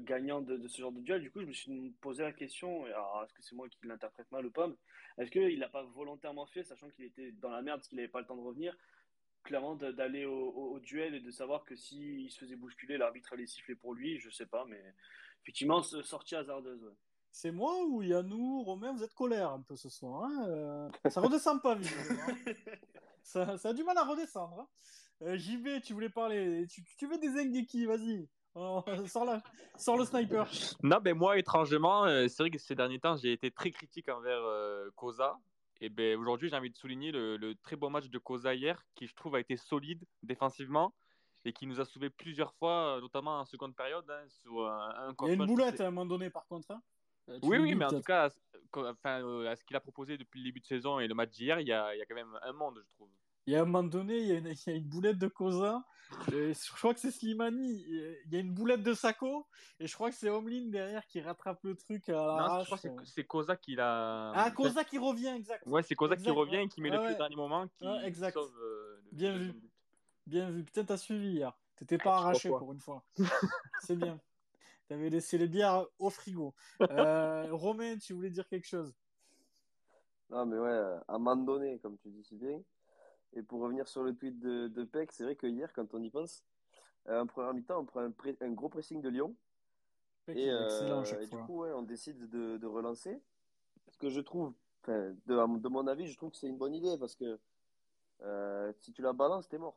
gagnant 0.00 0.40
de, 0.40 0.56
de, 0.56 0.68
ce 0.68 0.80
genre 0.80 0.92
de 0.92 1.00
duel. 1.00 1.20
Du 1.20 1.30
coup, 1.30 1.40
je 1.40 1.46
me 1.46 1.52
suis 1.52 1.90
posé 2.00 2.22
la 2.22 2.32
question, 2.32 2.86
est-ce 2.86 3.34
que 3.34 3.42
c'est 3.42 3.54
moi 3.54 3.68
qui 3.68 3.76
l'interprète 3.86 4.30
mal 4.32 4.46
ou 4.46 4.50
pas? 4.50 4.70
Est-ce 5.18 5.30
qu'il 5.30 5.58
l'a 5.58 5.68
pas 5.68 5.82
volontairement 5.82 6.46
fait, 6.46 6.62
sachant 6.62 6.88
qu'il 6.90 7.04
était 7.04 7.32
dans 7.32 7.50
la 7.50 7.60
merde 7.60 7.80
parce 7.80 7.88
qu'il 7.88 7.96
n'avait 7.96 8.08
pas 8.08 8.20
le 8.20 8.26
temps 8.26 8.36
de 8.36 8.40
revenir? 8.40 8.74
Clairement 9.42 9.74
d'aller 9.74 10.24
au, 10.24 10.78
duel 10.80 11.14
et 11.14 11.20
de 11.20 11.30
savoir 11.30 11.64
que 11.64 11.76
s'il 11.76 12.30
se 12.30 12.38
faisait 12.38 12.56
bousculer, 12.56 12.96
l'arbitre 12.96 13.32
allait 13.32 13.46
siffler 13.46 13.74
pour 13.74 13.94
lui, 13.94 14.18
je 14.18 14.30
sais 14.30 14.46
pas, 14.46 14.64
mais 14.66 14.82
effectivement, 15.42 15.82
sortie 15.82 16.36
hasardeuse. 16.36 16.92
C'est 17.30 17.50
moi 17.50 17.84
ou 17.86 18.02
Yannou, 18.02 18.62
Romain, 18.62 18.92
vous 18.92 19.02
êtes 19.02 19.14
colère 19.14 19.50
un 19.50 19.62
peu 19.62 19.74
ce 19.74 19.88
soir. 19.88 20.24
Hein 20.24 20.46
euh, 20.48 20.90
ça 21.08 21.20
redescend 21.20 21.62
pas, 21.62 21.74
visiblement. 21.74 22.26
ça, 23.22 23.56
ça, 23.56 23.70
a 23.70 23.72
du 23.72 23.84
mal 23.84 23.96
à 23.96 24.04
redescendre. 24.04 24.60
Hein 24.60 24.68
euh, 25.22 25.38
JB, 25.38 25.82
tu 25.82 25.94
voulais 25.94 26.10
parler. 26.10 26.66
Tu, 26.66 26.84
tu 26.98 27.06
veux 27.06 27.18
des 27.18 27.64
qui 27.64 27.86
Vas-y. 27.86 28.28
Oh, 28.54 28.84
sors, 29.06 29.24
la... 29.24 29.42
sors, 29.76 29.96
le 29.96 30.04
sniper. 30.04 30.46
Non, 30.82 30.98
mais 31.02 31.14
moi, 31.14 31.38
étrangement, 31.38 32.04
euh, 32.04 32.28
c'est 32.28 32.42
vrai 32.42 32.50
que 32.50 32.58
ces 32.58 32.74
derniers 32.74 32.98
temps, 32.98 33.16
j'ai 33.16 33.32
été 33.32 33.50
très 33.50 33.70
critique 33.70 34.08
envers 34.08 34.42
euh, 34.42 34.90
Koza. 34.94 35.38
Et 35.82 35.88
ben, 35.88 36.16
aujourd'hui, 36.16 36.48
j'ai 36.48 36.54
envie 36.54 36.70
de 36.70 36.76
souligner 36.76 37.10
le, 37.10 37.36
le, 37.36 37.56
très 37.56 37.74
bon 37.74 37.90
match 37.90 38.08
de 38.08 38.16
Koza 38.16 38.54
hier, 38.54 38.80
qui 38.94 39.08
je 39.08 39.14
trouve 39.16 39.34
a 39.34 39.40
été 39.40 39.56
solide 39.56 40.04
défensivement 40.22 40.94
et 41.44 41.52
qui 41.52 41.66
nous 41.66 41.80
a 41.80 41.84
sauvé 41.84 42.08
plusieurs 42.08 42.54
fois, 42.54 43.00
notamment 43.00 43.40
en 43.40 43.44
seconde 43.44 43.74
période. 43.74 44.08
Hein, 44.08 44.22
sur 44.28 44.64
un, 44.64 45.08
un 45.08 45.14
Il 45.22 45.26
y 45.26 45.30
a 45.30 45.34
une 45.34 45.44
boulette 45.44 45.80
à 45.80 45.88
un 45.88 45.90
moment 45.90 46.06
donné, 46.06 46.30
par 46.30 46.46
contre. 46.46 46.70
Hein 46.70 46.80
euh, 47.30 47.38
oui, 47.42 47.58
oui, 47.58 47.74
mais 47.74 47.84
en 47.84 47.90
tout 47.90 48.00
cas, 48.00 48.28
à, 48.28 48.78
enfin, 48.92 49.44
à 49.44 49.56
ce 49.56 49.64
qu'il 49.64 49.74
a 49.74 49.80
proposé 49.80 50.16
depuis 50.16 50.38
le 50.38 50.44
début 50.44 50.60
de 50.60 50.66
saison 50.66 51.00
et 51.00 51.08
le 51.08 51.14
match 51.14 51.30
d'hier, 51.30 51.58
il 51.58 51.66
y 51.66 51.72
a 51.72 52.06
quand 52.08 52.14
même 52.14 52.38
un 52.42 52.52
monde, 52.52 52.80
je 52.80 52.94
trouve. 52.94 53.10
Il 53.46 53.52
y 53.52 53.56
a 53.56 53.62
un 53.62 53.64
moment 53.64 53.82
donné, 53.82 54.18
il 54.18 54.26
y 54.26 54.32
a 54.32 54.38
une, 54.38 54.46
il 54.46 54.62
y 54.66 54.70
a 54.70 54.74
une 54.74 54.88
boulette 54.88 55.18
de 55.18 55.26
Koza. 55.28 55.84
je 56.28 56.72
crois 56.76 56.94
que 56.94 57.00
c'est 57.00 57.10
Slimani. 57.10 57.84
Il 57.88 58.32
y 58.32 58.36
a 58.36 58.40
une 58.40 58.52
boulette 58.52 58.82
de 58.82 58.94
Sako. 58.94 59.46
Et 59.80 59.86
je 59.86 59.94
crois 59.94 60.10
que 60.10 60.16
c'est 60.16 60.30
Omlin 60.30 60.68
derrière 60.68 61.04
qui 61.06 61.20
rattrape 61.20 61.62
le 61.64 61.74
truc 61.74 62.08
à 62.08 62.12
Non, 62.12 62.60
je 62.60 62.66
crois 62.66 62.78
que 62.78 63.04
c'est 63.04 63.24
Koza 63.24 63.56
qui 63.56 63.74
l'a. 63.74 64.32
Ah, 64.34 64.50
Koza 64.52 64.84
qui 64.84 64.98
revient, 64.98 65.34
exact. 65.36 65.66
Ouais, 65.66 65.82
c'est 65.82 65.94
Koza 65.94 66.16
qui 66.16 66.30
revient 66.30 66.58
et 66.58 66.68
qui 66.68 66.80
met 66.80 66.90
ouais, 66.90 66.98
le 66.98 67.06
pied 67.08 67.16
dernier 67.16 67.36
moment. 67.36 67.66
Qui 67.78 67.86
ouais, 67.86 68.04
exact. 68.04 68.34
Sauve, 68.34 68.56
euh, 68.60 69.00
bien 69.10 69.36
vu. 69.36 69.54
Bien 70.26 70.50
vu. 70.50 70.62
Putain, 70.64 70.84
t'as 70.84 70.96
suivi 70.96 71.32
hier. 71.32 71.52
T'étais 71.76 71.98
pas 71.98 72.14
ah, 72.14 72.18
arraché 72.18 72.48
pour 72.48 72.72
une 72.72 72.78
fois. 72.78 73.02
c'est 73.80 73.96
bien. 73.96 74.20
T'avais 74.88 75.10
laissé 75.10 75.38
les 75.38 75.48
bières 75.48 75.86
au 75.98 76.10
frigo. 76.10 76.54
Euh, 76.82 77.48
Romain, 77.50 77.96
tu 77.98 78.12
voulais 78.12 78.30
dire 78.30 78.46
quelque 78.46 78.68
chose? 78.68 78.94
Non, 80.30 80.46
mais 80.46 80.58
ouais, 80.58 80.70
à 81.08 81.14
un 81.14 81.18
moment 81.18 81.36
donné, 81.36 81.78
comme 81.80 81.98
tu 81.98 82.10
dis 82.10 82.22
si 82.22 82.36
bien. 82.36 82.60
Et 83.34 83.42
pour 83.42 83.60
revenir 83.60 83.88
sur 83.88 84.02
le 84.02 84.14
tweet 84.14 84.38
de, 84.38 84.68
de 84.68 84.84
Peck, 84.84 85.12
c'est 85.12 85.24
vrai 85.24 85.36
que 85.36 85.46
hier, 85.46 85.72
quand 85.72 85.94
on 85.94 86.02
y 86.02 86.10
pense, 86.10 86.44
euh, 87.08 87.20
en 87.20 87.26
première 87.26 87.54
mi-temps, 87.54 87.80
on 87.80 87.84
prend 87.84 88.00
un, 88.00 88.12
un, 88.40 88.50
gros 88.50 88.68
pressing 88.68 89.00
de 89.00 89.08
Lyon. 89.08 89.34
Peck 90.26 90.36
et, 90.36 90.50
euh, 90.50 91.04
et 91.20 91.26
du 91.26 91.36
coup, 91.38 91.62
ouais, 91.62 91.72
on 91.72 91.82
décide 91.82 92.28
de, 92.28 92.58
de, 92.58 92.66
relancer. 92.66 93.20
Ce 93.88 93.98
que 93.98 94.10
je 94.10 94.20
trouve, 94.20 94.52
de, 94.86 95.16
de 95.26 95.68
mon 95.68 95.86
avis, 95.86 96.06
je 96.06 96.16
trouve 96.16 96.30
que 96.30 96.36
c'est 96.36 96.46
une 96.46 96.58
bonne 96.58 96.74
idée 96.74 96.96
parce 96.98 97.16
que 97.16 97.38
euh, 98.22 98.72
si 98.78 98.92
tu 98.92 99.02
la 99.02 99.12
balances, 99.12 99.48
t'es 99.48 99.58
mort. 99.58 99.76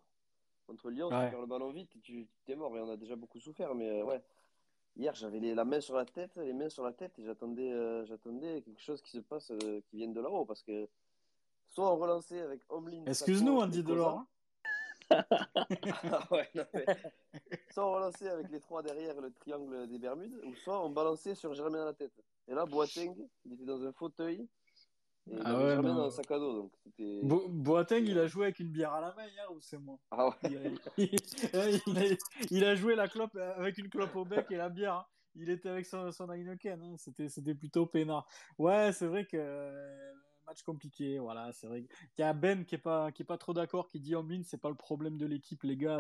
Contre 0.68 0.90
Lyon, 0.90 1.10
ouais. 1.10 1.20
si 1.20 1.26
tu 1.26 1.32
perds 1.32 1.42
le 1.42 1.48
ballon 1.48 1.72
vite, 1.72 1.90
tu 2.02 2.28
t'es 2.46 2.56
mort. 2.56 2.76
Et 2.78 2.82
on 2.82 2.90
a 2.90 2.98
déjà 2.98 3.16
beaucoup 3.16 3.40
souffert, 3.40 3.74
mais 3.74 4.02
ouais. 4.04 4.22
Hier, 4.98 5.14
j'avais 5.14 5.40
la 5.40 5.66
main 5.66 5.82
sur 5.82 5.96
la 5.96 6.06
tête, 6.06 6.38
les 6.38 6.54
mains 6.54 6.70
sur 6.70 6.84
la 6.84 6.94
tête, 6.94 7.20
et 7.20 7.24
j'attendais, 7.24 7.70
euh, 7.70 8.06
j'attendais 8.06 8.62
quelque 8.62 8.82
chose 8.82 9.02
qui 9.02 9.12
se 9.12 9.20
passe, 9.20 9.52
qui 9.90 9.98
vienne 9.98 10.14
de 10.14 10.22
là-haut, 10.22 10.46
parce 10.46 10.64
que 10.64 10.88
soit 11.76 11.92
on 11.92 11.98
relançait 11.98 12.40
avec 12.40 12.62
Omlin. 12.70 13.04
Excuse-nous, 13.06 13.60
Andy 13.60 13.84
Delors. 13.84 14.24
ah 15.12 16.28
ouais, 16.32 16.50
non, 16.56 16.64
mais... 16.74 16.86
soit 17.70 17.86
on 17.86 17.94
relançait 17.94 18.30
avec 18.30 18.50
les 18.50 18.60
trois 18.60 18.82
derrière 18.82 19.20
le 19.22 19.32
triangle 19.32 19.88
des 19.88 20.00
Bermudes, 20.00 20.40
ou 20.46 20.56
soit 20.56 20.84
on 20.84 20.90
balançait 20.90 21.36
sur 21.36 21.54
Germain 21.54 21.82
à 21.82 21.86
la 21.86 21.94
tête. 21.94 22.14
Et 22.48 22.54
là, 22.54 22.66
Boateng, 22.66 23.14
il 23.44 23.54
était 23.54 23.66
dans 23.66 23.84
un 23.84 23.92
fauteuil, 23.92 24.48
et 25.28 25.38
ah 25.44 25.58
ouais, 25.58 25.76
dans 25.82 26.06
un 26.06 26.10
sac 26.12 26.30
à 26.32 26.40
dos. 26.40 26.54
Donc 26.54 26.72
Bo 27.24 27.48
Boateng, 27.50 28.06
il 28.06 28.18
a 28.20 28.28
joué 28.28 28.46
avec 28.46 28.60
une 28.60 28.70
bière 28.70 28.94
à 28.94 29.02
la 29.02 29.14
main 29.16 29.26
hier 29.26 29.52
ou 29.52 29.60
c'est 29.60 29.78
moi? 29.78 30.00
Ah 30.12 30.28
ouais. 30.28 30.34
il, 30.44 30.58
a, 30.58 31.70
il, 31.88 31.98
a, 31.98 32.18
il, 32.52 32.64
a, 32.64 32.76
joué 32.76 32.96
la 32.96 33.08
clope 33.08 33.36
avec 33.36 33.78
une 33.80 33.90
clope 33.90 34.16
au 34.16 34.24
bec 34.24 34.46
et 34.52 34.56
la 34.56 34.70
bière. 34.70 34.94
Hein. 34.94 35.06
Il 35.36 35.50
était 35.50 35.70
avec 35.70 35.88
son, 35.88 36.12
son 36.12 36.30
Heineken. 36.30 36.80
Hein. 36.82 36.96
C'était 37.28 37.56
plutôt 37.56 37.88
peinard. 37.88 38.28
Ouais, 38.60 38.92
c'est 38.94 39.08
vrai 39.08 39.26
que 39.26 40.14
match 40.46 40.64
compliqué. 40.64 41.20
Voilà, 41.20 41.52
c'est 41.54 41.68
vrai. 41.68 41.86
Il 42.18 42.22
y 42.22 42.24
a 42.24 42.34
Ben 42.34 42.66
qui 42.66 42.76
est 42.76 42.80
pas, 42.80 43.12
qui 43.12 43.24
est 43.24 43.26
pas 43.26 43.38
trop 43.38 43.54
d'accord, 43.54 43.88
qui 43.90 44.00
dit 44.00 44.16
en 44.16 44.24
mine, 44.24 44.44
c'est 44.44 44.58
pas 44.58 44.70
le 44.70 44.76
problème 44.76 45.18
de 45.18 45.26
l'équipe, 45.26 45.64
les 45.64 45.78
gars. 45.78 46.00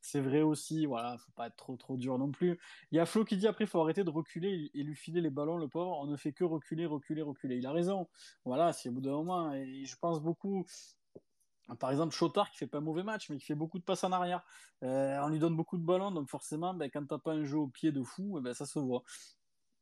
C'est 0.00 0.20
vrai 0.20 0.42
aussi. 0.42 0.86
Voilà, 0.86 1.18
faut 1.18 1.32
pas 1.32 1.46
être 1.48 1.56
trop, 1.56 1.76
trop 1.76 1.96
dur 1.96 2.18
non 2.18 2.30
plus. 2.30 2.58
Il 2.90 2.96
y 2.96 3.00
a 3.00 3.06
Flo 3.06 3.24
qui 3.24 3.36
dit 3.36 3.46
après, 3.46 3.66
faut 3.66 3.80
arrêter 3.80 4.04
de 4.04 4.10
reculer 4.10 4.70
et 4.74 4.82
lui 4.82 4.94
filer 4.94 5.20
les 5.20 5.30
ballons, 5.30 5.56
le 5.58 5.68
pauvre. 5.68 5.98
On 6.00 6.06
ne 6.06 6.16
fait 6.16 6.32
que 6.32 6.44
reculer, 6.44 6.86
reculer, 6.86 7.22
reculer. 7.22 7.56
Il 7.56 7.66
a 7.66 7.72
raison. 7.72 8.08
Voilà, 8.44 8.72
c'est 8.72 8.88
au 8.88 8.92
bout 8.92 9.00
d'un 9.00 9.12
moment. 9.12 9.52
Et 9.52 9.84
je 9.84 9.96
pense 9.96 10.20
beaucoup. 10.20 10.66
Par 11.78 11.90
exemple, 11.90 12.14
Chotard 12.14 12.50
qui 12.50 12.58
fait 12.58 12.66
pas 12.66 12.78
un 12.78 12.82
mauvais 12.82 13.02
match, 13.02 13.30
mais 13.30 13.38
qui 13.38 13.44
fait 13.44 13.54
beaucoup 13.54 13.78
de 13.78 13.84
passes 13.84 14.04
en 14.04 14.12
arrière. 14.12 14.44
Euh, 14.82 15.18
on 15.22 15.28
lui 15.28 15.38
donne 15.38 15.56
beaucoup 15.56 15.78
de 15.78 15.82
ballons, 15.82 16.10
donc 16.10 16.28
forcément, 16.28 16.74
ben, 16.74 16.90
quand 16.90 17.06
t'as 17.06 17.18
pas 17.18 17.32
un 17.32 17.44
jeu 17.44 17.56
au 17.56 17.68
pied 17.68 17.90
de 17.90 18.02
fou, 18.02 18.36
eh 18.38 18.42
ben, 18.42 18.52
ça 18.52 18.66
se 18.66 18.78
voit. 18.78 19.02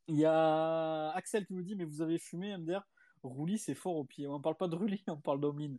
Il 0.06 0.16
y 0.16 0.24
a 0.24 1.10
Axel 1.10 1.46
qui 1.46 1.54
nous 1.54 1.62
dit, 1.62 1.74
mais 1.74 1.84
vous 1.84 2.02
avez 2.02 2.18
fumé, 2.18 2.56
MDR 2.56 2.86
Rouli, 3.22 3.58
c'est 3.58 3.74
fort 3.74 3.96
au 3.96 4.04
pied. 4.04 4.26
On 4.26 4.38
ne 4.38 4.42
parle 4.42 4.56
pas 4.56 4.68
de 4.68 4.76
Rouli, 4.76 5.02
on 5.08 5.16
parle 5.16 5.40
d'Omlin. 5.40 5.76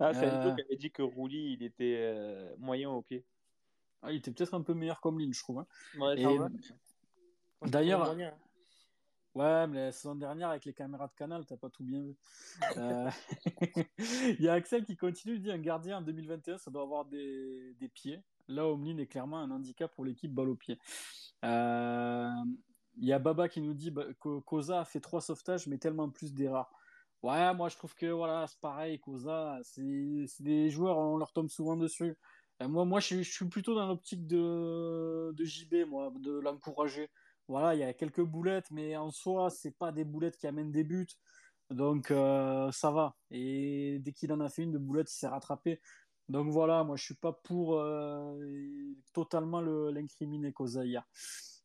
Ah, 0.00 0.12
c'est 0.12 0.26
euh... 0.26 0.54
qui 0.54 0.62
avait 0.62 0.76
dit 0.76 0.90
que 0.90 1.02
Rouli, 1.02 1.52
il 1.52 1.62
était 1.62 1.96
euh, 1.98 2.54
moyen 2.58 2.90
au 2.90 3.02
pied. 3.02 3.24
Ah, 4.02 4.12
il 4.12 4.16
était 4.16 4.30
peut-être 4.30 4.54
un 4.54 4.62
peu 4.62 4.74
meilleur 4.74 5.00
qu'Omlin, 5.00 5.30
je 5.32 5.40
trouve. 5.40 5.60
Hein. 5.60 5.66
Ouais, 5.98 6.20
Et... 6.20 7.68
D'ailleurs, 7.68 8.14
ouais, 9.34 9.66
mais 9.66 9.86
la 9.86 9.92
saison 9.92 10.14
dernière, 10.14 10.50
avec 10.50 10.64
les 10.64 10.74
caméras 10.74 11.06
de 11.06 11.14
canal, 11.14 11.46
t'as 11.46 11.56
pas 11.56 11.70
tout 11.70 11.84
bien 11.84 12.02
vu. 12.02 12.16
euh... 12.76 13.10
il 14.38 14.40
y 14.40 14.48
a 14.48 14.54
Axel 14.54 14.84
qui 14.84 14.96
continue, 14.96 15.36
il 15.36 15.40
dit 15.40 15.50
un 15.50 15.58
gardien 15.58 15.98
en 15.98 16.02
2021, 16.02 16.58
ça 16.58 16.70
doit 16.70 16.82
avoir 16.82 17.04
des, 17.06 17.74
des 17.78 17.88
pieds. 17.88 18.20
Là, 18.48 18.66
Omlin 18.66 18.98
est 18.98 19.06
clairement 19.06 19.38
un 19.38 19.50
handicap 19.50 19.94
pour 19.94 20.04
l'équipe 20.04 20.32
balle 20.32 20.50
au 20.50 20.56
pied. 20.56 20.78
Euh... 21.44 22.28
Il 22.96 23.06
y 23.06 23.12
a 23.12 23.18
Baba 23.18 23.48
qui 23.48 23.60
nous 23.60 23.74
dit 23.74 23.90
bah, 23.90 24.06
que 24.20 24.40
Koza 24.40 24.80
a 24.80 24.84
fait 24.84 25.00
trois 25.00 25.20
sauvetages, 25.20 25.66
mais 25.66 25.78
tellement 25.78 26.10
plus 26.10 26.32
des 26.32 26.48
rares. 26.48 26.72
Ouais, 27.22 27.54
moi 27.54 27.68
je 27.68 27.76
trouve 27.76 27.94
que 27.94 28.06
voilà, 28.06 28.46
c'est 28.46 28.60
pareil, 28.60 29.00
Koza, 29.00 29.58
c'est 29.62 29.82
des 30.40 30.70
joueurs, 30.70 30.98
on 30.98 31.16
leur 31.16 31.32
tombe 31.32 31.48
souvent 31.48 31.76
dessus. 31.76 32.16
Moi, 32.60 32.84
moi 32.84 33.00
je, 33.00 33.22
suis 33.22 33.48
plutôt 33.48 33.74
dans 33.74 33.86
l'optique 33.86 34.26
de, 34.26 35.32
de 35.32 35.44
JB, 35.44 35.88
moi, 35.88 36.12
de 36.20 36.32
l'encourager. 36.38 37.10
Voilà, 37.48 37.74
il 37.74 37.80
y 37.80 37.82
a 37.82 37.92
quelques 37.92 38.22
boulettes, 38.22 38.70
mais 38.70 38.96
en 38.96 39.10
soi, 39.10 39.50
c'est 39.50 39.76
pas 39.76 39.92
des 39.92 40.04
boulettes 40.04 40.36
qui 40.36 40.46
amènent 40.46 40.72
des 40.72 40.84
buts. 40.84 41.06
Donc 41.70 42.10
euh, 42.10 42.70
ça 42.72 42.90
va. 42.90 43.16
Et 43.30 43.98
dès 44.00 44.12
qu'il 44.12 44.32
en 44.32 44.40
a 44.40 44.48
fait 44.48 44.62
une 44.62 44.72
de 44.72 44.78
boulette, 44.78 45.10
il 45.10 45.16
s'est 45.16 45.28
rattrapé. 45.28 45.80
Donc 46.28 46.48
voilà, 46.50 46.84
moi 46.84 46.96
je 46.96 47.04
suis 47.04 47.14
pas 47.14 47.32
pour 47.32 47.78
euh, 47.78 48.38
totalement 49.12 49.60
l'incriminer 49.60 50.52
Koza 50.52 50.84
hier. 50.84 51.04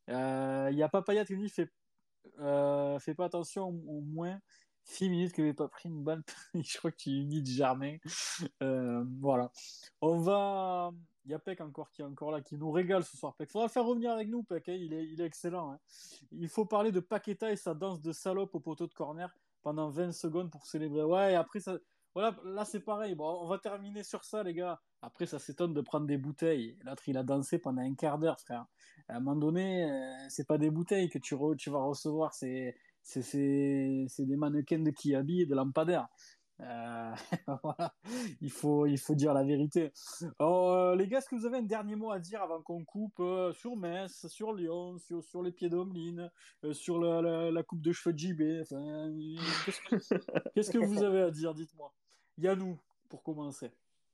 Il 0.10 0.16
euh, 0.16 0.72
y 0.72 0.82
a 0.82 0.90
Papaya 0.90 1.24
qui 1.24 1.38
dit 1.38 1.50
fait, 1.50 1.72
euh, 2.40 2.98
fais 2.98 3.14
pas 3.14 3.26
attention 3.26 3.68
au 3.68 4.02
moins 4.02 4.40
6 4.86 5.08
minutes 5.08 5.34
que 5.34 5.46
j'ai 5.46 5.54
pas 5.54 5.68
pris 5.68 5.88
une 5.88 6.04
balle. 6.04 6.24
je 6.56 6.78
crois 6.80 6.92
tu 6.92 7.12
imites 7.12 7.48
Germain. 7.48 7.98
Euh, 8.64 9.06
voilà. 9.20 9.52
On 10.02 10.18
va. 10.18 10.92
Il 11.26 11.32
y 11.32 11.36
a 11.36 11.40
Peck 11.40 11.62
encore 11.62 11.92
qui 11.92 12.02
est 12.02 12.06
encore 12.06 12.32
là, 12.32 12.42
qui 12.42 12.58
nous 12.58 12.72
régale 12.72 13.04
ce 13.04 13.18
soir. 13.18 13.36
Peck. 13.36 13.52
Faudra 13.52 13.68
le 13.68 13.72
faire 13.72 13.86
revenir 13.86 14.12
avec 14.12 14.30
nous, 14.30 14.42
Peck. 14.42 14.68
Hein. 14.70 14.78
Il, 14.80 14.94
est, 14.94 15.06
il 15.06 15.22
est 15.22 15.26
excellent. 15.26 15.74
Hein. 15.74 15.80
Il 16.32 16.50
faut 16.50 16.66
parler 16.66 16.92
de 16.92 17.02
Paqueta 17.02 17.52
et 17.52 17.56
sa 17.56 17.76
danse 17.76 18.02
de 18.02 18.12
salope 18.12 18.56
au 18.56 18.60
poteau 18.60 18.88
de 18.88 18.94
corner 18.94 19.32
pendant 19.62 19.90
20 19.90 20.12
secondes 20.12 20.50
pour 20.50 20.66
célébrer. 20.66 21.04
Ouais, 21.04 21.34
et 21.34 21.36
après, 21.36 21.60
voilà, 22.16 22.36
là 22.46 22.66
c'est 22.66 22.80
pareil. 22.80 23.14
Bon, 23.14 23.44
on 23.44 23.48
va 23.48 23.60
terminer 23.60 24.02
sur 24.02 24.24
ça, 24.24 24.42
les 24.42 24.56
gars. 24.56 24.82
Après, 25.02 25.26
ça 25.26 25.40
s'étonne 25.40 25.74
de 25.74 25.82
prendre 25.82 26.06
des 26.06 26.18
bouteilles. 26.18 26.78
L'autre, 26.84 27.04
il 27.08 27.18
a 27.18 27.24
dansé 27.24 27.60
pendant 27.60 27.82
un 27.82 27.96
quart 27.96 28.20
d'heure, 28.20 28.40
frère 28.40 28.66
à 29.10 29.16
un 29.16 29.20
moment 29.20 29.36
donné, 29.36 29.90
euh, 29.90 30.26
c'est 30.30 30.48
pas 30.48 30.58
des 30.58 30.70
bouteilles 30.70 31.10
que 31.10 31.18
tu, 31.18 31.36
vas 31.36 31.80
recevoir, 31.80 32.34
c'est 32.34 32.76
des 33.14 34.36
mannequins 34.38 34.80
de 34.80 34.92
Kiabi 34.92 35.42
et 35.42 35.46
de 35.46 35.56
lampadaires. 35.56 36.08
Euh, 36.62 37.16
voilà, 37.64 37.96
il 38.42 38.52
faut, 38.52 38.86
il 38.86 38.98
faut 38.98 39.16
dire 39.16 39.34
la 39.34 39.44
vérité. 39.44 39.92
Alors, 40.40 40.72
euh, 40.72 40.96
les 40.96 41.08
gars, 41.08 41.20
est-ce 41.20 41.30
que 41.30 41.36
vous 41.36 41.46
avez 41.46 41.58
un 41.58 41.64
dernier 41.64 41.96
mot 41.96 42.12
à 42.12 42.20
dire 42.20 42.42
avant 42.42 42.62
qu'on 42.62 42.84
coupe 42.84 43.20
euh, 43.22 43.54
sur 43.54 43.78
Metz, 43.78 44.28
sur 44.28 44.54
Lyon, 44.54 44.98
sur, 45.00 45.24
sur 45.24 45.42
les 45.42 45.52
pieds 45.52 45.70
d'Omeline, 45.70 46.30
euh, 46.66 46.74
sur 46.74 47.00
la, 47.00 47.50
la, 47.50 47.64
coupe 47.64 47.82
de 47.82 47.94
cheveux 47.94 48.14
de 48.14 48.20
JB 48.20 48.42
qu'est-ce 50.54 50.72
que 50.72 50.78
vous 50.78 51.02
avez 51.02 51.22
à 51.22 51.32
dire 51.32 51.54
Dites-moi. 51.54 51.94
Yannou, 52.38 52.78
pour 53.08 53.24
commencer. 53.24 53.72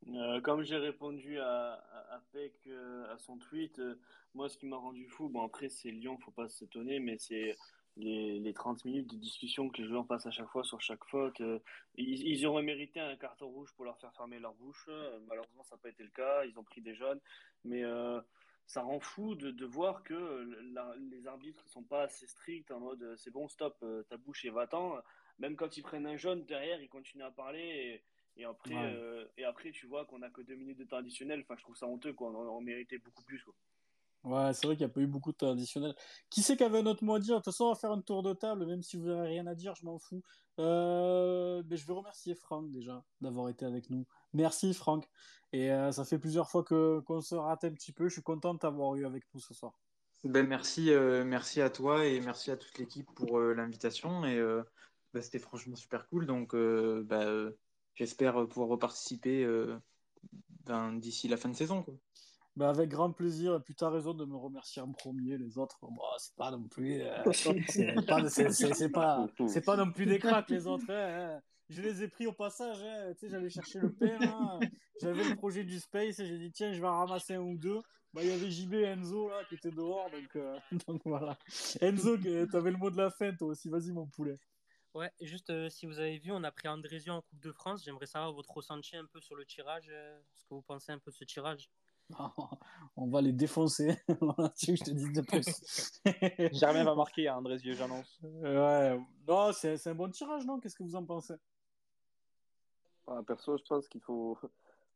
Euh, 0.07 0.39
comme 0.41 0.63
j'ai 0.63 0.77
répondu 0.77 1.39
à, 1.39 1.83
à, 2.11 2.21
Peck 2.31 2.53
euh, 2.67 3.11
à 3.11 3.17
son 3.17 3.37
tweet, 3.37 3.79
euh, 3.79 3.99
moi 4.35 4.49
ce 4.49 4.57
qui 4.57 4.67
m'a 4.67 4.77
rendu 4.77 5.07
fou, 5.07 5.29
bon 5.29 5.43
après 5.43 5.67
c'est 5.67 5.89
Lyon, 5.89 6.17
faut 6.19 6.31
pas 6.31 6.47
s'étonner, 6.47 6.99
mais 6.99 7.17
c'est 7.17 7.55
les, 7.97 8.39
les 8.39 8.53
30 8.53 8.85
minutes 8.85 9.09
de 9.09 9.17
discussion 9.17 9.67
que 9.69 9.81
les 9.81 9.87
joueurs 9.87 10.05
passent 10.05 10.27
à 10.27 10.31
chaque 10.31 10.49
fois 10.49 10.63
sur 10.63 10.79
chaque 10.79 11.03
faute. 11.05 11.41
ils, 11.95 12.45
auraient 12.45 12.61
mérité 12.61 12.99
un 12.99 13.15
carton 13.15 13.47
rouge 13.47 13.73
pour 13.75 13.85
leur 13.85 13.97
faire 13.97 14.13
fermer 14.13 14.37
leur 14.37 14.53
bouche. 14.53 14.89
malheureusement, 15.27 15.63
ça 15.63 15.75
n'a 15.75 15.81
pas 15.81 15.89
été 15.89 16.03
le 16.03 16.09
cas. 16.09 16.45
Ils 16.45 16.59
ont 16.59 16.63
pris 16.63 16.81
des 16.81 16.93
jeunes, 16.93 17.19
mais 17.63 17.83
ça 18.67 18.81
rend 18.81 18.99
fou 18.99 19.35
de, 19.35 19.49
de 19.49 19.65
voir 19.65 20.03
que 20.03 20.45
les 21.09 21.25
arbitres 21.25 21.63
ne 21.63 21.69
sont 21.69 21.83
pas 21.83 22.03
assez 22.03 22.27
stricts 22.27 22.69
en 22.69 22.81
mode 22.81 23.15
c'est 23.17 23.31
bon, 23.31 23.47
stop, 23.47 23.83
ta 24.09 24.17
bouche 24.17 24.43
et 24.43 24.49
va-t'en. 24.49 24.97
Même 25.39 25.55
quand 25.55 25.77
ils 25.77 25.81
prennent 25.81 26.05
un 26.05 26.17
jaune 26.17 26.45
derrière, 26.45 26.81
ils 26.81 26.89
continuent 26.89 27.23
à 27.23 27.31
parler. 27.31 27.61
Et, 27.61 28.03
et 28.37 28.45
après, 28.45 28.75
ouais. 28.75 28.93
euh, 28.95 29.25
et 29.37 29.45
après 29.45 29.71
tu 29.71 29.87
vois 29.87 30.05
qu'on 30.05 30.21
a 30.21 30.29
que 30.29 30.41
deux 30.41 30.55
minutes 30.55 30.79
de 30.79 30.85
temps 30.85 30.97
additionnel. 30.97 31.41
Enfin, 31.41 31.55
je 31.57 31.63
trouve 31.63 31.75
ça 31.75 31.87
honteux, 31.87 32.13
quoi. 32.13 32.31
On, 32.31 32.57
on 32.57 32.61
méritait 32.61 32.97
beaucoup 32.97 33.23
plus, 33.23 33.43
quoi. 33.43 33.53
Ouais, 34.23 34.53
c'est 34.53 34.65
vrai 34.65 34.75
qu'il 34.75 34.85
n'y 34.87 34.91
a 34.91 34.93
pas 34.93 35.01
eu 35.01 35.07
beaucoup 35.07 35.31
de 35.31 35.37
temps 35.37 35.51
additionnel. 35.51 35.93
Qui 36.31 36.41
c'est 36.41 36.57
qui 36.57 36.63
avait 36.63 36.79
un 36.79 36.85
autre 36.87 37.03
mot 37.03 37.13
à 37.13 37.19
dire? 37.19 37.35
De 37.35 37.39
toute 37.39 37.45
façon, 37.45 37.65
on 37.65 37.69
va 37.69 37.75
faire 37.75 37.91
un 37.91 38.01
tour 38.01 38.23
de 38.23 38.33
table, 38.33 38.65
même 38.65 38.81
si 38.81 38.97
vous 38.97 39.05
n'avez 39.05 39.27
rien 39.27 39.45
à 39.45 39.53
dire, 39.53 39.75
je 39.75 39.85
m'en 39.85 39.99
fous. 39.99 40.23
Euh, 40.57 41.61
mais 41.69 41.77
je 41.77 41.85
vais 41.85 41.93
remercier 41.93 42.33
Franck 42.33 42.71
déjà 42.71 43.03
d'avoir 43.21 43.49
été 43.49 43.65
avec 43.65 43.89
nous. 43.91 44.07
Merci 44.33 44.73
Franck. 44.73 45.07
Et 45.53 45.71
euh, 45.71 45.91
ça 45.91 46.05
fait 46.05 46.17
plusieurs 46.17 46.49
fois 46.49 46.63
que 46.63 47.01
qu'on 47.01 47.21
se 47.21 47.35
rate 47.35 47.65
un 47.65 47.71
petit 47.71 47.91
peu. 47.91 48.07
Je 48.07 48.13
suis 48.13 48.23
content 48.23 48.55
de 48.55 48.59
t'avoir 48.59 48.95
eu 48.95 49.05
avec 49.05 49.23
nous 49.33 49.39
ce 49.39 49.53
soir. 49.53 49.73
Ben, 50.23 50.47
merci, 50.47 50.91
euh, 50.91 51.23
merci 51.23 51.61
à 51.61 51.69
toi 51.69 52.03
et 52.07 52.19
merci 52.19 52.49
à 52.49 52.57
toute 52.57 52.79
l'équipe 52.79 53.05
pour 53.13 53.37
euh, 53.37 53.53
l'invitation. 53.53 54.25
Et 54.25 54.37
euh, 54.39 54.63
ben, 55.13 55.21
c'était 55.21 55.37
franchement 55.37 55.75
super 55.75 56.07
cool. 56.07 56.25
Donc, 56.25 56.55
euh, 56.55 57.03
ben, 57.05 57.27
euh, 57.27 57.57
j'espère 57.95 58.47
pouvoir 58.47 58.69
reparticiper 58.69 59.43
euh, 59.43 59.77
ben, 60.65 60.93
d'ici 60.93 61.27
la 61.27 61.37
fin 61.37 61.49
de 61.49 61.55
saison. 61.55 61.83
Quoi. 61.83 61.95
Bah, 62.55 62.69
avec 62.69 62.89
grand 62.89 63.11
plaisir. 63.11 63.55
Et 63.55 63.59
puis, 63.59 63.75
tu 63.75 63.83
as 63.83 63.89
raison 63.89 64.13
de 64.13 64.23
me 64.23 64.37
remercier 64.37 64.81
en 64.81 64.91
premier. 64.93 65.37
Les 65.37 65.57
autres, 65.57 65.77
bon, 65.81 66.01
c'est 66.17 66.35
pas 66.35 66.51
non 66.51 66.63
plus. 66.63 67.01
euh, 67.01 67.23
c'est 67.33 68.89
pas, 68.89 69.27
c'est, 69.47 69.61
pas, 69.65 69.75
non 69.75 69.91
plus 69.91 70.05
des 70.05 70.19
cracks, 70.19 70.49
les 70.49 70.65
autres. 70.65 70.89
hein, 70.89 71.33
hein. 71.35 71.41
Je 71.69 71.81
les 71.81 72.03
ai 72.03 72.07
pris 72.07 72.27
au 72.27 72.31
passage. 72.31 72.77
hein. 72.81 73.11
Tu 73.13 73.25
sais, 73.25 73.29
j'allais 73.29 73.49
chercher 73.49 73.79
le 73.79 73.93
hein. 74.21 74.59
J'avais 75.01 75.27
le 75.27 75.35
projet 75.35 75.63
du 75.63 75.79
Space 75.79 76.19
et 76.19 76.25
j'ai 76.27 76.37
dit, 76.37 76.51
tiens, 76.51 76.71
je 76.71 76.79
vais 76.79 76.87
en 76.87 76.99
ramasser 76.99 77.33
un 77.33 77.41
ou 77.41 77.57
deux. 77.57 77.81
Bah, 78.13 78.21
il 78.23 78.29
y 78.29 78.31
avait 78.31 78.49
JB 78.49 78.75
et 78.75 78.83
Enzo 78.83 79.27
là, 79.27 79.43
qui 79.49 79.55
étaient 79.55 79.71
dehors. 79.71 80.09
Donc, 80.09 80.35
euh, 80.37 80.57
donc 80.87 81.01
voilà. 81.03 81.37
Enzo, 81.81 82.17
tu 82.17 82.55
avais 82.55 82.71
le 82.71 82.77
mot 82.77 82.89
de 82.89 82.97
la 82.97 83.09
fin, 83.09 83.35
toi 83.35 83.49
aussi. 83.49 83.67
Vas-y, 83.67 83.91
mon 83.91 84.05
poulet. 84.05 84.37
Ouais, 84.95 85.11
juste 85.19 85.49
euh, 85.49 85.69
si 85.69 85.85
vous 85.85 85.99
avez 85.99 86.19
vu, 86.19 86.31
on 86.31 86.41
a 86.45 86.51
pris 86.53 86.69
Andrésio 86.69 87.11
en 87.11 87.21
Coupe 87.21 87.41
de 87.41 87.51
France. 87.51 87.83
J'aimerais 87.83 88.05
savoir 88.05 88.31
votre 88.31 88.49
ressenti 88.49 88.95
un 88.95 89.05
peu 89.05 89.19
sur 89.19 89.35
le 89.35 89.45
tirage, 89.45 89.89
euh, 89.91 90.17
ce 90.35 90.45
que 90.45 90.53
vous 90.53 90.61
pensez 90.61 90.93
un 90.93 90.99
peu 90.99 91.11
de 91.11 91.15
ce 91.17 91.25
tirage. 91.25 91.69
On 92.95 93.07
va 93.07 93.21
les 93.21 93.33
défoncer. 93.33 93.97
Voilà, 94.21 94.49
tu 94.57 94.67
veux 94.67 94.77
que 94.77 94.79
je 94.79 94.91
te 94.91 94.91
dise 94.91 95.11
de 95.11 95.21
plus? 95.21 96.01
Germain 96.57 96.85
va 96.85 96.95
marquer 96.95 97.27
à 97.27 97.37
Andrézieux, 97.37 97.73
j'annonce. 97.73 98.21
Ouais, 98.23 98.97
non, 99.27 99.51
c'est 99.51 99.75
c'est 99.75 99.89
un 99.89 99.95
bon 99.95 100.09
tirage, 100.09 100.45
non? 100.45 100.61
Qu'est-ce 100.61 100.77
que 100.77 100.83
vous 100.83 100.95
en 100.95 101.03
pensez? 101.03 101.35
Ah, 103.05 103.21
perso, 103.27 103.57
je 103.57 103.63
pense 103.63 103.89
qu'il 103.89 104.01
faut. 104.01 104.39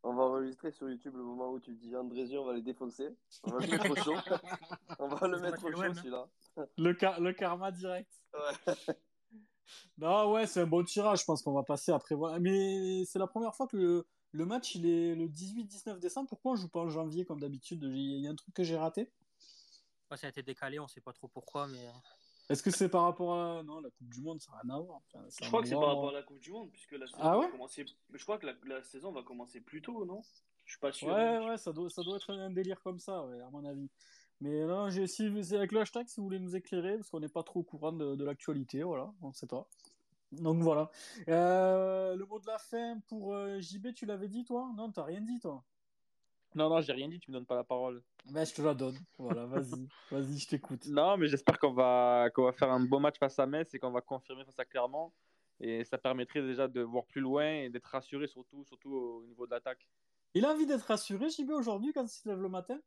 On 0.04 0.14
va 0.14 0.24
enregistrer 0.24 0.72
sur 0.72 0.90
YouTube 0.90 1.16
le 1.18 1.24
moment 1.24 1.52
où 1.52 1.60
tu 1.60 1.76
dis 1.76 1.94
Andrézieux, 1.94 2.40
on 2.40 2.46
va 2.46 2.54
les 2.54 2.62
défoncer. 2.62 3.10
On 3.44 3.52
va 3.52 3.60
le 3.60 3.68
mettre 3.68 3.92
au 3.92 3.96
chaud. 3.96 4.16
On 4.98 5.08
va 5.10 5.28
le 5.28 5.40
mettre 5.40 5.66
au 5.66 5.72
chaud 5.74 5.82
hein. 5.82 5.94
celui-là. 5.94 6.30
le, 6.78 6.94
car- 6.94 7.20
le 7.20 7.34
karma 7.34 7.70
direct. 7.74 8.10
Ouais. 8.34 8.96
Non, 9.98 10.32
ouais, 10.32 10.48
c'est 10.48 10.62
un 10.62 10.68
bon 10.68 10.84
tirage. 10.84 11.22
Je 11.22 11.26
pense 11.26 11.41
qu'on 11.41 11.54
va 11.54 11.64
passer 11.64 11.91
après. 11.91 12.16
Voilà. 12.16 12.40
Mais 12.40 13.04
c'est 13.06 13.20
la 13.20 13.28
première 13.28 13.56
fois 13.56 13.68
que 13.68 13.78
le, 13.78 14.08
le 14.32 14.46
match 14.46 14.76
il 14.76 14.86
est 14.86 15.16
le 15.16 15.28
18-19 15.28 16.00
décembre. 16.00 16.30
Pourquoi 16.30 16.54
on 16.54 16.56
joue 16.56 16.70
pas 16.70 16.80
en 16.80 16.90
janvier 16.90 17.26
comme 17.26 17.40
d'habitude? 17.40 17.84
Il 17.84 18.20
y 18.22 18.28
a 18.28 18.32
un 18.32 18.36
truc 18.36 18.54
que 18.54 18.64
j'ai 18.64 18.78
raté 18.78 19.12
Ouais, 20.12 20.18
ça 20.18 20.28
a 20.28 20.30
été 20.32 20.41
décalé, 20.41 20.80
on 20.80 20.88
sait 20.88 21.02
pas 21.02 21.14
trop 21.14 21.28
pourquoi, 21.28 21.68
mais 21.68 21.86
euh, 21.86 21.91
Est-ce 22.50 22.64
que 22.64 22.72
c'est 22.72 22.90
par 22.90 23.04
rapport 23.04 23.36
à. 23.36 23.62
Non, 23.64 23.80
la 23.80 23.90
Coupe 23.91 24.10
du 24.10 24.22
Monde, 24.22 24.41
ça 24.41 24.52
n'a 24.54 24.62
rien 24.64 24.76
à 24.76 24.80
voir. 24.80 25.02
Enfin, 25.14 25.24
Je 25.40 25.48
crois 25.48 25.62
que 25.62 25.68
c'est 25.68 25.76
par 25.76 25.88
rapport 25.88 26.10
à 26.10 26.14
la 26.14 26.24
Coupe 26.24 26.40
du 26.40 26.52
Monde, 26.52 26.72
puisque 26.72 26.94
la 26.94 27.06
saison 27.06 27.20
Ah 27.22 27.38
va 27.38 27.48
commencer. 27.48 27.86
Je 28.12 28.24
crois 28.24 28.40
que 28.40 28.48
la, 28.48 28.54
la 28.66 28.82
saison 28.84 29.12
va 29.12 29.22
commencer 29.22 29.62
plus 29.62 29.82
tôt, 29.84 30.04
non? 30.06 30.24
Je 30.66 30.72
suis 30.74 30.80
pas 30.80 30.91
sûr. 30.91 31.08
Ouais, 31.10 31.46
ouais, 31.46 31.58
ça 31.58 31.72
doit, 31.74 31.90
ça 31.90 32.02
doit 32.02 32.18
être 32.18 32.32
un 32.32 32.50
délire 32.50 32.82
comme 32.82 33.00
ça, 33.00 33.24
ouais, 33.24 33.40
à 33.41 33.50
mon 33.52 33.64
avis. 33.66 33.90
Mais 34.41 34.66
non, 34.66 34.90
j'ai 34.90 35.06
si, 35.07 35.32
c'est 35.44 35.57
avec 35.57 35.72
le 35.72 35.82
hashtag 35.82 36.07
si 36.07 36.18
vous 36.18 36.26
voulez 36.26 36.40
nous 36.40 36.56
éclairer, 36.56 36.95
parce 36.95 37.10
qu'on 37.10 37.20
n'est 37.20 37.28
pas 37.28 37.44
trop 37.44 37.60
au 37.60 37.64
courant 37.64 37.91
de, 37.91 38.16
de 38.16 38.24
l'actualité, 38.24 38.84
voilà, 38.84 39.11
on 39.22 39.34
sait 39.34 39.48
pas. 39.48 39.68
Donc 40.32 40.61
voilà. 40.61 40.90
Euh, 41.28 42.16
le 42.16 42.26
mot 42.26 42.40
de 42.40 42.48
la 42.48 42.57
fin 42.57 42.99
pour 43.07 43.34
euh, 43.34 43.60
JB, 43.60 43.94
tu 43.94 44.06
l'avais 44.06 44.28
dit 44.28 44.44
toi? 44.44 44.72
Non, 44.78 44.91
t'as 44.91 45.03
rien 45.03 45.22
dit 45.22 45.40
toi 45.40 45.64
Non, 46.56 46.70
non, 46.70 46.82
j'ai 46.82 46.94
rien 46.94 47.10
dit, 47.10 47.20
tu 47.20 47.32
me 47.32 47.36
donnes 47.36 47.45
pas 47.45 47.56
la 47.56 47.64
parole. 47.64 48.02
Ben, 48.32 48.45
je 48.45 48.53
te 48.53 48.61
la 48.61 48.74
donne. 48.74 48.98
Voilà, 49.18 49.45
vas-y, 49.45 49.88
vas-y, 50.11 50.38
je 50.38 50.48
t'écoute. 50.48 50.86
Non, 50.88 51.18
mais 51.18 51.28
j'espère 51.28 51.57
qu'on 51.60 51.74
va, 51.74 52.30
qu'on 52.34 52.44
va 52.44 52.53
faire 52.53 52.72
un 52.72 52.80
beau 52.80 52.99
match 52.99 53.18
face 53.18 53.40
à 53.40 53.45
Metz 53.45 53.74
et 53.74 53.80
qu'on 53.80 53.91
va 53.91 54.02
confirmer 54.02 54.45
face 54.45 54.60
à 54.60 54.66
Clermont. 54.66 55.11
Et 55.60 55.84
ça 55.84 55.98
permettrait 55.98 56.41
déjà 56.41 56.68
de 56.68 56.82
voir 56.82 57.06
plus 57.06 57.22
loin 57.22 57.52
et 57.52 57.70
d'être 57.70 57.88
rassuré, 57.88 58.28
surtout, 58.28 58.64
surtout 58.64 58.94
au 58.94 59.26
niveau 59.26 59.45
de 59.45 59.52
l'attaque. 59.52 59.86
Il 60.36 60.45
a 60.45 60.52
envie 60.53 60.68
d'être 60.68 60.84
rassuré, 60.84 61.30
JB, 61.30 61.49
aujourd'hui, 61.49 61.91
quand 61.91 62.03
il 62.03 62.07
se 62.07 62.30
lève 62.30 62.40
le 62.40 62.49
matin? 62.49 62.80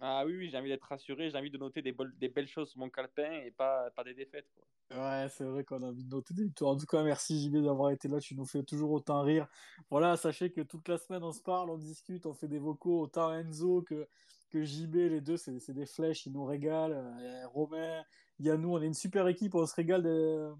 Ah 0.00 0.24
oui, 0.26 0.36
oui, 0.36 0.48
j'ai 0.50 0.58
envie 0.58 0.68
d'être 0.68 0.86
rassuré, 0.88 1.30
j'ai 1.30 1.38
envie 1.38 1.50
de 1.50 1.58
noter 1.58 1.80
des, 1.80 1.94
des 2.18 2.28
belles 2.28 2.48
choses 2.48 2.70
sur 2.70 2.78
mon 2.78 2.90
calepin 2.90 3.30
et 3.44 3.50
pas, 3.50 3.90
pas 3.90 4.04
des 4.04 4.14
défaites. 4.14 4.50
Quoi. 4.54 4.64
Ouais, 4.90 5.28
c'est 5.30 5.44
vrai 5.44 5.64
qu'on 5.64 5.82
a 5.82 5.86
envie 5.86 6.04
de 6.04 6.10
noter 6.10 6.34
des 6.34 6.44
victoires. 6.44 6.72
En 6.72 6.76
tout 6.76 6.86
cas, 6.86 7.02
merci 7.02 7.42
JB 7.42 7.62
d'avoir 7.62 7.90
été 7.90 8.08
là. 8.08 8.20
Tu 8.20 8.34
nous 8.34 8.44
fais 8.44 8.62
toujours 8.62 8.90
autant 8.92 9.22
rire. 9.22 9.48
Voilà, 9.90 10.16
sachez 10.16 10.50
que 10.50 10.60
toute 10.60 10.88
la 10.88 10.98
semaine, 10.98 11.22
on 11.22 11.32
se 11.32 11.40
parle, 11.40 11.70
on 11.70 11.78
discute, 11.78 12.26
on 12.26 12.34
fait 12.34 12.48
des 12.48 12.58
vocaux. 12.58 13.00
Autant 13.02 13.32
Enzo 13.32 13.82
que, 13.82 14.06
que 14.50 14.62
JB, 14.62 14.94
les 14.94 15.20
deux, 15.20 15.36
c'est 15.36 15.72
des 15.72 15.86
flèches. 15.86 16.26
Ils 16.26 16.32
nous 16.32 16.44
régalent. 16.44 16.92
Euh, 16.92 17.46
Romain, 17.48 18.04
il 18.38 18.50
on 18.50 18.82
est 18.82 18.86
une 18.86 18.94
super 18.94 19.26
équipe. 19.28 19.54
On 19.54 19.66
se 19.66 19.74
régale 19.74 20.02
de, 20.02 20.52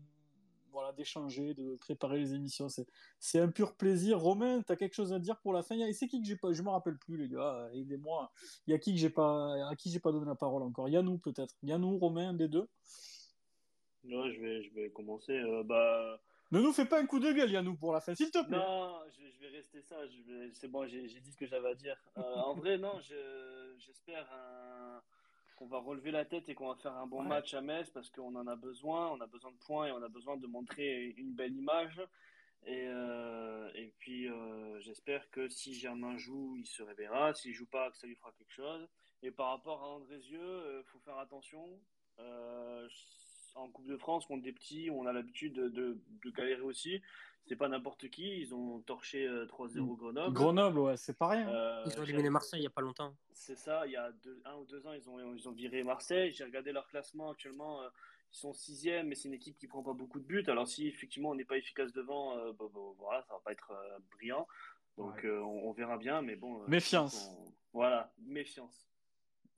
voilà, 0.74 0.92
d'échanger, 0.92 1.54
de 1.54 1.76
préparer 1.76 2.18
les 2.18 2.34
émissions. 2.34 2.66
C'est 3.18 3.38
un 3.38 3.48
pur 3.48 3.76
plaisir. 3.76 4.18
Romain, 4.20 4.60
tu 4.62 4.72
as 4.72 4.76
quelque 4.76 4.92
chose 4.94 5.12
à 5.12 5.18
dire 5.18 5.38
pour 5.40 5.52
la 5.54 5.62
fin? 5.62 5.74
Il 5.76 5.80
y 5.80 5.84
a- 5.84 5.92
C'est 5.94 6.08
qui 6.08 6.20
que 6.20 6.26
j'ai 6.26 6.36
pas 6.36 6.52
Je 6.52 6.62
me 6.62 6.68
rappelle 6.68 6.98
plus, 6.98 7.16
les 7.16 7.28
gars. 7.28 7.70
Aidez-moi. 7.72 8.30
Il 8.66 8.72
y 8.72 8.74
a 8.74 8.78
qui 8.78 8.92
que 8.92 8.98
j'ai 9.00 9.08
pas, 9.08 9.68
à 9.70 9.76
qui 9.76 9.90
j'ai 9.90 10.00
pas 10.00 10.12
donné 10.12 10.26
la 10.26 10.34
parole 10.34 10.62
encore? 10.62 10.88
Yannou, 10.88 11.16
peut-être. 11.18 11.54
Yannou, 11.62 11.96
Romain, 11.98 12.30
un 12.30 12.34
des 12.34 12.48
deux? 12.48 12.68
Ouais, 14.04 14.32
je 14.34 14.40
vais, 14.40 14.62
je 14.62 14.74
vais 14.74 14.90
commencer. 14.90 15.32
euh, 15.32 15.62
bah, 15.62 16.20
Ne 16.50 16.60
nous 16.60 16.72
fais 16.72 16.84
pas 16.84 17.00
un 17.00 17.06
coup 17.06 17.20
de 17.20 17.32
gueule, 17.32 17.50
Yannou, 17.50 17.76
pour 17.76 17.92
la 17.92 18.00
fin, 18.00 18.14
s'il 18.14 18.30
te 18.30 18.44
plaît. 18.44 18.56
non, 18.58 18.98
je, 19.16 19.30
je 19.30 19.40
vais 19.40 19.48
rester 19.56 19.80
ça. 19.80 19.96
Vais- 20.26 20.50
C'est 20.52 20.68
bon, 20.68 20.86
j'ai 20.86 21.02
dit 21.06 21.30
ce 21.32 21.36
que 21.36 21.46
j'avais 21.46 21.68
à 21.70 21.74
dire. 21.74 21.96
Euh, 22.18 22.34
en 22.36 22.54
vrai, 22.54 22.76
non, 22.78 23.00
je- 23.00 23.74
j'espère 23.78 24.28
un- 24.32 25.00
qu'on 25.54 25.66
va 25.66 25.78
relever 25.78 26.10
la 26.10 26.24
tête 26.24 26.48
et 26.48 26.54
qu'on 26.54 26.68
va 26.68 26.74
faire 26.76 26.96
un 26.96 27.06
bon 27.06 27.22
Ouais. 27.22 27.28
match 27.28 27.54
à 27.54 27.60
Metz 27.60 27.90
parce 27.90 28.10
qu'on 28.10 28.34
en 28.34 28.46
a 28.46 28.56
besoin. 28.56 29.10
On 29.10 29.20
a 29.20 29.26
besoin 29.26 29.52
de 29.52 29.58
points 29.58 29.86
et 29.86 29.92
on 29.92 30.02
a 30.02 30.08
besoin 30.08 30.36
de 30.36 30.46
montrer 30.46 31.14
une 31.16 31.32
belle 31.34 31.54
image. 31.56 32.00
Et, 32.66 32.86
euh, 32.88 33.70
et 33.74 33.92
puis, 33.98 34.28
euh, 34.28 34.80
j'espère 34.80 35.28
que 35.30 35.48
si 35.48 35.74
Germain 35.74 36.16
joue, 36.16 36.56
il 36.56 36.66
se 36.66 36.82
réveillera. 36.82 37.34
S'il 37.34 37.52
joue 37.52 37.66
pas, 37.66 37.90
que 37.90 37.96
ça 37.98 38.06
lui 38.06 38.14
fera 38.16 38.32
quelque 38.32 38.52
chose. 38.52 38.88
Et 39.22 39.30
par 39.30 39.48
rapport 39.50 39.82
à 39.82 39.88
Andrézieux, 39.88 40.78
il 40.80 40.84
faut 40.86 40.98
faire 41.00 41.18
attention. 41.18 41.78
En 43.54 43.68
Coupe 43.68 43.86
de 43.86 43.96
France, 43.96 44.26
contre 44.26 44.42
des 44.42 44.52
petits, 44.52 44.90
on 44.90 45.06
a 45.06 45.12
l'habitude 45.12 45.52
de, 45.54 45.68
de, 45.68 45.96
de 46.24 46.30
galérer 46.30 46.60
aussi. 46.62 47.00
C'est 47.46 47.56
pas 47.56 47.68
n'importe 47.68 48.08
qui. 48.08 48.40
Ils 48.40 48.54
ont 48.54 48.80
torché 48.80 49.26
euh, 49.26 49.46
3-0 49.46 49.96
Grenoble. 49.96 50.32
Grenoble, 50.34 50.78
ouais, 50.80 50.96
c'est 50.96 51.16
pas 51.16 51.28
rien. 51.28 51.48
Euh, 51.48 51.84
ils 51.86 51.98
ont 52.00 52.02
éliminé 52.02 52.30
Marseille 52.30 52.60
il 52.60 52.64
y 52.64 52.66
a 52.66 52.70
pas 52.70 52.80
longtemps. 52.80 53.14
c'est 53.32 53.54
ça, 53.56 53.86
il 53.86 53.92
y 53.92 53.96
a 53.96 54.10
deux- 54.12 54.40
un 54.44 54.56
ou 54.56 54.64
deux 54.64 54.84
ans, 54.86 54.92
ils 54.92 55.08
ont, 55.08 55.34
ils 55.34 55.48
ont 55.48 55.52
viré 55.52 55.84
Marseille. 55.84 56.32
J'ai 56.32 56.44
regardé 56.44 56.72
leur 56.72 56.88
classement 56.88 57.30
actuellement, 57.30 57.82
euh, 57.82 57.88
ils 58.32 58.36
sont 58.38 58.52
sixième, 58.54 59.08
mais 59.08 59.14
c'est 59.14 59.28
une 59.28 59.34
équipe 59.34 59.56
qui 59.58 59.66
prend 59.68 59.82
pas 59.82 59.92
beaucoup 59.92 60.18
de 60.18 60.24
buts. 60.24 60.44
Alors 60.48 60.66
si 60.66 60.88
effectivement 60.88 61.30
on 61.30 61.34
n'est 61.34 61.44
pas 61.44 61.58
efficace 61.58 61.92
devant, 61.92 62.36
euh, 62.38 62.52
bah, 62.58 62.64
bah, 62.74 62.80
voilà, 62.98 63.22
ça 63.22 63.34
va 63.34 63.40
pas 63.44 63.52
être 63.52 63.70
euh, 63.72 63.98
brillant. 64.16 64.48
Donc 64.96 65.14
Ouais. 65.16 65.26
euh, 65.26 65.42
on, 65.42 65.68
on 65.68 65.72
verra 65.72 65.96
bien, 65.98 66.22
mais 66.22 66.34
bon. 66.36 66.62
euh, 66.62 66.66
Méfiance. 66.66 67.28
on- 67.30 67.52
Voilà, 67.74 68.12
méfiance. 68.18 68.88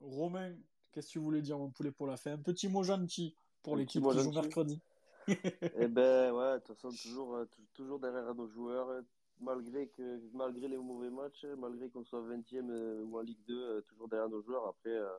Romain, 0.01 0.53
qu'est-ce 0.91 1.07
que 1.07 1.11
tu 1.13 1.19
voulais 1.19 1.41
dire, 1.41 1.57
mon 1.57 1.69
poulet, 1.71 1.91
pour 1.91 2.05
la 2.07 2.17
fin? 2.17 2.33
Un 2.33 2.37
petit 2.37 2.67
mot 2.67 2.83
gentil 2.83 3.33
pour 3.67 3.75
l'équipe 3.75 4.03
qui 4.03 4.19
joue 4.23 4.31
mercredi. 4.31 4.81
Eh 5.27 5.87
ben 5.87 6.31
ouais, 6.33 6.53
de 6.53 6.59
toute 6.59 6.67
façon, 6.75 6.89
toujours, 6.89 7.35
euh, 7.35 7.45
tou- 7.45 7.61
toujours 7.73 7.99
derrière 7.99 8.33
nos 8.33 8.47
joueurs, 8.47 8.87
euh, 8.89 9.01
malgré, 9.41 9.89
que, 9.89 10.21
malgré 10.33 10.69
les 10.69 10.77
mauvais 10.77 11.09
matchs, 11.09 11.43
euh, 11.43 11.55
malgré 11.57 11.89
qu'on 11.89 12.05
soit 12.05 12.21
20e 12.21 12.69
euh, 12.69 13.03
ou 13.03 13.17
en 13.17 13.21
Ligue 13.21 13.43
2, 13.45 13.61
euh, 13.61 13.81
toujours 13.81 14.07
derrière 14.07 14.29
nos 14.29 14.41
joueurs. 14.41 14.65
Après, 14.67 14.95
euh, 14.95 15.09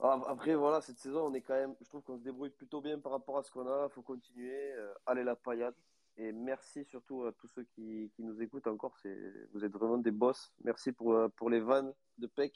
après, 0.00 0.54
voilà, 0.54 0.80
cette 0.80 0.98
saison, 0.98 1.26
on 1.26 1.34
est 1.34 1.42
quand 1.42 1.54
même, 1.54 1.74
je 1.82 1.88
trouve 1.88 2.02
qu'on 2.02 2.16
se 2.16 2.22
débrouille 2.22 2.50
plutôt 2.50 2.80
bien 2.80 2.98
par 2.98 3.12
rapport 3.12 3.36
à 3.36 3.42
ce 3.42 3.50
qu'on 3.50 3.66
a. 3.66 3.88
Il 3.90 3.92
faut 3.92 4.02
continuer. 4.02 4.72
allez 5.06 5.24
la 5.24 5.36
paillade. 5.36 5.74
Et 6.16 6.32
merci 6.32 6.84
surtout 6.84 7.24
à 7.24 7.32
tous 7.32 7.46
ceux 7.48 7.64
qui, 7.64 8.10
qui 8.16 8.22
nous 8.22 8.40
écoutent 8.40 8.66
encore. 8.66 8.96
C'est, 9.02 9.16
vous 9.52 9.64
êtes 9.64 9.72
vraiment 9.72 9.98
des 9.98 10.10
boss. 10.10 10.52
Merci 10.64 10.92
pour, 10.92 11.16
pour 11.36 11.50
les 11.50 11.60
vannes 11.60 11.92
de 12.16 12.26
Peck. 12.26 12.54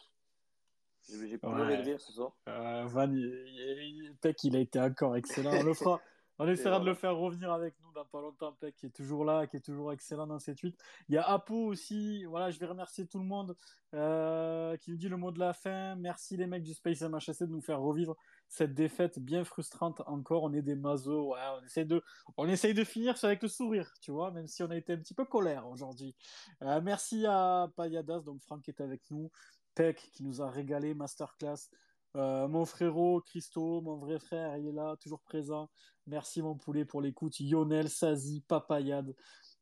J'ai 1.09 1.39
pleuré 1.39 1.79
Ouais. 1.79 1.93
de 1.93 1.99
ce 1.99 2.13
soir. 2.13 2.33
Euh, 2.49 2.85
Van, 2.87 3.11
il, 3.11 4.15
Peck, 4.21 4.43
il 4.45 4.57
a 4.57 4.61
été 4.61 4.81
encore 4.81 5.17
excellent. 5.17 5.53
On 5.53 5.63
le 5.63 5.75
fera. 5.75 6.01
On 6.39 6.49
essaiera 6.49 6.81
de 6.81 6.87
le 6.87 6.95
faire 6.95 7.15
revenir 7.17 7.53
avec 7.53 7.75
nous 7.85 7.93
dans 7.93 8.07
pas 8.07 8.21
longtemps. 8.21 8.53
Peck 8.55 8.75
qui 8.75 8.87
est 8.87 8.91
toujours 8.91 9.25
là, 9.25 9.47
qui 9.47 9.59
est 9.59 9.61
toujours 9.61 9.93
excellent 9.93 10.27
dans 10.27 10.39
cette 10.41 10.59
8. 10.59 10.77
Il 11.09 11.15
y 11.15 11.19
a 11.19 11.23
Apo 11.29 11.55
aussi. 11.55 12.25
Voilà, 12.25 12.51
je 12.51 12.59
vais 12.59 12.67
remercier 12.67 13.07
tout 13.07 13.19
le 13.19 13.27
monde 13.27 13.55
euh, 13.95 14.77
qui 14.79 14.91
nous 14.91 14.97
dit 14.97 15.09
le 15.09 15.19
mot 15.19 15.31
de 15.31 15.39
la 15.39 15.53
fin. 15.53 15.95
Merci 15.97 16.37
les 16.37 16.47
mecs 16.47 16.65
du 16.65 16.75
Space 16.75 17.03
MHSC 17.03 17.43
de 17.43 17.53
nous 17.53 17.61
faire 17.61 17.81
revivre 17.81 18.17
cette 18.49 18.75
défaite 18.75 19.19
bien 19.21 19.45
frustrante 19.45 20.03
encore. 20.07 20.43
On 20.43 20.53
est 20.55 20.63
des 20.63 20.75
mazos. 20.75 21.33
Ouais, 21.35 21.39
on 21.61 21.65
essaye 21.65 21.87
de, 21.87 22.03
on 22.37 22.49
essaye 22.49 22.75
de 22.75 22.83
finir 22.83 23.15
avec 23.23 23.43
le 23.43 23.49
sourire, 23.49 23.93
tu 24.01 24.11
vois, 24.11 24.31
même 24.33 24.49
si 24.49 24.63
on 24.65 24.71
a 24.71 24.77
été 24.77 24.95
un 24.95 24.99
petit 24.99 25.15
peu 25.15 25.27
colère 25.27 25.69
aujourd'hui. 25.69 26.17
Euh, 26.63 26.81
merci 26.83 27.25
à 27.27 27.69
Payadas, 27.77 28.21
donc 28.21 28.41
Franck 28.41 28.63
qui 28.63 28.71
est 28.71 28.81
avec 28.81 29.03
nous. 29.11 29.31
Peck 29.75 30.11
qui 30.13 30.23
nous 30.23 30.43
a 30.43 30.51
régalé, 30.51 30.95
masterclass. 30.95 31.69
Euh, 32.15 32.47
mon 32.47 32.67
frérot 32.67 33.23
Christo, 33.23 33.81
mon 33.81 33.97
vrai 33.97 34.19
frère, 34.19 34.57
il 34.59 34.67
est 34.67 34.73
là, 34.73 34.97
toujours 34.97 35.23
présent. 35.23 35.71
Merci 36.07 36.43
mon 36.43 36.57
poulet 36.57 36.85
pour 36.85 37.01
l'écoute. 37.01 37.39
Lionel, 37.41 37.89
Sazi, 37.89 38.43
Papayade. 38.43 39.15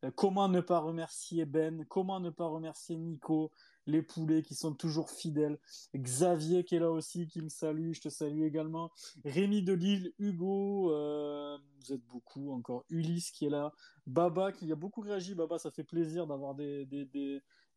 Euh, 0.04 0.10
comment 0.14 0.48
ne 0.48 0.60
pas 0.60 0.78
remercier 0.80 1.44
Ben? 1.44 1.84
Comment 1.88 2.20
ne 2.20 2.30
pas 2.30 2.46
remercier 2.46 2.96
Nico? 2.96 3.52
Les 3.86 4.02
poulets 4.02 4.42
qui 4.42 4.54
sont 4.54 4.74
toujours 4.74 5.10
fidèles, 5.10 5.58
Xavier 5.96 6.64
qui 6.64 6.76
est 6.76 6.78
là 6.78 6.90
aussi, 6.90 7.26
qui 7.26 7.40
me 7.40 7.48
salue, 7.48 7.92
je 7.92 8.02
te 8.02 8.08
salue 8.08 8.42
également, 8.42 8.92
Rémi 9.24 9.62
de 9.62 9.72
Lille, 9.72 10.12
Hugo, 10.18 10.92
euh, 10.92 11.58
vous 11.78 11.92
êtes 11.92 12.04
beaucoup 12.06 12.52
encore, 12.52 12.84
Ulysse 12.90 13.32
qui 13.32 13.46
est 13.46 13.50
là, 13.50 13.72
Baba 14.06 14.52
qui 14.52 14.70
a 14.70 14.76
beaucoup 14.76 15.00
réagi, 15.00 15.34
Baba 15.34 15.58
ça 15.58 15.70
fait 15.72 15.82
plaisir 15.82 16.26
d'avoir 16.26 16.54
des, 16.54 16.86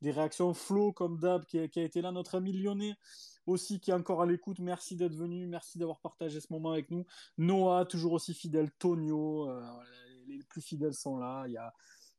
des, 0.03 0.11
réactions, 0.11 0.53
Flo 0.53 0.91
comme 0.91 1.17
d'hab 1.17 1.45
qui, 1.45 1.57
a 1.59 1.63
été 1.63 2.01
là, 2.01 2.11
notre 2.11 2.35
ami 2.35 2.53
lyonnais 2.53 2.95
aussi 3.45 3.79
qui 3.79 3.91
est 3.91 3.93
encore 3.93 4.21
à 4.21 4.25
l'écoute, 4.25 4.59
merci 4.59 4.95
d'être 4.95 5.15
venu, 5.15 5.47
merci 5.47 5.77
d'avoir 5.77 5.99
partagé 5.99 6.39
ce 6.39 6.51
moment 6.51 6.71
avec 6.71 6.91
nous, 6.91 7.05
Noah 7.37 7.85
toujours 7.85 8.13
aussi 8.13 8.33
fidèle, 8.33 8.71
Tonio, 8.79 9.49
euh, 9.49 9.61
les 10.27 10.43
plus 10.43 10.61
fidèles 10.61 10.93
sont 10.93 11.17
là, 11.17 11.43
il 11.47 11.53
y 11.53 11.57
a 11.57 11.73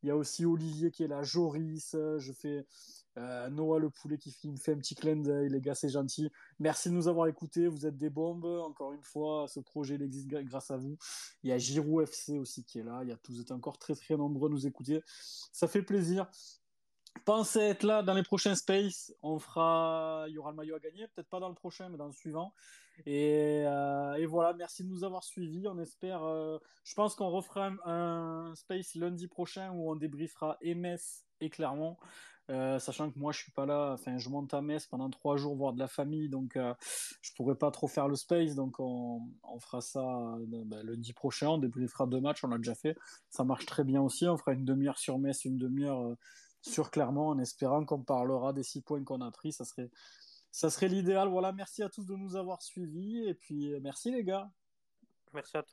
il 0.04 0.08
y 0.08 0.10
a 0.10 0.16
aussi 0.16 0.44
Olivier 0.44 0.90
qui 0.90 1.02
est 1.02 1.08
là, 1.08 1.22
Joris, 1.22 1.96
je 2.18 2.32
fais 2.32 2.66
euh, 3.16 3.48
Noah 3.48 3.78
le 3.78 3.88
poulet 3.88 4.18
qui, 4.18 4.36
me 4.50 4.56
fait 4.58 4.72
un 4.72 4.76
petit 4.76 4.94
clin 4.94 5.16
d'œil, 5.16 5.48
les 5.48 5.62
gars, 5.62 5.74
c'est 5.74 5.88
gentil. 5.88 6.30
Merci 6.58 6.90
de 6.90 6.94
nous 6.94 7.08
avoir 7.08 7.26
écoutés, 7.26 7.68
vous 7.68 7.86
êtes 7.86 7.96
des 7.96 8.10
bombes. 8.10 8.44
Encore 8.44 8.92
une 8.92 9.02
fois, 9.02 9.46
ce 9.48 9.60
projet 9.60 9.94
il 9.94 10.02
existe 10.02 10.28
grâce 10.28 10.70
à 10.70 10.76
vous. 10.76 10.98
Il 11.42 11.48
y 11.48 11.52
a 11.52 11.58
Giroud 11.58 12.02
FC 12.02 12.38
aussi 12.38 12.64
qui 12.64 12.80
est 12.80 12.82
là, 12.82 13.00
il 13.02 13.08
y 13.08 13.12
a, 13.12 13.18
vous 13.30 13.40
êtes 13.40 13.50
encore 13.50 13.78
très 13.78 13.94
très 13.94 14.14
nombreux 14.18 14.50
à 14.50 14.52
nous 14.52 14.66
écouter. 14.66 15.00
Ça 15.52 15.68
fait 15.68 15.82
plaisir. 15.82 16.28
Pensez 17.24 17.60
être 17.60 17.84
là 17.84 18.02
dans 18.02 18.14
les 18.14 18.22
prochains 18.22 18.54
Space. 18.54 19.14
On 19.22 19.38
fera, 19.38 20.26
il 20.28 20.34
y 20.34 20.38
aura 20.38 20.50
le 20.50 20.56
maillot 20.56 20.76
à 20.76 20.80
gagner, 20.80 21.06
peut-être 21.08 21.28
pas 21.28 21.40
dans 21.40 21.48
le 21.48 21.54
prochain, 21.54 21.88
mais 21.88 21.96
dans 21.96 22.06
le 22.06 22.12
suivant. 22.12 22.52
Et, 23.06 23.64
euh, 23.66 24.26
voilà, 24.28 24.52
merci 24.54 24.84
de 24.84 24.88
nous 24.88 25.04
avoir 25.04 25.24
suivis. 25.24 25.66
On 25.68 25.78
espère, 25.78 26.22
euh, 26.22 26.58
je 26.84 26.94
pense 26.94 27.14
qu'on 27.14 27.30
refera 27.30 27.72
un, 27.84 28.54
Space 28.54 28.94
lundi 28.94 29.26
prochain 29.26 29.72
où 29.72 29.90
on 29.90 29.96
débriefera 29.96 30.58
MS 30.62 31.24
et 31.40 31.50
Clermont. 31.50 31.96
Euh, 32.50 32.78
sachant 32.78 33.10
que 33.10 33.18
moi 33.18 33.32
je 33.32 33.38
suis 33.38 33.52
pas 33.52 33.64
là, 33.64 33.92
enfin 33.94 34.18
je 34.18 34.28
monte 34.28 34.52
à 34.52 34.60
Metz 34.60 34.84
pendant 34.84 35.08
trois 35.08 35.38
jours 35.38 35.56
voir 35.56 35.72
de 35.72 35.78
la 35.78 35.88
famille, 35.88 36.28
donc 36.28 36.58
je 37.22 37.30
pourrais 37.36 37.54
pas 37.54 37.70
trop 37.70 37.88
faire 37.88 38.06
le 38.06 38.16
space, 38.16 38.54
donc 38.54 38.78
on, 38.80 39.22
fera 39.60 39.80
ça 39.80 40.36
ben, 40.46 40.82
lundi 40.82 41.14
prochain, 41.14 41.48
on 41.48 41.58
débriefera 41.58 42.06
deux 42.06 42.20
matchs, 42.20 42.44
on 42.44 42.48
l'a 42.48 42.58
déjà 42.58 42.74
fait, 42.74 42.98
ça 43.30 43.44
marche 43.44 43.64
très 43.64 43.82
bien 43.82 44.02
aussi, 44.02 44.28
on 44.28 44.36
fera 44.36 44.52
une 44.52 44.66
demi-heure 44.66 44.98
sur 44.98 45.18
Metz, 45.18 45.46
une 45.46 45.56
demi-heure 45.56 46.16
sur 46.64 46.90
Clermont, 46.90 47.28
en 47.28 47.38
espérant 47.38 47.84
qu'on 47.84 48.02
parlera 48.02 48.52
des 48.52 48.62
six 48.62 48.80
points 48.80 49.04
qu'on 49.04 49.20
a 49.20 49.30
pris, 49.30 49.52
ça 49.52 49.64
serait, 49.64 49.90
ça 50.50 50.70
serait 50.70 50.88
l'idéal. 50.88 51.28
Voilà, 51.28 51.52
merci 51.52 51.82
à 51.82 51.88
tous 51.88 52.06
de 52.06 52.14
nous 52.14 52.36
avoir 52.36 52.62
suivis, 52.62 53.26
et 53.26 53.34
puis 53.34 53.78
merci 53.80 54.10
les 54.10 54.24
gars. 54.24 54.50
Merci 55.32 55.56
à 55.56 55.62
tous. 55.62 55.72